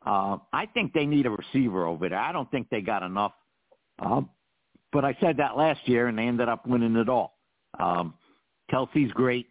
Uh, 0.05 0.37
I 0.53 0.67
think 0.67 0.93
they 0.93 1.05
need 1.05 1.25
a 1.25 1.31
receiver 1.31 1.85
over 1.85 2.09
there. 2.09 2.19
I 2.19 2.31
don't 2.31 2.49
think 2.51 2.69
they 2.69 2.81
got 2.81 3.03
enough. 3.03 3.33
Uh, 3.97 4.21
but 4.91 5.03
I 5.03 5.17
said 5.19 5.37
that 5.37 5.57
last 5.57 5.79
year, 5.87 6.07
and 6.07 6.17
they 6.17 6.23
ended 6.23 6.47
up 6.47 6.67
winning 6.67 6.95
it 6.95 7.09
all. 7.09 7.37
Um, 7.79 8.13
Kelce's 8.71 9.11
great. 9.13 9.47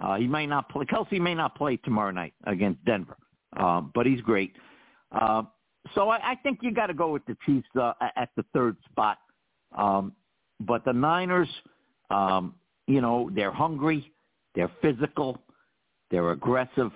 Uh, 0.00 0.16
he 0.16 0.26
may 0.26 0.46
not 0.46 0.68
play. 0.68 0.84
Kelce 0.86 1.20
may 1.20 1.34
not 1.34 1.54
play 1.54 1.76
tomorrow 1.76 2.10
night 2.10 2.34
against 2.44 2.84
Denver, 2.84 3.16
um, 3.56 3.92
but 3.94 4.06
he's 4.06 4.20
great. 4.20 4.52
Uh, 5.12 5.42
so 5.94 6.08
I, 6.08 6.32
I 6.32 6.34
think 6.42 6.60
you 6.62 6.72
got 6.72 6.86
to 6.86 6.94
go 6.94 7.10
with 7.10 7.24
the 7.26 7.36
Chiefs 7.46 7.68
uh, 7.80 7.92
at 8.16 8.30
the 8.36 8.44
third 8.52 8.76
spot. 8.90 9.18
Um, 9.76 10.12
but 10.60 10.84
the 10.84 10.92
Niners, 10.92 11.48
um, 12.10 12.54
you 12.86 13.00
know, 13.00 13.30
they're 13.34 13.52
hungry, 13.52 14.12
they're 14.54 14.70
physical, 14.80 15.38
they're 16.10 16.30
aggressive, 16.32 16.90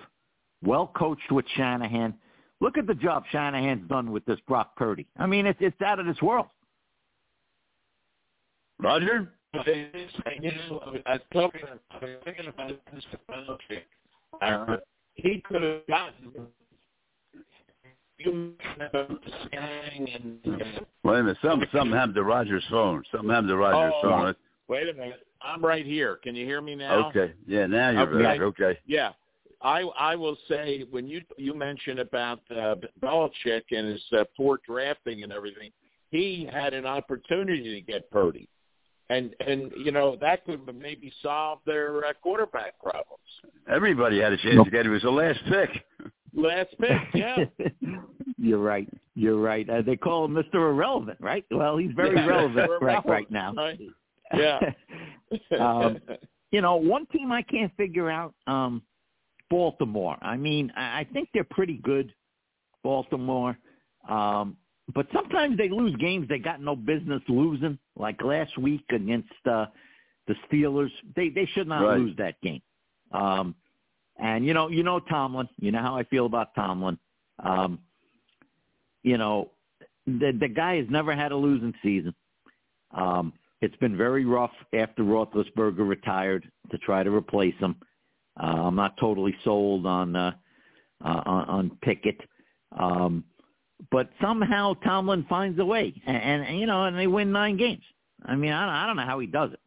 well 0.63 0.91
coached 0.95 1.31
with 1.31 1.45
Shanahan. 1.55 2.13
Look 2.61 2.77
at 2.77 2.87
the 2.87 2.93
job 2.95 3.23
Shanahan's 3.31 3.87
done 3.87 4.11
with 4.11 4.25
this 4.25 4.39
Brock 4.47 4.75
Purdy. 4.75 5.07
I 5.17 5.25
mean, 5.25 5.45
it's 5.45 5.59
it's 5.61 5.81
out 5.81 5.99
of 5.99 6.05
this 6.05 6.21
world. 6.21 6.47
Roger? 8.79 9.33
I 9.53 9.63
thinking 12.23 12.47
about 12.47 12.71
this 12.93 13.03
he 15.15 15.41
could 15.41 15.63
have 15.63 15.87
gotten 15.87 16.47
you 18.19 18.53
the 18.77 19.19
scanning 19.45 20.09
and. 20.13 20.61
Uh, 20.61 20.65
Wait 21.03 21.19
a 21.19 21.23
minute. 21.23 21.37
Something, 21.41 21.67
something 21.71 21.95
happened 21.95 22.15
to 22.15 22.23
Roger's 22.23 22.65
phone. 22.69 23.03
Something 23.11 23.29
happened 23.29 23.49
to 23.49 23.57
Roger's 23.57 23.93
Oh. 23.97 24.01
phone. 24.01 24.35
wait 24.67 24.89
a 24.89 24.93
minute. 24.93 25.25
I'm 25.41 25.63
right 25.63 25.85
here. 25.85 26.17
Can 26.17 26.35
you 26.35 26.45
hear 26.45 26.61
me 26.61 26.75
now? 26.75 27.07
Okay. 27.09 27.33
Yeah, 27.47 27.65
now 27.65 27.89
you're 27.91 28.13
Okay. 28.13 28.23
back. 28.23 28.41
Okay. 28.41 28.77
Yeah. 28.85 29.11
I 29.61 29.81
I 29.97 30.15
will 30.15 30.37
say 30.47 30.85
when 30.89 31.07
you 31.07 31.21
you 31.37 31.53
mentioned 31.53 31.99
about 31.99 32.39
uh, 32.51 32.75
Belichick 33.01 33.63
and 33.71 33.87
his 33.89 34.03
uh, 34.13 34.23
poor 34.37 34.59
drafting 34.65 35.23
and 35.23 35.33
everything, 35.33 35.71
he 36.11 36.47
had 36.51 36.73
an 36.73 36.85
opportunity 36.85 37.73
to 37.75 37.81
get 37.81 38.09
Purdy, 38.11 38.47
and 39.09 39.33
and 39.45 39.71
you 39.77 39.91
know 39.91 40.15
that 40.21 40.45
could 40.45 40.61
maybe 40.77 41.11
solve 41.21 41.59
their 41.65 42.05
uh, 42.05 42.13
quarterback 42.21 42.79
problems. 42.81 43.19
Everybody 43.69 44.19
had 44.19 44.31
a 44.33 44.37
chance 44.37 44.63
to 44.63 44.71
get 44.71 44.81
it. 44.81 44.87
It 44.87 44.89
was 44.91 45.01
the 45.01 45.09
last 45.09 45.39
pick. 45.49 45.69
Last 46.33 46.69
pick, 46.79 47.01
yeah. 47.13 47.43
You're 48.41 48.59
right. 48.59 48.87
You're 49.15 49.39
right. 49.39 49.69
Uh, 49.69 49.81
they 49.81 49.95
call 49.97 50.25
him 50.25 50.33
Mr. 50.33 50.55
Irrelevant, 50.55 51.17
right? 51.19 51.45
Well, 51.51 51.77
he's 51.77 51.91
very 51.91 52.15
Yeah, 52.15 52.25
relevant 52.27 52.69
right 52.81 53.05
right 53.05 53.31
now. 53.31 53.53
right. 53.53 53.79
Yeah. 54.35 54.59
Um, 55.59 55.99
you 56.51 56.59
know, 56.61 56.75
one 56.77 57.05
team 57.07 57.31
I 57.31 57.43
can't 57.43 57.71
figure 57.77 58.09
out, 58.09 58.33
um, 58.47 58.81
Baltimore. 59.51 60.17
I 60.23 60.37
mean, 60.37 60.71
I 60.75 61.01
I 61.01 61.07
think 61.13 61.29
they're 61.35 61.43
pretty 61.43 61.77
good, 61.83 62.11
Baltimore. 62.83 63.55
Um, 64.07 64.57
but 64.95 65.05
sometimes 65.13 65.57
they 65.57 65.69
lose 65.69 65.95
games 65.97 66.27
they 66.27 66.39
got 66.39 66.61
no 66.61 66.75
business 66.75 67.21
losing, 67.27 67.77
like 67.95 68.23
last 68.23 68.57
week 68.57 68.83
against 68.91 69.29
uh, 69.45 69.67
the 70.27 70.35
Steelers. 70.51 70.89
They 71.15 71.29
they 71.29 71.45
should 71.53 71.67
not 71.67 71.83
Right. 71.83 71.99
lose 71.99 72.15
that 72.17 72.41
game. 72.41 72.61
Um, 73.11 73.53
and 74.17 74.45
you 74.45 74.53
know, 74.55 74.69
you 74.69 74.81
know 74.83 74.99
Tomlin. 74.99 75.47
You 75.59 75.71
know 75.71 75.81
how 75.81 75.95
I 75.95 76.03
feel 76.05 76.25
about 76.25 76.55
Tomlin. 76.55 76.97
Um, 77.43 77.79
you 79.03 79.17
know, 79.17 79.51
the 80.05 80.35
the 80.39 80.47
guy 80.47 80.77
has 80.77 80.87
never 80.89 81.15
had 81.15 81.31
a 81.31 81.35
losing 81.35 81.73
season. 81.83 82.13
Um, 82.91 83.33
it's 83.61 83.75
been 83.77 83.97
very 83.97 84.25
rough 84.25 84.53
after 84.73 85.03
Roethlisberger 85.03 85.87
retired 85.87 86.49
to 86.71 86.77
try 86.77 87.03
to 87.03 87.11
replace 87.11 87.55
him. 87.59 87.75
Uh, 88.41 88.67
I'm 88.67 88.75
not 88.75 88.97
totally 88.97 89.35
sold 89.43 89.85
on 89.85 90.15
uh, 90.15 90.31
uh, 91.03 91.21
on, 91.25 91.71
Pickett, 91.81 92.21
um, 92.77 93.23
but 93.91 94.09
somehow 94.21 94.73
Tomlin 94.75 95.25
finds 95.29 95.59
a 95.59 95.65
way, 95.65 95.93
and, 96.05 96.45
and 96.45 96.59
you 96.59 96.65
know, 96.65 96.85
and 96.85 96.97
they 96.97 97.07
win 97.07 97.31
nine 97.31 97.57
games. 97.57 97.83
I 98.25 98.35
mean, 98.35 98.51
I 98.51 98.65
don't, 98.65 98.75
I 98.75 98.87
don't 98.87 98.95
know 98.97 99.05
how 99.05 99.19
he 99.19 99.27
does 99.27 99.51
it. 99.53 99.59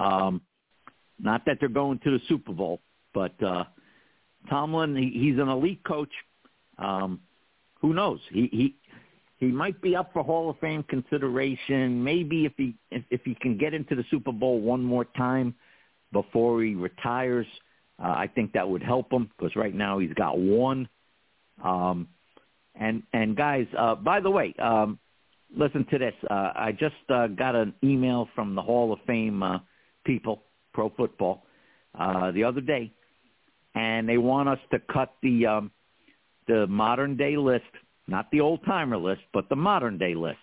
Um, 0.00 0.40
not 1.20 1.44
that 1.46 1.58
they're 1.58 1.68
going 1.68 1.98
to 2.00 2.10
the 2.10 2.20
Super 2.28 2.52
Bowl, 2.52 2.80
but 3.12 3.40
uh, 3.42 3.64
Tomlin, 4.48 4.96
he, 4.96 5.10
he's 5.10 5.38
an 5.38 5.48
elite 5.48 5.82
coach. 5.84 6.12
Um, 6.78 7.20
who 7.80 7.94
knows? 7.94 8.20
He 8.30 8.48
he 8.52 8.74
he 9.38 9.46
might 9.46 9.80
be 9.80 9.94
up 9.94 10.12
for 10.12 10.22
Hall 10.24 10.50
of 10.50 10.58
Fame 10.58 10.82
consideration. 10.84 12.02
Maybe 12.02 12.44
if 12.44 12.52
he 12.56 12.74
if, 12.90 13.04
if 13.10 13.20
he 13.24 13.34
can 13.34 13.56
get 13.56 13.74
into 13.74 13.94
the 13.94 14.04
Super 14.10 14.32
Bowl 14.32 14.60
one 14.60 14.82
more 14.82 15.04
time 15.16 15.54
before 16.12 16.62
he 16.62 16.74
retires, 16.74 17.46
uh, 18.02 18.08
I 18.08 18.28
think 18.34 18.52
that 18.52 18.68
would 18.68 18.82
help 18.82 19.12
him 19.12 19.30
because 19.36 19.54
right 19.56 19.74
now 19.74 19.98
he's 19.98 20.14
got 20.14 20.38
one. 20.38 20.88
Um, 21.62 22.08
and 22.74 23.02
and 23.12 23.36
guys, 23.36 23.66
uh, 23.76 23.94
by 23.94 24.20
the 24.20 24.30
way, 24.30 24.54
um, 24.58 24.98
listen 25.56 25.86
to 25.90 25.98
this. 25.98 26.14
Uh, 26.30 26.52
I 26.54 26.72
just 26.72 26.94
uh, 27.08 27.28
got 27.28 27.54
an 27.54 27.74
email 27.82 28.28
from 28.34 28.54
the 28.54 28.62
Hall 28.62 28.92
of 28.92 28.98
Fame 29.06 29.42
uh, 29.42 29.58
people, 30.04 30.42
pro 30.72 30.90
football, 30.90 31.44
uh, 31.98 32.30
the 32.32 32.44
other 32.44 32.60
day, 32.60 32.92
and 33.74 34.08
they 34.08 34.18
want 34.18 34.48
us 34.48 34.58
to 34.70 34.78
cut 34.92 35.14
the 35.22 35.46
um, 35.46 35.70
the 36.48 36.66
modern 36.66 37.16
day 37.16 37.36
list, 37.36 37.70
not 38.08 38.30
the 38.32 38.40
old 38.40 38.64
timer 38.64 38.96
list, 38.96 39.22
but 39.32 39.48
the 39.48 39.56
modern 39.56 39.98
day 39.98 40.14
list. 40.14 40.38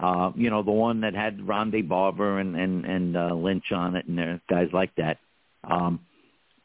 Uh, 0.00 0.32
you 0.36 0.50
know, 0.50 0.62
the 0.62 0.70
one 0.70 1.00
that 1.00 1.14
had 1.14 1.38
Rondé 1.38 1.86
Barber 1.86 2.38
and 2.40 2.56
and 2.56 2.84
and 2.84 3.16
uh, 3.16 3.34
Lynch 3.34 3.72
on 3.72 3.96
it, 3.96 4.06
and 4.06 4.40
guys 4.48 4.68
like 4.72 4.94
that. 4.96 5.18
Um, 5.62 6.00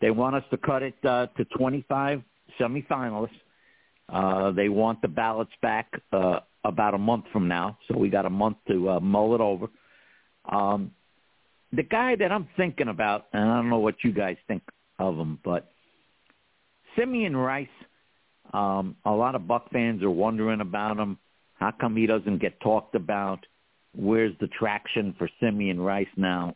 they 0.02 0.12
want 0.12 0.36
us 0.36 0.44
to 0.52 0.58
cut 0.58 0.82
it 0.82 0.96
uh, 1.04 1.28
to 1.38 1.46
25 1.46 2.22
semifinalists. 2.60 3.30
Uh, 4.08 4.52
they 4.52 4.70
want 4.70 5.02
the 5.02 5.08
ballots 5.08 5.52
back 5.62 6.02
uh, 6.12 6.40
about 6.64 6.94
a 6.94 6.98
month 6.98 7.26
from 7.32 7.48
now, 7.48 7.78
so 7.88 7.98
we 7.98 8.10
got 8.10 8.26
a 8.26 8.30
month 8.30 8.58
to 8.68 8.90
uh, 8.90 9.00
mull 9.00 9.36
it 9.36 9.42
over. 9.42 9.68
Um, 10.50 10.92
the 11.72 11.84
guy 11.84 12.16
that 12.16 12.32
I'm 12.32 12.48
thinking 12.58 12.88
about, 12.88 13.28
and 13.34 13.44
I 13.44 13.58
don't 13.58 13.70
know 13.70 13.80
what 13.80 13.96
you 14.04 14.12
guys 14.12 14.38
think 14.48 14.64
of 14.98 15.16
him, 15.16 15.40
but 15.44 15.72
Simeon 16.98 17.38
Rice. 17.38 17.68
Um, 18.54 18.96
a 19.06 19.12
lot 19.12 19.36
of 19.36 19.48
Buck 19.48 19.72
fans 19.72 20.02
are 20.04 20.10
wondering 20.10 20.62
about 20.62 20.98
him. 20.98 21.18
How 21.56 21.72
come 21.72 21.96
he 21.96 22.06
doesn't 22.06 22.40
get 22.40 22.60
talked 22.62 22.96
about? 22.96 23.46
Where's 23.96 24.34
the 24.40 24.48
traction 24.48 25.16
for 25.18 25.30
Simeon 25.40 25.80
Rice 25.80 26.08
now? 26.16 26.56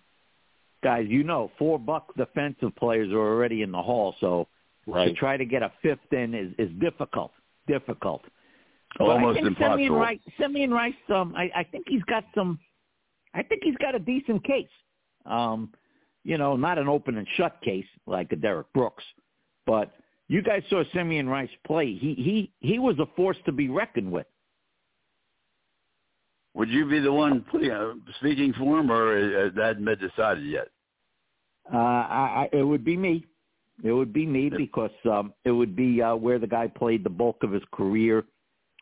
Guys, 0.84 1.06
you 1.10 1.24
know, 1.24 1.52
four 1.58 1.80
Buck 1.80 2.14
defensive 2.16 2.76
players 2.76 3.12
are 3.12 3.18
already 3.18 3.62
in 3.62 3.72
the 3.72 3.82
hall, 3.82 4.16
so 4.20 4.48
to 4.86 5.14
try 5.14 5.38
to 5.38 5.46
get 5.46 5.64
a 5.64 5.72
fifth 5.82 6.12
in 6.12 6.34
is, 6.34 6.54
is 6.58 6.70
difficult. 6.80 7.32
Difficult. 7.68 8.22
But 8.98 9.06
Almost 9.06 9.39
I 9.39 9.41
think 9.41 9.48
impossible. 9.48 9.76
Simeon 9.76 9.94
Rice, 9.94 10.20
Simeon 10.39 10.72
Rice, 10.72 10.94
um, 11.10 11.34
I, 11.36 11.50
I 11.56 11.64
think 11.64 11.86
he's 11.88 12.04
got 12.04 12.26
some. 12.36 12.60
I 13.34 13.41
think 13.41 13.64
he's 13.64 13.78
got 13.78 13.96
a 13.96 14.00
decent 14.00 14.44
case. 14.44 14.68
Um, 15.26 15.72
you 16.24 16.38
know, 16.38 16.56
not 16.56 16.78
an 16.78 16.88
open 16.88 17.18
and 17.18 17.28
shut 17.36 17.60
case 17.64 17.86
like 18.06 18.32
a 18.32 18.36
Derrick 18.36 18.68
Brooks, 18.74 19.04
but 19.66 19.94
you 20.34 20.42
guys 20.42 20.64
saw 20.70 20.84
Simeon 20.94 21.30
Rice 21.30 21.50
play. 21.66 21.94
He 21.96 22.16
he 22.16 22.52
he 22.60 22.80
was 22.80 22.98
a 23.00 23.06
force 23.16 23.38
to 23.46 23.52
be 23.52 23.70
reckoned 23.70 24.12
with. 24.12 24.26
Would 26.56 26.70
you 26.70 26.90
be 26.90 27.00
the 27.00 27.12
one 27.12 27.46
uh, 27.54 27.94
speaking 28.20 28.53
for 28.53 28.80
him, 28.80 28.91
or 28.91 29.16
uh, 29.16 29.49
that 29.56 29.64
hadn't 29.64 29.86
been 29.86 29.99
decided 29.99 30.45
yet? 30.45 30.70
Uh, 31.72 31.78
I, 31.78 32.49
I, 32.52 32.57
it 32.57 32.64
would 32.64 32.84
be 32.84 32.98
me. 32.98 33.26
It 33.84 33.91
would 33.91 34.12
be 34.12 34.26
me 34.26 34.49
because 34.49 34.91
um, 35.10 35.34
it 35.45 35.52
would 35.52 35.76
be 35.76 36.02
uh, 36.02 36.16
where 36.16 36.40
the 36.40 36.48
guy 36.48 36.68
played 36.68 37.03
the 37.03 37.10
bulk 37.10 37.38
of 37.44 37.52
his 37.52 37.64
career. 37.72 38.20
Of 38.20 38.26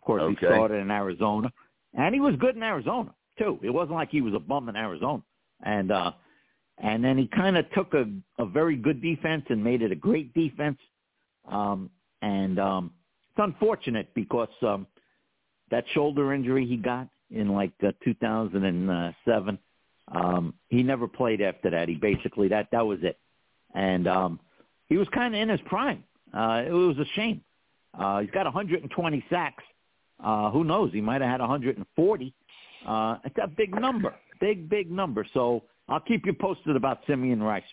course, 0.06 0.24
he 0.30 0.46
started 0.46 0.76
in 0.76 0.90
Arizona, 0.90 1.52
and 1.94 2.14
he 2.16 2.22
was 2.22 2.36
good 2.40 2.56
in 2.56 2.64
Arizona 2.64 3.14
too. 3.38 3.60
It 3.62 3.70
wasn't 3.70 3.96
like 3.96 4.10
he 4.10 4.22
was 4.22 4.34
a 4.34 4.40
bum 4.40 4.70
in 4.70 4.76
Arizona, 4.76 5.22
and 5.64 5.92
uh, 5.92 6.12
and 6.78 7.04
then 7.04 7.18
he 7.18 7.28
kind 7.28 7.58
of 7.58 7.70
took 7.72 7.94
a, 7.94 8.06
a 8.40 8.46
very 8.46 8.78
good 8.78 9.02
defense 9.02 9.44
and 9.50 9.62
made 9.62 9.82
it 9.82 9.92
a 9.92 9.96
great 9.96 10.34
defense. 10.34 10.78
Um, 11.48 11.90
and 12.22 12.60
um, 12.60 12.92
it's 13.32 13.44
unfortunate 13.44 14.14
because 14.14 14.50
um, 14.62 14.88
that 15.70 15.86
shoulder 15.94 16.34
injury 16.34 16.66
he 16.66 16.78
got 16.78 17.08
in 17.32 17.50
like 17.50 17.72
uh, 17.86 17.92
2007. 18.04 19.60
Um, 20.14 20.54
he 20.70 20.84
never 20.84 21.08
played 21.08 21.42
after 21.42 21.70
that. 21.70 21.88
He 21.88 21.96
basically 21.96 22.48
that 22.50 22.68
that 22.72 22.86
was 22.86 23.00
it, 23.02 23.18
and 23.74 24.08
um, 24.08 24.40
he 24.90 24.98
was 24.98 25.08
kind 25.14 25.34
of 25.34 25.42
in 25.42 25.50
his 25.50 25.62
prime. 25.66 26.04
Uh, 26.34 26.64
it 26.68 26.72
was 26.72 26.98
a 26.98 27.06
shame. 27.16 27.42
Uh, 27.98 28.20
he's 28.20 28.32
got 28.32 28.46
120 28.46 29.26
sacks. 29.30 29.64
Uh, 30.24 30.52
who 30.52 30.64
knows? 30.64 30.92
He 30.94 31.02
might 31.02 31.22
have 31.22 31.30
had 31.32 31.40
140. 31.40 32.34
Uh, 32.86 33.18
it's 33.24 33.36
a 33.42 33.48
big 33.48 33.74
number, 33.74 34.14
big 34.40 34.70
big 34.70 34.92
number. 34.92 35.26
So 35.34 35.64
I'll 35.88 36.00
keep 36.00 36.26
you 36.26 36.34
posted 36.34 36.76
about 36.76 37.00
Simeon 37.08 37.42
Rice. 37.42 37.64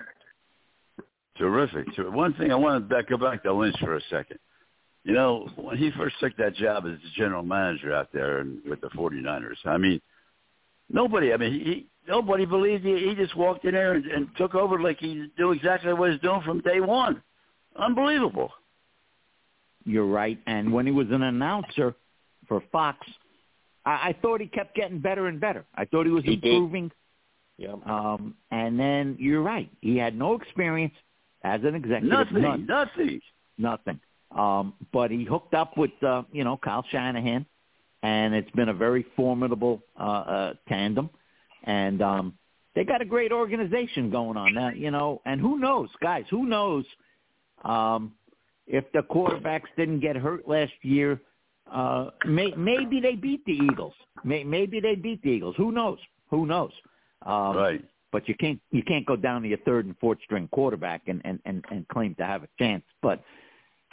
Terrific. 1.38 1.86
One 1.98 2.34
thing 2.34 2.50
I 2.50 2.56
want 2.56 2.88
to 2.88 3.02
go 3.04 3.16
back 3.16 3.42
to 3.44 3.52
Lynch 3.52 3.76
for 3.80 3.96
a 3.96 4.00
second. 4.10 4.38
You 5.04 5.14
know, 5.14 5.48
when 5.56 5.76
he 5.78 5.90
first 5.96 6.16
took 6.20 6.36
that 6.36 6.54
job 6.56 6.84
as 6.84 6.98
the 7.02 7.08
general 7.16 7.42
manager 7.42 7.94
out 7.94 8.08
there 8.12 8.38
and 8.40 8.58
with 8.68 8.80
the 8.80 8.88
49ers, 8.88 9.56
I 9.64 9.78
mean, 9.78 10.00
nobody, 10.90 11.32
I 11.32 11.36
mean, 11.36 11.52
he, 11.52 11.86
nobody 12.06 12.44
believed 12.44 12.84
he, 12.84 13.08
he 13.08 13.14
just 13.14 13.36
walked 13.36 13.64
in 13.64 13.72
there 13.72 13.94
and, 13.94 14.04
and 14.06 14.28
took 14.36 14.54
over 14.54 14.80
like 14.80 14.98
he 14.98 15.30
knew 15.38 15.52
exactly 15.52 15.92
what 15.94 16.06
he 16.10 16.12
was 16.14 16.20
doing 16.20 16.42
from 16.44 16.60
day 16.60 16.80
one. 16.80 17.22
Unbelievable. 17.76 18.50
You're 19.84 20.06
right. 20.06 20.38
And 20.46 20.72
when 20.72 20.84
he 20.84 20.92
was 20.92 21.06
an 21.10 21.22
announcer 21.22 21.94
for 22.48 22.62
Fox, 22.72 23.06
I, 23.86 23.90
I 24.08 24.16
thought 24.20 24.40
he 24.40 24.48
kept 24.48 24.74
getting 24.74 24.98
better 24.98 25.28
and 25.28 25.40
better. 25.40 25.64
I 25.74 25.84
thought 25.84 26.04
he 26.04 26.12
was 26.12 26.24
He 26.24 26.36
did. 26.36 26.52
improving. 26.52 26.90
Yeah. 27.56 27.74
Um, 27.86 28.34
and 28.50 28.78
then 28.78 29.16
you're 29.18 29.42
right. 29.42 29.70
He 29.80 29.96
had 29.96 30.16
no 30.18 30.34
experience 30.34 30.94
as 31.42 31.60
an 31.64 31.74
executive. 31.74 32.10
Nothing. 32.10 32.42
None. 32.42 32.66
Nothing. 32.66 33.20
Nothing. 33.58 34.00
Um, 34.30 34.74
but 34.92 35.10
he 35.10 35.24
hooked 35.24 35.54
up 35.54 35.76
with 35.76 35.90
uh, 36.02 36.22
you 36.32 36.44
know 36.44 36.56
Kyle 36.56 36.84
Shanahan, 36.90 37.46
and 38.02 38.34
it's 38.34 38.50
been 38.52 38.68
a 38.68 38.74
very 38.74 39.06
formidable 39.16 39.82
uh, 39.98 40.02
uh, 40.02 40.54
tandem. 40.68 41.10
And 41.64 42.02
um, 42.02 42.34
they 42.74 42.84
got 42.84 43.02
a 43.02 43.04
great 43.04 43.32
organization 43.32 44.10
going 44.10 44.36
on 44.36 44.54
now. 44.54 44.70
You 44.70 44.90
know, 44.90 45.22
and 45.24 45.40
who 45.40 45.58
knows, 45.58 45.88
guys? 46.02 46.24
Who 46.30 46.46
knows 46.46 46.84
um, 47.64 48.12
if 48.66 48.84
the 48.92 49.00
quarterbacks 49.00 49.68
didn't 49.76 50.00
get 50.00 50.16
hurt 50.16 50.48
last 50.48 50.72
year? 50.82 51.20
Uh, 51.70 52.10
may, 52.24 52.50
maybe 52.56 52.98
they 53.00 53.14
beat 53.14 53.44
the 53.44 53.52
Eagles. 53.52 53.92
May, 54.24 54.42
maybe 54.42 54.80
they 54.80 54.94
beat 54.94 55.22
the 55.22 55.28
Eagles. 55.28 55.54
Who 55.58 55.70
knows? 55.70 55.98
Who 56.30 56.46
knows? 56.46 56.72
Um, 57.26 57.56
Right. 57.56 57.84
But 58.12 58.28
you 58.28 58.34
can't 58.34 58.60
you 58.70 58.82
can't 58.82 59.06
go 59.06 59.16
down 59.16 59.42
to 59.42 59.48
your 59.48 59.58
third 59.58 59.86
and 59.86 59.96
fourth 59.98 60.18
string 60.24 60.48
quarterback 60.52 61.02
and 61.06 61.20
and 61.24 61.40
and, 61.44 61.64
and 61.70 61.86
claim 61.88 62.14
to 62.16 62.24
have 62.24 62.42
a 62.42 62.48
chance. 62.58 62.84
But 63.02 63.22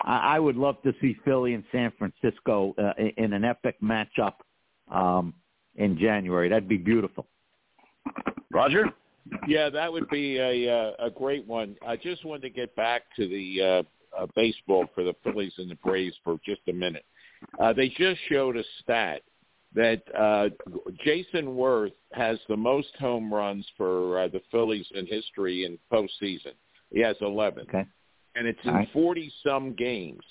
I, 0.04 0.36
I 0.36 0.40
would 0.40 0.56
love 0.56 0.82
to 0.84 0.94
see 1.02 1.16
Philly 1.26 1.54
and 1.54 1.64
San 1.72 1.92
Francisco 1.98 2.74
uh, 2.78 2.94
in- 2.98 3.26
in 3.26 3.34
an 3.34 3.44
epic 3.44 3.76
matchup 3.82 4.34
um, 4.92 5.34
in 5.76 5.98
January. 5.98 6.50
That'd 6.50 6.70
be 6.70 6.78
beautiful. 6.78 7.28
Roger? 8.52 8.86
Yeah, 9.48 9.70
that 9.70 9.92
would 9.92 10.08
be 10.10 10.38
a 10.38 10.72
uh, 10.72 11.08
a 11.08 11.10
great 11.10 11.46
one. 11.48 11.76
I 11.86 11.96
just 11.96 12.24
wanted 12.26 12.44
to 12.44 12.50
get 12.52 12.76
back 12.76 13.04
to 13.16 13.28
the 13.28 13.62
uh, 13.62 14.22
uh, 14.24 14.28
baseball 14.36 14.86
for 14.94 15.04
the 15.04 15.14
Phillies 15.24 15.54
and 15.58 15.70
the 15.70 15.76
Braves 15.76 16.16
for 16.24 16.38
just 16.46 16.62
a 16.68 16.74
minute. 16.74 17.06
Uh, 17.60 17.74
they 17.74 17.90
just 17.90 18.20
showed 18.30 18.56
a 18.56 18.64
stat 18.82 19.22
that 19.76 20.02
uh, 20.18 20.50
Jayson 21.06 21.46
Werth 21.56 21.92
has 22.14 22.40
the 22.50 22.56
most 22.58 22.90
home 22.98 23.32
runs 23.34 23.66
for 23.78 24.20
uh, 24.22 24.28
the 24.30 24.42
Phillies 24.52 24.88
in 24.96 25.06
history 25.06 25.66
in 25.66 25.78
postseason. 25.92 26.54
He 26.92 27.02
has 27.02 27.16
11, 27.22 27.64
Okay. 27.70 27.86
and 28.36 28.48
it's 28.48 28.60
All 28.66 28.72
in 28.72 28.78
right. 28.78 28.90
40 28.94 29.34
some 29.46 29.74
games. 29.74 30.24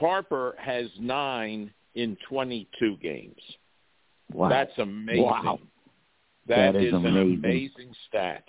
Harper 0.00 0.54
has 0.58 0.86
nine 0.98 1.70
in 1.94 2.16
22 2.28 2.96
games. 3.02 3.36
Wow. 4.32 4.48
That's 4.48 4.76
amazing. 4.78 5.22
Wow. 5.22 5.58
that 6.48 6.72
That 6.72 6.76
is 6.76 6.88
is, 6.88 6.94
an 6.94 7.06
amazing. 7.06 7.38
amazing 7.44 7.94
stat. 8.08 8.44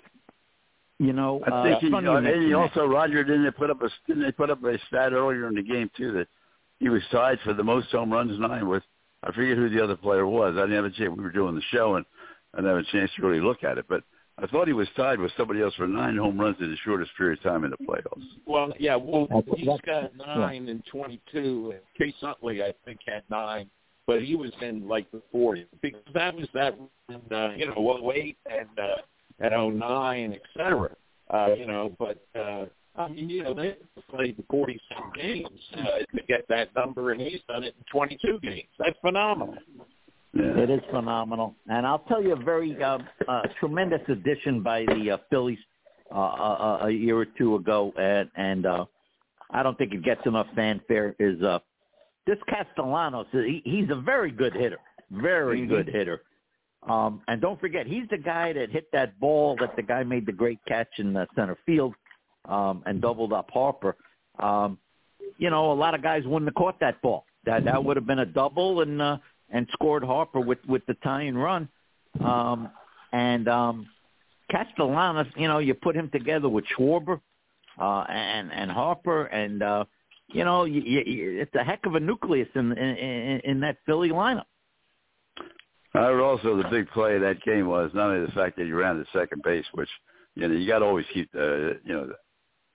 you 0.98 1.12
know, 1.12 1.40
I 1.46 1.50
uh, 1.50 1.78
he, 1.80 1.90
funny 1.90 2.08
uh, 2.08 2.16
and 2.16 2.44
he 2.44 2.54
also 2.54 2.84
Roger 2.86 3.22
didn't 3.22 3.44
they 3.44 3.50
put 3.52 3.70
up 3.70 3.80
a 3.82 3.88
didn't 4.06 4.24
they 4.24 4.32
put 4.32 4.50
up 4.50 4.64
a 4.64 4.76
stat 4.88 5.12
earlier 5.12 5.46
in 5.48 5.54
the 5.54 5.62
game 5.62 5.88
too 5.96 6.12
that 6.12 6.26
he 6.80 6.88
was 6.88 7.02
tied 7.12 7.38
for 7.44 7.54
the 7.54 7.62
most 7.62 7.88
home 7.90 8.12
runs 8.12 8.38
nine 8.40 8.66
with 8.68 8.82
I 9.22 9.32
forget 9.32 9.56
who 9.56 9.68
the 9.68 9.82
other 9.82 9.96
player 9.96 10.26
was. 10.26 10.54
I 10.56 10.62
didn't 10.62 10.76
have 10.76 10.84
a 10.84 10.90
chance. 10.90 11.12
We 11.16 11.22
were 11.22 11.30
doing 11.32 11.54
the 11.54 11.62
show 11.72 11.96
and 11.96 12.04
I 12.54 12.58
didn't 12.58 12.76
have 12.76 12.84
a 12.84 12.92
chance 12.92 13.10
to 13.16 13.26
really 13.26 13.40
look 13.40 13.64
at 13.64 13.78
it, 13.78 13.86
but 13.88 14.02
I 14.40 14.46
thought 14.46 14.68
he 14.68 14.72
was 14.72 14.88
tied 14.96 15.18
with 15.18 15.32
somebody 15.36 15.60
else 15.60 15.74
for 15.74 15.88
nine 15.88 16.16
home 16.16 16.38
runs 16.40 16.56
in 16.60 16.70
the 16.70 16.76
shortest 16.84 17.10
period 17.16 17.38
of 17.38 17.42
time 17.42 17.64
in 17.64 17.70
the 17.72 17.76
playoffs. 17.78 18.24
Well, 18.46 18.72
yeah, 18.78 18.94
well, 18.94 19.26
That's- 19.26 19.58
he's 19.58 19.66
that's- 19.66 20.12
got 20.14 20.14
nine 20.16 20.68
and 20.68 20.84
22. 20.86 21.72
And 21.72 21.80
Chase 21.98 22.22
Utley, 22.22 22.62
I 22.62 22.72
think, 22.84 23.00
had 23.04 23.24
nine, 23.28 23.68
but 24.06 24.22
he 24.22 24.36
was 24.36 24.52
in 24.62 24.86
like 24.86 25.10
the 25.10 25.20
40s 25.34 25.66
because 25.82 26.00
that 26.14 26.36
was 26.36 26.48
that, 26.54 26.78
uh, 27.32 27.50
you 27.56 27.66
know, 27.66 28.10
08 28.12 28.36
and 28.48 28.78
uh, 28.78 28.96
and 29.40 29.52
09, 29.78 30.32
et 30.34 30.42
cetera. 30.56 30.90
Uh, 31.30 31.54
you 31.58 31.66
know, 31.66 31.94
but 31.98 32.24
uh, 32.38 32.66
I 32.98 33.08
mean, 33.08 33.30
you 33.30 33.44
know, 33.44 33.54
they 33.54 33.76
played 34.10 34.42
40 34.50 34.80
some 34.92 35.12
games 35.14 35.48
uh, 35.76 35.84
to 36.16 36.22
get 36.26 36.46
that 36.48 36.74
number, 36.74 37.12
and 37.12 37.20
he's 37.20 37.40
done 37.48 37.62
it 37.62 37.74
in 37.78 37.84
22 37.92 38.40
games. 38.42 38.68
That's 38.78 38.98
phenomenal. 39.00 39.56
Yeah. 40.34 40.58
It 40.58 40.70
is 40.70 40.80
phenomenal, 40.90 41.54
and 41.68 41.86
I'll 41.86 42.00
tell 42.00 42.22
you 42.22 42.32
a 42.32 42.36
very 42.36 42.80
uh, 42.82 42.98
uh, 43.26 43.42
tremendous 43.60 44.02
addition 44.08 44.62
by 44.62 44.84
the 44.84 45.12
uh, 45.12 45.16
Phillies 45.30 45.58
uh, 46.14 46.18
uh, 46.18 46.78
a 46.82 46.90
year 46.90 47.16
or 47.16 47.24
two 47.24 47.54
ago, 47.54 47.92
and, 47.98 48.28
and 48.36 48.66
uh, 48.66 48.84
I 49.50 49.62
don't 49.62 49.78
think 49.78 49.94
it 49.94 50.04
gets 50.04 50.20
enough 50.26 50.46
fanfare. 50.54 51.14
Is 51.18 51.40
uh, 51.42 51.60
this 52.26 52.36
Castellanos? 52.48 53.26
He, 53.32 53.62
he's 53.64 53.88
a 53.90 54.00
very 54.00 54.30
good 54.30 54.52
hitter, 54.54 54.78
very 55.10 55.60
Mhm. 55.62 55.68
good 55.68 55.88
hitter. 55.88 56.22
Um, 56.82 57.22
and 57.26 57.40
don't 57.40 57.58
forget, 57.58 57.86
he's 57.86 58.08
the 58.10 58.18
guy 58.18 58.52
that 58.52 58.70
hit 58.70 58.90
that 58.92 59.18
ball 59.18 59.56
that 59.60 59.74
the 59.76 59.82
guy 59.82 60.02
made 60.04 60.26
the 60.26 60.32
great 60.32 60.58
catch 60.68 60.90
in 60.98 61.12
the 61.12 61.26
center 61.34 61.56
field 61.66 61.94
um, 62.48 62.82
and 62.86 63.00
doubled 63.00 63.32
up 63.32 63.50
Harper. 63.52 63.96
Um, 64.38 64.78
you 65.36 65.50
know, 65.50 65.72
a 65.72 65.74
lot 65.74 65.94
of 65.94 66.02
guys 66.02 66.22
wouldn't 66.24 66.48
have 66.48 66.54
caught 66.54 66.80
that 66.80 67.00
ball. 67.02 67.24
That 67.44 67.64
that 67.64 67.84
would 67.84 67.96
have 67.96 68.06
been 68.06 68.18
a 68.18 68.26
double 68.26 68.80
and 68.80 69.00
uh, 69.00 69.18
and 69.50 69.68
scored 69.72 70.02
Harper 70.02 70.40
with 70.40 70.58
with 70.66 70.84
the 70.86 70.94
tying 71.04 71.36
run. 71.36 71.68
Um, 72.24 72.70
and 73.12 73.48
um, 73.48 73.86
Castellanos, 74.50 75.26
you 75.36 75.48
know, 75.48 75.58
you 75.58 75.74
put 75.74 75.96
him 75.96 76.10
together 76.10 76.48
with 76.48 76.64
Schwarber 76.76 77.20
uh, 77.78 78.04
and 78.08 78.52
and 78.52 78.70
Harper, 78.70 79.26
and 79.26 79.62
uh, 79.62 79.84
you 80.28 80.44
know, 80.44 80.64
you, 80.64 80.80
you, 80.80 81.40
it's 81.40 81.54
a 81.54 81.64
heck 81.64 81.86
of 81.86 81.94
a 81.94 82.00
nucleus 82.00 82.48
in 82.54 82.72
in, 82.72 83.40
in, 83.44 83.60
that 83.60 83.78
Philly 83.86 84.10
lineup. 84.10 84.44
I 85.94 86.00
heard 86.00 86.20
also 86.20 86.56
the 86.56 86.68
big 86.68 86.88
play 86.90 87.14
of 87.14 87.22
that 87.22 87.42
game 87.42 87.66
was 87.66 87.90
not 87.94 88.10
only 88.10 88.26
the 88.26 88.32
fact 88.32 88.56
that 88.56 88.66
he 88.66 88.72
ran 88.72 88.96
to 88.96 89.04
second 89.12 89.42
base, 89.42 89.64
which 89.72 89.88
you 90.34 90.46
know 90.46 90.54
you 90.54 90.66
got 90.66 90.80
to 90.80 90.84
always 90.84 91.06
keep 91.14 91.30
the 91.32 91.80
you 91.84 91.92
know 91.92 92.12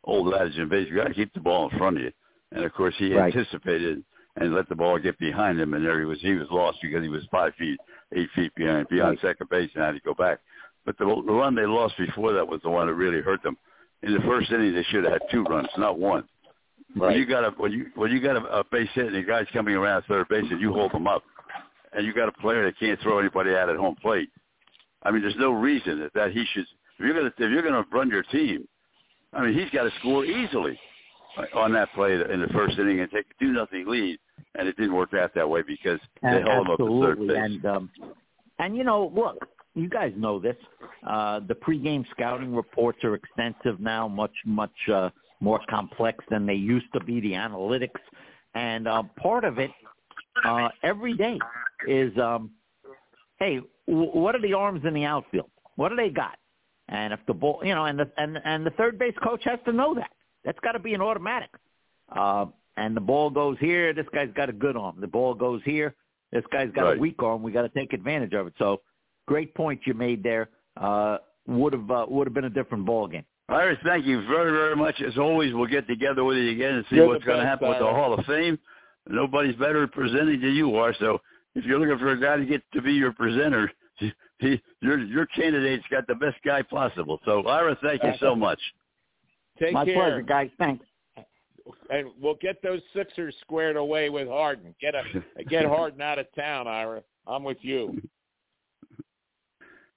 old 0.04 0.34
adage 0.34 0.58
in 0.58 0.70
base, 0.70 0.88
you 0.90 0.96
got 0.96 1.08
to 1.08 1.14
keep 1.14 1.34
the 1.34 1.40
ball 1.40 1.70
in 1.70 1.78
front 1.78 1.98
of 1.98 2.04
you. 2.04 2.12
And 2.52 2.64
of 2.64 2.74
course, 2.74 2.94
he 2.98 3.14
Right. 3.14 3.36
anticipated 3.36 4.04
and 4.36 4.54
let 4.54 4.68
the 4.70 4.76
ball 4.76 4.98
get 5.00 5.18
behind 5.20 5.60
him, 5.60 5.74
and 5.74 5.86
there 5.86 6.00
he 6.00 6.06
was. 6.06 6.20
He 6.22 6.34
was 6.34 6.48
lost 6.52 6.80
because 6.82 7.04
he 7.04 7.10
was 7.10 7.24
five 7.32 7.54
feet, 7.56 7.80
eight 8.14 8.30
feet 8.36 8.54
behind 8.56 8.88
beyond 8.90 9.18
Right. 9.24 9.30
second 9.36 9.50
base, 9.50 9.70
and 9.76 9.84
had 9.84 9.94
to 9.94 10.00
go 10.02 10.14
back. 10.14 10.40
But 10.86 10.98
the, 10.98 11.06
the 11.06 11.32
run 11.32 11.56
they 11.56 11.66
lost 11.66 11.98
before 11.98 12.34
that 12.34 12.48
was 12.48 12.62
the 12.62 12.70
one 12.70 12.88
that 12.88 12.94
really 12.94 13.22
hurt 13.22 13.42
them. 13.44 13.58
In 14.02 14.14
the 14.14 14.20
first 14.22 14.52
inning, 14.52 14.74
they 14.74 14.84
should 14.84 15.04
have 15.06 15.14
had 15.14 15.30
two 15.32 15.44
runs, 15.44 15.70
not 15.78 15.98
one. 15.98 16.28
When 16.96 17.14
you 17.16 17.26
got 17.26 17.44
a 17.46 17.52
when 17.52 17.72
you 17.72 17.86
when 17.96 18.12
you 18.12 18.20
got 18.20 18.36
a, 18.36 18.60
a 18.60 18.64
base 18.66 18.90
hit 18.94 19.08
and 19.08 19.16
the 19.16 19.24
guy's 19.24 19.48
coming 19.54 19.76
around 19.76 20.04
third 20.04 20.28
base 20.28 20.46
and 20.52 20.60
you 20.62 20.74
hold 20.74 20.92
them 20.92 21.08
up, 21.08 21.24
and 21.94 22.06
you 22.06 22.14
got 22.14 22.28
a 22.28 22.32
player 22.34 22.66
that 22.66 22.78
can't 22.78 23.00
throw 23.02 23.20
anybody 23.20 23.56
out 23.56 23.70
at 23.70 23.78
home 23.78 23.96
plate. 23.96 24.30
I 25.04 25.12
mean, 25.12 25.22
there's 25.22 25.36
no 25.38 25.52
reason 25.52 26.00
that, 26.02 26.14
that 26.14 26.32
he 26.34 26.46
should. 26.54 26.66
If 27.00 27.06
you're 27.06 27.14
gonna 27.14 27.28
if 27.38 27.52
you're 27.52 27.62
gonna 27.64 27.86
run 27.92 28.10
your 28.10 28.24
team, 28.24 28.68
I 29.36 29.46
mean, 29.46 29.54
he's 29.60 29.70
got 29.72 29.84
to 29.84 29.92
score 30.00 30.26
easily 30.26 30.80
on 31.56 31.74
that 31.74 31.92
play 31.94 32.14
in 32.14 32.42
the 32.42 32.48
first 32.54 32.78
inning 32.78 33.00
and 33.00 33.10
take 33.12 33.26
a 33.26 33.44
two 33.44 33.52
nothing 33.52 33.86
lead, 33.88 34.20
and 34.56 34.68
it 34.68 34.76
didn't 34.78 34.96
work 34.96 35.14
out 35.14 35.34
that 35.36 35.50
way 35.50 35.62
because 35.66 36.00
they 36.22 36.30
And 36.30 36.48
held 36.48 36.66
him 36.68 36.72
up 36.72 36.78
to 36.78 37.02
third 37.02 37.18
absolutely, 37.18 37.28
base. 37.28 37.38
and 37.44 37.66
um, 37.66 37.90
and 38.60 38.78
you 38.78 38.84
know, 38.84 39.12
look, 39.16 39.38
you 39.74 39.90
guys 39.90 40.14
know 40.16 40.40
this. 40.40 40.56
Uh, 41.08 41.40
the 41.48 41.56
pregame 41.56 42.06
scouting 42.12 42.56
reports 42.56 43.04
are 43.04 43.16
extensive 43.16 43.80
now, 43.80 44.08
much 44.08 44.34
much 44.46 44.72
uh, 44.94 45.10
more 45.40 45.60
complex 45.70 46.24
than 46.30 46.46
they 46.46 46.54
used 46.54 46.86
to 46.94 47.04
be. 47.04 47.20
The 47.20 47.32
analytics, 47.34 47.90
and 48.54 48.88
uh, 48.88 49.04
part 49.22 49.44
of 49.44 49.58
it 49.58 49.72
uh, 50.46 50.70
every 50.84 51.16
day 51.16 51.40
is, 51.88 52.16
um, 52.18 52.52
hey, 53.40 53.60
w- 53.88 54.12
what 54.12 54.36
are 54.36 54.42
the 54.42 54.54
arms 54.54 54.82
in 54.86 54.94
the 54.94 55.06
outfield? 55.06 55.50
What 55.76 55.90
do 55.90 55.96
they 55.96 56.10
got? 56.10 56.38
And 56.94 57.12
if 57.12 57.20
the 57.28 57.34
ball, 57.34 57.60
you 57.64 57.74
know, 57.76 57.86
and 57.86 57.98
the 58.00 58.10
and 58.18 58.40
and 58.46 58.66
the 58.66 58.70
third 58.72 58.98
base 59.00 59.16
coach 59.24 59.42
has 59.46 59.60
to 59.66 59.74
know 59.74 59.94
that. 59.96 60.12
That's 60.46 60.60
got 60.60 60.74
to 60.74 60.80
be 60.80 60.94
an 60.94 61.02
automatic. 61.02 61.50
Uh, 62.16 62.46
and 62.78 62.96
the 62.96 63.02
ball 63.02 63.30
goes 63.30 63.58
here. 63.60 63.94
This 63.94 64.06
guy's 64.14 64.30
got 64.36 64.48
a 64.50 64.54
good 64.54 64.78
arm. 64.78 64.98
The 65.00 65.08
ball 65.08 65.34
goes 65.34 65.62
here. 65.66 65.96
This 66.32 66.44
guy's 66.52 66.70
got 66.72 66.84
Right. 66.84 66.98
a 66.98 67.00
weak 67.00 67.22
arm. 67.22 67.42
We 67.44 67.52
got 67.52 67.64
to 67.64 67.70
take 67.70 67.94
advantage 67.94 68.34
of 68.34 68.48
it. 68.48 68.54
So, 68.60 68.82
great 69.28 69.54
point 69.56 69.82
you 69.86 69.94
made 69.94 70.22
there. 70.24 70.50
Uh, 70.78 71.18
would 71.48 71.74
have 71.74 71.90
uh, 71.90 72.06
would 72.10 72.28
have 72.28 72.34
been 72.34 72.46
a 72.46 72.50
different 72.50 72.86
ball 72.86 73.08
game. 73.08 73.26
Iris, 73.50 73.78
thank 73.84 74.06
you 74.06 74.22
very, 74.28 74.52
very 74.52 74.76
much. 74.76 75.02
As 75.02 75.18
always, 75.18 75.54
we'll 75.54 75.68
get 75.68 75.88
together 75.88 76.24
with 76.24 76.38
you 76.38 76.52
again 76.52 76.76
and 76.76 76.86
see 76.90 76.96
You're 76.98 77.08
what's 77.08 77.26
going 77.26 77.40
to 77.40 77.44
best, 77.44 77.50
happen 77.50 77.70
with 77.70 77.80
the 77.80 77.86
Hall 77.86 78.14
of 78.14 78.26
Fame. 78.26 78.58
Nobody's 79.10 79.56
better 79.56 79.84
at 79.84 79.92
presenting 79.92 80.40
than 80.42 80.54
you 80.54 80.76
are. 80.78 80.94
So 81.00 81.20
if 81.56 81.66
you're 81.66 81.80
looking 81.80 81.98
for 82.00 82.12
a 82.12 82.20
guy 82.20 82.38
to 82.38 82.46
get 82.46 82.62
to 82.74 82.82
be 82.82 82.94
your 82.94 83.12
presenter, 83.12 83.70
he, 84.40 84.62
your 84.82 85.00
your 85.00 85.26
candidate's 85.28 85.86
got 85.90 86.08
the 86.08 86.16
best 86.16 86.38
guy 86.46 86.62
possible. 86.62 87.20
So 87.26 87.46
Ira, 87.48 87.78
thank 87.82 88.04
you 88.04 88.14
so 88.20 88.36
much. 88.36 88.60
Take 89.60 89.74
My 89.74 89.86
care. 89.86 89.96
pleasure, 89.96 90.22
guys. 90.22 90.50
Thanks. 90.58 90.86
and 91.90 92.10
we'll 92.22 92.38
get 92.42 92.62
those 92.62 92.82
Sixers 92.96 93.36
squared 93.42 93.76
away 93.76 94.10
with 94.10 94.28
Harden. 94.28 94.74
Get 94.82 94.96
a 94.96 95.44
get 95.44 95.66
Harden 95.66 96.02
out 96.02 96.20
of 96.20 96.28
town, 96.36 96.68
Ira. 96.68 97.04
I'm 97.28 97.44
with 97.44 97.60
you. 97.62 98.02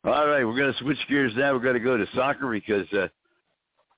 All 0.04 0.28
right, 0.28 0.44
we're 0.44 0.56
going 0.56 0.72
to 0.72 0.78
switch 0.78 0.98
gears 1.08 1.32
now. 1.36 1.52
We're 1.52 1.58
going 1.58 1.74
to 1.74 1.80
go 1.80 1.96
to 1.96 2.06
soccer 2.14 2.48
because, 2.48 2.86
uh, 2.92 3.08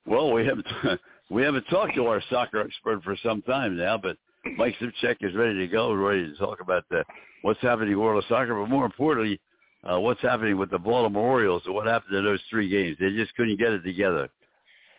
well, 0.07 0.33
we 0.33 0.47
haven't 0.47 0.67
we 1.31 1.43
haven't 1.43 1.65
talked 1.65 1.95
to 1.97 2.07
our 2.07 2.23
soccer 2.31 2.61
expert 2.63 3.03
for 3.05 3.15
some 3.23 3.43
time 3.43 3.77
now, 3.77 3.99
but 3.99 4.17
Mike 4.57 4.75
Simchek 4.81 5.17
is 5.21 5.35
ready 5.35 5.59
to 5.59 5.67
go. 5.67 5.91
We're 5.91 6.09
ready 6.09 6.31
to 6.31 6.39
talk 6.39 6.61
about 6.61 6.85
the, 6.91 7.05
what's 7.43 7.61
happening 7.61 7.89
in 7.89 7.95
the 7.95 8.01
world 8.01 8.23
of 8.23 8.29
soccer, 8.29 8.59
but 8.59 8.71
more 8.71 8.87
importantly, 8.87 9.39
uh, 9.91 9.99
what's 9.99 10.21
happening 10.21 10.59
with 10.59 10.71
the 10.71 10.79
Baltimore 10.79 11.25
Orioles 11.25 11.63
and 11.67 11.75
what 11.75 11.87
happened 11.87 12.13
to 12.13 12.23
those 12.23 12.41
three 12.51 12.69
games. 12.69 12.97
They 13.01 13.11
just 13.11 13.35
couldn't 13.35 13.59
get 13.59 13.73
it 13.73 13.83
together. 13.83 14.29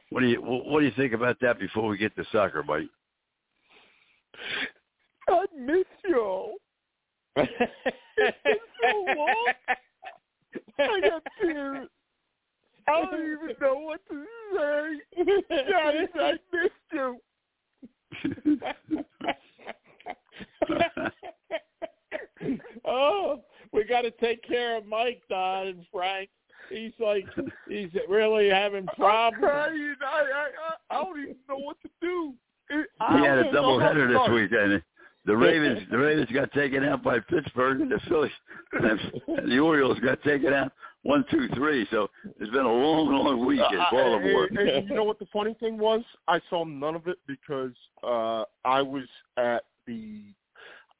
What 0.09 0.21
do 0.21 0.27
you 0.27 0.41
what 0.41 0.79
do 0.79 0.85
you 0.85 0.91
think 0.95 1.13
about 1.13 1.39
that 1.41 1.59
before 1.59 1.87
we 1.87 1.97
get 1.97 2.15
to 2.15 2.25
soccer, 2.31 2.63
Mike? 2.63 2.89
I 5.27 5.45
miss 5.55 5.85
y'all. 6.07 6.53
It's 7.35 7.51
been 8.17 8.55
so 8.81 9.05
long. 9.15 9.53
I 10.79 11.01
got 11.01 11.23
tears. 11.39 11.87
I 12.87 12.91
don't 13.05 13.13
even 13.13 13.55
know 13.61 13.75
what 13.75 14.01
to 14.09 14.25
say. 14.55 14.99
Guys, 15.71 16.07
I 16.15 16.31
missed 16.51 16.73
you. 16.91 17.19
oh, 22.85 23.41
we 23.71 23.83
got 23.83 24.01
to 24.01 24.11
take 24.11 24.43
care 24.43 24.77
of 24.77 24.85
Mike, 24.85 25.21
Don 25.29 25.67
and 25.67 25.85
Frank. 25.91 26.29
He's 26.69 26.93
like, 26.99 27.25
he's 27.67 27.89
really 28.07 28.49
having 28.49 28.87
I'm 28.89 28.95
problems. 28.95 29.43
crying. 29.43 29.95
I, 30.05 30.05
I, 30.05 30.95
I, 30.95 30.99
I 30.99 31.03
don't 31.03 31.19
even 31.19 31.35
know 31.47 31.57
what 31.57 31.77
to 31.81 31.89
do. 32.01 32.33
It, 32.69 32.87
He 33.09 33.25
had 33.25 33.39
a 33.39 33.43
don't 33.45 33.53
double 33.53 33.79
header 33.79 34.07
this 34.07 34.29
weekend. 34.31 34.83
The 35.25 35.35
Ravens, 35.35 35.81
the 35.91 35.97
Ravens 35.97 36.29
got 36.31 36.51
taken 36.53 36.83
out 36.83 37.03
by 37.03 37.19
Pittsburgh, 37.19 37.81
and 37.81 37.91
the 37.91 37.99
Phillies, 38.07 38.31
and 38.73 39.51
the 39.51 39.59
Orioles 39.59 39.99
got 39.99 40.21
taken 40.23 40.53
out 40.53 40.71
one, 41.03 41.25
two, 41.31 41.47
three. 41.55 41.87
So 41.91 42.09
it's 42.39 42.51
been 42.51 42.65
a 42.65 42.71
long, 42.71 43.11
long 43.11 43.45
week 43.45 43.59
in 43.71 43.79
Uh, 43.79 43.85
Baltimore. 43.91 44.45
and- 44.45 44.57
and 44.59 44.89
you 44.89 44.95
know 44.95 45.03
what 45.03 45.17
the 45.19 45.27
funny 45.33 45.55
thing 45.59 45.77
was? 45.77 46.01
I 46.27 46.39
saw 46.49 46.63
none 46.65 46.95
of 46.95 47.07
it 47.07 47.17
because 47.27 47.73
uh 48.03 48.43
I 48.65 48.81
was 48.81 49.05
at 49.37 49.63
the 49.87 50.21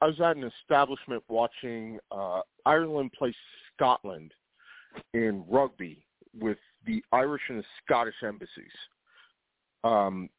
I 0.02 0.08
was 0.08 0.20
at 0.22 0.38
an 0.38 0.50
establishment 0.62 1.24
watching 1.28 2.00
uh 2.12 2.42
Ireland 2.66 3.12
play 3.18 3.34
Scotland 3.76 4.34
in 5.14 5.44
rugby 5.48 6.06
with 6.40 6.58
the 6.86 7.04
Irish 7.12 7.42
and 7.50 7.60
the 7.60 7.66
Scottish 7.84 8.16
embassies. 8.24 8.72
Um 9.84 10.30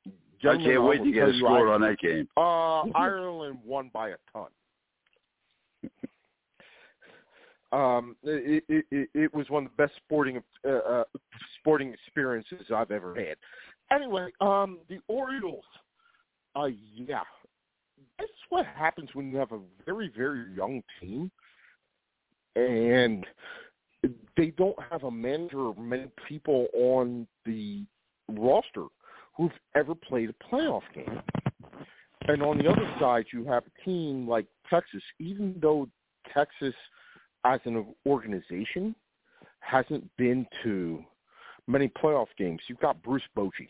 I 0.43 0.57
can't 0.57 0.85
wait 0.85 1.05
to 1.05 1.13
get 1.13 1.29
a 1.29 1.37
score 1.39 1.73
on 1.73 1.83
that 1.83 1.99
game. 1.99 2.27
Uh, 2.37 2.85
Ireland 2.95 3.59
won 3.65 3.91
by 3.93 4.11
a 4.11 4.17
ton. 4.33 4.49
Um, 7.73 8.17
it, 8.25 8.65
it, 8.69 8.85
it, 8.91 9.09
it 9.15 9.35
was 9.35 9.49
one 9.49 9.65
of 9.65 9.71
the 9.77 9.85
best 9.85 9.95
sporting 10.05 10.43
uh, 10.67 10.71
uh, 10.71 11.05
sporting 11.61 11.95
experiences 11.95 12.67
I've 12.75 12.91
ever 12.91 13.15
had. 13.15 13.37
Anyway, 13.93 14.31
um, 14.41 14.79
the 14.89 14.99
Orioles. 15.07 15.63
Uh, 16.57 16.69
yeah, 16.97 17.23
that's 18.21 18.33
what 18.51 18.67
happens 18.67 19.09
when 19.15 19.31
you 19.31 19.39
have 19.39 19.53
a 19.53 19.61
very 19.85 20.13
very 20.17 20.53
young 20.55 20.83
team, 21.01 21.31
and 22.55 23.27
they 24.37 24.53
don't 24.57 24.79
have 24.91 25.05
a 25.05 25.11
manager 25.11 25.61
or 25.61 25.75
many 25.75 26.07
people 26.29 26.67
on 26.75 27.27
the 27.45 27.85
roster 28.29 28.87
who've 29.37 29.51
ever 29.75 29.95
played 29.95 30.31
a 30.31 30.55
playoff 30.55 30.83
game. 30.95 31.21
And 32.29 32.43
on 32.43 32.59
the 32.59 32.69
other 32.69 32.89
side, 33.01 33.27
you 33.33 33.45
have 33.47 33.65
a 33.67 33.85
team 33.85 34.29
like 34.29 34.47
Texas, 34.69 35.03
even 35.19 35.57
though 35.61 35.89
Texas 36.33 36.75
as 37.45 37.61
an 37.65 37.87
organization 38.07 38.95
hasn't 39.61 40.05
been 40.17 40.47
to 40.63 41.03
many 41.67 41.89
playoff 41.89 42.27
games. 42.37 42.61
You've 42.69 42.81
got 42.81 43.03
Bruce 43.03 43.23
Bochy. 43.37 43.69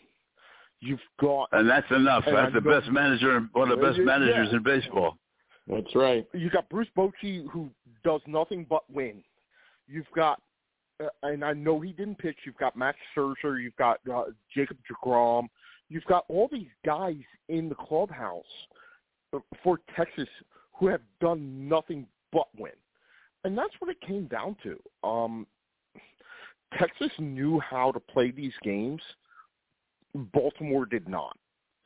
You've 0.81 1.01
got 1.20 1.48
And 1.52 1.69
that's 1.69 1.90
enough. 1.90 2.24
And 2.27 2.36
That's 2.36 2.48
I 2.48 2.51
the 2.59 2.61
know- 2.61 2.81
best 2.81 2.90
manager, 2.90 3.40
one 3.52 3.70
of 3.70 3.78
the 3.78 3.85
best 3.86 3.98
Yeah. 3.98 4.05
managers 4.05 4.52
in 4.52 4.62
baseball. 4.62 5.19
That's 5.66 5.94
right. 5.94 6.27
you 6.32 6.51
got 6.51 6.69
Bruce 6.69 6.89
Bochy 6.97 7.47
who 7.48 7.70
does 8.02 8.20
nothing 8.27 8.65
but 8.65 8.89
win. 8.90 9.23
You've 9.86 10.11
got, 10.16 10.43
uh, 11.01 11.09
and 11.23 11.44
I 11.44 11.52
know 11.52 11.78
he 11.81 11.93
didn't 11.93 12.16
pitch. 12.19 12.39
You've 12.44 12.57
got 12.57 12.77
Max 12.77 12.98
Scherzer. 13.15 13.62
You've 13.62 13.77
got 13.77 14.01
uh, 14.12 14.24
Jacob 14.52 14.78
Degrom. 14.90 15.48
You've 15.89 16.05
got 16.07 16.24
all 16.28 16.48
these 16.51 16.70
guys 16.85 17.20
in 17.48 17.69
the 17.69 17.74
clubhouse 17.74 18.44
uh, 19.32 19.39
for 19.62 19.81
Texas 19.97 20.28
who 20.73 20.86
have 20.89 21.02
done 21.20 21.69
nothing 21.69 22.07
but 22.32 22.48
win, 22.57 22.73
and 23.44 23.57
that's 23.57 23.74
what 23.81 23.90
it 23.90 24.01
came 24.01 24.27
down 24.27 24.57
to. 24.62 24.81
Um, 25.07 25.47
Texas 26.78 27.11
knew 27.19 27.61
how 27.61 27.93
to 27.93 28.01
play 28.01 28.31
these 28.31 28.55
games. 28.62 29.02
Baltimore 30.15 30.87
did 30.87 31.09
not, 31.09 31.37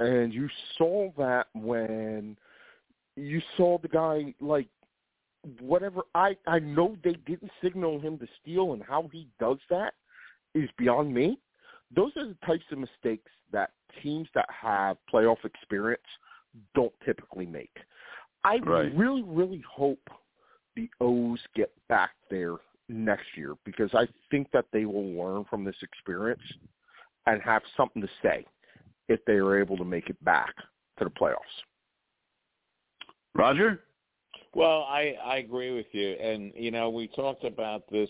and 0.00 0.32
you 0.32 0.48
saw 0.78 1.10
that 1.18 1.48
when 1.54 2.36
you 3.16 3.40
saw 3.56 3.78
the 3.78 3.88
guy 3.88 4.34
like 4.40 4.68
whatever 5.60 6.02
I 6.14 6.36
I 6.46 6.58
know 6.58 6.96
they 7.04 7.14
didn't 7.26 7.50
signal 7.62 8.00
him 8.00 8.18
to 8.18 8.26
steal 8.40 8.72
and 8.72 8.82
how 8.82 9.08
he 9.12 9.28
does 9.38 9.58
that 9.70 9.94
is 10.54 10.70
beyond 10.78 11.12
me. 11.12 11.38
Those 11.94 12.12
are 12.16 12.26
the 12.26 12.36
types 12.46 12.64
of 12.72 12.78
mistakes 12.78 13.30
that 13.52 13.70
teams 14.02 14.28
that 14.34 14.48
have 14.50 14.96
playoff 15.12 15.44
experience 15.44 16.02
don't 16.74 16.92
typically 17.04 17.46
make. 17.46 17.76
I 18.42 18.58
Right. 18.58 18.94
really 18.94 19.22
really 19.22 19.62
hope 19.70 20.10
the 20.76 20.90
O's 21.00 21.40
get 21.54 21.72
back 21.88 22.12
there 22.30 22.56
next 22.88 23.36
year 23.36 23.54
because 23.64 23.94
I 23.94 24.06
think 24.30 24.50
that 24.52 24.66
they 24.72 24.86
will 24.86 25.12
learn 25.12 25.44
from 25.44 25.64
this 25.64 25.76
experience 25.82 26.42
and 27.26 27.40
have 27.42 27.62
something 27.76 28.02
to 28.02 28.08
say 28.22 28.44
if 29.08 29.20
they 29.26 29.34
are 29.34 29.58
able 29.58 29.76
to 29.76 29.84
make 29.84 30.08
it 30.08 30.22
back 30.24 30.54
to 30.98 31.04
the 31.04 31.10
playoffs. 31.10 31.36
Roger? 33.34 33.80
Well, 34.54 34.86
I 34.88 35.16
I 35.24 35.36
agree 35.38 35.74
with 35.74 35.86
you, 35.92 36.12
and 36.12 36.52
you 36.54 36.70
know 36.70 36.88
we 36.88 37.08
talked 37.08 37.44
about 37.44 37.82
this, 37.90 38.08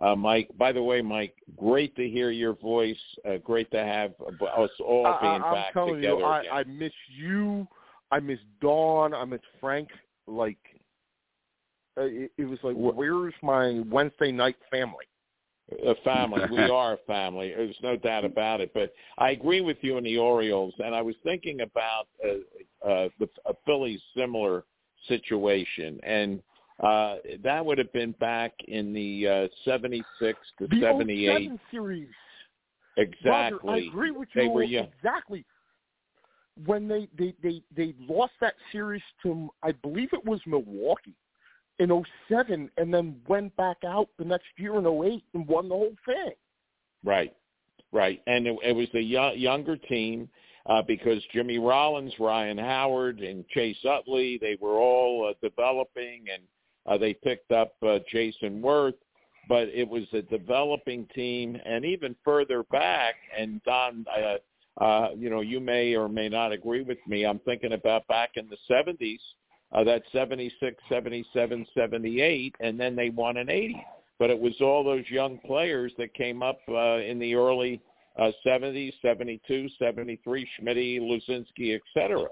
uh, 0.00 0.16
Mike. 0.16 0.48
By 0.56 0.72
the 0.72 0.82
way, 0.82 1.02
Mike, 1.02 1.34
great 1.56 1.94
to 1.96 2.08
hear 2.08 2.30
your 2.30 2.54
voice. 2.54 2.96
Uh, 3.28 3.36
great 3.36 3.70
to 3.72 3.84
have 3.84 4.12
us 4.56 4.70
all 4.80 5.06
I, 5.06 5.20
being 5.20 5.42
I, 5.42 5.46
I'm 5.46 5.54
back 5.54 5.72
telling 5.74 5.96
together 5.96 6.18
you, 6.18 6.24
I, 6.24 6.40
again. 6.40 6.52
I 6.52 6.64
miss 6.64 6.92
you. 7.14 7.68
I 8.10 8.20
miss 8.20 8.38
Don. 8.62 9.12
I 9.12 9.24
miss 9.26 9.40
Frank. 9.60 9.88
Like, 10.26 10.58
uh, 11.98 12.04
it, 12.04 12.32
it 12.38 12.44
was 12.44 12.58
like, 12.62 12.74
where's 12.76 13.34
my 13.42 13.82
Wednesday 13.90 14.32
night 14.32 14.56
family? 14.70 15.04
A 15.86 15.94
family. 16.04 16.42
We 16.50 16.58
are 16.70 16.94
a 16.94 16.98
family. 17.06 17.52
There's 17.56 17.76
no 17.82 17.96
doubt 17.96 18.24
about 18.24 18.60
it. 18.60 18.72
But 18.74 18.92
I 19.18 19.30
agree 19.30 19.60
with 19.60 19.78
you 19.80 19.96
on 19.96 20.04
the 20.04 20.16
Orioles, 20.18 20.74
and 20.78 20.94
I 20.94 21.02
was 21.02 21.14
thinking 21.24 21.62
about 21.62 22.08
uh, 22.24 22.88
uh, 22.88 23.08
the 23.18 23.28
uh, 23.44 23.52
Phillies' 23.64 24.00
similar 24.16 24.64
situation, 25.08 26.00
and 26.02 26.42
uh, 26.82 27.16
that 27.42 27.64
would 27.64 27.78
have 27.78 27.92
been 27.92 28.12
back 28.12 28.52
in 28.68 28.92
the 28.92 29.28
uh, 29.28 29.48
76 29.64 30.38
to 30.58 30.66
The 30.68 30.80
78. 30.80 31.50
series. 31.70 32.08
Exactly. 32.98 33.68
Roger, 33.68 33.84
I 33.84 33.88
agree 33.88 34.10
with 34.10 34.28
you 34.34 34.42
They 34.42 34.48
were 34.48 34.62
young. 34.62 34.88
exactly. 34.98 35.44
When 36.64 36.88
they, 36.88 37.08
they, 37.18 37.34
they, 37.42 37.62
they 37.76 37.94
lost 38.08 38.32
that 38.40 38.54
series 38.72 39.02
to, 39.22 39.50
I 39.62 39.72
believe 39.72 40.08
it 40.12 40.24
was 40.24 40.40
Milwaukee 40.46 41.14
in 41.78 42.04
07 42.28 42.70
and 42.76 42.92
then 42.92 43.16
went 43.28 43.54
back 43.56 43.78
out 43.86 44.08
the 44.18 44.24
next 44.24 44.46
year 44.56 44.76
in 44.78 44.86
08 44.86 45.22
and 45.34 45.46
won 45.46 45.68
the 45.68 45.74
whole 45.74 45.96
thing. 46.04 46.32
Right, 47.04 47.34
right, 47.92 48.22
and 48.26 48.46
it, 48.46 48.58
it 48.64 48.72
was 48.74 48.88
a 48.94 49.00
young, 49.00 49.36
younger 49.36 49.76
team 49.76 50.28
uh, 50.68 50.82
because 50.82 51.22
Jimmy 51.32 51.58
Rollins, 51.58 52.12
Ryan 52.18 52.58
Howard, 52.58 53.20
and 53.20 53.46
Chase 53.48 53.76
Utley 53.88 54.38
they 54.38 54.56
were 54.60 54.78
all 54.78 55.28
uh, 55.30 55.46
developing, 55.46 56.24
and 56.32 56.42
uh, 56.86 56.98
they 56.98 57.14
picked 57.14 57.52
up 57.52 57.74
uh, 57.82 57.98
Jayson 58.12 58.60
Werth. 58.60 58.94
But 59.48 59.68
it 59.68 59.88
was 59.88 60.02
a 60.12 60.22
developing 60.22 61.06
team, 61.14 61.56
and 61.64 61.84
even 61.84 62.16
further 62.24 62.64
back, 62.64 63.14
and 63.38 63.62
Don, 63.62 64.04
uh, 64.10 64.82
uh, 64.82 65.10
you 65.16 65.30
know, 65.30 65.40
you 65.40 65.60
may 65.60 65.94
or 65.94 66.08
may 66.08 66.28
not 66.28 66.50
agree 66.50 66.82
with 66.82 66.98
me. 67.06 67.24
I'm 67.24 67.38
thinking 67.40 67.72
about 67.72 68.08
back 68.08 68.30
in 68.34 68.48
the 68.48 68.56
70s, 68.68 69.20
uh, 69.72 69.84
that 69.84 70.02
76, 70.12 70.76
77, 70.88 71.66
78, 71.74 72.54
and 72.60 72.78
then 72.78 72.94
they 72.96 73.10
won 73.10 73.36
an 73.36 73.50
80 73.50 73.84
but 74.18 74.30
it 74.30 74.38
was 74.38 74.54
all 74.60 74.82
those 74.82 75.04
young 75.10 75.38
players 75.44 75.92
that 75.98 76.14
came 76.14 76.42
up 76.42 76.58
uh, 76.68 76.96
in 76.98 77.18
the 77.18 77.34
early 77.34 77.80
uh, 78.18 78.30
70s, 78.46 78.92
72, 79.02 79.68
73, 79.78 80.48
Schmidt, 80.58 80.76
Luzinski, 80.76 81.74
et 81.74 81.82
cetera. 81.92 82.24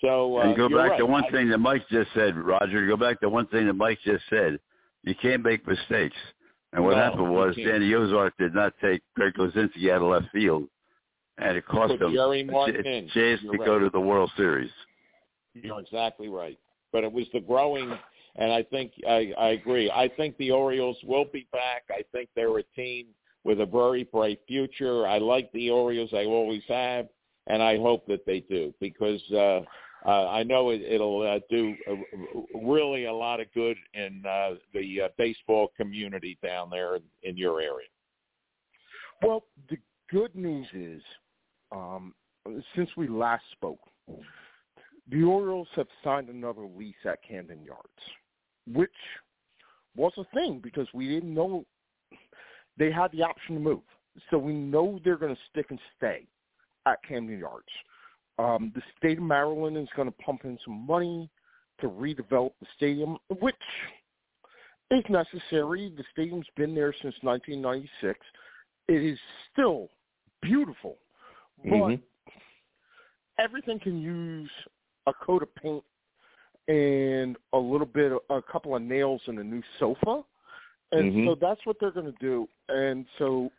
So 0.00 0.38
uh, 0.38 0.42
and 0.42 0.56
go 0.56 0.68
back 0.68 0.90
right. 0.90 0.98
to 0.98 1.06
one 1.06 1.24
I- 1.24 1.30
thing 1.30 1.48
that 1.50 1.58
Mike 1.58 1.82
just 1.90 2.10
said, 2.14 2.36
Roger. 2.36 2.86
Go 2.86 2.96
back 2.96 3.20
to 3.20 3.28
one 3.28 3.46
thing 3.48 3.66
that 3.66 3.72
Mike 3.74 3.98
just 4.04 4.24
said. 4.30 4.58
You 5.02 5.14
can't 5.20 5.42
make 5.42 5.66
mistakes. 5.66 6.16
And 6.72 6.84
what 6.84 6.92
No, 6.92 6.96
happened 7.02 7.32
was. 7.32 7.54
Danny 7.56 7.92
Ozark 7.94 8.34
did 8.38 8.54
not 8.54 8.74
take 8.80 9.02
Greg 9.14 9.34
Luzinski 9.34 9.90
out 9.90 10.02
of 10.02 10.08
left 10.08 10.26
field, 10.32 10.68
and 11.38 11.56
it 11.56 11.66
cost 11.66 11.94
him 11.94 12.16
a 12.16 12.42
Martin 12.44 12.82
ch- 12.82 12.86
in. 12.86 13.08
chance 13.08 13.40
You're 13.42 13.52
to 13.54 13.58
right. 13.58 13.66
go 13.66 13.78
to 13.78 13.90
the 13.90 14.00
World 14.00 14.30
Series. 14.36 14.70
You're 15.54 15.80
exactly 15.80 16.28
right. 16.28 16.58
But 16.94 17.02
it 17.02 17.12
was 17.12 17.26
the 17.32 17.40
growing, 17.40 17.92
and 18.36 18.52
I 18.52 18.62
think 18.62 18.92
I, 19.06 19.32
I 19.36 19.48
agree. 19.48 19.90
I 19.90 20.08
think 20.16 20.36
the 20.36 20.52
Orioles 20.52 20.96
will 21.02 21.24
be 21.24 21.48
back. 21.50 21.82
I 21.90 22.02
think 22.12 22.28
they're 22.36 22.58
a 22.58 22.62
team 22.76 23.06
with 23.42 23.60
a 23.60 23.66
very 23.66 24.04
bright 24.04 24.38
future. 24.46 25.04
I 25.04 25.18
like 25.18 25.50
the 25.50 25.70
Orioles. 25.70 26.10
I 26.12 26.24
always 26.24 26.62
have, 26.68 27.08
and 27.48 27.60
I 27.60 27.78
hope 27.78 28.06
that 28.06 28.24
they 28.24 28.40
do 28.48 28.72
because 28.78 29.20
uh, 29.32 29.62
uh, 30.06 30.28
I 30.28 30.44
know 30.44 30.70
it, 30.70 30.82
it'll 30.82 31.22
uh, 31.22 31.40
do 31.50 31.74
uh, 31.90 32.58
really 32.64 33.06
a 33.06 33.12
lot 33.12 33.40
of 33.40 33.52
good 33.54 33.76
in 33.94 34.22
uh, 34.24 34.50
the 34.72 35.02
uh, 35.02 35.08
baseball 35.18 35.72
community 35.76 36.38
down 36.44 36.70
there 36.70 36.94
in, 36.96 37.02
in 37.24 37.36
your 37.36 37.60
area. 37.60 37.88
Well, 39.20 39.46
the 39.68 39.78
good 40.10 40.34
news 40.36 40.66
is, 40.72 41.02
um, 41.72 42.14
since 42.76 42.90
we 42.96 43.08
last 43.08 43.44
spoke, 43.52 43.80
the 45.10 45.22
Orioles 45.22 45.68
have 45.76 45.86
signed 46.02 46.28
another 46.28 46.62
lease 46.62 46.94
at 47.04 47.22
Camden 47.22 47.62
Yards, 47.62 47.88
which 48.72 48.90
was 49.96 50.12
a 50.16 50.24
thing 50.34 50.60
because 50.62 50.88
we 50.94 51.08
didn't 51.08 51.34
know 51.34 51.64
they 52.78 52.90
had 52.90 53.12
the 53.12 53.22
option 53.22 53.54
to 53.54 53.60
move. 53.60 53.82
So 54.30 54.38
we 54.38 54.52
know 54.52 55.00
they're 55.04 55.16
going 55.16 55.34
to 55.34 55.40
stick 55.50 55.66
and 55.70 55.78
stay 55.96 56.26
at 56.86 57.02
Camden 57.06 57.38
Yards. 57.38 57.66
Um, 58.38 58.72
the 58.74 58.82
state 58.98 59.18
of 59.18 59.24
Maryland 59.24 59.76
is 59.76 59.88
going 59.94 60.08
to 60.08 60.16
pump 60.24 60.44
in 60.44 60.58
some 60.64 60.86
money 60.86 61.30
to 61.80 61.88
redevelop 61.88 62.52
the 62.60 62.66
stadium, 62.76 63.16
which 63.40 63.54
is 64.90 65.04
necessary. 65.08 65.92
The 65.96 66.04
stadium's 66.12 66.46
been 66.56 66.74
there 66.74 66.92
since 66.92 67.14
1996. 67.22 68.18
It 68.88 69.02
is 69.02 69.18
still 69.52 69.88
beautiful, 70.42 70.98
but 71.64 71.70
Mhm. 71.70 72.02
everything 73.38 73.80
can 73.80 74.00
use 74.00 74.50
a 75.06 75.12
coat 75.12 75.42
of 75.42 75.54
paint 75.56 75.84
and 76.68 77.36
a 77.52 77.58
little 77.58 77.86
bit, 77.86 78.12
a 78.30 78.40
couple 78.40 78.74
of 78.74 78.82
nails 78.82 79.20
and 79.26 79.38
a 79.38 79.44
new 79.44 79.62
sofa, 79.78 80.24
and 80.92 81.12
Mhm. 81.12 81.24
so 81.24 81.34
that's 81.34 81.64
what 81.66 81.78
they're 81.78 81.90
going 81.90 82.10
to 82.10 82.18
do. 82.20 82.48
And 82.68 83.06
so 83.18 83.52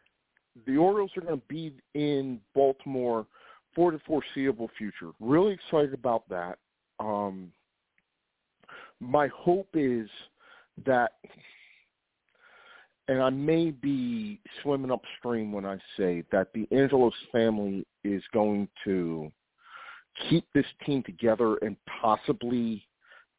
the 0.66 0.78
Orioles 0.78 1.16
are 1.18 1.22
going 1.22 1.40
to 1.40 1.48
be 1.48 1.74
in 1.94 2.42
Baltimore 2.54 3.28
for 3.74 3.92
the 3.92 4.00
foreseeable 4.00 4.70
future. 4.70 5.12
Really 5.20 5.54
excited 5.54 5.94
about 5.94 6.28
that. 6.30 6.58
Um, 7.00 7.52
my 9.00 9.28
hope 9.28 9.68
is 9.74 10.10
that, 10.86 11.20
and 13.08 13.22
I 13.22 13.30
may 13.30 13.72
be 13.72 14.40
swimming 14.62 14.92
upstream 14.92 15.52
when 15.52 15.66
I 15.66 15.78
say 15.98 16.24
that 16.32 16.54
the 16.54 16.68
Angelos 16.72 17.14
family 17.32 17.86
is 18.04 18.24
going 18.32 18.70
to 18.86 19.32
keep 20.30 20.46
this 20.54 20.66
team 20.86 21.04
together 21.04 21.56
and 21.58 21.76
possibly 22.02 22.86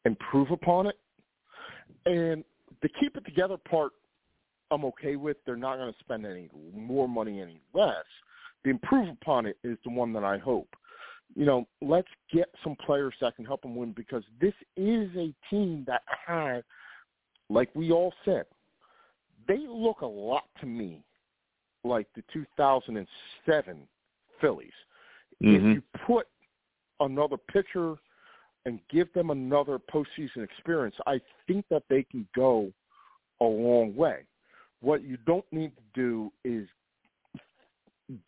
improve 0.05 0.51
upon 0.51 0.86
it. 0.86 0.98
And 2.05 2.44
the 2.82 2.89
keep 3.01 3.16
it 3.16 3.24
together 3.24 3.57
part, 3.57 3.93
I'm 4.70 4.85
okay 4.86 5.16
with. 5.16 5.36
They're 5.44 5.57
not 5.57 5.77
going 5.77 5.93
to 5.93 5.98
spend 6.01 6.27
any 6.27 6.48
more 6.74 7.09
money 7.09 7.40
any 7.40 7.61
less. 7.73 8.05
The 8.65 8.70
improve 8.70 9.09
upon 9.09 9.47
it 9.47 9.59
is 9.62 9.78
the 9.85 9.90
one 9.90 10.12
that 10.12 10.24
I 10.24 10.39
hope. 10.39 10.69
You 11.35 11.44
know, 11.44 11.66
let's 11.82 12.09
get 12.32 12.48
some 12.62 12.77
players 12.85 13.15
that 13.20 13.36
can 13.36 13.44
help 13.44 13.62
them 13.62 13.77
win 13.77 13.93
because 13.93 14.23
this 14.40 14.55
is 14.77 15.11
a 15.16 15.35
team 15.51 15.85
that 15.86 16.03
has, 16.27 16.62
like 17.48 17.69
we 17.74 17.90
all 17.90 18.12
said, 18.24 18.44
they 19.48 19.59
look 19.69 20.01
a 20.01 20.07
lot 20.07 20.44
to 20.61 20.66
me 20.66 21.05
like 21.85 22.07
the 22.15 22.23
2007 22.32 23.86
Phillies. 24.40 24.73
If 25.40 25.62
Mhm. 25.62 25.74
you 25.74 25.82
put 26.07 26.28
another 27.01 27.36
pitcher 27.36 27.97
and 28.64 28.81
give 28.90 29.12
them 29.12 29.31
another 29.31 29.78
postseason 29.78 30.43
experience, 30.43 30.97
I 31.06 31.20
think 31.47 31.64
that 31.70 31.85
they 31.89 32.02
can 32.02 32.27
go 32.35 32.70
a 33.40 33.44
long 33.44 33.94
way. 33.94 34.27
What 34.81 35.02
you 35.02 35.16
don't 35.27 35.44
need 35.52 35.73
to 35.77 35.82
do 35.94 36.32
is 36.44 36.68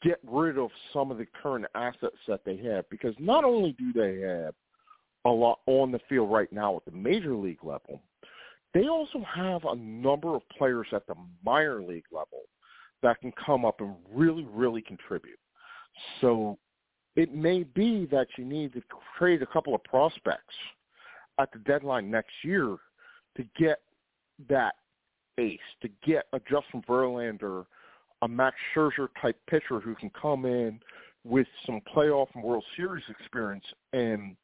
get 0.02 0.18
rid 0.26 0.58
of 0.58 0.70
some 0.92 1.10
of 1.10 1.18
the 1.18 1.26
current 1.40 1.66
assets 1.74 2.16
that 2.26 2.44
they 2.44 2.56
have 2.56 2.88
because 2.90 3.14
not 3.18 3.44
only 3.44 3.72
do 3.72 3.92
they 3.92 4.20
have 4.20 4.54
a 5.24 5.30
lot 5.30 5.60
on 5.66 5.92
the 5.92 6.00
field 6.08 6.30
right 6.30 6.52
now 6.52 6.76
at 6.76 6.84
the 6.84 6.96
major 6.96 7.34
league 7.34 7.62
level, 7.64 8.00
they 8.74 8.88
also 8.88 9.24
have 9.34 9.64
a 9.64 9.76
number 9.76 10.34
of 10.34 10.42
players 10.56 10.86
at 10.92 11.06
the 11.06 11.14
minor 11.44 11.82
league 11.82 12.06
level 12.12 12.42
that 13.02 13.20
can 13.20 13.32
come 13.44 13.64
up 13.64 13.80
and 13.80 13.94
really, 14.12 14.46
really 14.52 14.82
contribute. 14.82 15.38
So 16.20 16.58
it 17.18 17.34
may 17.34 17.64
be 17.64 18.06
that 18.06 18.28
you 18.36 18.44
need 18.44 18.72
to 18.72 18.82
trade 19.18 19.42
a 19.42 19.46
couple 19.46 19.74
of 19.74 19.82
prospects 19.82 20.54
at 21.40 21.50
the 21.50 21.58
deadline 21.58 22.08
next 22.08 22.30
year 22.44 22.76
to 23.36 23.44
get 23.58 23.80
that 24.48 24.76
ace, 25.36 25.58
to 25.82 25.88
get 26.06 26.26
a 26.32 26.38
Justin 26.48 26.80
Verlander, 26.88 27.66
a 28.22 28.28
Max 28.28 28.54
Scherzer 28.72 29.08
type 29.20 29.36
pitcher 29.50 29.80
who 29.80 29.96
can 29.96 30.10
come 30.10 30.44
in 30.44 30.78
with 31.24 31.48
some 31.66 31.80
playoff 31.92 32.28
and 32.34 32.44
World 32.44 32.62
Series 32.76 33.02
experience 33.08 33.64
and, 33.92 34.36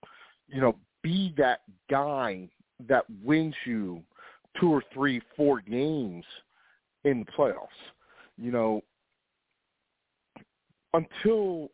you 0.49 0.61
know, 0.61 0.75
be 1.01 1.33
that 1.37 1.61
guy 1.89 2.49
that 2.89 3.05
wins 3.23 3.55
you 3.65 4.03
two 4.61 4.69
or 4.69 4.83
three, 4.93 5.21
four 5.37 5.61
games 5.61 6.25
in 7.05 7.21
the 7.21 7.33
playoffs. 7.39 7.69
You 8.37 8.51
know, 8.51 8.83
until 10.93 11.71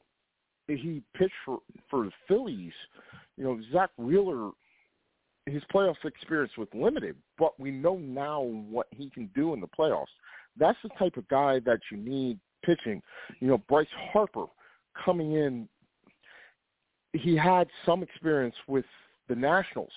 he 0.79 1.03
pitched 1.15 1.33
for 1.45 1.59
for 1.89 2.05
the 2.05 2.13
Phillies, 2.29 2.73
you 3.37 3.45
know, 3.45 3.61
Zack 3.73 3.91
Wheeler, 3.97 4.51
his 5.47 5.63
playoff 5.73 5.97
experience 6.05 6.53
was 6.57 6.69
limited, 6.75 7.17
but 7.39 7.59
we 7.59 7.71
know 7.71 7.97
now 7.97 8.43
what 8.43 8.87
he 8.91 9.11
can 9.11 9.31
do 9.35 9.55
in 9.55 9.61
the 9.61 9.67
playoffs. 9.67 10.07
That's 10.57 10.79
the 10.83 10.91
type 10.99 11.17
of 11.17 11.27
guy 11.29 11.61
that 11.61 11.81
you 11.91 11.97
need 11.97 12.39
pitching. 12.65 13.03
You 13.41 13.49
know, 13.49 13.59
Bryce 13.69 13.87
Harper 14.13 14.47
coming 15.05 15.33
in, 15.33 15.69
he 17.13 17.37
had 17.37 17.69
some 17.87 18.03
experience 18.03 18.55
with 18.67 18.85
the 19.29 19.35
Nationals, 19.35 19.93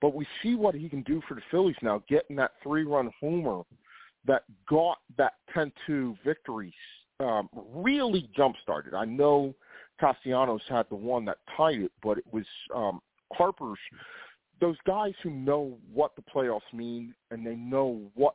but 0.00 0.14
we 0.14 0.26
see 0.42 0.54
what 0.54 0.74
he 0.74 0.88
can 0.88 1.02
do 1.02 1.22
for 1.26 1.34
the 1.34 1.42
Phillies 1.50 1.76
now, 1.82 2.02
getting 2.08 2.36
that 2.36 2.52
three-run 2.62 3.10
homer 3.20 3.62
that 4.26 4.44
got 4.68 4.98
that 5.16 5.34
10-2 5.56 6.16
victory 6.24 6.74
um, 7.20 7.48
really 7.74 8.28
jump-started. 8.36 8.94
I 8.94 9.04
know 9.04 9.54
Castellanos 10.02 10.62
had 10.68 10.86
the 10.88 10.96
one 10.96 11.24
that 11.26 11.38
tied 11.56 11.80
it, 11.80 11.92
but 12.02 12.18
it 12.18 12.24
was 12.32 12.44
um, 12.74 13.00
Harper's. 13.32 13.78
Those 14.60 14.76
guys 14.86 15.12
who 15.22 15.30
know 15.30 15.76
what 15.92 16.12
the 16.16 16.22
playoffs 16.22 16.60
mean 16.72 17.14
and 17.30 17.46
they 17.46 17.54
know 17.54 18.00
what 18.14 18.34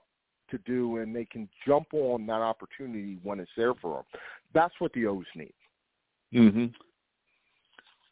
to 0.50 0.58
do 0.60 0.98
and 0.98 1.14
they 1.14 1.26
can 1.26 1.50
jump 1.66 1.88
on 1.94 2.26
that 2.28 2.42
opportunity 2.42 3.18
when 3.22 3.40
it's 3.40 3.52
there 3.58 3.74
for 3.76 3.96
them. 3.96 4.22
That's 4.54 4.74
what 4.80 4.94
the 4.94 5.08
O's 5.08 5.26
need. 5.36 5.54
Mm-hmm. 6.34 6.66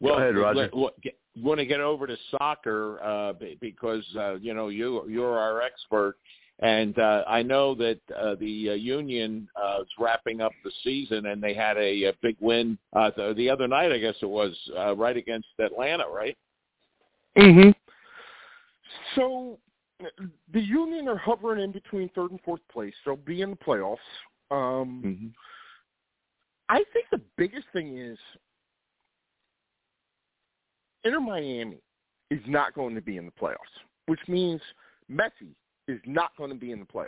Well, 0.01 0.15
Go 0.15 0.21
ahead, 0.21 0.35
Roger. 0.35 0.69
want 1.41 1.59
to 1.59 1.65
get 1.65 1.79
over 1.79 2.07
to 2.07 2.17
soccer 2.31 3.01
uh, 3.01 3.33
be- 3.33 3.57
because 3.61 4.05
uh, 4.17 4.35
you 4.35 4.53
know 4.53 4.67
you 4.67 5.05
you're 5.07 5.37
our 5.37 5.61
expert, 5.61 6.17
and 6.59 6.97
uh, 6.97 7.23
I 7.27 7.43
know 7.43 7.75
that 7.75 7.99
uh, 8.15 8.35
the 8.35 8.71
uh, 8.71 8.73
Union 8.73 9.47
uh, 9.61 9.81
is 9.81 9.87
wrapping 9.99 10.41
up 10.41 10.53
the 10.63 10.71
season, 10.83 11.25
and 11.25 11.43
they 11.43 11.53
had 11.53 11.77
a, 11.77 12.05
a 12.05 12.13
big 12.21 12.37
win 12.39 12.77
uh, 12.93 13.11
the, 13.15 13.33
the 13.35 13.49
other 13.49 13.67
night. 13.67 13.91
I 13.91 13.97
guess 13.97 14.15
it 14.21 14.29
was 14.29 14.55
uh, 14.77 14.95
right 14.95 15.17
against 15.17 15.47
Atlanta, 15.59 16.05
right? 16.07 16.37
Mm-hmm. 17.37 17.71
So 19.15 19.59
the 20.53 20.61
Union 20.61 21.07
are 21.07 21.17
hovering 21.17 21.61
in 21.63 21.71
between 21.71 22.09
third 22.09 22.31
and 22.31 22.39
fourth 22.41 22.61
place. 22.71 22.93
They'll 23.05 23.17
be 23.17 23.41
in 23.41 23.51
the 23.51 23.57
playoffs. 23.57 23.97
Um, 24.51 25.01
Mm-hmm. 25.05 25.27
I 26.69 26.83
think 26.93 27.05
the 27.11 27.21
biggest 27.37 27.67
thing 27.73 27.97
is 27.97 28.17
Inter 31.03 31.19
Miami 31.19 31.77
is 32.31 32.41
not 32.47 32.73
going 32.73 32.95
to 32.95 33.01
be 33.01 33.17
in 33.17 33.25
the 33.25 33.31
playoffs, 33.31 33.55
which 34.07 34.19
means 34.27 34.59
Messi 35.11 35.53
is 35.87 35.99
not 36.05 36.31
going 36.37 36.49
to 36.49 36.55
be 36.55 36.71
in 36.71 36.79
the 36.79 36.85
playoffs. 36.85 37.07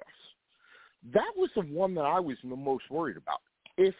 That 1.14 1.32
was 1.36 1.50
the 1.56 1.62
one 1.62 1.94
that 1.96 2.02
I 2.02 2.20
was 2.20 2.38
the 2.44 2.56
most 2.56 2.84
worried 2.90 3.18
about. 3.18 3.42
If 3.78 3.96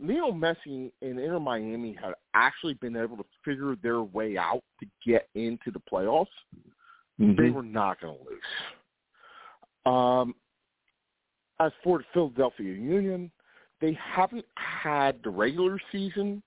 Leo 0.00 0.30
Messi 0.30 0.90
and 1.02 1.18
Inter 1.18 1.40
Miami 1.40 1.96
had 2.00 2.14
actually 2.34 2.74
been 2.74 2.96
able 2.96 3.16
to 3.16 3.24
figure 3.44 3.76
their 3.82 4.02
way 4.02 4.36
out 4.36 4.62
to 4.80 4.86
get 5.06 5.28
into 5.34 5.70
the 5.72 5.80
playoffs, 5.92 6.26
they 7.18 7.50
were 7.50 7.62
not 7.62 8.00
going 8.00 8.16
to 8.16 8.24
lose. 8.24 8.40
Um, 9.86 10.34
as 11.60 11.72
for 11.82 11.98
the 11.98 12.04
Philadelphia 12.12 12.72
Union, 12.72 13.30
they 13.80 13.98
haven't 14.00 14.44
had 14.54 15.18
the 15.24 15.30
regular 15.30 15.78
season 15.90 16.42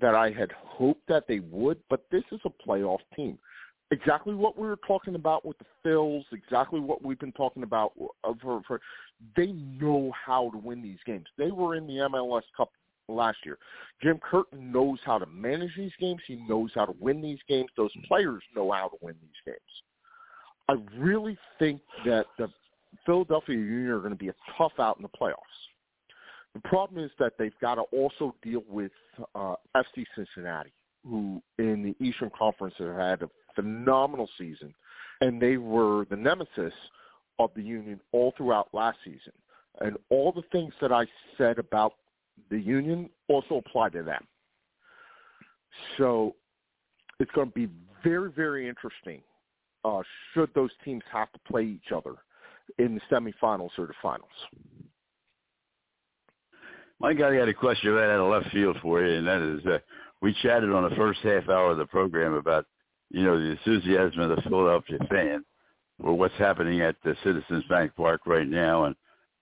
that 0.00 0.14
I 0.14 0.30
had 0.30 0.50
hoped 0.52 1.06
that 1.08 1.26
they 1.26 1.40
would, 1.40 1.78
but 1.90 2.04
this 2.10 2.24
is 2.32 2.40
a 2.44 2.68
playoff 2.68 3.00
team. 3.14 3.38
Exactly 3.90 4.34
what 4.34 4.58
we 4.58 4.66
were 4.66 4.78
talking 4.86 5.14
about 5.14 5.46
with 5.46 5.56
the 5.58 5.64
Phils, 5.84 6.24
exactly 6.32 6.78
what 6.78 7.02
we've 7.02 7.18
been 7.18 7.32
talking 7.32 7.62
about 7.62 7.92
uh, 8.22 8.34
for, 8.42 8.60
for 8.66 8.80
they 9.34 9.46
know 9.46 10.12
how 10.12 10.50
to 10.50 10.58
win 10.58 10.82
these 10.82 10.98
games. 11.06 11.24
They 11.38 11.50
were 11.50 11.74
in 11.74 11.86
the 11.86 11.94
MLS 11.94 12.42
Cup 12.54 12.70
last 13.08 13.38
year. 13.44 13.58
Jim 14.02 14.18
Curtin 14.18 14.70
knows 14.70 14.98
how 15.04 15.18
to 15.18 15.26
manage 15.26 15.74
these 15.76 15.92
games. 15.98 16.20
He 16.26 16.36
knows 16.48 16.70
how 16.74 16.84
to 16.84 16.94
win 17.00 17.22
these 17.22 17.38
games. 17.48 17.70
Those 17.76 17.92
players 18.06 18.42
know 18.54 18.70
how 18.72 18.88
to 18.88 18.96
win 19.00 19.14
these 19.22 19.30
games. 19.46 19.58
I 20.68 20.74
really 20.98 21.38
think 21.58 21.80
that 22.04 22.26
the 22.36 22.50
Philadelphia 23.06 23.56
Union 23.56 23.90
are 23.90 24.00
going 24.00 24.10
to 24.10 24.16
be 24.16 24.28
a 24.28 24.34
tough 24.56 24.72
out 24.78 24.98
in 24.98 25.02
the 25.02 25.08
playoffs. 25.08 25.34
The 26.54 26.60
problem 26.68 27.02
is 27.02 27.10
that 27.18 27.34
they've 27.38 27.58
got 27.60 27.76
to 27.76 27.82
also 27.82 28.34
deal 28.42 28.62
with 28.68 28.92
uh, 29.34 29.54
FC 29.76 30.04
Cincinnati. 30.14 30.72
Who 31.04 31.42
in 31.58 31.82
the 31.82 32.04
Eastern 32.04 32.30
Conference 32.36 32.74
have 32.78 32.96
had 32.96 33.22
a 33.22 33.30
phenomenal 33.54 34.28
season, 34.38 34.74
and 35.20 35.40
they 35.40 35.56
were 35.56 36.06
the 36.10 36.16
nemesis 36.16 36.72
of 37.38 37.50
the 37.54 37.62
Union 37.62 38.00
all 38.12 38.32
throughout 38.36 38.68
last 38.72 38.98
season. 39.04 39.32
And 39.80 39.96
all 40.10 40.32
the 40.32 40.42
things 40.50 40.72
that 40.80 40.92
I 40.92 41.06
said 41.36 41.58
about 41.58 41.94
the 42.50 42.58
Union 42.58 43.10
also 43.28 43.56
apply 43.56 43.90
to 43.90 44.02
them. 44.02 44.26
So 45.96 46.34
it's 47.20 47.30
going 47.32 47.48
to 47.48 47.54
be 47.54 47.68
very, 48.02 48.30
very 48.30 48.68
interesting 48.68 49.22
uh, 49.84 50.02
should 50.34 50.50
those 50.54 50.70
teams 50.84 51.02
have 51.12 51.30
to 51.32 51.38
play 51.50 51.64
each 51.64 51.92
other 51.94 52.14
in 52.78 52.94
the 52.94 53.00
semifinals 53.10 53.70
or 53.78 53.86
the 53.86 53.94
finals. 54.02 54.30
Mike, 57.00 57.16
I 57.20 57.36
got 57.36 57.48
a 57.48 57.54
question 57.54 57.92
right 57.92 58.12
out 58.12 58.20
of 58.20 58.30
left 58.30 58.52
field 58.52 58.76
for 58.82 59.04
you, 59.04 59.18
and 59.18 59.26
that 59.26 59.40
is, 59.40 59.64
uh, 59.66 59.78
we 60.20 60.34
chatted 60.42 60.70
on 60.70 60.88
the 60.88 60.96
first 60.96 61.20
half 61.20 61.48
hour 61.48 61.70
of 61.70 61.78
the 61.78 61.86
program 61.86 62.34
about, 62.34 62.66
you 63.10 63.24
know, 63.24 63.38
the 63.38 63.52
enthusiasm 63.52 64.20
of 64.20 64.36
the 64.36 64.42
Philadelphia 64.42 64.98
fan 65.08 65.44
for 66.00 66.12
what's 66.14 66.34
happening 66.34 66.80
at 66.80 66.96
the 67.04 67.14
Citizens 67.24 67.64
Bank 67.68 67.92
Park 67.96 68.22
right 68.26 68.46
now, 68.48 68.84
and 68.84 68.94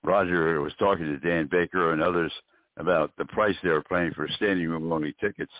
Roger 0.03 0.61
was 0.61 0.73
talking 0.78 1.07
to 1.07 1.19
Dan 1.19 1.48
Baker 1.51 1.93
and 1.93 2.03
others 2.03 2.32
about 2.78 3.12
the 3.16 3.24
price 3.27 3.57
they 3.62 3.70
were 3.70 3.82
paying 3.82 4.12
for 4.12 4.28
standing 4.36 4.69
room 4.69 4.93
only 4.93 5.15
tickets 5.20 5.53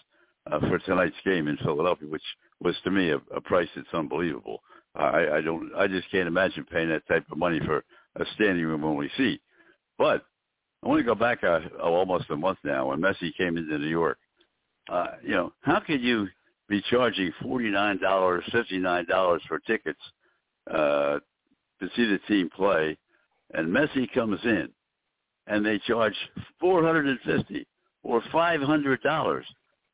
uh, 0.51 0.61
for 0.61 0.79
tonight's 0.81 1.17
game 1.25 1.49
in 1.49 1.57
Philadelphia, 1.59 2.09
which 2.09 2.23
was 2.61 2.77
to 2.85 2.91
me 2.91 3.11
a, 3.11 3.17
a 3.35 3.41
price 3.41 3.69
that's 3.75 3.89
unbelievable. 3.93 4.63
I, 4.95 5.29
I 5.37 5.41
don't, 5.41 5.71
I 5.77 5.87
just 5.87 6.11
can't 6.11 6.29
imagine 6.29 6.65
paying 6.65 6.89
that 6.89 7.07
type 7.07 7.25
of 7.31 7.39
money 7.39 7.61
for 7.65 7.85
a 8.17 8.25
standing 8.35 8.65
room 8.65 8.85
only 8.85 9.11
seat. 9.17 9.41
But 9.99 10.25
I 10.83 10.89
want 10.89 11.01
to 11.01 11.05
go 11.05 11.15
back 11.15 11.43
uh, 11.43 11.61
almost 11.83 12.31
a 12.31 12.37
month 12.37 12.59
now 12.65 12.89
when 12.89 13.01
Messi 13.01 13.37
came 13.37 13.57
into 13.57 13.79
New 13.79 13.89
York. 13.89 14.19
Uh, 14.89 15.07
you 15.23 15.33
know, 15.33 15.53
how 15.63 15.81
could 15.81 16.01
you 16.01 16.29
be 16.69 16.83
charging 16.91 17.33
forty 17.43 17.71
nine 17.71 18.01
dollars, 18.01 18.45
fifty 18.53 18.79
nine 18.79 19.07
dollars 19.07 19.43
for 19.49 19.59
tickets 19.61 20.01
uh, 20.71 21.19
to 21.81 21.89
see 21.95 22.07
the 22.07 22.21
team 22.29 22.49
play, 22.55 22.97
and 23.55 23.69
Messi 23.69 24.13
comes 24.13 24.39
in, 24.45 24.69
and 25.47 25.65
they 25.65 25.79
charge 25.87 26.15
four 26.61 26.83
hundred 26.85 27.07
and 27.07 27.21
fifty 27.21 27.67
or 28.03 28.23
five 28.33 28.61
hundred 28.61 29.03
dollars 29.03 29.47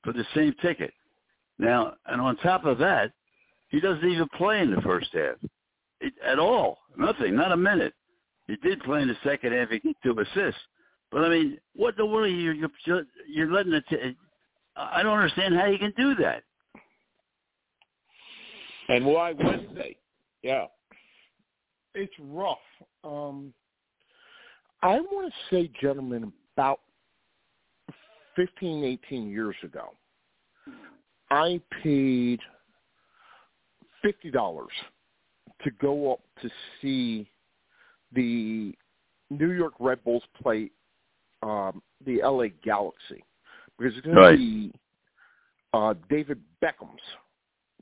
for 0.04 0.12
the 0.12 0.24
same 0.34 0.54
ticket. 0.60 0.92
Now, 1.58 1.94
and 2.06 2.20
on 2.20 2.36
top 2.38 2.64
of 2.64 2.78
that, 2.78 3.12
he 3.68 3.80
doesn't 3.80 4.08
even 4.08 4.28
play 4.36 4.60
in 4.60 4.70
the 4.74 4.80
first 4.82 5.08
half 5.12 5.36
it, 6.00 6.12
at 6.24 6.38
all. 6.38 6.78
Nothing, 6.96 7.34
not 7.34 7.52
a 7.52 7.56
minute. 7.56 7.94
He 8.46 8.56
did 8.56 8.82
play 8.82 9.02
in 9.02 9.08
the 9.08 9.16
second 9.24 9.52
half. 9.52 9.68
Two 10.02 10.18
assists. 10.18 10.60
But 11.10 11.24
I 11.24 11.28
mean, 11.28 11.58
what 11.74 11.96
the 11.96 12.04
world 12.04 12.26
are 12.26 12.28
you 12.28 12.68
you're, 12.84 13.04
you're 13.28 13.52
letting 13.52 13.72
it? 13.72 13.84
T- 13.88 14.16
I 14.76 15.02
don't 15.02 15.18
understand 15.18 15.54
how 15.54 15.66
you 15.66 15.78
can 15.78 15.92
do 15.96 16.14
that. 16.16 16.42
And 18.88 19.06
why 19.06 19.32
wouldn't 19.32 19.74
they? 19.74 19.96
Yeah. 20.42 20.66
It's 21.94 22.12
rough. 22.20 22.58
Um, 23.04 23.52
I 24.82 25.00
want 25.00 25.32
to 25.32 25.54
say, 25.54 25.70
gentlemen, 25.80 26.32
about 26.56 26.80
15, 28.36 28.84
18 28.84 29.30
years 29.30 29.56
ago, 29.62 29.90
I 31.30 31.60
paid 31.82 32.40
fifty 34.02 34.30
dollars 34.30 34.72
to 35.64 35.70
go 35.80 36.12
up 36.12 36.20
to 36.42 36.50
see 36.80 37.30
the 38.12 38.74
New 39.30 39.52
York 39.52 39.74
Red 39.80 40.04
Bulls 40.04 40.24
play 40.42 40.70
um, 41.42 41.82
the 42.04 42.20
LA 42.22 42.48
Galaxy 42.62 43.24
because 43.78 43.96
it's 43.96 44.04
going 44.06 44.16
Right. 44.16 44.32
to 44.32 44.36
be 44.36 44.72
uh, 45.72 45.94
David 46.08 46.40
Beckham's 46.60 47.00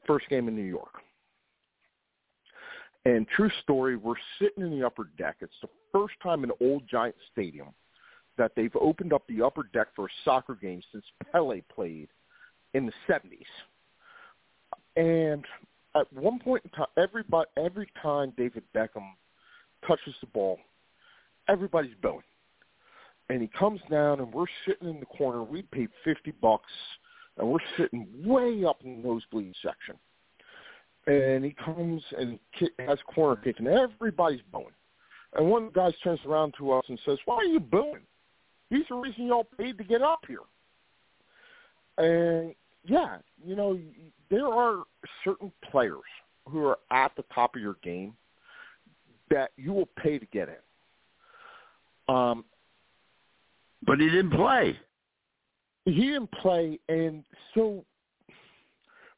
first 0.07 0.29
game 0.29 0.49
in 0.49 0.57
New 0.57 0.63
York. 0.63 1.03
And 3.05 3.27
true 3.29 3.51
story, 3.63 3.97
we're 3.97 4.15
sitting 4.39 4.63
in 4.63 4.79
the 4.79 4.87
upper 4.87 5.05
deck. 5.17 5.37
It's 5.41 5.53
the 5.63 5.69
first 5.93 6.15
time 6.23 6.45
in 6.45 6.51
Old 6.61 6.87
Giant 6.87 7.17
Stadium 7.33 7.69
that 8.37 8.53
they've 8.55 8.75
opened 8.77 9.13
up 9.13 9.27
the 9.27 9.43
upper 9.43 9.65
deck 9.73 9.89
for 9.97 10.07
a 10.07 10.09
soccer 10.25 10.55
game 10.55 10.83
since 10.93 11.05
Pele 11.33 11.63
played 11.75 12.09
in 12.75 12.87
the 12.87 12.93
70s. 13.09 13.45
And 14.97 15.45
at 15.97 16.13
one 16.13 16.39
point 16.39 16.65
in 16.65 16.71
time, 16.71 16.87
everybody, 16.97 17.49
every 17.57 17.91
time 18.03 18.33
David 18.37 18.65
Beckham 18.75 19.11
touches 19.87 20.15
the 20.21 20.27
ball, 20.29 20.59
everybody's 21.49 21.95
booing. 22.03 22.23
And 23.31 23.41
he 23.41 23.49
comes 23.57 23.81
down, 23.89 24.19
and 24.19 24.33
we're 24.33 24.47
sitting 24.67 24.89
in 24.89 24.99
the 24.99 25.07
corner. 25.07 25.45
We 25.45 25.63
paid 25.63 25.89
fifty 26.05 26.33
bucks, 26.33 26.71
and 27.39 27.49
we're 27.49 27.61
sitting 27.79 28.09
way 28.25 28.65
up 28.65 28.81
in 28.85 29.01
the 29.01 29.09
nosebleed 29.09 29.55
section. 29.63 29.95
And 31.07 31.45
he 31.45 31.55
comes 31.65 32.03
and 32.19 32.41
has 32.81 32.99
corner 33.15 33.41
kick, 33.41 33.61
and 33.61 33.69
everybody's 33.69 34.41
booing. 34.53 34.67
And 35.35 35.49
one 35.49 35.67
of 35.67 35.73
the 35.73 35.81
guys 35.81 35.95
turns 36.03 36.19
around 36.27 36.55
to 36.59 36.73
us 36.73 36.85
and 36.89 36.99
says, 37.05 37.19
"Why 37.25 37.37
are 37.37 37.45
you 37.45 37.61
booing? 37.61 38.03
He's 38.69 38.87
the 38.89 38.97
reason 38.97 39.27
y'all 39.29 39.47
paid 39.57 39.79
to 39.79 39.85
get 39.85 40.03
up 40.03 40.25
here." 40.27 40.41
And 41.99 42.53
yeah, 42.85 43.19
you 43.45 43.55
know, 43.55 43.79
there 44.29 44.49
are 44.49 44.83
certain 45.25 45.53
players 45.71 46.01
who 46.49 46.67
are 46.67 46.79
at 46.91 47.15
the 47.17 47.25
top 47.33 47.55
of 47.55 47.63
your 47.63 47.77
game 47.83 48.17
that 49.31 49.53
you 49.57 49.73
will 49.73 49.89
pay 50.03 50.19
to 50.19 50.27
get 50.27 50.49
in. 50.49 52.15
Um, 52.15 52.45
But 53.87 53.99
he 54.01 54.09
didn't 54.09 54.33
play. 54.33 54.79
he 55.85 55.95
didn't 55.95 56.31
play, 56.33 56.79
and 56.89 57.25
so 57.55 57.85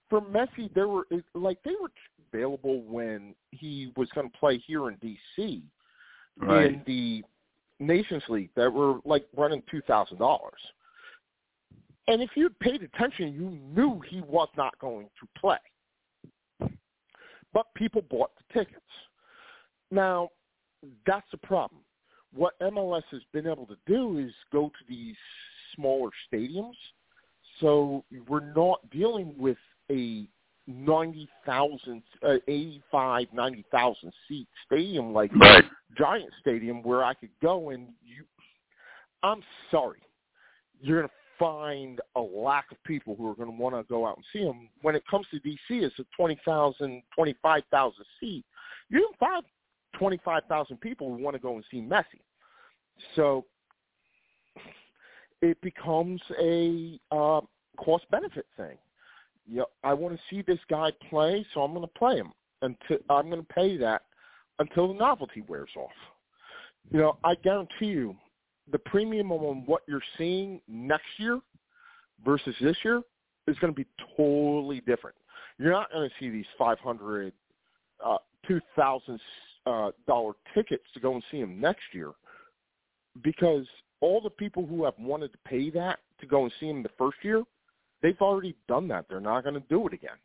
for 0.08 0.20
Messi, 0.20 0.72
there 0.74 0.88
were 0.88 1.06
like 1.34 1.58
they 1.64 1.74
were 1.80 1.90
available 2.32 2.82
when 2.82 3.34
he 3.50 3.92
was 3.96 4.08
going 4.14 4.30
to 4.30 4.38
play 4.38 4.58
here 4.58 4.88
in 4.88 4.96
DC 4.96 5.62
Right. 6.38 6.66
in 6.72 6.82
the 6.86 7.22
Nations 7.78 8.22
League 8.28 8.50
that 8.56 8.72
were 8.72 9.00
like 9.04 9.26
running 9.36 9.62
two 9.70 9.82
thousand 9.82 10.18
dollars. 10.18 10.60
And 12.08 12.22
if 12.22 12.30
you 12.36 12.50
paid 12.60 12.82
attention, 12.82 13.32
you 13.32 13.58
knew 13.74 14.00
he 14.08 14.22
was 14.22 14.48
not 14.56 14.78
going 14.78 15.08
to 15.20 15.28
play. 15.38 15.58
But 17.52 17.66
people 17.74 18.02
bought 18.02 18.30
the 18.36 18.60
tickets. 18.60 18.80
Now, 19.90 20.30
that's 21.06 21.26
the 21.30 21.38
problem. 21.38 21.81
What 22.34 22.58
MLS 22.60 23.02
has 23.10 23.22
been 23.32 23.46
able 23.46 23.66
to 23.66 23.76
do 23.86 24.18
is 24.18 24.32
go 24.52 24.68
to 24.68 24.84
these 24.88 25.16
smaller 25.74 26.10
stadiums. 26.32 26.76
So 27.60 28.04
we're 28.28 28.52
not 28.54 28.80
dealing 28.90 29.34
with 29.38 29.58
a 29.90 30.26
90,000, 30.66 32.02
uh, 32.22 32.36
85, 32.48 33.26
90,000 33.32 34.12
seat 34.28 34.48
stadium 34.66 35.12
like 35.12 35.34
Right. 35.34 35.64
Giant 35.96 36.30
Stadium 36.40 36.82
where 36.82 37.04
I 37.04 37.14
could 37.14 37.30
go 37.42 37.70
and 37.70 37.88
you 38.04 38.24
I'm 39.22 39.42
sorry. 39.70 40.00
You're 40.80 40.98
going 41.00 41.08
to 41.08 41.14
find 41.38 42.00
a 42.16 42.20
lack 42.20 42.70
of 42.72 42.82
people 42.84 43.14
who 43.16 43.28
are 43.30 43.34
going 43.34 43.50
to 43.50 43.56
want 43.56 43.74
to 43.74 43.84
go 43.84 44.06
out 44.06 44.16
and 44.16 44.24
see 44.32 44.40
him. 44.40 44.68
When 44.82 44.96
it 44.96 45.04
comes 45.08 45.26
to 45.30 45.40
DC, 45.40 45.58
it's 45.70 45.98
a 45.98 46.04
20,000, 46.16 47.02
25,000 47.14 48.04
seat. 48.20 48.44
You 48.88 48.98
can 48.98 49.18
find 49.18 49.44
25,000 49.98 50.80
people 50.80 51.08
who 51.08 51.22
want 51.22 51.34
to 51.34 51.40
go 51.40 51.54
and 51.56 51.64
see 51.70 51.80
Messi. 51.80 52.20
So 53.16 53.44
it 55.40 55.60
becomes 55.60 56.20
a 56.40 56.98
uh, 57.10 57.40
cost 57.76 58.04
benefit 58.10 58.46
thing. 58.56 58.76
You 59.46 59.58
know, 59.58 59.66
I 59.82 59.92
want 59.92 60.14
to 60.14 60.20
see 60.30 60.42
this 60.42 60.60
guy 60.70 60.90
play, 61.10 61.44
so 61.52 61.62
I'm 61.62 61.74
going 61.74 61.86
to 61.86 61.98
play 61.98 62.16
him 62.16 62.32
until 62.62 62.98
I'm 63.10 63.28
going 63.28 63.44
to 63.44 63.52
pay 63.52 63.76
that 63.78 64.02
until 64.58 64.88
the 64.88 64.94
novelty 64.94 65.42
wears 65.48 65.70
off. 65.76 65.90
You 66.90 67.00
know, 67.00 67.18
I 67.24 67.34
guarantee 67.42 67.86
you, 67.86 68.16
the 68.70 68.78
premium 68.78 69.32
on 69.32 69.64
what 69.66 69.82
you're 69.88 70.02
seeing 70.16 70.60
next 70.68 71.06
year 71.18 71.40
versus 72.24 72.54
this 72.60 72.76
year 72.84 73.02
is 73.48 73.58
going 73.58 73.72
to 73.72 73.76
be 73.76 73.86
totally 74.16 74.80
different. 74.86 75.16
You're 75.58 75.72
not 75.72 75.90
going 75.92 76.08
to 76.08 76.14
see 76.20 76.30
these 76.30 76.46
500, 76.56 77.32
uh, 78.04 78.18
2,000 78.46 79.20
uh, 79.66 79.90
dollar 80.06 80.32
tickets 80.54 80.84
to 80.94 81.00
go 81.00 81.14
and 81.14 81.22
see 81.30 81.38
him 81.38 81.60
next 81.60 81.84
year 81.92 82.10
because 83.22 83.66
all 84.00 84.20
the 84.20 84.30
people 84.30 84.66
who 84.66 84.84
have 84.84 84.94
wanted 84.98 85.32
to 85.32 85.38
pay 85.46 85.70
that 85.70 86.00
to 86.20 86.26
go 86.26 86.44
and 86.44 86.52
see 86.58 86.66
him 86.68 86.82
the 86.82 86.90
first 86.98 87.18
year, 87.22 87.44
they've 88.02 88.20
already 88.20 88.56
done 88.68 88.88
that. 88.88 89.06
They're 89.08 89.20
not 89.20 89.44
going 89.44 89.54
to 89.54 89.62
do 89.68 89.86
it 89.86 89.92
again. 89.92 90.16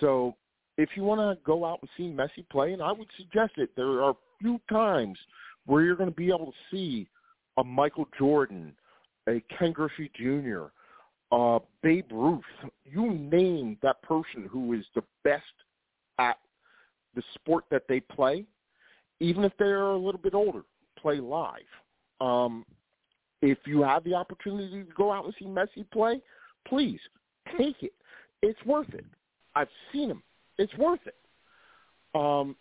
So 0.00 0.36
if 0.78 0.90
you 0.94 1.04
want 1.04 1.20
to 1.20 1.42
go 1.44 1.64
out 1.64 1.78
and 1.80 1.90
see 1.96 2.04
Messi 2.04 2.48
play, 2.50 2.72
and 2.72 2.82
I 2.82 2.92
would 2.92 3.08
suggest 3.16 3.52
it, 3.56 3.70
there 3.76 4.02
are 4.02 4.14
few 4.40 4.60
times 4.70 5.18
where 5.66 5.82
you're 5.82 5.96
going 5.96 6.10
to 6.10 6.16
be 6.16 6.28
able 6.28 6.46
to 6.46 6.52
see 6.70 7.08
a 7.56 7.64
Michael 7.64 8.08
Jordan, 8.18 8.74
a 9.28 9.42
Ken 9.56 9.72
Griffey 9.72 10.10
Jr., 10.16 10.64
uh, 11.30 11.60
Babe 11.82 12.10
Ruth. 12.10 12.42
You 12.84 13.12
name 13.12 13.78
that 13.82 14.02
person 14.02 14.48
who 14.50 14.72
is 14.74 14.84
the 14.94 15.02
best 15.24 15.44
at 16.18 16.36
the 17.14 17.22
sport 17.34 17.64
that 17.70 17.82
they 17.88 18.00
play, 18.00 18.44
even 19.20 19.44
if 19.44 19.52
they're 19.58 19.82
a 19.82 19.96
little 19.96 20.20
bit 20.20 20.34
older, 20.34 20.62
play 20.96 21.20
live. 21.20 21.60
Um, 22.20 22.64
if 23.40 23.58
you 23.66 23.82
have 23.82 24.04
the 24.04 24.14
opportunity 24.14 24.84
to 24.84 24.92
go 24.96 25.12
out 25.12 25.24
and 25.24 25.34
see 25.38 25.46
Messi 25.46 25.88
play, 25.92 26.20
please 26.66 27.00
take 27.58 27.82
it. 27.82 27.92
It's 28.40 28.58
worth 28.64 28.92
it. 28.94 29.04
I've 29.54 29.68
seen 29.92 30.08
them. 30.08 30.22
It's 30.58 30.74
worth 30.76 31.00
it. 31.06 31.16
Um, 32.14 32.56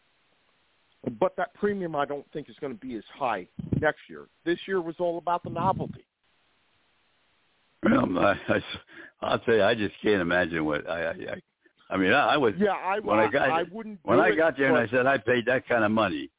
but 1.19 1.35
that 1.37 1.53
premium 1.55 1.95
I 1.95 2.05
don't 2.05 2.25
think 2.31 2.49
is 2.49 2.55
going 2.61 2.73
to 2.73 2.79
be 2.79 2.95
as 2.95 3.03
high 3.13 3.47
next 3.79 4.01
year. 4.09 4.27
This 4.45 4.59
year 4.67 4.81
was 4.81 4.95
all 4.99 5.17
about 5.17 5.43
the 5.43 5.49
novelty. 5.49 6.05
Well, 7.83 8.19
I, 8.19 8.35
I, 8.47 8.63
I'll 9.21 9.39
tell 9.39 9.55
you, 9.55 9.63
I 9.63 9.73
just 9.73 9.95
can't 10.03 10.21
imagine 10.21 10.65
what 10.65 10.87
I. 10.87 11.03
I, 11.03 11.09
I 11.09 11.41
mean, 11.97 12.13
I, 12.13 12.33
I 12.33 12.37
was 12.37 12.53
Yeah, 12.57 12.71
I 12.71 12.99
when 12.99 13.19
I 13.19 13.29
got 13.29 13.49
I 13.49 13.63
wouldn't 13.71 13.99
when 14.03 14.17
do 14.17 14.23
I 14.23 14.29
it, 14.29 14.35
got 14.37 14.57
there 14.57 14.67
and 14.67 14.77
I 14.77 14.87
said 14.91 15.05
I 15.05 15.17
paid 15.17 15.45
that 15.47 15.67
kind 15.67 15.83
of 15.83 15.91
money, 15.91 16.29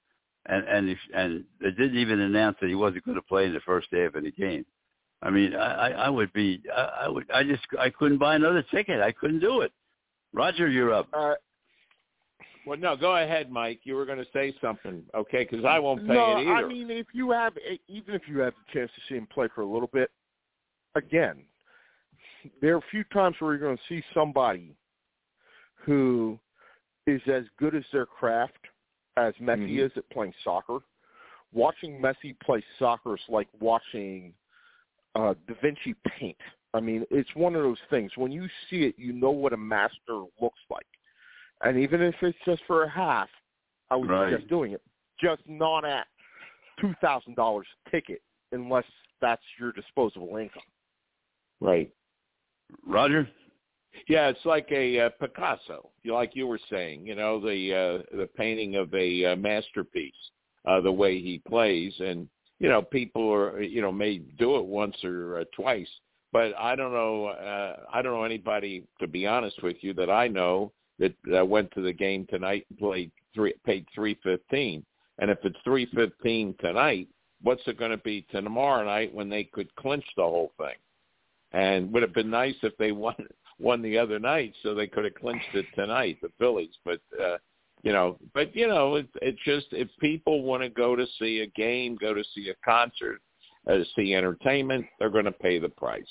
and 0.47 0.67
and 0.67 0.89
if, 0.89 0.99
and 1.15 1.45
they 1.61 1.71
didn't 1.71 1.99
even 1.99 2.21
announce 2.21 2.57
that 2.61 2.69
he 2.69 2.75
wasn't 2.75 3.05
going 3.05 3.17
to 3.17 3.23
play 3.23 3.45
in 3.47 3.53
the 3.53 3.61
first 3.61 3.89
half 3.93 4.15
of 4.15 4.25
the 4.25 4.33
game. 4.33 4.65
I 5.23 5.31
mean, 5.31 5.55
I, 5.55 5.89
I 5.89 5.89
I 5.91 6.09
would 6.09 6.33
be, 6.33 6.63
I, 6.75 7.05
I 7.05 7.09
would, 7.09 7.31
I 7.31 7.45
just, 7.45 7.63
I 7.79 7.91
couldn't 7.91 8.19
buy 8.19 8.35
another 8.35 8.65
ticket. 8.71 9.01
I 9.01 9.13
couldn't 9.13 9.39
do 9.41 9.61
it. 9.61 9.73
Roger, 10.33 10.69
you're 10.69 10.93
up. 10.93 11.07
uh, 11.13 11.35
Well, 12.67 12.79
no, 12.79 12.97
go 12.97 13.17
ahead, 13.17 13.51
Mike. 13.51 13.81
You 13.85 13.95
were 13.95 14.07
going 14.07 14.19
to 14.19 14.27
say 14.33 14.55
something, 14.61 15.03
okay? 15.15 15.47
Because 15.49 15.65
I 15.65 15.79
won't 15.79 16.07
pay 16.07 16.15
no, 16.15 16.39
it 16.39 16.43
either. 16.43 16.53
I 16.53 16.65
mean, 16.67 16.91
if 16.91 17.07
you 17.13 17.31
have, 17.31 17.53
even 17.87 18.15
if 18.15 18.23
you 18.27 18.39
have 18.41 18.55
the 18.55 18.79
chance 18.79 18.91
to 18.95 19.01
see 19.09 19.17
him 19.19 19.29
play 19.33 19.49
for 19.55 19.61
a 19.61 19.67
little 19.67 19.91
bit, 19.93 20.11
again, 20.95 21.45
there 22.61 22.75
are 22.75 22.79
a 22.79 22.91
few 22.91 23.05
times 23.05 23.37
where 23.39 23.53
you're 23.53 23.61
going 23.61 23.77
to 23.77 23.83
see 23.89 24.03
somebody 24.15 24.75
who 25.85 26.39
is 27.07 27.21
as 27.27 27.45
good 27.59 27.75
as 27.75 27.85
their 27.93 28.07
craft 28.07 28.67
as 29.17 29.35
Messi 29.37 29.77
Mhm. 29.77 29.87
is 29.87 29.97
at 29.97 30.09
playing 30.11 30.33
soccer. 30.45 30.79
Watching 31.53 32.01
Messi 32.01 32.39
play 32.41 32.63
soccer 32.79 33.15
is 33.15 33.29
like 33.29 33.49
watching 33.61 34.35
uh, 35.15 35.35
Da 35.47 35.55
Vinci 35.61 35.95
paint. 36.07 36.41
I 36.73 36.81
mean, 36.81 37.05
it's 37.11 37.35
one 37.35 37.55
of 37.55 37.63
those 37.63 37.81
things. 37.91 38.17
When 38.17 38.33
you 38.33 38.49
see 38.71 38.85
it, 38.85 38.99
you 38.99 39.13
know 39.13 39.31
what 39.31 39.53
a 39.53 39.59
master 39.59 40.25
looks 40.41 40.61
like. 40.71 40.87
And 41.61 41.79
even 41.79 42.01
if 42.01 42.15
it's 42.23 42.39
just 42.47 42.63
for 42.65 42.85
a 42.85 42.89
half, 42.89 43.29
I 43.91 43.97
would 43.97 44.09
Right. 44.09 44.31
suggest 44.31 44.49
doing 44.49 44.73
it. 44.73 44.83
Just 45.21 45.47
not 45.47 45.85
at 45.85 46.07
two 46.81 46.95
thousand 47.03 47.37
dollars 47.37 47.67
ticket, 47.91 48.23
unless 48.53 48.87
that's 49.21 49.43
your 49.59 49.73
disposable 49.73 50.37
income. 50.39 50.63
right. 51.61 51.93
Roger. 52.87 53.29
Yeah, 54.09 54.29
it's 54.29 54.45
like 54.45 54.69
a 54.71 55.01
uh, 55.01 55.11
Picasso, 55.21 55.91
like 56.05 56.35
you 56.35 56.47
were 56.47 56.61
saying. 56.71 57.07
You 57.07 57.15
know, 57.15 57.41
the 57.41 58.03
uh, 58.13 58.17
the 58.17 58.29
painting 58.37 58.77
of 58.77 58.93
a 58.95 59.33
uh, 59.33 59.37
masterpiece, 59.37 60.15
uh, 60.67 60.81
the 60.81 60.93
way 60.93 61.21
he 61.21 61.39
plays, 61.47 61.95
and 62.01 62.29
you 62.59 62.69
know, 62.69 62.83
people 62.83 63.33
are 63.33 63.61
you 63.63 63.83
know 63.83 63.93
may 63.93 64.19
do 64.19 64.57
it 64.57 64.65
once 64.65 64.97
or 65.05 65.41
uh, 65.41 65.45
twice, 65.55 65.89
but 66.33 66.55
I 66.59 66.75
don't 66.75 66.93
know. 66.93 67.27
Uh, 67.27 67.77
I 67.93 68.03
don't 68.03 68.13
know 68.13 68.25
anybody, 68.25 68.85
to 69.01 69.07
be 69.07 69.27
honest 69.27 69.63
with 69.63 69.77
you, 69.81 69.93
that 69.95 70.11
I 70.11 70.29
know 70.29 70.73
that 70.99 71.15
uh, 71.37 71.45
went 71.45 71.71
to 71.73 71.83
the 71.83 71.93
game 71.93 72.27
tonight 72.31 72.67
and 72.71 72.79
played 72.79 73.11
three, 73.35 73.55
paid 73.65 73.87
three 73.95 74.19
fifteen. 74.23 74.85
And 75.19 75.31
if 75.31 75.39
it's 75.45 75.59
three 75.65 75.87
fifteen 75.87 76.55
tonight, 76.61 77.09
what's 77.43 77.63
it 77.67 77.79
going 77.79 77.91
to 77.91 77.99
be 77.99 78.27
tomorrow 78.31 78.85
night 78.85 79.15
when 79.15 79.29
they 79.29 79.45
could 79.45 79.75
clinch 79.77 80.05
the 80.17 80.23
whole 80.23 80.53
thing? 80.57 80.77
And 81.53 81.93
would 81.93 82.03
have 82.03 82.15
been 82.15 82.31
nice 82.31 82.55
if 82.63 82.77
they 82.79 82.93
won 82.93 83.15
won 83.63 83.81
the 83.83 83.97
other 83.97 84.19
night, 84.19 84.55
so 84.63 84.75
they 84.75 84.87
could 84.87 85.05
have 85.05 85.15
clinched 85.15 85.55
it 85.55 85.67
tonight, 85.75 86.19
the 86.21 86.31
Phillies. 86.39 86.75
But 86.85 87.01
uh, 87.23 87.39
you 87.83 87.93
know, 87.93 88.19
but 88.35 88.55
you 88.55 88.69
know, 88.69 88.97
it, 88.97 89.09
it's 89.23 89.41
just 89.45 89.67
if 89.73 89.89
people 90.01 90.43
want 90.43 90.63
to 90.63 90.69
go 90.69 90.95
to 90.97 91.07
see 91.19 91.41
a 91.41 91.47
game, 91.47 91.97
go 92.01 92.13
to 92.15 92.25
see 92.35 92.51
a 92.51 92.55
concert, 92.65 93.21
uh, 93.67 93.79
see 93.97 94.15
entertainment, 94.15 94.85
they're 94.99 95.11
going 95.11 95.25
to 95.25 95.33
pay 95.33 95.59
the 95.59 95.69
price. 95.69 96.03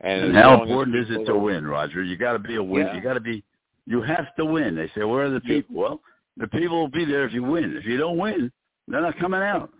And, 0.00 0.26
And 0.26 0.36
how 0.36 0.62
important 0.62 0.96
is 0.96 1.06
it 1.10 1.24
to 1.26 1.32
are- 1.32 1.38
win, 1.38 1.66
Roger? 1.66 2.02
You 2.02 2.16
got 2.16 2.34
to 2.34 2.38
be 2.38 2.56
a 2.56 2.62
win. 2.62 2.86
Yeah. 2.86 2.94
You 2.94 3.00
got 3.00 3.14
to 3.14 3.20
be. 3.20 3.42
You 3.86 4.02
have 4.02 4.34
to 4.36 4.44
win. 4.44 4.76
They 4.76 4.88
say, 4.94 5.04
where 5.04 5.24
are 5.26 5.30
the 5.30 5.40
Yeah. 5.44 5.56
people? 5.56 5.76
Well, 5.76 6.00
the 6.36 6.46
people 6.46 6.78
will 6.78 6.88
be 6.90 7.04
there 7.04 7.24
if 7.24 7.32
you 7.32 7.42
win. 7.42 7.76
If 7.76 7.84
you 7.84 7.96
don't 7.96 8.18
win, 8.18 8.52
they're 8.86 9.00
not 9.00 9.18
coming 9.18 9.40
out. 9.40 9.70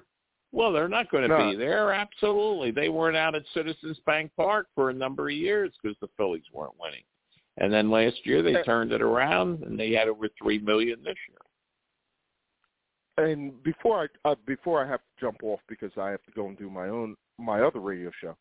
Well, 0.53 0.73
they're 0.73 0.89
not 0.89 1.11
going 1.11 1.23
to 1.23 1.29
No. 1.29 1.51
be 1.51 1.57
there. 1.57 1.93
Absolutely, 1.93 2.71
they 2.71 2.89
weren't 2.89 3.17
out 3.17 3.35
at 3.35 3.43
Citizens 3.53 3.99
Bank 4.07 4.33
Park 4.37 4.69
for 4.75 4.91
a 4.91 4.95
number 4.95 5.29
of 5.29 5.35
years 5.35 5.73
because 5.83 5.97
the 6.01 6.09
Phillies 6.17 6.51
weren't 6.53 6.79
winning. 6.81 7.05
And 7.59 7.73
then 7.73 7.91
last 7.91 8.25
year 8.25 8.41
they 8.43 8.63
turned 8.63 8.93
it 8.93 9.03
around 9.03 9.65
and 9.65 9.79
they 9.79 9.93
had 9.93 10.09
over 10.09 10.29
three 10.41 10.59
million 10.59 11.03
this 11.03 11.17
year. 11.29 11.39
And 13.19 13.61
before 13.65 14.09
I 14.25 14.31
uh, 14.31 14.37
before 14.47 14.85
I 14.85 14.89
have 14.89 15.01
to 15.01 15.21
jump 15.21 15.39
off 15.43 15.61
because 15.69 15.91
I 15.99 16.11
have 16.11 16.23
to 16.23 16.31
go 16.33 16.47
and 16.47 16.57
do 16.57 16.71
my 16.71 16.89
own 16.89 17.17
my 17.37 17.63
other 17.63 17.81
radio 17.81 18.13
show. 18.21 18.37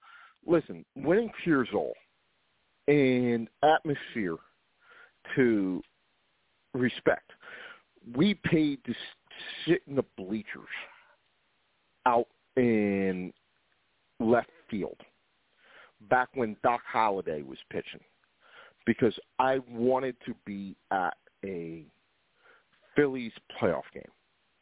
Listen, 0.46 0.86
winning 0.96 1.32
cures 1.44 1.70
all, 1.74 1.94
and 2.88 3.50
atmosphere 3.64 4.38
to 5.36 5.82
respect. 6.74 7.32
We 8.16 8.36
paid 8.36 8.84
to 8.86 8.94
sit 9.66 9.82
in 9.88 9.96
the 9.96 10.06
bleachers 10.16 10.70
out 12.08 12.28
in 12.56 13.32
left 14.20 14.50
field 14.70 14.98
back 16.10 16.30
when 16.34 16.56
Doc 16.64 16.82
Halladay 16.92 17.46
was 17.46 17.58
pitching 17.70 18.00
because 18.86 19.14
I 19.38 19.60
wanted 19.70 20.16
to 20.26 20.34
be 20.46 20.76
at 20.92 21.16
a 21.46 21.84
Phillies 22.96 23.34
playoff 23.60 23.84
game. 23.94 24.04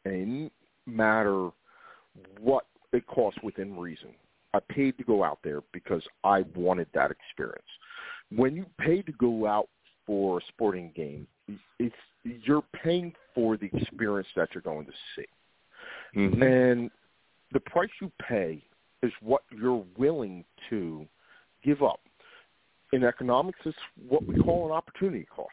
And 0.04 0.14
it 0.14 0.18
didn't 0.18 0.52
matter 0.86 1.50
what 2.40 2.66
it 2.92 3.06
cost 3.06 3.42
within 3.42 3.76
reason. 3.78 4.10
I 4.52 4.60
paid 4.68 4.96
to 4.98 5.04
go 5.04 5.22
out 5.22 5.38
there 5.44 5.60
because 5.72 6.02
I 6.24 6.44
wanted 6.54 6.88
that 6.94 7.10
experience. 7.10 7.66
When 8.34 8.56
you 8.56 8.66
pay 8.78 9.02
to 9.02 9.12
go 9.12 9.46
out 9.46 9.68
for 10.06 10.38
a 10.38 10.40
sporting 10.48 10.92
game, 10.94 11.26
it's 11.78 11.94
you're 12.24 12.64
paying 12.82 13.12
for 13.34 13.56
the 13.56 13.70
experience 13.72 14.28
that 14.34 14.48
you're 14.52 14.62
going 14.62 14.86
to 14.86 14.92
see. 15.14 15.26
Mm-hmm. 16.16 16.42
And 16.42 16.90
the 17.52 17.60
price 17.60 17.90
you 18.00 18.10
pay 18.28 18.62
is 19.02 19.12
what 19.20 19.42
you're 19.50 19.84
willing 19.96 20.44
to 20.70 21.06
give 21.64 21.82
up. 21.82 22.00
In 22.92 23.04
economics, 23.04 23.58
it's 23.64 23.76
what 24.08 24.26
we 24.26 24.34
call 24.36 24.66
an 24.66 24.72
opportunity 24.72 25.26
cost. 25.34 25.50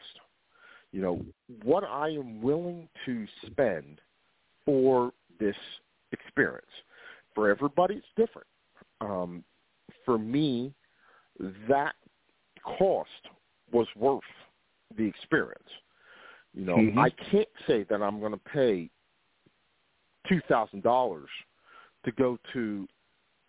You 0.92 1.02
know, 1.02 1.24
what 1.64 1.84
I 1.84 2.08
am 2.10 2.40
willing 2.40 2.88
to 3.06 3.26
spend 3.46 4.00
for 4.64 5.12
this 5.40 5.56
experience. 6.12 6.66
For 7.34 7.50
everybody, 7.50 7.96
it's 7.96 8.06
different. 8.16 8.46
Um, 9.00 9.44
for 10.04 10.18
me, 10.18 10.72
that 11.68 11.94
cost 12.78 13.10
was 13.72 13.88
worth 13.96 14.22
the 14.96 15.04
experience. 15.04 15.68
You 16.54 16.64
know, 16.64 16.76
Mhm. 16.76 16.98
I 16.98 17.10
can't 17.10 17.48
say 17.66 17.82
that 17.84 18.00
I'm 18.00 18.20
going 18.20 18.32
to 18.32 18.38
pay 18.38 18.88
two 20.28 20.40
thousand 20.42 20.82
dollars 20.82 21.28
to 22.04 22.12
go 22.12 22.38
to 22.52 22.88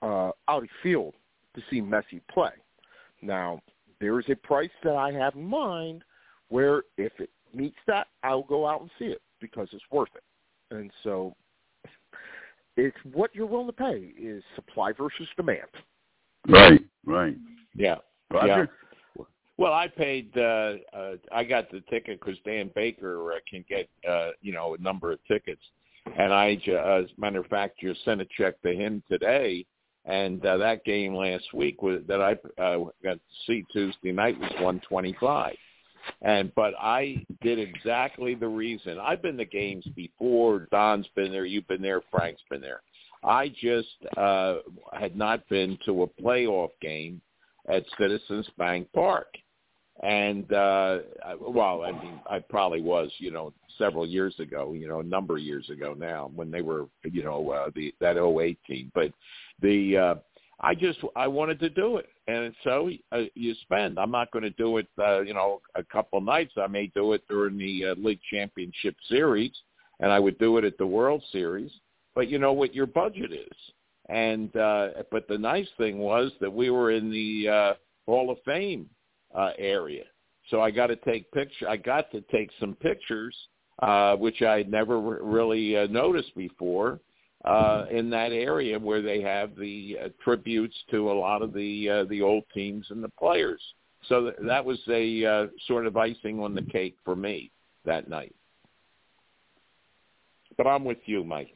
uh, 0.02 0.32
Audi 0.48 0.69
Field 0.84 1.14
to 1.56 1.61
see 1.69 1.82
Messi 1.82 2.22
play. 2.32 2.52
Now, 3.22 3.61
there 3.99 4.19
is 4.19 4.26
a 4.30 4.36
price 4.36 4.69
that 4.84 4.95
I 4.95 5.11
have 5.11 5.36
in 5.36 5.45
mind 5.45 6.03
where 6.49 6.84
if 6.98 7.14
it 7.19 7.30
meets 7.53 7.77
that, 7.88 8.07
I'll 8.23 8.44
go 8.44 8.68
out 8.68 8.82
and 8.82 8.90
see 8.99 9.06
it 9.06 9.22
because 9.40 9.68
it's 9.72 9.84
worth 9.91 10.10
it. 10.15 10.76
And 10.76 10.91
so 11.03 11.36
it's 12.77 12.98
what 13.14 13.34
you're 13.34 13.45
willing 13.45 13.68
to 13.68 13.73
pay 13.73 14.11
is 14.19 14.44
supply 14.56 14.91
versus 14.91 15.27
demand. 15.38 15.68
Right. 16.48 16.82
Right. 17.06 17.36
Yeah. 17.76 17.95
Roger. 18.32 18.69
Well, 19.57 19.73
I 19.73 19.88
paid. 19.88 20.38
Uh, 20.38 20.73
uh, 20.94 21.15
I 21.32 21.45
got 21.45 21.72
the 21.72 21.82
ticket 21.90 22.19
because 22.19 22.38
Dan 22.45 22.72
Baker 22.76 23.34
uh, 23.34 23.36
can 23.49 23.64
get, 23.69 23.88
uh, 24.07 24.32
you 24.41 24.52
know, 24.52 24.76
a 24.76 24.77
number 24.80 25.14
of 25.14 25.19
tickets, 25.27 25.61
and 26.18 26.34
I, 26.34 26.53
as 26.53 27.06
a 27.06 27.07
matter 27.18 27.40
of 27.40 27.48
fact, 27.48 27.80
just 27.80 28.03
sent 28.06 28.22
a 28.22 28.27
check 28.38 28.61
to 28.61 28.73
him 28.73 29.03
today. 29.10 29.65
And 30.06 30.45
uh, 30.45 30.57
that 30.57 30.86
game 30.86 31.15
last 31.15 31.52
week 31.53 31.82
was 31.82 32.02
that 32.07 32.22
I 32.22 32.34
uh, 32.61 32.86
got 33.03 33.15
to 33.15 33.19
see 33.48 33.65
Tuesday 33.73 34.11
night 34.11 34.40
was 34.40 34.52
one 34.60 34.80
twenty 34.88 35.15
five, 35.19 35.56
and 36.22 36.53
but 36.53 36.76
I 36.80 37.26
did 37.41 37.57
exactly 37.57 38.36
the 38.36 38.48
reason. 38.48 38.99
I've 38.99 39.23
been 39.23 39.38
to 39.38 39.45
games 39.45 39.86
before. 39.95 40.68
Don's 40.72 41.07
been 41.15 41.32
there. 41.32 41.45
You've 41.45 41.68
been 41.68 41.82
there. 41.82 42.02
Frank's 42.11 42.44
been 42.52 42.61
there. 42.61 42.82
I 43.23 43.49
just 43.49 43.88
uh, 44.15 44.57
had 44.94 45.15
not 45.15 45.48
been 45.49 45.77
to 45.86 46.03
a 46.03 46.22
playoff 46.22 46.69
game 46.82 47.19
at 47.68 47.84
Citizens 47.99 48.48
Bank 48.60 48.88
Park. 48.94 49.27
And 50.03 50.51
uh 50.51 50.99
well, 51.39 51.84
I 51.84 51.91
mean, 51.91 52.19
I 52.30 52.39
probably 52.39 52.81
was, 52.81 53.11
you 53.17 53.31
know, 53.31 53.53
several 53.77 54.05
years 54.05 54.35
ago, 54.39 54.73
you 54.73 54.88
know, 54.88 54.99
a 54.99 55.03
number 55.03 55.35
of 55.35 55.41
years 55.41 55.69
ago 55.69 55.95
now 55.97 56.31
when 56.35 56.51
they 56.51 56.61
were, 56.61 56.88
you 57.03 57.23
know, 57.23 57.51
uh, 57.51 57.69
the 57.76 57.93
that 58.01 58.17
08 58.17 58.57
team. 58.67 58.91
But 58.93 59.11
the 59.61 59.97
uh 59.97 60.15
I 60.61 60.73
just 60.73 60.99
I 61.15 61.27
wanted 61.27 61.59
to 61.59 61.69
do 61.69 61.97
it, 61.97 62.07
and 62.27 62.53
so 62.63 62.89
uh, 63.11 63.23
you 63.35 63.53
spend. 63.63 63.99
I'm 63.99 64.11
not 64.11 64.31
going 64.31 64.43
to 64.43 64.51
do 64.51 64.77
it, 64.77 64.88
uh, 64.97 65.22
you 65.22 65.34
know, 65.34 65.61
a 65.76 65.84
couple 65.84 66.22
nights. 66.22 66.53
I 66.57 66.67
may 66.67 66.88
do 66.88 67.13
it 67.13 67.23
during 67.27 67.57
the 67.57 67.88
uh, 67.88 67.95
league 67.97 68.22
championship 68.31 68.95
series, 69.09 69.51
and 69.99 70.11
I 70.11 70.19
would 70.19 70.38
do 70.39 70.57
it 70.57 70.63
at 70.63 70.77
the 70.77 70.88
World 70.88 71.22
Series. 71.31 71.72
But 72.15 72.30
you 72.30 72.39
know 72.39 72.53
what 72.53 72.73
your 72.73 72.85
budget 72.85 73.34
is, 73.34 73.57
and 74.07 74.55
uh, 74.55 74.89
but 75.11 75.27
the 75.27 75.38
nice 75.38 75.67
thing 75.77 75.99
was 75.99 76.31
that 76.39 76.51
we 76.51 76.69
were 76.69 76.91
in 76.91 77.11
the 77.11 77.49
uh, 77.49 77.73
Hall 78.05 78.31
of 78.31 78.38
Fame 78.45 78.89
uh, 79.36 79.52
area. 79.57 80.03
So 80.49 80.62
I 80.62 80.72
got 80.72 80.88
to 80.88 80.95
take 80.95 81.32
picture. 81.32 81.68
I 81.68 81.78
got 81.78 82.12
to 82.12 82.22
take 82.22 82.49
some 82.60 82.76
pictures, 82.76 83.36
uh, 83.82 84.16
which 84.16 84.41
I 84.41 84.57
would 84.57 84.72
never 84.72 84.99
re- 84.99 85.18
really 85.22 85.78
uh, 85.78 85.88
noticed 85.88 86.36
before, 86.36 86.99
uh, 87.44 87.86
in 87.91 88.10
that 88.12 88.32
area 88.32 88.78
where 88.80 89.02
they 89.02 89.22
have 89.22 89.56
the 89.56 89.98
uh, 90.03 90.07
tributes 90.24 90.76
to 90.91 91.12
a 91.12 91.14
lot 91.14 91.41
of 91.41 91.53
the 91.53 91.90
uh, 91.90 92.03
the 92.06 92.22
old 92.22 92.44
teams 92.53 92.88
and 92.90 93.03
the 93.03 93.10
players. 93.10 93.62
So 94.07 94.22
th- 94.22 94.36
that 94.48 94.64
was 94.64 94.80
a 94.88 95.26
uh, 95.26 95.48
sort 95.68 95.86
of 95.88 95.98
icing 95.98 96.40
on 96.40 96.53
the 96.56 96.62
cake 96.62 96.95
for 97.03 97.16
me 97.16 97.52
that 97.86 98.10
night. 98.10 98.36
But 100.57 100.68
I'm 100.68 100.86
with 100.86 100.99
you, 101.06 101.24
Mike. 101.24 101.53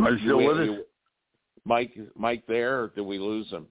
Are 0.00 0.12
you 0.12 0.18
still 0.18 0.38
with 0.38 0.58
us? 0.58 0.78
Mike, 1.66 1.98
Mike, 2.14 2.44
there, 2.46 2.84
or 2.84 2.88
did 2.94 3.02
we 3.02 3.18
lose 3.18 3.50
him? 3.50 3.66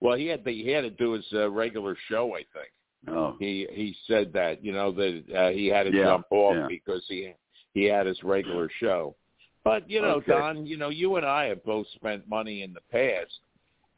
Well, 0.00 0.16
he 0.16 0.26
had 0.26 0.44
to, 0.44 0.50
he 0.52 0.68
had 0.70 0.80
to 0.82 0.90
do 0.90 1.12
his 1.12 1.26
uh, 1.32 1.50
regular 1.50 1.96
show, 2.08 2.34
I 2.34 2.38
think. 2.52 2.72
Oh, 3.08 3.36
He 3.38 3.68
he 3.70 3.94
said 4.08 4.32
that 4.32 4.64
you 4.64 4.72
know 4.72 4.90
that 4.90 5.22
uh, 5.36 5.48
he 5.50 5.66
had 5.66 5.84
to 5.84 5.92
Yeah, 5.92 6.04
jump 6.04 6.26
off 6.30 6.56
yeah. 6.56 6.66
because 6.68 7.04
he 7.08 7.32
he 7.72 7.84
had 7.84 8.06
his 8.06 8.20
regular 8.24 8.68
show. 8.80 9.14
But 9.62 9.88
you 9.88 10.00
know, 10.02 10.16
Okay. 10.16 10.32
Don, 10.32 10.66
you 10.66 10.76
know, 10.76 10.88
you 10.88 11.16
and 11.16 11.24
I 11.26 11.44
have 11.44 11.62
both 11.64 11.86
spent 11.94 12.28
money 12.28 12.62
in 12.62 12.72
the 12.72 12.80
past. 12.90 13.38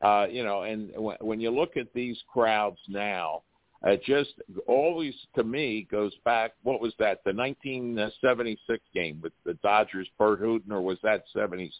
Uh, 0.02 0.26
you 0.30 0.44
know, 0.44 0.62
and 0.62 0.90
when, 0.96 1.16
when 1.20 1.40
you 1.40 1.50
look 1.50 1.76
at 1.76 1.92
these 1.94 2.18
crowds 2.30 2.78
now, 2.88 3.42
it 3.84 4.02
just 4.04 4.34
always 4.66 5.14
to 5.36 5.44
me 5.44 5.86
goes 5.90 6.12
back. 6.24 6.52
What 6.62 6.80
was 6.80 6.92
that? 6.98 7.20
The 7.24 7.32
1976 7.32 8.82
game 8.94 9.20
with 9.22 9.32
the 9.44 9.54
Dodgers, 9.62 10.08
Burt 10.18 10.40
Hooton, 10.40 10.70
or 10.70 10.82
was 10.82 10.98
that 11.02 11.24
77? 11.32 11.72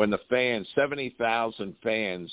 When 0.00 0.08
the 0.08 0.18
fans, 0.30 0.66
70,000 0.76 1.76
fans, 1.82 2.32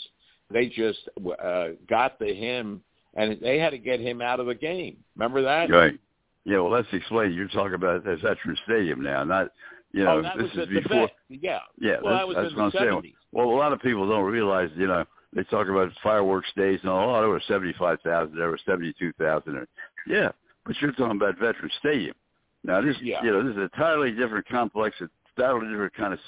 they 0.49 0.67
just 0.67 0.99
uh, 1.43 1.71
got 1.89 2.17
to 2.19 2.33
him, 2.33 2.81
and 3.13 3.37
they 3.41 3.59
had 3.59 3.71
to 3.71 3.77
get 3.77 3.99
him 3.99 4.21
out 4.21 4.39
of 4.39 4.45
the 4.45 4.55
game. 4.55 4.95
Remember 5.17 5.41
that? 5.41 5.69
right. 5.69 5.99
Yeah, 6.45 6.59
well, 6.59 6.71
let's 6.71 6.87
explain. 6.93 7.33
You're 7.33 7.49
talking 7.49 7.73
about 7.73 8.05
the 8.05 8.15
Veteran 8.15 8.55
Stadium 8.63 9.03
now, 9.03 9.25
not 9.25 9.51
you 9.91 10.05
know 10.05 10.19
oh, 10.19 10.21
that 10.21 10.37
this 10.37 10.43
was 10.43 10.51
is 10.53 10.59
at 10.59 10.69
the 10.69 10.79
before. 10.79 11.09
Yeah. 11.27 11.59
Yeah, 11.77 11.97
Well, 12.01 12.13
that's, 12.13 12.21
that 12.21 12.27
was 12.29 12.35
that's 12.37 12.51
in 12.51 12.55
what 12.57 12.63
I'm 12.63 12.71
the 12.71 12.79
saying. 12.79 13.13
70s. 13.13 13.13
Well, 13.33 13.49
a 13.49 13.57
lot 13.59 13.73
of 13.73 13.81
people 13.81 14.07
don't 14.07 14.31
realize, 14.31 14.69
you 14.77 14.87
know, 14.87 15.03
they 15.33 15.43
talk 15.43 15.67
about 15.67 15.91
fireworks 16.01 16.47
days 16.55 16.79
and 16.83 16.89
all. 16.89 17.17
Oh, 17.17 17.19
there 17.19 17.27
were 17.27 17.41
seventy-five 17.49 17.99
thousand, 17.99 18.37
there 18.37 18.47
were 18.47 18.59
seventy-two 18.65 19.11
thousand. 19.19 19.67
Yeah, 20.07 20.29
but 20.65 20.77
you're 20.79 20.93
talking 20.93 21.17
about 21.17 21.37
Veteran 21.37 21.69
Stadium. 21.79 22.15
Now, 22.63 22.79
this, 22.79 22.95
Yeah. 23.01 23.21
you 23.25 23.31
know, 23.31 23.43
this 23.43 23.51
is 23.51 23.57
a 23.57 23.63
entirely 23.63 24.11
different 24.11 24.47
complex, 24.47 24.95
a 25.01 25.09
entirely 25.35 25.67
different 25.67 25.95
kind 25.95 26.13
of 26.13 26.19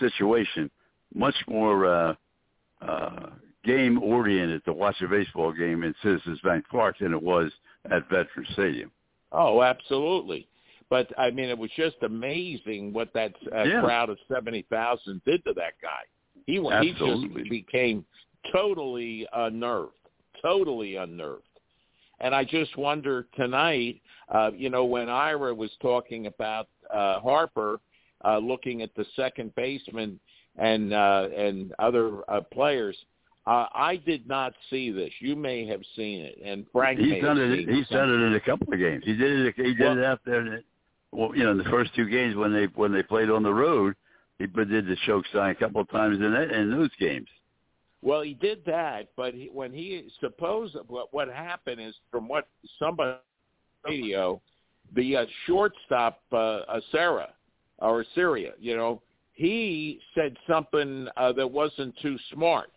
situation. 0.00 0.68
Much 1.14 1.34
more 1.48 1.86
uh, 1.86 2.14
uh, 2.80 3.30
game 3.64 4.02
oriented 4.02 4.64
to 4.64 4.72
watch 4.72 4.96
a 5.02 5.08
baseball 5.08 5.52
game 5.52 5.82
in 5.82 5.94
Citizens 6.02 6.40
Bank 6.42 6.64
Park 6.70 6.96
than 7.00 7.12
it 7.12 7.22
was 7.22 7.50
at 7.90 8.08
Veterans 8.08 8.48
Stadium. 8.52 8.90
Oh, 9.32 9.62
absolutely. 9.62 10.46
But 10.88 11.08
I 11.18 11.30
mean, 11.30 11.48
it 11.48 11.58
was 11.58 11.70
just 11.76 11.96
amazing 12.02 12.92
what 12.92 13.12
that 13.14 13.32
uh, 13.54 13.62
Yeah. 13.62 13.80
crowd 13.80 14.10
of 14.10 14.18
seventy 14.28 14.62
thousand 14.70 15.22
did 15.24 15.44
to 15.44 15.52
that 15.54 15.74
guy. 15.80 16.02
He 16.46 16.58
went. 16.58 16.84
He 16.84 16.92
just 16.92 17.48
became 17.48 18.04
totally 18.52 19.26
unnerved, 19.32 19.92
totally 20.42 20.96
unnerved. 20.96 21.44
And 22.18 22.34
I 22.34 22.44
just 22.44 22.76
wonder 22.76 23.26
tonight, 23.36 24.00
uh, 24.28 24.50
you 24.54 24.68
know, 24.68 24.84
when 24.84 25.08
Ira 25.08 25.54
was 25.54 25.70
talking 25.80 26.26
about 26.26 26.68
uh, 26.92 27.20
Harper 27.20 27.80
uh, 28.24 28.38
looking 28.38 28.82
at 28.82 28.94
the 28.94 29.06
second 29.16 29.54
baseman 29.54 30.18
and 30.56 30.92
uh, 30.92 31.28
and 31.36 31.72
other 31.78 32.20
uh, 32.30 32.40
players, 32.40 32.96
uh, 33.46 33.66
I 33.74 33.96
did 33.96 34.28
not 34.28 34.52
see 34.68 34.90
this. 34.90 35.10
You 35.20 35.36
may 35.36 35.66
have 35.66 35.80
seen 35.96 36.20
it, 36.20 36.38
and 36.44 36.66
Frank 36.72 36.98
he's 36.98 37.22
done 37.22 37.38
it. 37.38 37.68
He's 37.68 37.88
done 37.88 38.10
it 38.10 38.26
in 38.26 38.34
a 38.34 38.40
couple 38.40 38.72
of 38.72 38.78
games. 38.78 39.02
He 39.04 39.14
did 39.16 39.46
it. 39.46 39.54
He 39.56 39.74
did 39.74 39.80
Well- 39.80 39.98
it 39.98 40.04
out 40.04 40.20
there. 40.24 40.62
Well, 41.12 41.34
you 41.34 41.42
know, 41.42 41.50
in 41.50 41.58
the 41.58 41.64
first 41.64 41.92
two 41.94 42.08
games 42.08 42.36
when 42.36 42.52
they 42.52 42.66
when 42.66 42.92
they 42.92 43.02
played 43.02 43.30
on 43.30 43.42
the 43.42 43.52
road, 43.52 43.96
he 44.38 44.46
did 44.46 44.86
the 44.86 44.96
choke 45.06 45.24
sign 45.32 45.50
a 45.50 45.54
couple 45.54 45.80
of 45.80 45.90
times 45.90 46.18
in 46.18 46.32
that, 46.32 46.52
in 46.52 46.70
those 46.70 46.90
games. 47.00 47.28
Well, 48.02 48.22
he 48.22 48.34
did 48.34 48.64
that, 48.64 49.08
but 49.16 49.34
he, 49.34 49.50
when 49.52 49.72
he 49.72 50.08
suppose 50.20 50.74
what 50.86 51.12
what 51.12 51.28
happened 51.28 51.80
is 51.80 51.94
from 52.10 52.28
what 52.28 52.48
somebody 52.78 53.18
radio, 53.84 54.40
the 54.94 55.16
uh, 55.16 55.26
shortstop 55.46 56.20
uh, 56.32 56.36
uh, 56.36 56.80
Sarah 56.92 57.34
or 57.78 58.04
Syria, 58.14 58.52
you 58.58 58.76
know, 58.76 59.02
he 59.40 59.98
said 60.14 60.36
something 60.46 61.08
uh, 61.16 61.32
that 61.32 61.50
wasn't 61.50 61.96
too 62.02 62.18
smart, 62.30 62.70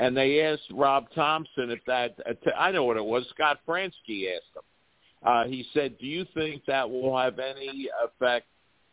and 0.00 0.16
they 0.16 0.42
asked 0.42 0.70
Rob 0.70 1.06
Thomson 1.12 1.72
if 1.72 1.80
that. 1.88 2.14
Uh, 2.24 2.34
t- 2.34 2.52
I 2.56 2.70
know 2.70 2.84
what 2.84 2.96
it 2.96 3.04
was. 3.04 3.26
Scott 3.34 3.58
Franzke 3.66 4.36
asked 4.36 4.54
him. 4.54 4.62
Uh, 5.24 5.44
he 5.46 5.66
said, 5.74 5.98
"Do 5.98 6.06
you 6.06 6.24
think 6.34 6.64
that 6.66 6.88
will 6.88 7.18
have 7.18 7.40
any 7.40 7.88
effect 8.04 8.46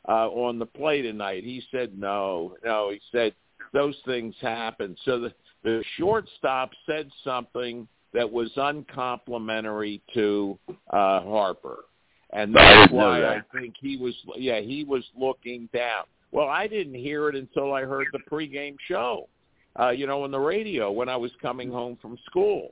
uh, 0.09 0.29
on 0.29 0.57
the 0.57 0.65
play 0.65 1.03
tonight?" 1.03 1.43
He 1.43 1.61
said, 1.71 1.95
"No, 1.95 2.57
no." 2.65 2.89
He 2.89 2.99
said 3.11 3.35
those 3.71 3.95
things 4.07 4.33
happen. 4.41 4.97
So 5.05 5.19
the 5.19 5.33
the 5.63 5.83
shortstop 5.99 6.71
said 6.87 7.11
something 7.23 7.87
that 8.13 8.31
was 8.31 8.49
uncomplimentary 8.55 10.01
to 10.15 10.57
uh, 10.89 11.21
Harper, 11.21 11.85
and 12.33 12.55
that's 12.55 12.91
why. 12.91 13.23
I 13.25 13.41
think 13.53 13.75
he 13.79 13.95
was. 13.95 14.15
Yeah, 14.37 14.61
he 14.61 14.83
was 14.83 15.03
looking 15.15 15.69
down. 15.71 16.05
Well, 16.31 16.47
I 16.47 16.67
didn't 16.67 16.95
hear 16.95 17.29
it 17.29 17.35
until 17.35 17.73
I 17.73 17.83
heard 17.83 18.07
the 18.11 18.19
pregame 18.29 18.75
show. 18.87 19.27
Uh, 19.77 19.89
you 19.89 20.07
know, 20.07 20.23
on 20.23 20.31
the 20.31 20.39
radio 20.39 20.89
when 20.91 21.09
I 21.09 21.17
was 21.17 21.31
coming 21.41 21.69
home 21.69 21.97
from 22.01 22.17
school. 22.25 22.71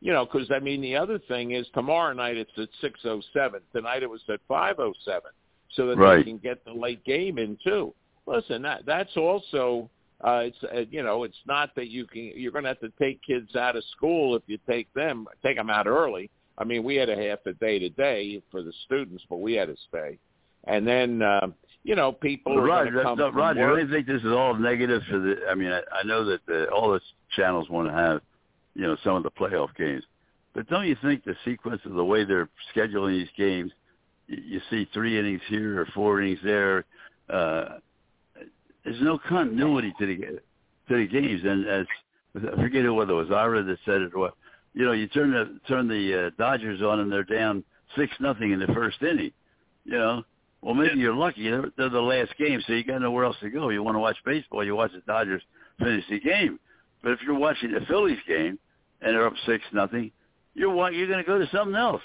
You 0.00 0.12
know, 0.12 0.24
because 0.24 0.50
I 0.54 0.58
mean, 0.58 0.80
the 0.82 0.94
other 0.96 1.18
thing 1.18 1.52
is 1.52 1.66
tomorrow 1.74 2.12
night 2.12 2.36
it's 2.36 2.50
at 2.58 2.68
six 2.80 3.00
oh 3.04 3.22
seven. 3.32 3.60
Tonight 3.74 4.02
it 4.02 4.10
was 4.10 4.20
at 4.28 4.40
five 4.46 4.78
oh 4.78 4.92
seven, 5.04 5.30
so 5.72 5.86
that 5.86 5.96
Right. 5.96 6.18
they 6.18 6.24
can 6.24 6.38
get 6.38 6.64
the 6.64 6.72
late 6.72 7.02
game 7.04 7.38
in 7.38 7.56
too. 7.64 7.94
Listen, 8.26 8.62
that 8.62 8.84
that's 8.86 9.16
also 9.16 9.88
uh, 10.20 10.42
it's 10.44 10.62
uh, 10.64 10.80
you 10.90 11.02
know 11.02 11.24
it's 11.24 11.40
not 11.46 11.74
that 11.74 11.88
you 11.88 12.06
can 12.06 12.32
you're 12.36 12.52
going 12.52 12.64
to 12.64 12.68
have 12.68 12.80
to 12.80 12.92
take 12.98 13.20
kids 13.22 13.56
out 13.56 13.76
of 13.76 13.84
school 13.96 14.36
if 14.36 14.42
you 14.46 14.58
take 14.68 14.92
them 14.94 15.26
take 15.42 15.56
them 15.56 15.70
out 15.70 15.86
early. 15.86 16.30
I 16.58 16.64
mean, 16.64 16.84
we 16.84 16.96
had 16.96 17.08
a 17.08 17.16
half 17.16 17.40
a 17.46 17.52
day 17.54 17.78
today 17.78 18.40
for 18.50 18.62
the 18.62 18.72
students, 18.84 19.24
but 19.28 19.38
we 19.40 19.54
had 19.54 19.68
to 19.68 19.76
stay. 19.88 20.18
And 20.64 20.86
then 20.86 21.20
uh, 21.22 21.48
you 21.84 21.94
know 21.94 22.12
people 22.12 22.56
Well, 22.56 22.64
are 22.64 22.66
Roger, 22.66 23.02
come 23.02 23.18
no, 23.18 23.28
from 23.30 23.38
Roger. 23.38 23.72
I 23.74 23.88
think 23.88 24.06
this 24.06 24.22
is 24.22 24.32
all 24.32 24.54
negative 24.54 25.02
for 25.08 25.18
the. 25.18 25.36
I 25.48 25.54
mean, 25.54 25.70
I, 25.70 25.80
I 25.92 26.02
know 26.04 26.24
that 26.24 26.44
the, 26.46 26.68
all 26.70 26.90
the 26.90 27.00
channels 27.36 27.68
want 27.68 27.88
to 27.88 27.94
have, 27.94 28.20
you 28.74 28.82
know, 28.82 28.96
some 29.04 29.14
of 29.16 29.22
the 29.22 29.30
playoff 29.30 29.74
games, 29.76 30.02
but 30.54 30.68
don't 30.68 30.86
you 30.86 30.96
think 31.02 31.24
the 31.24 31.36
sequence 31.44 31.82
of 31.84 31.92
the 31.92 32.04
way 32.04 32.24
they're 32.24 32.48
scheduling 32.74 33.18
these 33.18 33.28
games, 33.36 33.70
you, 34.26 34.38
you 34.44 34.60
see 34.70 34.88
three 34.92 35.18
innings 35.18 35.42
here 35.48 35.80
or 35.80 35.86
four 35.94 36.20
innings 36.20 36.40
there, 36.42 36.84
uh, 37.28 37.76
there's 38.84 39.00
no 39.00 39.18
continuity 39.28 39.94
to 39.98 40.06
the 40.06 40.16
to 40.88 40.96
the 40.96 41.06
games, 41.06 41.42
and 41.44 41.66
as 41.66 41.86
I 42.36 42.56
forget 42.56 42.92
whether 42.92 43.12
it 43.12 43.16
was 43.16 43.30
Ira 43.30 43.62
that 43.62 43.78
said 43.84 44.02
it 44.02 44.14
or 44.14 44.20
what. 44.20 44.34
You 44.76 44.84
know, 44.84 44.92
you 44.92 45.06
turn 45.06 45.30
the 45.30 45.60
turn 45.68 45.86
the 45.86 46.26
uh, 46.26 46.30
Dodgers 46.36 46.82
on 46.82 46.98
and 46.98 47.12
they're 47.12 47.22
down 47.22 47.62
six 47.96 48.12
nothing 48.18 48.50
in 48.50 48.58
the 48.58 48.66
first 48.68 49.00
inning. 49.02 49.30
You 49.84 49.98
know, 49.98 50.22
well, 50.64 50.74
maybe 50.74 50.98
you're 50.98 51.14
lucky. 51.14 51.50
They're, 51.50 51.70
they're 51.76 51.90
the 51.90 52.00
last 52.00 52.34
game, 52.38 52.58
so 52.66 52.72
you 52.72 52.84
got 52.84 53.02
nowhere 53.02 53.24
else 53.24 53.36
to 53.42 53.50
go. 53.50 53.68
You 53.68 53.82
want 53.82 53.96
to 53.96 54.00
watch 54.00 54.16
baseball, 54.24 54.64
you 54.64 54.74
watch 54.74 54.92
the 54.92 55.00
Dodgers 55.00 55.42
finish 55.78 56.04
the 56.08 56.18
game. 56.18 56.58
But 57.02 57.12
if 57.12 57.18
you're 57.22 57.38
watching 57.38 57.70
the 57.70 57.80
Phillies 57.86 58.16
game 58.26 58.58
and 59.02 59.14
they're 59.14 59.26
up 59.26 59.34
six 59.44 59.62
nothing, 59.74 60.10
you're 60.54 60.72
wa- 60.72 60.88
you're 60.88 61.06
going 61.06 61.18
to 61.18 61.24
go 61.24 61.38
to 61.38 61.46
something 61.52 61.76
else. 61.76 62.00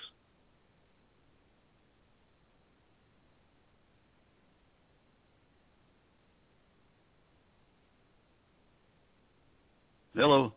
Hello. 10.15 10.53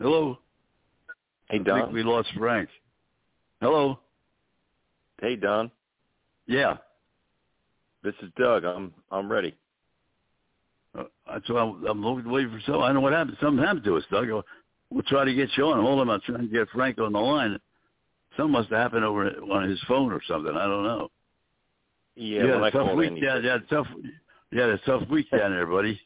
Hello. 0.00 0.38
Hey 1.48 1.60
Don. 1.60 1.78
I 1.78 1.82
think 1.84 1.94
we 1.94 2.02
lost 2.02 2.30
Frank. 2.36 2.68
Hello. 3.60 4.00
Hey 5.20 5.36
Don. 5.36 5.70
Yeah. 6.46 6.76
This 8.02 8.14
is 8.22 8.30
Doug. 8.38 8.64
I'm 8.64 8.92
I'm 9.10 9.30
ready. 9.30 9.56
Uh, 10.96 11.04
That's 11.30 11.48
why 11.50 11.60
I'm, 11.62 11.84
I'm 11.86 12.04
looking 12.04 12.30
waiting 12.30 12.50
for 12.52 12.60
something. 12.60 12.82
I 12.82 12.92
know 12.92 13.00
what 13.00 13.12
happened. 13.12 13.36
Something 13.40 13.64
happened 13.64 13.84
to 13.84 13.96
us, 13.96 14.04
Doug. 14.10 14.28
We'll- 14.28 14.44
We'll 14.88 15.02
try 15.02 15.24
to 15.24 15.34
get 15.34 15.48
you 15.56 15.64
on. 15.64 15.80
Hold 15.82 15.98
on, 15.98 16.08
I'm 16.08 16.20
trying 16.20 16.42
to 16.42 16.46
get 16.46 16.68
Frank 16.70 16.98
on 17.00 17.12
the 17.12 17.18
line. 17.18 17.58
Something 18.36 18.52
must 18.52 18.68
have 18.70 18.78
happened 18.78 19.04
over 19.04 19.26
on 19.28 19.68
his 19.68 19.82
phone 19.88 20.12
or 20.12 20.20
something. 20.28 20.56
I 20.56 20.64
don't 20.64 20.84
know. 20.84 21.08
Yeah, 22.14 22.42
you 22.44 22.48
when 22.50 22.62
I 22.62 22.66
had 22.66 22.74
a 22.74 22.78
tough 22.78 22.96
week. 22.96 23.12
Yeah, 23.20 23.42
had 23.42 23.68
tough. 23.68 23.86
Had 24.52 24.68
a 24.68 24.78
tough 24.86 25.08
week 25.08 25.26
down 25.32 25.50
there, 25.50 25.66
buddy. 25.66 26.00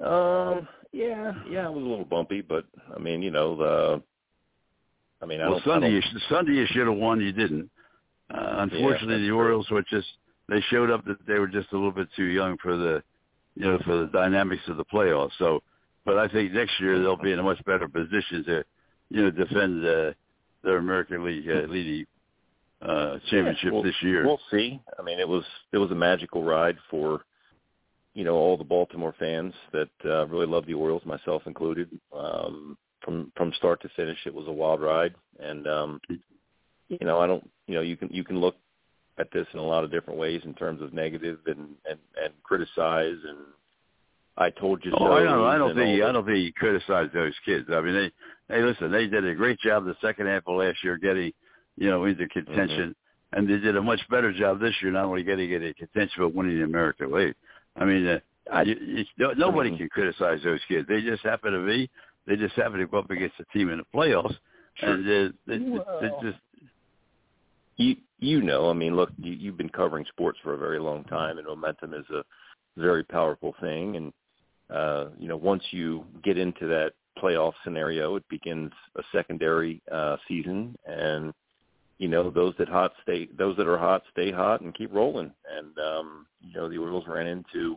Um, 0.00 0.68
yeah, 0.92 1.32
yeah, 1.48 1.66
it 1.66 1.72
was 1.72 1.82
a 1.82 1.88
little 1.88 2.04
bumpy, 2.04 2.42
but 2.42 2.66
I 2.94 2.98
mean, 2.98 3.22
you 3.22 3.30
know, 3.30 3.56
the. 3.56 4.02
I 5.24 5.26
mean, 5.26 5.40
I 5.40 5.48
Well. 5.48 5.62
Sunday, 5.64 5.86
I 5.88 5.90
you 5.90 6.02
Sunday 6.28 6.52
you 6.52 6.66
should 6.66 6.86
have 6.86 6.96
won. 6.96 7.20
You 7.20 7.32
didn't. 7.32 7.70
Uh, 8.30 8.56
unfortunately, 8.58 9.14
that's 9.16 9.22
the. 9.22 9.30
Orioles 9.30 9.68
were 9.70 9.82
just. 9.82 10.06
They 10.48 10.60
showed 10.70 10.90
up 10.90 11.04
that 11.06 11.26
they 11.26 11.38
were 11.38 11.48
just 11.48 11.72
a 11.72 11.74
little 11.74 11.90
bit 11.90 12.08
too 12.14 12.24
young 12.24 12.58
for 12.62 12.76
the 12.76 13.02
you 13.56 13.64
know, 13.64 13.78
for 13.84 13.98
the 13.98 14.06
dynamics 14.06 14.62
of 14.68 14.76
the 14.76 14.84
playoffs. 14.84 15.30
So, 15.38 15.62
but 16.04 16.18
I 16.18 16.28
think 16.28 16.52
next 16.52 16.78
year 16.80 16.98
they'll 17.00 17.16
be 17.16 17.32
in 17.32 17.38
a 17.38 17.42
much 17.42 17.64
better 17.64 17.88
position 17.88 18.44
to, 18.46 18.64
you 19.10 19.22
know, 19.22 19.30
defend 19.30 19.84
uh, 19.86 20.12
their 20.62 20.78
American 20.78 21.24
League 21.24 21.48
uh, 21.48 21.66
leading 21.70 22.04
uh, 22.82 23.18
championship 23.30 23.64
Yeah, 23.64 23.70
we'll- 23.70 23.82
this 23.82 24.02
year. 24.02 24.26
We'll 24.26 24.40
see. 24.50 24.80
I 24.98 25.02
mean, 25.02 25.18
it 25.18 25.28
was 25.28 25.44
it 25.72 25.78
was 25.78 25.90
a 25.90 25.94
magical 25.94 26.42
ride 26.44 26.76
for 26.90 27.22
you 28.14 28.24
know 28.24 28.34
all 28.34 28.56
the 28.56 28.64
Baltimore 28.64 29.14
fans 29.18 29.54
that 29.72 29.88
uh, 30.04 30.26
really 30.26 30.46
love 30.46 30.66
the 30.66 30.74
Orioles, 30.74 31.04
myself 31.04 31.42
included. 31.46 31.88
Um, 32.12 32.76
from 33.04 33.32
from 33.36 33.52
start 33.54 33.80
to 33.82 33.88
finish, 33.96 34.18
it 34.26 34.34
was 34.34 34.46
a 34.48 34.52
wild 34.52 34.80
ride, 34.80 35.14
and 35.40 35.66
um, 35.66 36.00
you 36.88 36.98
know 37.00 37.20
I 37.20 37.26
don't 37.26 37.48
you 37.66 37.74
know 37.74 37.80
you 37.82 37.96
can 37.96 38.08
you 38.10 38.24
can 38.24 38.40
look 38.40 38.56
at 39.18 39.30
this 39.32 39.46
in 39.52 39.60
a 39.60 39.62
lot 39.62 39.84
of 39.84 39.90
different 39.92 40.18
ways 40.18 40.40
in 40.44 40.54
terms 40.54 40.82
of 40.82 40.92
negative 40.92 41.38
and 41.46 41.68
and 41.88 41.98
and 42.22 42.32
criticize 42.42 43.16
and 43.28 43.38
I 44.36 44.50
told 44.50 44.84
you 44.84 44.90
so. 44.90 44.96
Oh, 45.00 45.12
I 45.12 45.22
don't. 45.22 45.44
I 45.44 45.58
don't 45.58 45.74
think. 45.76 46.02
all 46.02 46.08
I 46.08 46.12
don't 46.12 46.24
think 46.26 46.38
he 46.38 46.52
criticized 46.52 47.12
those 47.12 47.34
kids. 47.44 47.68
I 47.72 47.80
mean, 47.80 47.94
they. 47.94 48.54
Hey, 48.54 48.62
listen, 48.62 48.90
they 48.90 49.06
did 49.06 49.24
a 49.24 49.34
great 49.34 49.58
job 49.60 49.84
the 49.84 49.96
second 50.02 50.26
half 50.26 50.42
of 50.46 50.56
last 50.56 50.82
year 50.82 50.98
getting, 50.98 51.32
you 51.78 51.88
know, 51.88 52.04
into 52.04 52.26
contention, 52.28 52.94
and 53.32 53.48
they 53.48 53.58
did 53.58 53.76
a 53.76 53.82
much 53.82 54.00
better 54.10 54.32
job 54.32 54.60
this 54.60 54.74
year, 54.82 54.90
not 54.92 55.04
only 55.06 55.22
getting 55.22 55.50
into 55.50 55.72
contention 55.74 56.16
but 56.18 56.34
winning 56.34 56.58
the 56.58 56.64
American 56.64 57.12
League. 57.12 57.34
I 57.76 57.84
mean, 57.84 58.06
uh, 58.06 58.18
I- 58.52 58.62
you, 58.62 58.76
you, 58.80 59.04
no, 59.18 59.32
nobody 59.32 59.70
Mhm. 59.70 59.78
can 59.78 59.88
criticize 59.88 60.42
those 60.42 60.60
kids. 60.68 60.86
They 60.88 61.00
just 61.00 61.22
happen 61.22 61.52
to 61.52 61.64
be. 61.64 61.88
They 62.26 62.36
just 62.36 62.54
happen 62.54 62.78
to 62.80 62.86
go 62.86 62.98
up 62.98 63.10
against 63.10 63.40
a 63.40 63.44
team 63.56 63.70
in 63.70 63.78
the 63.78 63.84
playoffs, 63.94 64.36
Sure. 64.76 64.90
and 64.92 65.06
they, 65.46 65.56
they, 65.58 65.64
Well. 65.70 65.98
they 66.00 66.08
just. 66.22 66.38
you 67.76 67.96
you 68.20 68.40
know, 68.40 68.70
I 68.70 68.72
mean, 68.72 68.96
look, 68.96 69.10
you, 69.18 69.32
you've 69.32 69.58
been 69.58 69.68
covering 69.68 70.06
sports 70.08 70.38
for 70.42 70.54
a 70.54 70.58
very 70.58 70.78
long 70.78 71.04
time, 71.04 71.36
and 71.38 71.46
momentum 71.46 71.92
is 71.92 72.06
a 72.10 72.22
very 72.76 73.04
powerful 73.04 73.54
thing. 73.60 73.96
And 73.96 74.12
uh, 74.70 75.06
you 75.18 75.28
know, 75.28 75.36
once 75.36 75.62
you 75.72 76.04
get 76.22 76.38
into 76.38 76.66
that 76.68 76.92
playoff 77.22 77.52
scenario, 77.62 78.16
it 78.16 78.24
begins 78.28 78.72
a 78.96 79.02
secondary 79.12 79.82
uh, 79.92 80.16
season, 80.26 80.74
and 80.86 81.34
you 81.98 82.08
know, 82.08 82.30
those 82.30 82.54
that 82.58 82.68
hot 82.68 82.92
stay, 83.02 83.28
those 83.36 83.56
that 83.56 83.68
are 83.68 83.78
hot 83.78 84.02
stay 84.10 84.32
hot 84.32 84.62
and 84.62 84.74
keep 84.74 84.92
rolling. 84.92 85.30
And 85.56 85.78
um, 85.78 86.26
you 86.40 86.54
know, 86.54 86.68
the 86.68 86.78
Orioles 86.78 87.04
ran 87.06 87.26
into 87.26 87.76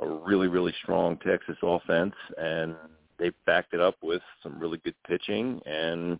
a 0.00 0.06
really 0.06 0.48
really 0.48 0.74
strong 0.82 1.16
Texas 1.18 1.56
offense, 1.62 2.14
and 2.36 2.74
they 3.18 3.30
backed 3.46 3.74
it 3.74 3.80
up 3.80 3.96
with 4.02 4.22
some 4.42 4.58
really 4.58 4.78
good 4.78 4.94
pitching 5.06 5.60
and 5.66 6.18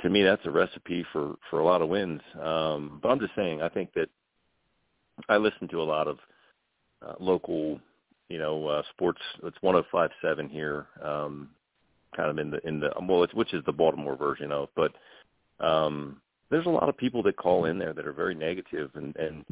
to 0.00 0.08
me 0.08 0.22
that's 0.22 0.44
a 0.46 0.50
recipe 0.50 1.04
for 1.12 1.34
for 1.50 1.60
a 1.60 1.64
lot 1.64 1.82
of 1.82 1.88
wins. 1.88 2.20
Um 2.40 2.98
but 3.02 3.10
i'm 3.10 3.20
just 3.20 3.34
saying 3.34 3.62
i 3.62 3.68
think 3.68 3.92
that 3.94 4.08
i 5.28 5.36
listen 5.36 5.68
to 5.68 5.82
a 5.82 5.84
lot 5.84 6.08
of 6.08 6.18
uh, 7.06 7.14
local 7.20 7.80
you 8.28 8.38
know 8.38 8.66
uh 8.66 8.82
sports. 8.90 9.20
It's 9.42 9.56
1057 9.60 10.48
here 10.48 10.86
um 11.02 11.50
kind 12.16 12.30
of 12.30 12.38
in 12.38 12.50
the 12.50 12.66
in 12.66 12.80
the 12.80 12.90
well 13.02 13.22
it's 13.22 13.34
which 13.34 13.52
is 13.54 13.62
the 13.66 13.72
baltimore 13.72 14.16
version 14.16 14.50
of 14.52 14.68
but 14.74 14.92
um 15.60 16.20
there's 16.50 16.66
a 16.66 16.70
lot 16.70 16.88
of 16.88 16.96
people 16.96 17.22
that 17.24 17.36
call 17.36 17.66
in 17.66 17.78
there 17.78 17.92
that 17.92 18.06
are 18.06 18.12
very 18.12 18.34
negative 18.34 18.90
and 18.94 19.14
and 19.16 19.44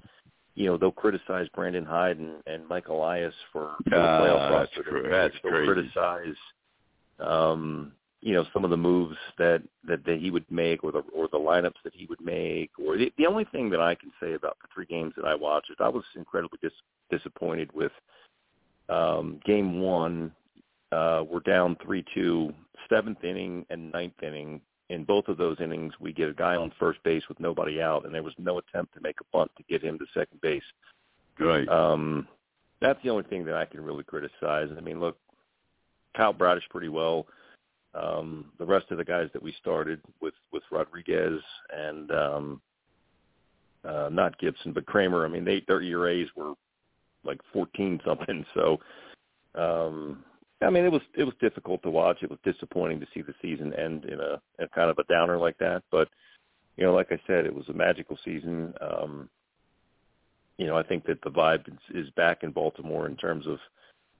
you 0.56 0.66
know 0.66 0.76
they'll 0.76 0.90
criticize 0.90 1.46
Brandon 1.54 1.84
Hyde 1.84 2.18
and, 2.18 2.42
and 2.46 2.66
Mike 2.68 2.88
Elias 2.88 3.34
for, 3.52 3.72
for 3.84 3.90
the 3.90 3.96
Ah, 3.96 4.20
playoff 4.20 4.50
that's 4.50 4.76
roster. 4.78 4.90
cra- 4.90 5.10
that's 5.10 5.34
they'll 5.42 5.52
crazy. 5.52 5.66
criticize 5.72 6.36
um 7.20 7.92
you 8.22 8.32
know 8.34 8.44
some 8.52 8.64
of 8.64 8.70
the 8.70 8.76
moves 8.76 9.16
that 9.38 9.62
that, 9.86 10.04
that 10.04 10.18
he 10.18 10.30
would 10.30 10.44
make 10.50 10.82
or 10.82 10.90
the 10.92 11.02
or 11.14 11.28
the 11.28 11.38
lineups 11.38 11.80
that 11.84 11.94
he 11.94 12.06
would 12.06 12.20
make 12.20 12.70
or 12.84 12.96
the, 12.96 13.12
the 13.18 13.26
only 13.26 13.44
thing 13.52 13.70
that 13.70 13.80
I 13.80 13.94
can 13.94 14.10
say 14.20 14.32
about 14.34 14.56
the 14.62 14.68
three 14.74 14.86
games 14.86 15.12
that 15.16 15.24
I 15.26 15.34
watched 15.34 15.70
is 15.70 15.76
I 15.78 15.88
was 15.88 16.04
incredibly 16.16 16.58
dis- 16.62 16.72
disappointed 17.10 17.70
with 17.72 17.92
um 18.88 19.40
game 19.44 19.80
1 19.80 20.32
uh 20.92 21.24
we're 21.28 21.40
down 21.40 21.76
3-2 21.86 22.52
seventh 22.88 23.22
inning 23.24 23.66
and 23.70 23.92
ninth 23.92 24.22
inning 24.22 24.60
in 24.88 25.04
both 25.04 25.28
of 25.28 25.36
those 25.36 25.60
innings 25.60 25.92
we 26.00 26.12
get 26.12 26.28
a 26.28 26.34
guy 26.34 26.56
on 26.56 26.72
first 26.78 27.02
base 27.02 27.22
with 27.28 27.40
nobody 27.40 27.82
out 27.82 28.04
and 28.04 28.14
there 28.14 28.22
was 28.22 28.34
no 28.38 28.58
attempt 28.58 28.94
to 28.94 29.00
make 29.00 29.20
a 29.20 29.24
bunt 29.32 29.50
to 29.56 29.62
get 29.64 29.82
him 29.82 29.98
to 29.98 30.06
second 30.14 30.40
base 30.40 30.62
Right. 31.38 31.68
um, 31.68 32.26
that's 32.80 33.02
the 33.02 33.10
only 33.10 33.24
thing 33.24 33.44
that 33.46 33.54
I 33.54 33.64
can 33.64 33.82
really 33.82 34.04
criticize. 34.04 34.68
I 34.76 34.80
mean, 34.80 35.00
look, 35.00 35.16
Kyle 36.16 36.32
Bradish 36.32 36.68
pretty 36.70 36.88
well. 36.88 37.26
Um, 37.94 38.46
the 38.58 38.66
rest 38.66 38.86
of 38.90 38.98
the 38.98 39.04
guys 39.04 39.28
that 39.32 39.42
we 39.42 39.54
started 39.60 40.00
with 40.20 40.34
with 40.52 40.62
Rodriguez 40.70 41.40
and 41.74 42.10
um, 42.10 42.60
uh, 43.84 44.10
not 44.12 44.38
Gibson, 44.38 44.72
but 44.72 44.86
Kremer. 44.86 45.24
I 45.24 45.28
mean, 45.28 45.44
they 45.44 45.62
their 45.66 45.80
ERAs 45.80 46.28
were 46.36 46.52
like 47.24 47.40
fourteen 47.52 48.00
something. 48.04 48.44
So, 48.54 48.80
um, 49.54 50.24
I 50.62 50.70
mean, 50.70 50.84
it 50.84 50.92
was 50.92 51.02
it 51.16 51.24
was 51.24 51.34
difficult 51.40 51.82
to 51.82 51.90
watch. 51.90 52.18
It 52.22 52.30
was 52.30 52.38
disappointing 52.44 53.00
to 53.00 53.06
see 53.12 53.22
the 53.22 53.34
season 53.42 53.74
end 53.74 54.04
in 54.06 54.20
a, 54.20 54.40
in 54.58 54.68
kind 54.74 54.90
of 54.90 54.98
a 54.98 55.04
downer 55.04 55.36
like 55.38 55.58
that. 55.58 55.82
But 55.90 56.08
you 56.76 56.84
know, 56.84 56.94
like 56.94 57.12
I 57.12 57.20
said, 57.26 57.46
it 57.46 57.54
was 57.54 57.68
a 57.68 57.74
magical 57.74 58.18
season. 58.24 58.72
Um, 58.80 59.28
you 60.58 60.66
know, 60.66 60.76
I 60.76 60.82
think 60.82 61.04
that 61.06 61.20
the 61.22 61.30
vibe 61.30 61.68
is, 61.68 62.06
is 62.06 62.10
back 62.10 62.42
in 62.42 62.52
Baltimore 62.52 63.06
in 63.06 63.16
terms 63.16 63.46
of 63.46 63.58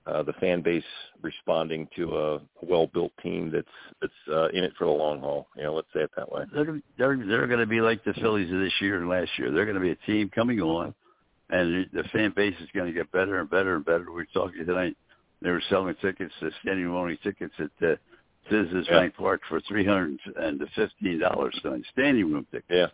uh, 0.07 0.23
the 0.23 0.35
fan 0.35 0.63
base 0.63 0.85
responding 1.23 1.89
to 1.97 2.17
a 2.17 2.41
well-built 2.63 3.13
team 3.23 3.51
that's 3.51 3.67
that's 4.01 4.13
uh, 4.31 4.49
in 4.49 4.63
it 4.63 4.73
for 4.79 4.85
the 4.85 4.91
long 4.91 5.21
haul. 5.21 5.49
You 5.57 5.65
know, 5.65 5.75
let's 5.75 5.89
say 5.95 6.01
it 6.01 6.11
that 6.17 6.31
way. 6.31 6.45
they're 6.53 6.81
they're 6.99 7.27
they're 7.27 7.47
going 7.47 7.61
to 7.61 7.67
be 7.67 7.81
like 7.81 8.05
the 8.05 8.15
Phillies 8.15 8.53
of 8.53 8.61
this 8.61 8.75
year 8.81 8.99
and 8.99 9.09
last 9.09 9.31
year. 9.39 9.51
They're 9.51 9.65
going 9.65 9.77
to 9.77 9.81
be 9.81 9.91
a 9.91 10.07
team 10.07 10.29
coming 10.29 10.61
on, 10.61 10.95
and 11.51 11.87
the 11.93 12.05
fan 12.13 12.33
base 12.37 12.55
is 12.61 12.69
going 12.75 12.87
to 12.87 12.93
get 12.93 13.11
better 13.11 13.41
and 13.41 13.49
better 13.49 13.77
and 13.77 13.85
better. 13.85 14.05
We 14.09 14.17
were 14.17 14.29
talking 14.33 14.67
tonight. 14.67 14.97
They 15.43 15.51
were 15.51 15.63
selling 15.69 15.95
tickets, 16.01 16.33
uh, 16.43 16.49
standing 16.63 16.87
room 16.87 16.97
only 16.97 17.19
tickets 17.23 17.55
at 17.59 17.71
uh, 17.87 17.97
Citizens 18.51 18.87
Yeah. 18.91 19.01
Bank 19.01 19.15
Park 19.17 19.41
for 19.49 19.61
three 19.63 19.85
hundred 19.85 20.19
and 20.37 20.61
fifteen 20.75 21.19
dollars 21.19 21.55
standing 21.93 22.33
room 22.33 22.47
tickets. 22.51 22.67
Yeah, 22.71 22.87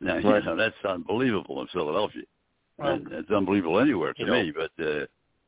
Now 0.00 0.14
Right. 0.14 0.42
you 0.42 0.48
know 0.50 0.56
that's 0.56 0.84
unbelievable 0.84 1.60
in 1.62 1.66
Philadelphia. 1.68 2.22
And 2.78 3.10
it's 3.10 3.30
unbelievable 3.30 3.80
anywhere 3.80 4.12
to 4.14 4.20
You 4.20 4.26
know- 4.26 4.42
me, 4.42 4.50
but 4.52 4.70
uh, 4.84 5.06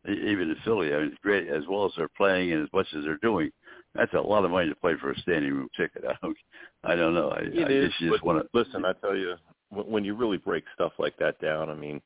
even 0.09 0.51
in 0.51 0.57
Philly, 0.65 0.95
I 0.95 0.99
mean, 1.01 1.09
it's 1.09 1.23
great 1.23 1.49
as 1.49 1.67
well 1.69 1.85
as 1.85 1.93
they're 1.97 2.09
playing 2.09 2.53
and 2.53 2.63
as 2.65 2.73
much 2.73 2.87
as 2.97 3.05
they're 3.05 3.19
doing. 3.19 3.51
That's 3.95 4.13
a 4.15 4.21
lot 4.21 4.45
of 4.47 4.51
money 4.51 4.69
to 4.71 4.75
play 4.77 4.95
for 5.01 5.11
a 5.11 5.19
standing 5.21 5.53
room 5.53 5.69
ticket. 5.77 6.05
I 6.09 6.15
don't, 6.23 6.37
I 6.85 6.95
don't 6.95 7.13
know. 7.15 7.29
I, 7.31 7.41
it 7.41 7.67
I 7.67 7.71
is. 7.71 7.93
you 8.01 8.11
just 8.13 8.25
want 8.25 8.41
to 8.43 8.49
listen. 8.59 8.85
I 8.87 8.93
tell 8.95 9.15
you, 9.17 9.35
when 9.71 10.05
you 10.05 10.15
really 10.15 10.39
break 10.39 10.65
stuff 10.75 10.93
like 10.99 11.17
that 11.19 11.39
down, 11.41 11.69
I 11.69 11.75
mean, 11.75 12.01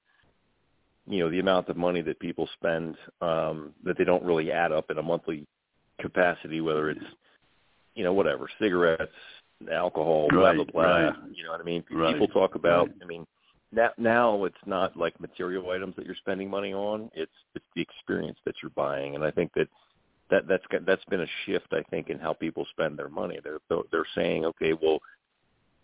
you 1.06 1.18
know, 1.18 1.30
the 1.30 1.40
amount 1.40 1.68
of 1.68 1.76
money 1.76 2.00
that 2.02 2.18
people 2.20 2.48
spend 2.54 2.96
um, 3.20 3.72
that 3.84 3.98
they 3.98 4.04
don't 4.04 4.22
really 4.24 4.52
add 4.52 4.72
up 4.72 4.90
in 4.90 4.98
a 4.98 5.02
monthly 5.02 5.46
capacity, 6.00 6.60
whether 6.60 6.90
it's 6.90 7.00
you 7.94 8.04
know 8.04 8.12
whatever 8.12 8.48
cigarettes, 8.60 9.12
alcohol, 9.72 10.28
blah 10.30 10.40
Right, 10.42 10.56
blah 10.56 10.64
blah. 10.64 10.82
right. 10.82 11.14
You 11.34 11.44
know 11.44 11.50
what 11.52 11.60
I 11.60 11.64
mean? 11.64 11.84
Right, 11.90 12.12
People 12.14 12.28
talk 12.28 12.54
about. 12.54 12.88
I 13.02 13.04
mean, 13.04 13.26
now 13.72 13.90
now 13.98 14.44
it's 14.44 14.54
not 14.66 14.96
like 14.96 15.18
material 15.20 15.70
items 15.70 15.96
that 15.96 16.06
you're 16.06 16.14
spending 16.16 16.48
money 16.48 16.72
on. 16.72 17.10
It's 17.14 17.32
it's 17.54 17.64
the 17.74 17.82
experience 17.82 18.38
that 18.44 18.54
you're 18.62 18.70
buying, 18.70 19.14
and 19.14 19.24
I 19.24 19.30
think 19.30 19.52
that 19.54 19.68
that 20.30 20.46
that's 20.48 20.66
got- 20.68 20.86
that's 20.86 21.04
been 21.06 21.20
a 21.22 21.26
shift 21.44 21.72
I 21.72 21.82
think 21.90 22.08
in 22.10 22.18
how 22.18 22.32
people 22.32 22.64
spend 22.70 22.98
their 22.98 23.08
money. 23.08 23.38
They're 23.42 23.58
they're 23.90 24.06
saying, 24.14 24.44
okay, 24.46 24.72
well, 24.72 24.98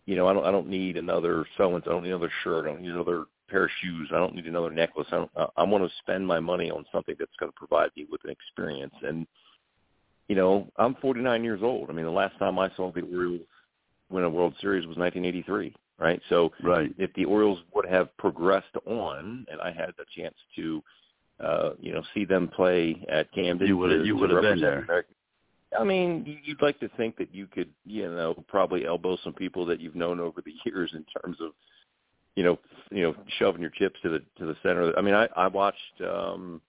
you 0.06 0.16
know, 0.16 0.26
I 0.28 0.32
don't 0.32 0.44
I 0.44 0.50
don't 0.50 0.68
need 0.68 0.96
another 0.96 1.44
so 1.56 1.74
and 1.74 1.84
so. 1.84 1.90
I 1.90 1.94
don't 1.94 2.04
need 2.04 2.10
another 2.10 2.32
shirt. 2.44 2.64
I 2.64 2.68
don't 2.68 2.80
need 2.82 2.92
another 2.92 3.24
pair 3.48 3.64
of 3.64 3.70
shoes. 3.82 4.08
I 4.12 4.18
don't 4.18 4.34
need 4.34 4.46
another 4.46 4.70
necklace. 4.70 5.06
I 5.10 5.16
don't, 5.16 5.30
I, 5.56 5.62
want 5.62 5.84
to 5.84 5.90
spend 5.98 6.26
my 6.26 6.40
money 6.40 6.70
on 6.70 6.84
something 6.92 7.14
that's 7.18 7.36
going 7.40 7.50
to 7.50 7.56
provide 7.56 7.90
me 7.96 8.06
with 8.10 8.22
an 8.24 8.30
experience. 8.30 8.94
And 9.02 9.26
you 10.28 10.36
know, 10.36 10.70
I'm 10.76 10.94
49 10.96 11.42
years 11.42 11.60
old. 11.62 11.88
I 11.88 11.92
mean, 11.94 12.04
the 12.04 12.10
last 12.10 12.38
time 12.38 12.58
I 12.58 12.70
saw 12.76 12.92
the 12.92 13.00
Orioles 13.00 13.40
win 14.10 14.24
a 14.24 14.30
World 14.30 14.54
Series 14.60 14.86
was 14.86 14.96
1983, 14.96 15.74
right? 15.98 16.20
So 16.28 16.52
right. 16.62 16.94
if 16.98 17.12
the 17.14 17.24
Orioles 17.24 17.58
would 17.74 17.86
have 17.88 18.14
progressed 18.18 18.76
on, 18.86 19.46
and 19.50 19.60
I 19.60 19.72
had 19.72 19.90
the 19.96 20.04
chance 20.16 20.34
to, 20.56 20.82
uh, 21.42 21.70
you 21.80 21.92
know, 21.92 22.02
see 22.14 22.24
them 22.24 22.48
play 22.48 23.04
at 23.08 23.32
Camden, 23.32 23.66
You 23.66 23.78
would've- 23.78 24.04
you 24.04 24.16
would've 24.16 24.42
been 24.42 24.60
there. 24.60 24.80
America- 24.80 25.14
I 25.78 25.84
mean, 25.84 26.40
you'd 26.44 26.62
like 26.62 26.78
to 26.80 26.88
think 26.90 27.16
that 27.16 27.34
you 27.34 27.46
could, 27.46 27.72
you 27.84 28.08
know, 28.08 28.34
probably 28.48 28.86
elbow 28.86 29.16
some 29.16 29.34
people 29.34 29.66
that 29.66 29.80
you've 29.80 29.96
known 29.96 30.18
over 30.20 30.40
the 30.40 30.52
years 30.64 30.94
in 30.94 31.04
terms 31.04 31.40
of, 31.40 31.52
you 32.38 32.44
know, 32.44 32.58
you 32.92 33.02
know, 33.02 33.14
shoving 33.38 33.60
your 33.60 33.72
chips 33.72 33.98
to 34.02 34.08
the 34.08 34.20
to 34.38 34.46
the 34.46 34.56
center. 34.62 34.96
I 34.96 35.02
mean, 35.02 35.14
I 35.14 35.28
I 35.36 35.48
watched, 35.48 36.00
um, 36.08 36.60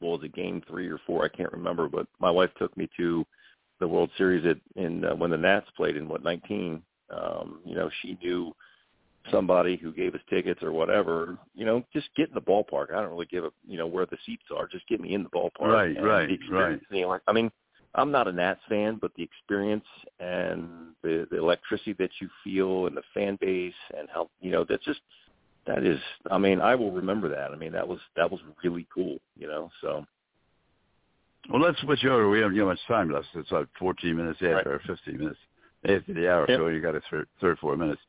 what 0.00 0.18
was 0.18 0.24
it, 0.24 0.34
game 0.34 0.60
three 0.68 0.88
or 0.88 0.98
four? 1.06 1.24
I 1.24 1.28
can't 1.28 1.52
remember, 1.52 1.88
but 1.88 2.08
my 2.18 2.30
wife 2.30 2.50
took 2.58 2.76
me 2.76 2.88
to 2.96 3.24
the 3.78 3.86
World 3.86 4.10
Series 4.18 4.44
at 4.44 4.56
in 4.74 5.04
uh, 5.04 5.14
when 5.14 5.30
the 5.30 5.36
Nats 5.36 5.68
played 5.76 5.96
in 5.96 6.08
what 6.08 6.24
19. 6.24 6.82
Um, 7.10 7.60
you 7.64 7.76
know, 7.76 7.88
she 8.02 8.18
knew 8.20 8.52
somebody 9.30 9.76
who 9.76 9.92
gave 9.92 10.16
us 10.16 10.20
tickets 10.28 10.64
or 10.64 10.72
whatever. 10.72 11.38
You 11.54 11.64
know, 11.64 11.84
just 11.92 12.08
get 12.16 12.28
in 12.28 12.34
the 12.34 12.40
ballpark. 12.40 12.92
I 12.92 13.00
don't 13.00 13.10
really 13.10 13.26
give 13.26 13.44
a 13.44 13.50
you 13.68 13.78
know 13.78 13.86
where 13.86 14.06
the 14.06 14.18
seats 14.26 14.46
are. 14.54 14.66
Just 14.66 14.88
get 14.88 15.00
me 15.00 15.14
in 15.14 15.22
the 15.22 15.30
ballpark. 15.30 15.72
Right, 15.72 16.02
right, 16.02 16.28
experience, 16.28 16.82
You 16.90 17.02
know, 17.02 17.20
I 17.28 17.32
mean, 17.32 17.52
I'm 17.94 18.10
not 18.12 18.28
a 18.28 18.32
Nats 18.32 18.60
fan, 18.68 18.98
but 19.00 19.12
the 19.16 19.22
experience 19.22 19.84
and 20.20 20.68
the, 21.02 21.26
the 21.30 21.38
electricity 21.38 21.94
that 21.94 22.10
you 22.20 22.28
feel 22.44 22.86
and 22.86 22.96
the 22.96 23.02
fan 23.14 23.38
base 23.40 23.72
and 23.98 24.08
how 24.12 24.28
you 24.40 24.50
know 24.50 24.64
that's 24.68 24.84
just 24.84 25.00
that 25.66 25.84
is. 25.84 26.00
I 26.30 26.38
mean, 26.38 26.60
I 26.60 26.74
will 26.74 26.92
remember 26.92 27.28
that. 27.30 27.50
I 27.50 27.56
mean, 27.56 27.72
that 27.72 27.86
was 27.86 27.98
that 28.16 28.30
was 28.30 28.40
really 28.62 28.86
cool. 28.94 29.18
You 29.36 29.48
know, 29.48 29.70
so. 29.80 30.04
Well, 31.50 31.62
let's 31.62 31.80
switch 31.80 32.04
over. 32.04 32.28
We 32.28 32.40
haven't 32.40 32.58
got 32.58 32.66
much 32.66 32.78
time 32.86 33.10
left. 33.10 33.28
It's 33.34 33.50
like 33.50 33.68
14 33.78 34.14
minutes 34.16 34.38
after, 34.42 34.54
Right. 34.54 34.66
or 34.66 34.80
15 34.86 35.16
minutes 35.18 35.38
after 35.84 36.12
the 36.12 36.30
hour, 36.30 36.44
Yep. 36.48 36.58
so 36.58 36.66
you 36.68 36.80
got 36.82 36.94
a 36.94 37.00
third, 37.10 37.26
third 37.40 37.58
four 37.58 37.74
minutes. 37.76 38.00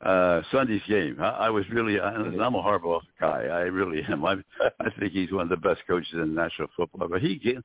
Uh, 0.00 0.42
Sunday's 0.50 0.82
game. 0.88 1.16
I, 1.20 1.28
I 1.28 1.50
was 1.50 1.64
really, 1.70 2.00
I, 2.00 2.08
I'm 2.12 2.54
a 2.56 2.62
Harbaugh 2.62 3.00
guy. 3.20 3.44
I 3.44 3.60
really 3.62 4.02
am. 4.08 4.24
I, 4.24 4.34
I 4.80 4.90
think 4.98 5.12
he's 5.12 5.30
one 5.30 5.42
of 5.42 5.48
the 5.48 5.56
best 5.56 5.82
coaches 5.86 6.14
in 6.14 6.34
national 6.34 6.68
football. 6.76 7.06
But 7.08 7.20
he, 7.22 7.56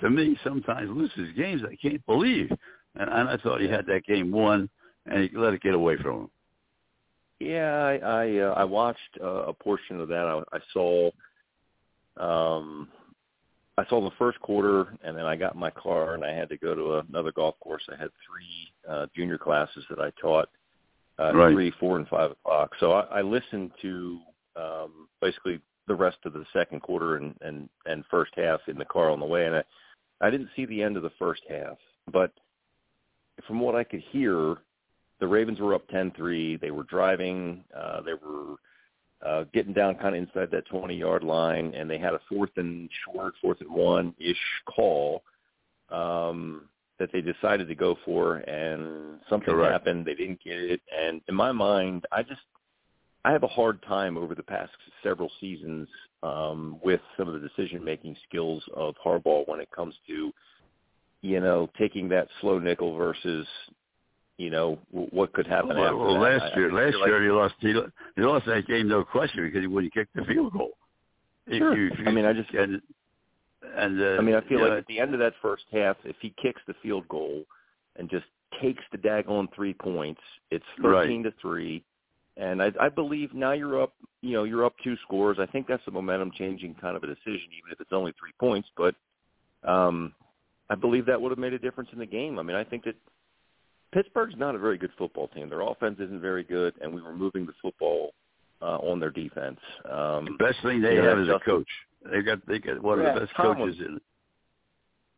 to 0.00 0.10
me, 0.10 0.36
sometimes 0.44 0.90
loses 0.90 1.34
games 1.36 1.62
I 1.64 1.76
can't 1.76 2.04
believe. 2.06 2.50
And, 2.96 3.10
and 3.10 3.28
I 3.28 3.36
thought 3.38 3.60
he 3.60 3.68
had 3.68 3.86
that 3.86 4.04
game 4.04 4.30
won, 4.30 4.68
and 5.06 5.28
he 5.28 5.36
let 5.36 5.54
it 5.54 5.62
get 5.62 5.74
away 5.74 5.96
from 5.96 6.22
him. 6.22 6.30
Yeah, 7.40 7.74
I 7.74 7.96
I, 7.96 8.38
uh, 8.38 8.54
I 8.56 8.64
watched 8.64 9.18
uh, 9.22 9.44
a 9.46 9.52
portion 9.52 10.00
of 10.00 10.08
that. 10.08 10.26
I, 10.52 10.56
I 10.56 10.60
saw, 10.72 11.10
um, 12.16 12.88
I 13.76 13.84
saw 13.88 14.00
the 14.00 14.14
first 14.16 14.38
quarter, 14.40 14.96
and 15.02 15.16
then 15.16 15.26
I 15.26 15.34
got 15.34 15.54
in 15.54 15.60
my 15.60 15.70
car 15.70 16.14
and 16.14 16.24
I 16.24 16.32
had 16.32 16.48
to 16.50 16.56
go 16.56 16.74
to 16.74 17.04
another 17.08 17.32
golf 17.32 17.58
course. 17.60 17.82
I 17.88 17.96
had 18.00 18.10
three 18.26 18.72
uh, 18.88 19.06
junior 19.16 19.38
classes 19.38 19.84
that 19.90 19.98
I 19.98 20.10
taught, 20.20 20.48
uh, 21.18 21.32
Right. 21.34 21.52
three, 21.52 21.72
four, 21.80 21.96
and 21.96 22.06
five 22.08 22.30
o'clock. 22.30 22.70
So 22.78 22.92
I, 22.92 23.18
I 23.18 23.22
listened 23.22 23.72
to 23.82 24.18
um, 24.56 25.08
basically 25.20 25.60
the 25.88 25.94
rest 25.94 26.18
of 26.24 26.32
the 26.32 26.46
second 26.52 26.80
quarter 26.80 27.16
and, 27.16 27.34
and 27.42 27.68
and 27.86 28.04
first 28.10 28.32
half 28.36 28.60
in 28.68 28.78
the 28.78 28.84
car 28.84 29.10
on 29.10 29.20
the 29.20 29.26
way, 29.26 29.46
and 29.46 29.56
I 29.56 29.64
I 30.20 30.30
didn't 30.30 30.50
see 30.56 30.64
the 30.66 30.82
end 30.82 30.96
of 30.96 31.02
the 31.02 31.12
first 31.18 31.42
half, 31.48 31.76
but 32.12 32.32
from 33.46 33.60
what 33.60 33.74
I 33.74 33.84
could 33.84 34.02
hear, 34.10 34.56
the 35.20 35.26
Ravens 35.26 35.60
were 35.60 35.74
up 35.74 35.88
10-3. 35.88 36.60
They 36.60 36.70
were 36.70 36.84
driving. 36.84 37.64
Uh, 37.76 38.00
they 38.02 38.14
were 38.14 38.56
uh, 39.24 39.44
getting 39.52 39.72
down 39.72 39.96
kind 39.96 40.14
of 40.14 40.22
inside 40.22 40.50
that 40.50 40.68
20-yard 40.68 41.22
line, 41.22 41.72
and 41.74 41.88
they 41.90 41.98
had 41.98 42.14
a 42.14 42.20
fourth 42.28 42.50
and 42.56 42.88
short, 43.04 43.34
fourth 43.40 43.60
and 43.60 43.70
one-ish 43.70 44.36
call 44.66 45.22
um, 45.90 46.68
that 46.98 47.10
they 47.12 47.20
decided 47.20 47.68
to 47.68 47.74
go 47.74 47.96
for, 48.04 48.36
and 48.36 49.18
something 49.28 49.54
Correct. 49.54 49.72
happened. 49.72 50.04
They 50.04 50.14
didn't 50.14 50.42
get 50.42 50.58
it, 50.58 50.80
and 50.96 51.20
in 51.28 51.34
my 51.34 51.52
mind, 51.52 52.04
I 52.12 52.22
just 52.22 52.40
I 53.24 53.32
have 53.32 53.42
a 53.42 53.48
hard 53.48 53.82
time 53.82 54.18
over 54.18 54.34
the 54.34 54.42
past 54.42 54.72
several 55.02 55.30
seasons 55.40 55.88
um, 56.24 56.78
with 56.82 57.00
some 57.16 57.28
of 57.28 57.34
the 57.40 57.46
decision-making 57.48 58.16
skills 58.28 58.62
of 58.74 58.94
Harbaugh 59.04 59.46
when 59.46 59.60
it 59.60 59.70
comes 59.70 59.94
to, 60.06 60.32
you 61.20 61.40
know, 61.40 61.68
taking 61.78 62.08
that 62.08 62.28
slow 62.40 62.58
nickel 62.58 62.96
versus, 62.96 63.46
you 64.38 64.48
know, 64.50 64.78
w- 64.92 65.10
what 65.12 65.32
could 65.34 65.46
happen 65.46 65.76
Well, 65.76 65.84
after 65.84 65.96
well, 65.96 66.14
that. 66.14 66.20
last 66.20 66.52
I- 66.54 66.56
year, 66.56 66.66
I 66.66 66.70
feel 66.70 66.84
last 66.84 66.96
like- 66.96 67.08
year 67.08 67.22
he 67.22 67.30
lost. 67.30 67.54
He, 67.60 67.72
he 68.16 68.22
lost 68.22 68.46
that 68.46 68.66
game, 68.66 68.88
no 68.88 69.04
question, 69.04 69.44
because 69.44 69.60
he 69.60 69.66
wouldn't 69.66 69.92
kick 69.92 70.08
the 70.14 70.24
field 70.24 70.52
goal. 70.54 70.72
Sure. 71.52 71.76
he- 71.76 71.90
I 72.06 72.10
mean, 72.10 72.24
I 72.24 72.32
just- 72.32 72.50
and, 72.54 72.80
and 73.76 74.00
uh, 74.00 74.16
I 74.18 74.20
mean, 74.22 74.34
I 74.34 74.40
feel 74.48 74.60
like 74.60 74.70
know, 74.70 74.76
at 74.78 74.86
the 74.86 74.98
end 75.00 75.12
of 75.12 75.20
that 75.20 75.34
first 75.42 75.64
half, 75.72 75.96
if 76.04 76.16
he 76.20 76.32
kicks 76.42 76.62
the 76.66 76.74
field 76.82 77.06
goal 77.08 77.44
and 77.96 78.08
just 78.08 78.26
takes 78.62 78.82
the 78.92 78.98
daggone 78.98 79.52
three 79.54 79.74
points, 79.74 80.20
it's 80.50 80.64
Right. 80.78 81.02
thirteen 81.02 81.22
to 81.24 81.32
three. 81.42 81.84
And 82.36 82.60
I, 82.62 82.72
I 82.80 82.88
believe 82.88 83.32
now 83.32 83.52
you're 83.52 83.80
up, 83.80 83.92
you 84.20 84.32
know, 84.32 84.44
you're 84.44 84.64
up 84.64 84.74
two 84.82 84.96
scores. 85.04 85.38
I 85.40 85.46
think 85.46 85.66
that's 85.68 85.82
a 85.86 85.90
momentum 85.90 86.32
changing 86.36 86.74
kind 86.80 86.96
of 86.96 87.04
a 87.04 87.06
decision, 87.06 87.48
even 87.56 87.70
if 87.72 87.80
it's 87.80 87.92
only 87.92 88.12
three 88.18 88.32
points. 88.40 88.68
But 88.76 88.94
um, 89.62 90.12
I 90.68 90.74
believe 90.74 91.06
that 91.06 91.20
would 91.20 91.30
have 91.30 91.38
made 91.38 91.52
a 91.52 91.58
difference 91.58 91.90
in 91.92 91.98
the 92.00 92.06
game. 92.06 92.38
I 92.38 92.42
mean, 92.42 92.56
I 92.56 92.64
think 92.64 92.84
that 92.84 92.96
Pittsburgh's 93.92 94.34
not 94.36 94.56
a 94.56 94.58
very 94.58 94.76
good 94.76 94.90
football 94.98 95.28
team. 95.28 95.48
Their 95.48 95.60
offense 95.60 95.98
isn't 96.00 96.20
very 96.20 96.42
good, 96.42 96.74
and 96.80 96.92
we 96.92 97.00
were 97.00 97.14
moving 97.14 97.46
the 97.46 97.52
football 97.62 98.12
uh, 98.60 98.78
on 98.78 98.98
their 98.98 99.10
defense. 99.10 99.60
Um, 99.90 100.36
best 100.38 100.56
thing 100.62 100.82
they 100.82 100.96
have 100.96 101.18
is 101.20 101.28
a 101.28 101.38
coach. 101.44 101.68
They 102.10 102.22
got 102.22 102.44
they 102.46 102.58
got 102.58 102.82
one 102.82 103.00
Yeah, 103.00 103.08
of 103.10 103.14
the 103.14 103.20
best 103.20 103.32
Tomlin. 103.36 103.68
coaches 103.68 103.80
in. 103.80 104.00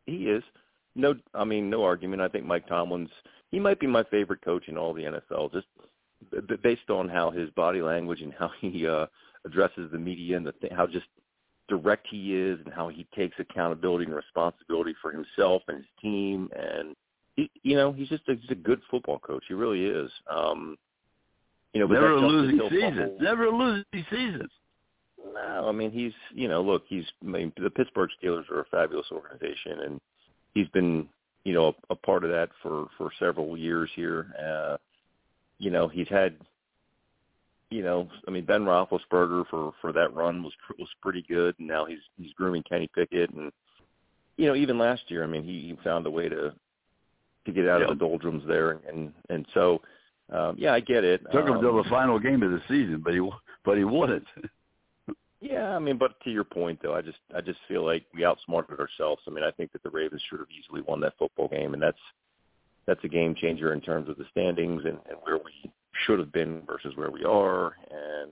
He 0.05 0.29
is. 0.29 0.43
No, 0.95 1.15
I 1.33 1.43
mean, 1.43 1.69
no 1.69 1.83
argument. 1.83 2.21
I 2.21 2.27
think 2.27 2.45
Mike 2.45 2.67
Tomlin's 2.67 3.09
he 3.51 3.59
might 3.59 3.79
be 3.79 3.87
my 3.87 4.03
favorite 4.03 4.41
coach 4.41 4.67
in 4.67 4.77
all 4.77 4.93
the 4.93 5.03
NFL, 5.03 5.53
just 5.53 5.67
based 6.63 6.89
on 6.89 7.07
how 7.07 7.31
his 7.31 7.49
body 7.51 7.81
language 7.81 8.21
and 8.21 8.33
how 8.33 8.51
he 8.59 8.87
uh, 8.87 9.05
addresses 9.45 9.89
the 9.91 9.97
media 9.97 10.37
and 10.37 10.45
the 10.45 10.51
th- 10.53 10.73
how 10.73 10.87
just 10.87 11.07
direct 11.67 12.07
he 12.09 12.35
is 12.35 12.59
and 12.63 12.73
how 12.73 12.87
he 12.87 13.05
takes 13.15 13.35
accountability 13.39 14.05
and 14.05 14.15
responsibility 14.15 14.95
for 15.01 15.11
himself 15.11 15.61
and 15.67 15.77
his 15.77 15.85
team 16.01 16.49
and 16.57 16.95
he, 17.35 17.51
you 17.63 17.75
know 17.75 17.91
he's 17.91 18.09
just 18.09 18.23
a, 18.29 18.35
he's 18.35 18.51
a 18.51 18.55
good 18.55 18.81
football 18.89 19.19
coach. 19.19 19.43
He 19.47 19.53
really 19.53 19.85
is. 19.85 20.09
Um, 20.29 20.77
you 21.73 21.81
know, 21.81 21.87
but 21.87 21.95
Never 21.95 22.13
a 22.13 22.19
losing 22.19 22.59
season. 22.69 23.17
Never 23.21 23.45
a 23.45 23.55
losing 23.55 23.85
season. 23.93 24.49
no, 25.33 25.69
I 25.69 25.71
mean 25.71 25.91
he's 25.91 26.13
you 26.33 26.47
know 26.47 26.61
look 26.61 26.83
he's 26.87 27.05
I 27.23 27.27
mean 27.27 27.53
the 27.61 27.69
Pittsburgh 27.69 28.09
Steelers 28.21 28.49
are 28.49 28.61
a 28.61 28.65
fabulous 28.65 29.07
organization 29.11 29.81
and 29.85 30.01
he's 30.53 30.67
been 30.69 31.07
you 31.43 31.53
know 31.53 31.67
a, 31.67 31.93
a 31.93 31.95
part 31.95 32.23
of 32.23 32.31
that 32.31 32.49
for 32.61 32.87
for 32.97 33.11
several 33.19 33.55
years 33.55 33.89
here. 33.95 34.33
Uh, 34.39 34.77
you 35.59 35.69
know 35.71 35.87
he's 35.87 36.07
had 36.09 36.35
you 37.69 37.83
know 37.83 38.07
I 38.27 38.31
mean 38.31 38.45
Ben 38.45 38.63
Roethlisberger 38.65 39.45
for 39.49 39.71
for 39.81 39.91
that 39.93 40.13
run 40.13 40.43
was 40.43 40.53
was 40.79 40.89
pretty 41.01 41.23
good 41.27 41.55
and 41.59 41.67
now 41.67 41.85
he's 41.85 41.99
he's 42.17 42.33
grooming 42.33 42.63
Kenny 42.63 42.89
Pickett 42.93 43.31
and 43.31 43.51
you 44.37 44.45
know 44.47 44.55
even 44.55 44.77
last 44.77 45.03
year 45.09 45.23
I 45.23 45.27
mean 45.27 45.43
he, 45.43 45.61
he 45.69 45.77
found 45.83 46.05
a 46.05 46.11
way 46.11 46.29
to 46.29 46.53
to 47.45 47.51
get 47.51 47.67
out 47.67 47.81
Yeah. 47.81 47.87
of 47.87 47.97
the 47.99 48.05
doldrums 48.05 48.43
there 48.47 48.71
and 48.71 48.83
and, 48.85 49.13
and 49.29 49.45
so 49.53 49.81
um, 50.31 50.55
yeah 50.57 50.73
I 50.73 50.79
get 50.81 51.03
it. 51.03 51.21
Took 51.31 51.47
him 51.47 51.53
Um, 51.57 51.61
till 51.61 51.81
the 51.81 51.89
final 51.89 52.19
game 52.19 52.43
of 52.43 52.51
the 52.51 52.61
season, 52.67 53.01
but 53.03 53.13
he 53.13 53.21
but 53.63 53.77
he 53.77 53.83
won 53.83 54.11
it. 54.11 54.23
Yeah, 55.39 55.75
I 55.75 55.77
mean, 55.79 55.99
but 55.99 56.19
to 56.23 56.31
your 56.31 56.43
point 56.43 56.79
though, 56.81 56.95
I 56.95 57.01
just 57.03 57.19
I 57.35 57.41
just 57.41 57.59
feel 57.67 57.85
like 57.85 58.03
we 58.11 58.25
outsmarted 58.25 58.79
ourselves. 58.79 59.21
I 59.27 59.29
mean, 59.29 59.43
I 59.43 59.51
think 59.51 59.71
that 59.73 59.83
the 59.83 59.89
Ravens 59.91 60.23
should 60.27 60.39
have 60.39 60.47
easily 60.49 60.81
won 60.81 60.99
that 61.01 61.13
football 61.19 61.47
game, 61.47 61.75
and 61.75 61.81
that's 61.81 61.99
that's 62.87 63.03
a 63.03 63.09
game 63.09 63.35
changer 63.35 63.73
in 63.73 63.81
terms 63.81 64.09
of 64.09 64.17
the 64.17 64.25
standings 64.31 64.83
and, 64.85 64.97
and 65.09 65.17
where 65.23 65.37
we 65.37 65.71
should 66.05 66.19
have 66.19 66.31
been 66.31 66.61
versus 66.65 66.95
where 66.95 67.11
we 67.11 67.23
are. 67.23 67.75
And 67.91 68.31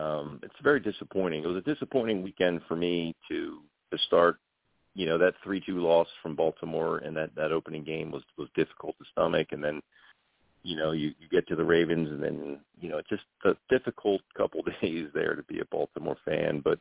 um, 0.00 0.40
it's 0.42 0.54
very 0.62 0.80
disappointing. 0.80 1.42
It 1.42 1.48
was 1.48 1.56
a 1.56 1.74
disappointing 1.74 2.22
weekend 2.22 2.60
for 2.68 2.76
me 2.76 3.14
to 3.28 3.60
to 3.90 3.98
start. 4.06 4.36
You 4.96 5.06
know, 5.06 5.18
that 5.18 5.34
three 5.42 5.60
two 5.64 5.80
loss 5.80 6.06
from 6.22 6.36
Baltimore 6.36 6.98
and 6.98 7.16
that 7.16 7.34
that 7.34 7.52
opening 7.52 7.84
game 7.84 8.12
was 8.12 8.22
was 8.38 8.48
difficult 8.54 8.96
to 8.98 9.04
stomach, 9.12 9.48
and 9.50 9.64
then 9.64 9.80
you 10.64 10.76
know, 10.76 10.92
you, 10.92 11.12
you 11.20 11.28
get 11.30 11.46
to 11.48 11.56
the 11.56 11.64
Ravens 11.64 12.08
and 12.10 12.22
then, 12.22 12.58
you 12.80 12.88
know, 12.88 12.96
it's 12.96 13.08
just 13.08 13.22
a 13.44 13.54
difficult 13.68 14.22
couple 14.36 14.62
days 14.82 15.08
there 15.14 15.36
to 15.36 15.42
be 15.44 15.60
a 15.60 15.64
Baltimore 15.66 16.16
fan. 16.24 16.60
But, 16.64 16.80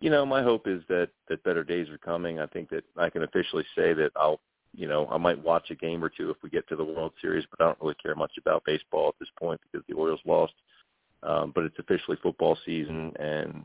you 0.00 0.10
know, 0.10 0.24
my 0.24 0.42
hope 0.42 0.68
is 0.68 0.82
that, 0.88 1.08
that 1.28 1.42
better 1.42 1.64
days 1.64 1.88
are 1.88 1.98
coming. 1.98 2.38
I 2.38 2.46
think 2.46 2.68
that 2.68 2.84
I 2.96 3.08
can 3.08 3.22
officially 3.22 3.64
say 3.74 3.94
that 3.94 4.10
I'll, 4.14 4.40
you 4.76 4.88
know, 4.88 5.06
I 5.10 5.18
might 5.18 5.42
watch 5.42 5.70
a 5.70 5.74
game 5.74 6.02
or 6.02 6.08
two 6.08 6.30
if 6.30 6.36
we 6.42 6.50
get 6.50 6.68
to 6.68 6.76
the 6.76 6.84
World 6.84 7.12
Series, 7.20 7.44
but 7.50 7.62
I 7.62 7.68
don't 7.68 7.80
really 7.80 7.96
care 8.02 8.14
much 8.14 8.32
about 8.38 8.64
baseball 8.64 9.08
at 9.08 9.14
this 9.18 9.28
point 9.38 9.60
because 9.62 9.84
the 9.88 9.94
Orioles 9.94 10.20
lost. 10.24 10.54
Um, 11.22 11.52
but 11.54 11.64
it's 11.64 11.78
officially 11.78 12.18
football 12.22 12.58
season 12.66 13.12
and, 13.18 13.62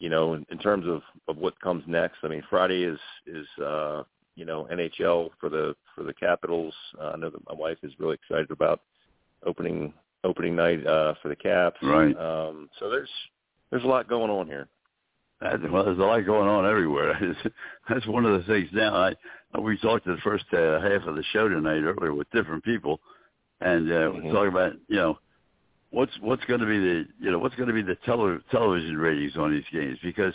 you 0.00 0.08
know, 0.08 0.34
in, 0.34 0.44
in 0.50 0.58
terms 0.58 0.84
of, 0.88 1.02
of 1.28 1.36
what 1.36 1.60
comes 1.60 1.84
next, 1.86 2.16
I 2.24 2.28
mean, 2.28 2.42
Friday 2.50 2.82
is, 2.82 2.98
is, 3.24 3.46
uh, 3.62 4.02
you 4.34 4.44
know, 4.44 4.66
NHL 4.72 5.30
for 5.38 5.48
the 5.48 5.74
for 5.94 6.04
the 6.04 6.14
Capitals. 6.14 6.74
Uh, 7.00 7.10
I 7.10 7.16
know 7.16 7.30
that 7.30 7.46
my 7.48 7.54
wife 7.54 7.78
is 7.82 7.92
really 7.98 8.14
excited 8.14 8.50
about 8.50 8.80
opening 9.44 9.92
opening 10.24 10.56
night 10.56 10.86
uh, 10.86 11.14
for 11.22 11.28
the 11.28 11.36
Caps. 11.36 11.78
Right. 11.82 12.16
Um, 12.16 12.68
so 12.78 12.88
there's 12.88 13.10
there's 13.70 13.84
a 13.84 13.86
lot 13.86 14.08
going 14.08 14.30
on 14.30 14.46
here. 14.46 14.68
That- 15.42 15.70
Well, 15.70 15.84
there's 15.84 15.98
a 15.98 16.02
lot 16.02 16.24
going 16.24 16.48
on 16.48 16.66
everywhere. 16.66 17.18
That's 17.88 18.06
one 18.06 18.24
of 18.24 18.38
the 18.38 18.46
things 18.46 18.68
now. 18.72 18.94
I 18.94 19.14
we 19.58 19.76
talked 19.78 20.06
the 20.06 20.16
first 20.24 20.44
uh, 20.52 20.80
half 20.80 21.02
of 21.06 21.14
the 21.16 21.24
show 21.32 21.48
tonight 21.48 21.82
earlier 21.82 22.14
with 22.14 22.30
different 22.30 22.64
people, 22.64 23.00
and 23.60 23.90
uh, 23.90 23.94
Mhm. 23.94 24.24
we're 24.24 24.32
talking 24.32 24.48
about 24.48 24.72
you 24.88 24.96
know 24.96 25.18
what's 25.90 26.12
what's 26.20 26.44
going 26.46 26.60
to 26.60 26.66
be 26.66 26.78
the 26.78 27.04
you 27.20 27.30
know 27.30 27.38
what's 27.38 27.54
going 27.56 27.68
to 27.68 27.74
be 27.74 27.82
the 27.82 27.96
tele- 28.06 28.40
television 28.50 28.96
ratings 28.96 29.36
on 29.36 29.50
these 29.50 29.64
games 29.72 29.98
because 30.02 30.32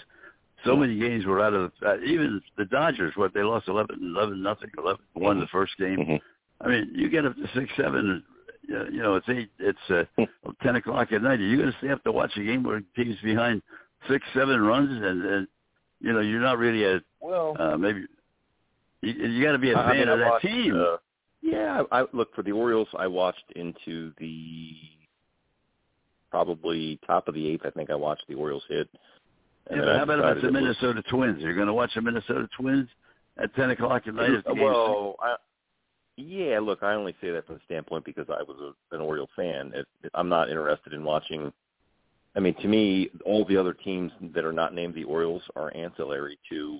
so 0.65 0.75
many 0.75 0.97
games 0.99 1.25
were 1.25 1.41
out 1.41 1.53
of 1.53 1.71
uh, 1.85 1.97
even 2.01 2.41
the 2.57 2.65
Dodgers 2.65 3.13
what 3.15 3.34
they 3.34 3.41
lost 3.43 3.67
11 3.67 3.97
11 4.15 4.41
nothing 4.43 4.69
11 4.77 5.01
won 5.15 5.39
the 5.39 5.47
first 5.47 5.75
game. 5.77 5.97
Mhm. 5.99 6.19
I 6.61 6.67
mean 6.67 6.91
you 6.93 7.09
get 7.09 7.25
up 7.25 7.35
to 7.35 7.47
six 7.55 7.71
seven. 7.75 8.23
uh, 8.71 8.85
You 8.85 9.01
know 9.01 9.15
it's 9.15 9.29
eight. 9.29 9.49
It's 9.57 9.89
uh, 9.89 10.03
ten 10.61 10.75
o'clock 10.75 11.11
at 11.11 11.23
night. 11.23 11.39
Are 11.39 11.43
you 11.43 11.57
going 11.57 11.71
to 11.71 11.77
stay 11.79 11.89
up 11.89 12.03
to 12.03 12.11
watch 12.11 12.35
a 12.38 12.43
game 12.43 12.61
where 12.63 12.81
teams 12.95 13.17
behind 13.23 13.61
six, 14.09 14.25
seven 14.34 14.61
runs, 14.61 14.91
and, 14.91 15.23
and 15.25 15.47
you 15.99 16.13
know 16.13 16.19
you're 16.19 16.41
not 16.41 16.57
really 16.57 16.84
a 16.84 17.01
Well, 17.21 17.55
uh, 17.59 17.77
maybe 17.77 18.05
you, 19.01 19.13
you 19.13 19.43
got 19.43 19.53
to 19.53 19.57
be 19.57 19.71
a 19.71 19.75
fan 19.75 19.97
mean, 19.99 20.07
of 20.09 20.19
I 20.19 20.23
that 20.23 20.29
watched, 20.31 20.45
team. 20.45 20.75
Uh, 20.75 20.97
yeah, 21.41 21.84
I, 21.91 22.01
I 22.01 22.05
look 22.13 22.34
for 22.35 22.41
the 22.43 22.51
Orioles. 22.51 22.88
I 22.97 23.07
watched 23.07 23.45
into 23.55 24.11
the 24.19 24.71
probably 26.29 26.99
top 27.05 27.27
of 27.27 27.34
the 27.35 27.47
eighth. 27.47 27.61
I 27.65 27.69
think 27.69 27.89
I 27.89 27.95
watched 27.95 28.23
the 28.27 28.35
Orioles 28.35 28.63
hit. 28.67 28.89
yeah, 29.71 29.77
but 29.79 29.95
how 29.97 30.03
about 30.03 30.19
about 30.19 30.35
decided 30.35 30.43
the 30.43 30.47
it 30.47 30.51
was- 30.51 30.61
Minnesota 30.61 31.03
Twins? 31.09 31.41
You're 31.41 31.55
going 31.55 31.67
to 31.67 31.73
watch 31.73 31.91
the 31.95 32.01
Minnesota 32.01 32.47
Twins 32.59 32.89
at 33.38 33.53
ten 33.55 33.69
o'clock 33.69 34.03
at 34.07 34.13
night. 34.15 34.31
If 34.31 34.45
well, 34.57 35.15
I, 35.21 35.35
yeah. 36.17 36.59
Look, 36.59 36.84
I 36.84 36.93
only 36.93 37.15
say 37.21 37.31
that 37.31 37.45
from 37.45 37.55
the 37.55 37.61
standpoint 37.65 38.03
because 38.05 38.27
I 38.29 38.43
was 38.43 38.57
a, 38.91 38.95
an 38.95 39.01
Oriole 39.01 39.29
fan. 39.35 39.71
It, 39.73 39.88
it, 40.03 40.11
I'm 40.15 40.29
not 40.29 40.49
interested 40.49 40.93
in 40.93 41.03
watching, 41.03 41.53
I 42.35 42.39
mean, 42.39 42.55
to 42.61 42.67
me, 42.67 43.09
all 43.25 43.45
the 43.45 43.57
other 43.57 43.73
teams 43.73 44.11
that 44.33 44.45
are 44.45 44.53
not 44.53 44.73
named 44.73 44.93
the 44.93 45.03
Orioles 45.03 45.41
are 45.55 45.75
ancillary 45.75 46.37
to. 46.49 46.79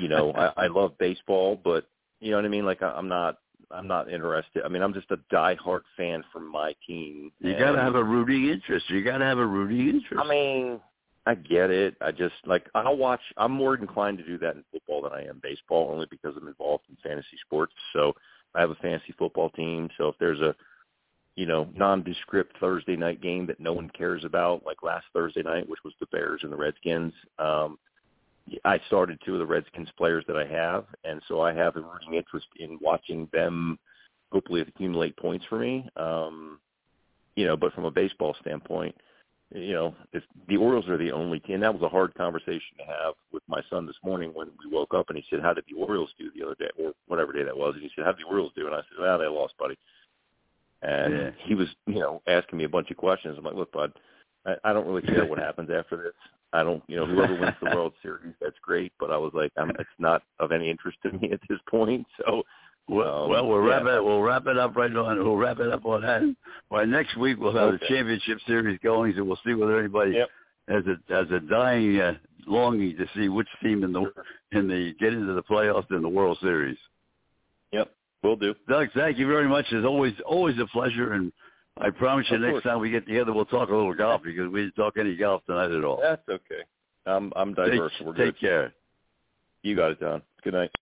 You 0.00 0.08
know, 0.08 0.32
I, 0.36 0.64
I 0.64 0.66
love 0.66 0.96
baseball, 0.98 1.60
but 1.62 1.86
you 2.20 2.30
know 2.30 2.36
what 2.36 2.44
I 2.44 2.48
mean. 2.48 2.64
Like 2.64 2.82
I, 2.82 2.90
I'm 2.90 3.08
not, 3.08 3.38
I'm 3.70 3.86
not 3.86 4.10
interested. 4.10 4.62
I 4.64 4.68
mean, 4.68 4.82
I'm 4.82 4.94
just 4.94 5.10
a 5.10 5.18
diehard 5.32 5.80
fan 5.96 6.24
for 6.32 6.40
my 6.40 6.74
team. 6.86 7.32
You 7.40 7.58
got 7.58 7.72
to 7.72 7.80
have 7.80 7.94
a 7.94 8.04
rooting 8.04 8.48
interest. 8.48 8.88
You 8.90 9.02
got 9.02 9.18
to 9.18 9.24
have 9.24 9.38
a 9.38 9.46
rooting 9.46 9.88
interest. 9.88 10.22
I 10.22 10.28
mean, 10.28 10.80
I 11.26 11.34
get 11.34 11.70
it. 11.70 11.96
I 12.00 12.12
just 12.12 12.34
like 12.46 12.66
I'll 12.74 12.96
watch. 12.96 13.20
I'm 13.36 13.52
more 13.52 13.74
inclined 13.74 14.18
to 14.18 14.24
do 14.24 14.38
that 14.38 14.56
in 14.56 14.64
football 14.72 15.02
than 15.02 15.12
I 15.12 15.24
am 15.24 15.40
baseball, 15.42 15.90
only 15.92 16.06
because 16.10 16.34
I'm 16.36 16.48
involved 16.48 16.84
in 16.88 16.96
fantasy 17.02 17.36
sports. 17.44 17.74
So 17.92 18.12
I 18.54 18.60
have 18.60 18.70
a 18.70 18.76
fantasy 18.76 19.14
football 19.18 19.50
team. 19.50 19.88
So 19.96 20.08
if 20.08 20.16
there's 20.18 20.40
a 20.40 20.54
you 21.36 21.46
know 21.46 21.68
nondescript 21.74 22.56
Thursday 22.58 22.96
night 22.96 23.20
game 23.20 23.46
that 23.46 23.60
no 23.60 23.72
one 23.72 23.90
cares 23.90 24.24
about, 24.24 24.64
like 24.64 24.82
last 24.82 25.06
Thursday 25.12 25.42
night, 25.42 25.68
which 25.68 25.80
was 25.84 25.94
the 26.00 26.06
Bears 26.06 26.40
and 26.42 26.52
the 26.52 26.56
Redskins, 26.56 27.12
um, 27.38 27.78
I 28.64 28.80
started 28.86 29.20
two 29.24 29.34
of 29.34 29.38
the 29.38 29.46
Redskins 29.46 29.90
players 29.96 30.24
that 30.26 30.36
I 30.36 30.46
have, 30.46 30.86
and 31.04 31.20
so 31.28 31.40
I 31.40 31.52
have 31.52 31.76
a 31.76 31.80
rooting 31.80 32.14
interest 32.14 32.46
in 32.58 32.78
watching 32.80 33.28
them. 33.32 33.78
Hopefully, 34.32 34.60
accumulate 34.60 35.16
points 35.16 35.44
for 35.48 35.58
me. 35.58 35.88
Um, 35.96 36.60
you 37.36 37.46
know, 37.46 37.56
but 37.56 37.72
from 37.72 37.84
a 37.84 37.90
baseball 37.90 38.36
standpoint 38.40 38.94
you 39.52 39.72
know, 39.72 39.94
if 40.12 40.22
the 40.48 40.56
Orioles 40.56 40.88
are 40.88 40.96
the 40.96 41.10
only 41.10 41.40
team, 41.40 41.60
that 41.60 41.72
was 41.72 41.82
a 41.82 41.88
hard 41.88 42.14
conversation 42.14 42.78
to 42.78 42.84
have 42.84 43.14
with 43.32 43.42
my 43.48 43.60
son 43.68 43.84
this 43.84 43.96
morning 44.04 44.30
when 44.32 44.48
we 44.64 44.70
woke 44.70 44.94
up 44.94 45.08
and 45.08 45.18
he 45.18 45.24
said, 45.28 45.42
how 45.42 45.52
did 45.52 45.64
the 45.68 45.76
Orioles 45.76 46.10
do 46.18 46.30
the 46.36 46.44
other 46.44 46.54
day 46.54 46.70
or 46.78 46.92
whatever 47.08 47.32
day 47.32 47.42
that 47.42 47.56
was? 47.56 47.74
And 47.74 47.82
he 47.82 47.90
said, 47.94 48.04
how 48.04 48.12
did 48.12 48.24
the 48.24 48.30
Orioles 48.30 48.52
do? 48.54 48.66
And 48.66 48.74
I 48.74 48.78
said, 48.78 49.00
well, 49.00 49.18
they 49.18 49.26
lost, 49.26 49.54
buddy. 49.58 49.76
And 50.82 51.14
Yeah. 51.14 51.30
he 51.44 51.54
was, 51.54 51.68
you 51.86 52.00
know, 52.00 52.22
asking 52.26 52.58
me 52.58 52.64
a 52.64 52.68
bunch 52.68 52.90
of 52.90 52.96
questions. 52.96 53.36
I'm 53.38 53.44
like, 53.44 53.54
look, 53.54 53.72
bud, 53.72 53.92
I, 54.46 54.54
I 54.64 54.72
don't 54.72 54.86
really 54.86 55.02
care 55.02 55.26
what 55.26 55.38
happens 55.48 55.70
after 55.70 55.96
this. 55.96 56.12
I 56.52 56.62
don't, 56.64 56.82
you 56.88 56.96
know, 56.96 57.06
whoever 57.06 57.34
wins 57.34 57.54
the 57.62 57.74
World 57.76 57.92
Series, 58.02 58.34
that's 58.40 58.58
great. 58.62 58.92
But 58.98 59.10
I 59.10 59.16
was 59.16 59.32
like, 59.34 59.52
I'm, 59.56 59.70
it's 59.70 59.88
not 59.98 60.22
of 60.40 60.50
any 60.52 60.68
interest 60.70 60.98
to 61.02 61.12
me 61.12 61.30
at 61.32 61.40
this 61.48 61.58
point. 61.68 62.06
So, 62.18 62.42
Well, 62.88 63.24
Um, 63.24 63.30
well, 63.30 63.46
we'll 63.48 63.62
yeah. 63.62 63.76
wrap 63.76 63.82
it. 63.86 64.04
We'll 64.04 64.22
wrap 64.22 64.46
it 64.46 64.58
up 64.58 64.74
right 64.74 64.94
on. 64.96 65.18
We'll 65.18 65.36
wrap 65.36 65.60
it 65.60 65.70
up 65.70 65.84
on 65.86 66.00
that. 66.02 66.22
By 66.70 66.84
next 66.86 67.16
week, 67.16 67.38
we'll 67.38 67.54
have 67.54 67.72
the 67.72 67.86
championship 67.86 68.38
series 68.46 68.78
going, 68.82 69.14
so 69.16 69.22
we'll 69.24 69.38
see 69.46 69.54
whether 69.54 69.78
anybody 69.78 70.12
Yep. 70.12 70.28
has 70.68 70.84
a 70.86 71.12
has 71.14 71.30
a 71.30 71.38
dying 71.40 72.00
uh, 72.00 72.14
longing 72.46 72.96
to 72.96 73.06
see 73.14 73.28
which 73.28 73.48
team 73.62 73.84
in 73.84 73.92
the 73.92 74.10
in 74.52 74.66
the 74.66 74.94
get 74.98 75.12
into 75.12 75.34
the 75.34 75.42
playoffs 75.42 75.90
in 75.90 76.02
the 76.02 76.08
World 76.08 76.38
Series. 76.40 76.78
We'll 78.22 78.36
do. 78.36 78.54
Doug, 78.68 78.88
thank 78.94 79.18
you 79.18 79.26
very 79.26 79.48
much. 79.48 79.66
It's 79.70 79.86
always 79.86 80.14
always 80.26 80.58
a 80.58 80.66
pleasure, 80.66 81.12
and 81.14 81.32
I 81.80 81.90
promise 81.90 82.26
you, 82.30 82.36
Of 82.36 82.42
next 82.42 82.52
course. 82.52 82.64
time 82.64 82.80
we 82.80 82.90
get 82.90 83.06
together, 83.06 83.32
we'll 83.32 83.44
talk 83.46 83.68
a 83.70 83.74
little 83.74 83.94
golf 83.94 84.22
because 84.22 84.48
we 84.50 84.62
didn't 84.62 84.74
talk 84.76 84.96
any 84.98 85.16
golf 85.16 85.42
tonight 85.46 85.70
at 85.70 85.84
all. 85.84 86.00
That's 86.02 86.28
okay. 86.28 86.62
I'm, 87.06 87.32
I'm 87.36 87.54
diverse. 87.54 87.92
Take, 87.98 88.06
We're 88.06 88.12
take 88.14 88.24
good. 88.34 88.40
care. 88.40 88.72
You 89.62 89.76
got 89.76 89.92
it, 89.92 90.00
Don. 90.00 90.22
Good 90.42 90.54
night. 90.54 90.70